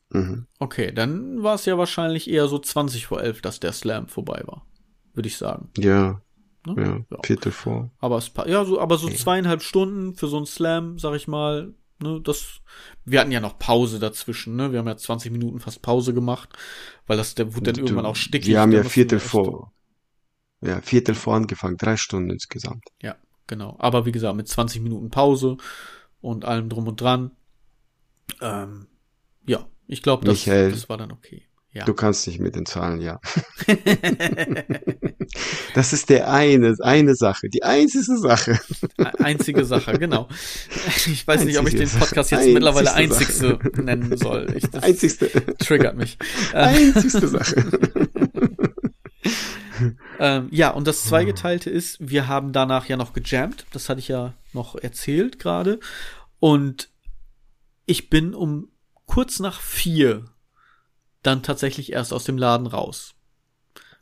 Mhm. 0.10 0.48
Okay, 0.58 0.92
dann 0.92 1.44
war 1.44 1.54
es 1.54 1.66
ja 1.66 1.78
wahrscheinlich 1.78 2.28
eher 2.28 2.48
so 2.48 2.58
20 2.58 3.06
vor 3.06 3.22
elf, 3.22 3.42
dass 3.42 3.60
der 3.60 3.74
Slam 3.74 4.08
vorbei 4.08 4.42
war. 4.48 4.66
Würde 5.14 5.28
ich 5.28 5.38
sagen. 5.38 5.70
Ja. 5.78 6.20
Ne? 6.66 7.06
Ja. 7.10 7.18
Viertel 7.24 7.52
vor. 7.52 7.92
Aber 8.00 8.18
es 8.18 8.32
ja, 8.48 8.66
so, 8.66 8.80
aber 8.80 8.98
so 8.98 9.08
zweieinhalb 9.08 9.62
Stunden 9.62 10.16
für 10.16 10.28
so 10.28 10.38
ein 10.38 10.48
Slam, 10.48 10.98
sag 10.98 11.16
ich 11.16 11.28
mal, 11.28 11.76
Ne, 12.00 12.22
das, 12.22 12.62
wir 13.06 13.20
hatten 13.20 13.32
ja 13.32 13.40
noch 13.40 13.58
Pause 13.58 13.98
dazwischen, 14.00 14.56
ne? 14.56 14.72
Wir 14.72 14.80
haben 14.80 14.88
ja 14.88 14.98
20 14.98 15.32
Minuten 15.32 15.60
fast 15.60 15.82
Pause 15.82 16.14
gemacht, 16.14 16.50
weil 17.08 17.18
das, 17.18 17.34
der 17.34 17.56
wurde 17.56 17.74
dann 17.74 17.84
irgendwann 17.84 18.06
auch 18.06 18.16
stickig. 18.16 18.50
Wir 18.50 18.60
haben 18.60 18.72
ja 18.72 18.84
Viertel 18.84 19.20
vor, 19.20 19.74
ja, 20.62 20.80
Viertel 20.82 21.16
vor 21.16 21.36
angefangen, 21.36 21.78
drei 21.78 21.98
Stunden 21.98 22.30
insgesamt. 22.30 22.84
Ja, 23.02 23.16
genau. 23.48 23.76
Aber 23.80 24.06
wie 24.06 24.12
gesagt, 24.12 24.36
mit 24.36 24.48
20 24.48 24.82
Minuten 24.82 25.10
Pause 25.10 25.58
und 26.22 26.46
allem 26.46 26.70
drum 26.70 26.88
und 26.88 27.02
dran. 27.02 27.32
Ähm, 28.42 28.88
ja, 29.48 29.68
ich 29.88 30.04
glaube, 30.04 30.26
das, 30.26 30.44
das 30.44 30.90
war 30.90 30.98
dann 30.98 31.12
okay. 31.12 31.47
Ja. 31.78 31.86
Du 31.86 31.94
kannst 31.94 32.26
nicht 32.26 32.40
mit 32.40 32.56
den 32.56 32.66
Zahlen, 32.66 33.02
ja. 33.02 33.20
das 35.76 35.94
ist 35.94 36.10
der 36.10 36.32
eine, 36.32 36.76
eine 36.82 37.14
Sache, 37.14 37.50
die 37.50 37.62
einzige 37.62 38.18
Sache. 38.18 38.60
Einzige 39.20 39.64
Sache, 39.64 40.00
genau. 40.00 40.28
Ich 41.06 41.28
weiß 41.28 41.42
einzige 41.42 41.46
nicht, 41.46 41.60
ob 41.60 41.68
ich 41.68 41.76
den 41.76 41.88
Podcast 41.88 42.32
jetzt 42.32 42.48
mittlerweile 42.48 42.96
einzigste 42.96 43.60
Sache. 43.62 43.82
nennen 43.84 44.18
soll. 44.18 44.48
Ich, 44.56 44.64
das 44.72 44.82
einzigste. 44.82 45.30
Triggert 45.60 45.96
mich. 45.96 46.18
Einzigste 46.52 47.28
Sache. 47.28 47.64
ähm, 50.20 50.48
ja, 50.50 50.72
und 50.72 50.88
das 50.88 51.04
Zweigeteilte 51.04 51.70
ist, 51.70 51.98
wir 52.00 52.28
haben 52.28 52.54
danach 52.54 52.88
ja 52.88 52.98
noch 52.98 53.14
gejammt. 53.14 53.68
Das 53.72 53.88
hatte 53.88 54.00
ich 54.00 54.08
ja 54.08 54.34
noch 54.52 54.74
erzählt 54.76 55.38
gerade. 55.38 55.80
Und 56.40 56.90
ich 57.86 58.10
bin 58.10 58.34
um 58.34 58.70
kurz 59.06 59.40
nach 59.40 59.62
vier 59.62 60.26
dann 61.28 61.44
tatsächlich 61.44 61.92
erst 61.92 62.14
aus 62.14 62.24
dem 62.24 62.38
Laden 62.38 62.68
raus. 62.68 63.14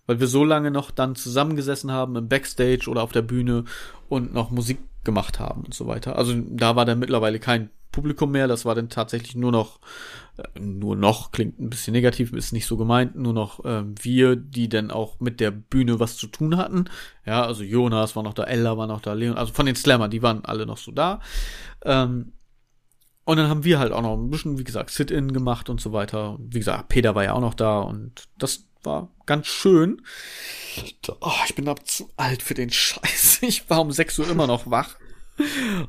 Weil 0.06 0.20
wir 0.20 0.28
so 0.28 0.46
lange 0.46 0.72
noch 0.72 0.92
dann 0.92 1.16
zusammengesessen 1.16 1.92
haben 1.92 2.16
im 2.16 2.30
Backstage 2.30 2.88
oder 2.88 3.02
auf 3.02 3.12
der 3.12 3.24
Bühne 3.24 3.66
und 4.08 4.34
noch 4.34 4.52
Musik 4.52 4.78
gemacht 5.04 5.40
haben 5.40 5.64
und 5.64 5.74
so 5.74 5.88
weiter. 5.88 6.16
Also 6.18 6.34
da 6.36 6.76
war 6.76 6.86
dann 6.86 7.00
mittlerweile 7.00 7.40
kein 7.40 7.70
Publikum 7.92 8.32
mehr, 8.32 8.48
das 8.48 8.66
war 8.66 8.76
dann 8.76 8.90
tatsächlich 8.90 9.36
nur 9.36 9.54
noch, 9.54 9.80
äh, 10.38 10.60
nur 10.60 10.98
noch, 10.98 11.32
klingt 11.32 11.60
ein 11.60 11.70
bisschen 11.70 11.94
negativ, 11.94 12.34
ist 12.34 12.52
nicht 12.52 12.68
so 12.68 12.76
gemeint, 12.76 13.16
nur 13.16 13.32
noch 13.32 13.64
äh, 13.64 13.84
wir, 14.02 14.36
die 14.36 14.68
dann 14.68 14.92
auch 14.92 15.20
mit 15.22 15.40
der 15.40 15.52
Bühne 15.52 16.00
was 16.00 16.18
zu 16.18 16.28
tun 16.28 16.58
hatten. 16.58 16.86
Ja, 17.26 17.46
also 17.46 17.64
Jonas 17.64 18.16
war 18.16 18.24
noch 18.24 18.34
da, 18.34 18.44
Ella 18.44 18.78
war 18.78 18.88
noch 18.88 19.02
da, 19.02 19.14
Leon, 19.14 19.38
also 19.38 19.54
von 19.54 19.66
den 19.66 19.76
Slammer, 19.76 20.10
die 20.10 20.22
waren 20.22 20.44
alle 20.44 20.66
noch 20.66 20.78
so 20.78 20.92
da. 20.92 21.22
Ähm, 21.84 22.34
und 23.26 23.38
dann 23.38 23.50
haben 23.50 23.64
wir 23.64 23.80
halt 23.80 23.92
auch 23.92 24.04
noch 24.04 24.14
ein 24.14 24.30
bisschen, 24.30 24.60
wie 24.60 24.64
gesagt, 24.64 24.92
Sit-In 24.92 25.34
gemacht 25.34 25.70
und 25.70 25.82
so 25.82 25.92
weiter. 25.92 26.38
Wie 26.40 26.60
gesagt, 26.60 26.90
Peter 26.90 27.16
war 27.16 27.24
ja 27.24 27.34
auch 27.34 27.42
noch 27.42 27.56
da 27.56 27.80
und 27.80 28.28
das 28.38 28.66
war 28.84 29.10
ganz 29.26 29.48
schön. 29.48 30.02
Oh, 31.22 31.32
ich 31.48 31.56
bin 31.56 31.68
ab 31.68 31.88
zu 31.88 32.08
alt 32.18 32.44
für 32.44 32.54
den 32.54 32.70
Scheiß. 32.70 33.40
Ich 33.42 33.70
war 33.70 33.82
um 33.82 33.92
6 33.92 34.20
Uhr 34.20 34.30
immer 34.30 34.48
noch 34.48 34.70
wach 34.70 34.96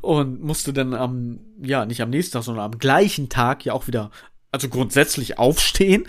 und 0.01 0.43
musste 0.43 0.73
dann 0.73 0.95
am, 0.95 1.41
ja, 1.63 1.87
nicht 1.87 2.03
am 2.03 2.11
nächsten 2.11 2.33
Tag, 2.33 2.43
sondern 2.43 2.65
am 2.65 2.79
gleichen 2.79 3.29
Tag 3.29 3.65
ja 3.65 3.73
auch 3.73 3.87
wieder, 3.87 4.11
also 4.51 4.69
grundsätzlich 4.69 5.39
aufstehen, 5.39 6.07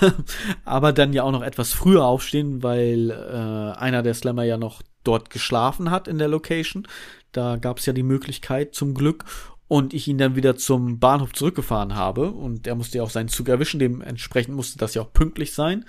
aber 0.64 0.92
dann 0.92 1.12
ja 1.12 1.22
auch 1.22 1.30
noch 1.30 1.42
etwas 1.42 1.72
früher 1.72 2.04
aufstehen, 2.04 2.62
weil 2.62 3.10
äh, 3.10 3.78
einer 3.78 4.02
der 4.02 4.14
Slammer 4.14 4.44
ja 4.44 4.56
noch 4.56 4.82
dort 5.04 5.30
geschlafen 5.30 5.90
hat 5.90 6.08
in 6.08 6.18
der 6.18 6.28
Location. 6.28 6.88
Da 7.32 7.56
gab 7.56 7.78
es 7.78 7.86
ja 7.86 7.92
die 7.92 8.02
Möglichkeit 8.02 8.74
zum 8.74 8.94
Glück 8.94 9.24
und 9.70 9.94
ich 9.94 10.08
ihn 10.08 10.18
dann 10.18 10.34
wieder 10.34 10.56
zum 10.56 10.98
Bahnhof 10.98 11.32
zurückgefahren 11.32 11.94
habe 11.94 12.32
und 12.32 12.66
er 12.66 12.74
musste 12.74 12.98
ja 12.98 13.04
auch 13.04 13.10
seinen 13.10 13.28
Zug 13.28 13.48
erwischen, 13.48 13.78
dementsprechend 13.78 14.56
musste 14.56 14.78
das 14.78 14.94
ja 14.94 15.02
auch 15.02 15.12
pünktlich 15.12 15.54
sein. 15.54 15.84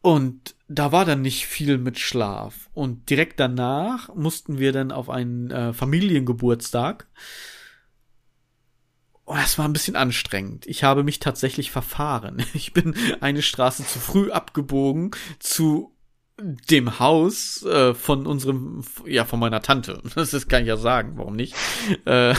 Und 0.00 0.56
da 0.66 0.90
war 0.90 1.04
dann 1.04 1.22
nicht 1.22 1.46
viel 1.46 1.78
mit 1.78 2.00
Schlaf. 2.00 2.70
Und 2.74 3.08
direkt 3.08 3.38
danach 3.38 4.12
mussten 4.16 4.58
wir 4.58 4.72
dann 4.72 4.90
auf 4.90 5.10
einen 5.10 5.52
äh, 5.52 5.72
Familiengeburtstag. 5.72 7.06
Oh, 9.26 9.36
das 9.36 9.56
war 9.56 9.66
ein 9.66 9.72
bisschen 9.72 9.94
anstrengend. 9.94 10.66
Ich 10.66 10.82
habe 10.82 11.04
mich 11.04 11.20
tatsächlich 11.20 11.70
verfahren. 11.70 12.44
Ich 12.52 12.72
bin 12.72 12.96
eine 13.20 13.42
Straße 13.42 13.86
zu 13.86 14.00
früh 14.00 14.32
abgebogen 14.32 15.12
zu 15.38 15.93
dem 16.36 16.98
Haus 16.98 17.62
äh, 17.62 17.94
von 17.94 18.26
unserem, 18.26 18.82
ja, 19.06 19.24
von 19.24 19.38
meiner 19.38 19.62
Tante. 19.62 20.02
Das 20.14 20.34
ist, 20.34 20.48
kann 20.48 20.62
ich 20.62 20.68
ja 20.68 20.76
sagen, 20.76 21.12
warum 21.16 21.36
nicht? 21.36 21.54
Äh, 22.06 22.34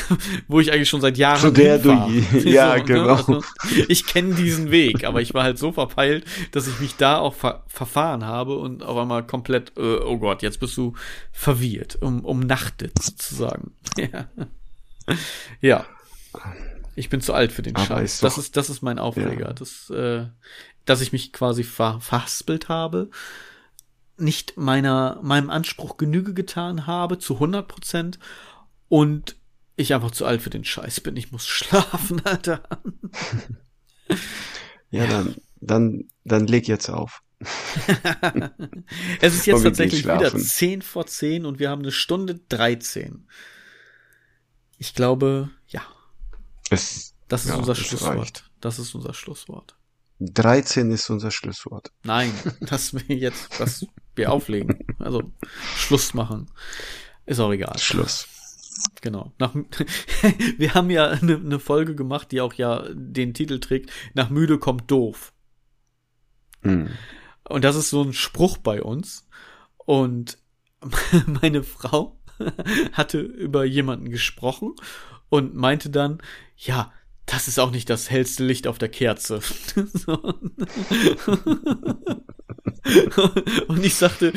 wo 0.48 0.60
ich 0.60 0.72
eigentlich 0.72 0.90
schon 0.90 1.02
seit 1.02 1.18
Jahren. 1.18 1.40
Zu 1.40 1.52
der 1.52 1.80
du, 1.80 1.90
ja, 2.44 2.72
so, 2.72 2.78
ne? 2.78 2.84
genau. 2.84 3.06
Ne? 3.06 3.12
Also, 3.12 3.44
ich 3.88 4.06
kenne 4.06 4.36
diesen 4.36 4.72
Weg, 4.72 5.06
aber 5.06 5.22
ich 5.22 5.34
war 5.34 5.44
halt 5.44 5.58
so 5.58 5.72
verpeilt, 5.72 6.26
dass 6.52 6.68
ich 6.68 6.80
mich 6.80 6.96
da 6.96 7.18
auch 7.18 7.36
ver 7.36 7.64
verfahren 7.68 8.26
habe 8.26 8.58
und 8.58 8.84
auf 8.84 8.98
einmal 8.98 9.26
komplett, 9.26 9.74
äh, 9.78 9.98
oh 9.98 10.18
Gott, 10.18 10.42
jetzt 10.42 10.60
bist 10.60 10.76
du 10.78 10.94
verwirrt, 11.32 11.98
um, 12.02 12.24
umnachtet 12.26 13.02
sozusagen. 13.02 13.72
ja. 13.98 14.28
ja. 15.62 15.86
Ich 16.96 17.10
bin 17.10 17.22
zu 17.22 17.34
alt 17.34 17.52
für 17.52 17.62
den 17.62 17.76
aber 17.76 17.86
Scheiß. 17.86 18.16
Ist 18.16 18.24
das 18.24 18.38
ist, 18.38 18.58
das 18.58 18.70
ist 18.70 18.82
mein 18.82 19.00
Aufreger. 19.00 19.48
Ja. 19.48 19.54
Das, 19.54 19.90
äh, 19.90 20.26
dass 20.86 21.02
ich 21.02 21.14
mich 21.14 21.32
quasi 21.34 21.64
ver 21.64 22.00
verhaspelt 22.02 22.70
habe 22.70 23.10
nicht 24.18 24.58
meiner, 24.58 25.20
meinem 25.22 25.50
Anspruch 25.50 25.98
Genüge 25.98 26.34
getan 26.34 26.88
habe, 26.88 27.20
zu 27.20 27.36
100 27.36 27.68
Prozent, 27.68 28.20
und 28.88 29.36
ich 29.76 29.94
einfach 29.94 30.12
zu 30.12 30.26
alt 30.26 30.42
für 30.42 30.50
den 30.50 30.64
Scheiß 30.64 31.02
bin. 31.02 31.18
Ich 31.18 31.32
muss 31.32 31.48
schlafen, 31.48 32.26
Alter. 32.26 32.64
Ja, 34.90 35.08
dann, 35.08 35.36
dann, 35.60 36.06
dann 36.24 36.48
leg 36.48 36.68
jetzt 36.68 36.90
auf. 36.90 37.22
es 39.22 39.36
ist 39.36 39.46
jetzt 39.46 39.64
tatsächlich 39.64 40.06
wieder 40.06 40.36
10 40.36 40.82
vor 40.82 41.06
10 41.06 41.46
und 41.46 41.60
wir 41.60 41.70
haben 41.70 41.82
eine 41.82 41.92
Stunde 41.92 42.40
13. 42.50 43.28
Ich 44.78 44.94
glaube, 44.94 45.50
ja. 45.68 45.82
Es, 46.70 47.14
das 47.28 47.44
ist 47.44 47.50
ja, 47.50 47.56
unser 47.58 47.76
Schlusswort. 47.76 48.18
Reicht. 48.18 48.52
Das 48.62 48.80
ist 48.80 48.96
unser 48.96 49.14
Schlusswort. 49.14 49.76
13 50.20 50.92
ist 50.92 51.10
unser 51.10 51.32
Schlusswort. 51.32 51.92
Nein, 52.04 52.34
dass 52.62 52.94
wir 52.94 53.16
jetzt, 53.16 53.60
dass 53.60 53.86
wir 54.16 54.32
auflegen. 54.32 54.80
Also 55.00 55.32
Schluss 55.76 56.14
machen. 56.14 56.48
Ist 57.26 57.40
auch 57.40 57.52
egal. 57.52 57.78
Schluss. 57.78 58.28
Genau. 59.02 59.34
Nach, 59.40 59.56
wir 60.58 60.74
haben 60.74 60.90
ja 60.90 61.08
eine, 61.08 61.36
eine 61.36 61.60
Folge 61.60 61.96
gemacht, 61.96 62.32
die 62.32 62.42
auch 62.42 62.54
ja 62.54 62.86
den 62.92 63.34
Titel 63.34 63.60
trägt. 63.60 63.92
Nach 64.14 64.30
müde 64.30 64.58
kommt 64.58 64.90
doof. 64.92 65.34
Hm. 66.62 66.90
Und 67.48 67.64
das 67.64 67.76
ist 67.76 67.90
so 67.90 68.02
ein 68.04 68.14
Spruch 68.14 68.58
bei 68.58 68.82
uns. 68.82 69.28
Und 69.78 70.38
meine 71.42 71.64
Frau 71.64 72.20
hatte 72.94 73.20
über 73.20 73.66
jemanden 73.66 74.10
gesprochen 74.10 74.74
und 75.30 75.56
meinte 75.56 75.90
dann, 75.90 76.20
ja, 76.58 76.92
das 77.26 77.48
ist 77.48 77.60
auch 77.60 77.72
nicht 77.72 77.90
das 77.90 78.12
hellste 78.12 78.44
Licht 78.44 78.68
auf 78.68 78.78
der 78.78 78.90
Kerze. 78.90 79.40
und 83.68 83.84
ich 83.84 83.96
sagte, 83.96 84.32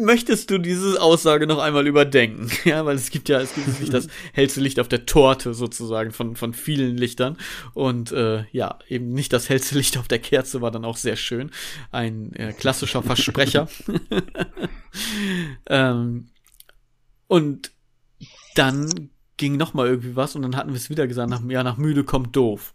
möchtest 0.00 0.50
du 0.50 0.56
diese 0.58 1.02
Aussage 1.02 1.46
noch 1.46 1.58
einmal 1.58 1.86
überdenken? 1.86 2.50
Ja, 2.64 2.86
weil 2.86 2.96
es 2.96 3.10
gibt 3.10 3.28
ja, 3.28 3.40
es 3.40 3.54
gibt 3.54 3.80
nicht 3.80 3.92
das 3.92 4.08
hellste 4.32 4.60
Licht 4.60 4.80
auf 4.80 4.88
der 4.88 5.04
Torte 5.04 5.52
sozusagen 5.52 6.12
von, 6.12 6.34
von 6.34 6.54
vielen 6.54 6.96
Lichtern. 6.96 7.36
Und 7.74 8.10
äh, 8.12 8.46
ja, 8.52 8.78
eben 8.88 9.12
nicht 9.12 9.34
das 9.34 9.50
hellste 9.50 9.76
Licht 9.76 9.98
auf 9.98 10.08
der 10.08 10.18
Kerze 10.18 10.62
war 10.62 10.70
dann 10.70 10.86
auch 10.86 10.96
sehr 10.96 11.16
schön. 11.16 11.50
Ein 11.90 12.32
äh, 12.34 12.54
klassischer 12.54 13.02
Versprecher. 13.02 13.68
ähm, 15.66 16.28
und 17.26 17.72
dann 18.54 19.10
ging 19.36 19.56
noch 19.56 19.74
mal 19.74 19.86
irgendwie 19.86 20.16
was 20.16 20.36
und 20.36 20.42
dann 20.42 20.56
hatten 20.56 20.70
wir 20.70 20.76
es 20.76 20.90
wieder 20.90 21.06
gesagt, 21.06 21.30
nach, 21.30 21.42
ja, 21.48 21.62
nach 21.62 21.76
müde 21.76 22.04
kommt 22.04 22.36
doof. 22.36 22.74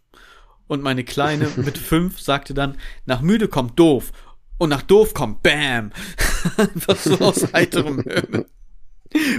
Und 0.68 0.84
meine 0.84 1.04
Kleine 1.04 1.48
mit 1.58 1.78
fünf 1.78 2.20
sagte 2.20 2.54
dann, 2.54 2.78
nach 3.06 3.22
müde 3.22 3.48
kommt 3.48 3.80
doof. 3.80 4.12
Und 4.58 4.70
nach 4.70 4.82
doof 4.82 5.14
kommt 5.14 5.42
Bam. 5.42 5.92
Einfach 6.58 6.98
so 6.98 7.18
aus 7.20 7.54
heiterem 7.54 8.02
Himmel. 8.02 8.46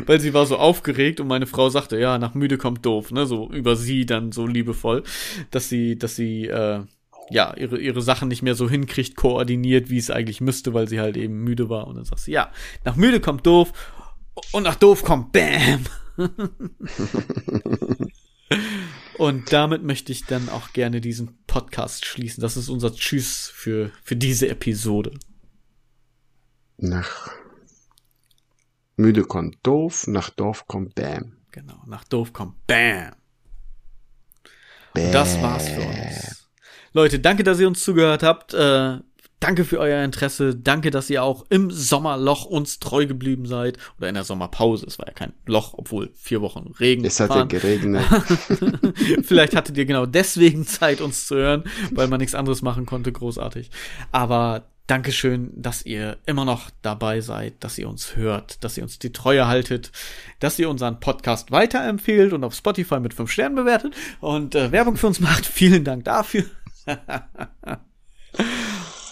Weil 0.06 0.18
sie 0.18 0.34
war 0.34 0.46
so 0.46 0.56
aufgeregt 0.56 1.20
und 1.20 1.28
meine 1.28 1.46
Frau 1.46 1.68
sagte, 1.68 1.98
ja, 1.98 2.18
nach 2.18 2.34
müde 2.34 2.58
kommt 2.58 2.84
doof, 2.84 3.12
ne, 3.12 3.24
so 3.24 3.48
über 3.50 3.76
sie 3.76 4.04
dann 4.04 4.32
so 4.32 4.44
liebevoll, 4.44 5.04
dass 5.52 5.68
sie, 5.68 5.96
dass 5.96 6.16
sie, 6.16 6.46
äh, 6.46 6.80
ja, 7.30 7.54
ihre, 7.56 7.78
ihre 7.78 8.02
Sachen 8.02 8.26
nicht 8.26 8.42
mehr 8.42 8.56
so 8.56 8.68
hinkriegt, 8.68 9.14
koordiniert, 9.14 9.88
wie 9.88 9.98
es 9.98 10.10
eigentlich 10.10 10.40
müsste, 10.40 10.74
weil 10.74 10.88
sie 10.88 10.98
halt 10.98 11.16
eben 11.16 11.44
müde 11.44 11.68
war. 11.68 11.86
Und 11.86 11.94
dann 11.94 12.04
sagt 12.04 12.22
sie, 12.22 12.32
ja, 12.32 12.50
nach 12.84 12.96
müde 12.96 13.20
kommt 13.20 13.46
doof 13.46 13.72
und 14.50 14.64
nach 14.64 14.74
doof 14.74 15.04
kommt 15.04 15.30
Bam. 15.30 15.84
Und 19.18 19.52
damit 19.52 19.82
möchte 19.82 20.12
ich 20.12 20.24
dann 20.24 20.48
auch 20.48 20.72
gerne 20.72 21.00
diesen 21.00 21.44
Podcast 21.46 22.04
schließen. 22.04 22.40
Das 22.40 22.56
ist 22.56 22.68
unser 22.68 22.92
Tschüss 22.92 23.50
für, 23.54 23.90
für 24.02 24.16
diese 24.16 24.48
Episode. 24.48 25.12
Nach 26.78 27.30
müde 28.96 29.24
kommt 29.24 29.58
doof, 29.62 30.06
nach 30.06 30.30
doof 30.30 30.66
kommt 30.66 30.94
Bam. 30.94 31.36
Genau, 31.52 31.82
nach 31.86 32.04
doof 32.04 32.32
kommt 32.32 32.66
Bam. 32.66 33.14
Bam. 34.94 35.06
Und 35.06 35.12
das 35.12 35.40
war's 35.42 35.68
für 35.68 35.82
uns. 35.82 36.48
Leute, 36.92 37.20
danke, 37.20 37.44
dass 37.44 37.60
ihr 37.60 37.68
uns 37.68 37.82
zugehört 37.82 38.22
habt. 38.22 38.52
Äh, 38.54 38.98
Danke 39.40 39.64
für 39.64 39.78
euer 39.78 40.04
Interesse. 40.04 40.54
Danke, 40.54 40.90
dass 40.90 41.08
ihr 41.08 41.22
auch 41.22 41.46
im 41.48 41.70
Sommerloch 41.70 42.44
uns 42.44 42.78
treu 42.78 43.06
geblieben 43.06 43.46
seid. 43.46 43.78
Oder 43.98 44.10
in 44.10 44.14
der 44.14 44.24
Sommerpause. 44.24 44.86
Es 44.86 44.98
war 44.98 45.06
ja 45.06 45.14
kein 45.14 45.32
Loch, 45.46 45.72
obwohl 45.74 46.10
vier 46.14 46.42
Wochen 46.42 46.74
Regen. 46.78 47.06
Es 47.06 47.20
hat 47.20 47.30
ja 47.30 47.44
geregnet. 47.44 48.04
Vielleicht 49.22 49.56
hattet 49.56 49.78
ihr 49.78 49.86
genau 49.86 50.04
deswegen 50.04 50.66
Zeit, 50.66 51.00
uns 51.00 51.26
zu 51.26 51.36
hören, 51.36 51.64
weil 51.92 52.06
man 52.08 52.20
nichts 52.20 52.34
anderes 52.34 52.60
machen 52.60 52.84
konnte. 52.84 53.12
Großartig. 53.12 53.70
Aber 54.12 54.64
Dankeschön, 54.90 55.52
dass 55.54 55.86
ihr 55.86 56.18
immer 56.26 56.44
noch 56.44 56.68
dabei 56.82 57.20
seid, 57.20 57.54
dass 57.62 57.78
ihr 57.78 57.88
uns 57.88 58.16
hört, 58.16 58.64
dass 58.64 58.76
ihr 58.76 58.82
uns 58.82 58.98
die 58.98 59.12
Treue 59.12 59.46
haltet, 59.46 59.92
dass 60.40 60.58
ihr 60.58 60.68
unseren 60.68 60.98
Podcast 60.98 61.52
weiterempfehlt 61.52 62.32
und 62.32 62.42
auf 62.42 62.54
Spotify 62.54 62.98
mit 62.98 63.14
fünf 63.14 63.30
Sternen 63.30 63.54
bewertet 63.54 63.94
und 64.18 64.56
äh, 64.56 64.72
Werbung 64.72 64.96
für 64.96 65.06
uns 65.06 65.20
macht. 65.20 65.46
Vielen 65.60 65.84
Dank 65.84 66.04
dafür. 66.06 66.44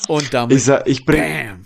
Und 0.08 0.34
damit. 0.34 0.56
Ich, 0.56 0.64
sag, 0.64 0.88
ich 0.88 1.04
bring, 1.04 1.64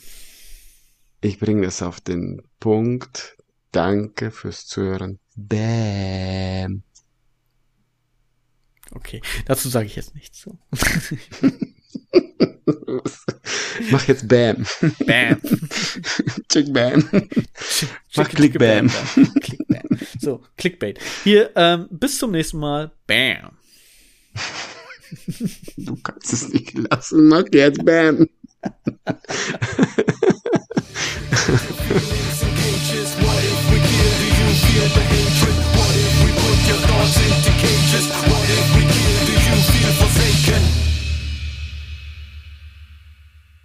ich 1.21 1.39
bringe 1.39 1.67
es 1.67 1.81
auf 1.83 2.01
den 2.01 2.43
Punkt. 2.61 3.37
Danke 3.71 4.31
fürs 4.31 4.67
Zuhören. 4.67 5.19
Bam. 5.35 6.83
Okay, 8.95 9.23
dazu 9.47 9.71
sage 9.71 9.87
ich 9.87 9.97
jetzt 9.97 10.15
nichts. 10.15 10.43
So. 10.43 10.59
Mach 13.91 14.07
jetzt 14.07 14.29
Bam. 14.29 14.67
Bam. 15.07 15.41
Chick 16.51 16.73
Bam. 16.73 17.09
Mach 18.17 18.29
Klick 18.29 18.59
Bam. 18.59 18.91
Klick 19.41 19.67
Bam. 19.69 19.99
So, 20.23 20.41
Clickbait. 20.57 21.01
Hier, 21.25 21.51
ähm, 21.57 21.89
bis 21.91 22.19
zum 22.19 22.31
nächsten 22.31 22.59
Mal. 22.59 22.93
Bam. 23.07 23.59
Du 25.77 25.97
kannst 25.97 26.33
es 26.33 26.49
nicht 26.49 26.73
lassen, 26.75 27.29
mach 27.29 27.45
jetzt 27.53 27.85
Bam. 27.85 28.19
What 28.19 28.29
if 35.97 36.15
we 36.23 36.31
put 36.33 36.59
your 36.69 36.81
thoughts 36.87 37.17
into 37.21 37.53
cages? 37.61 38.07
What 38.29 38.49
if 38.49 38.67
we 38.75 38.83
kill? 38.83 39.23
You 39.33 39.59
feel 39.63 39.93
forsaken? 40.01 40.82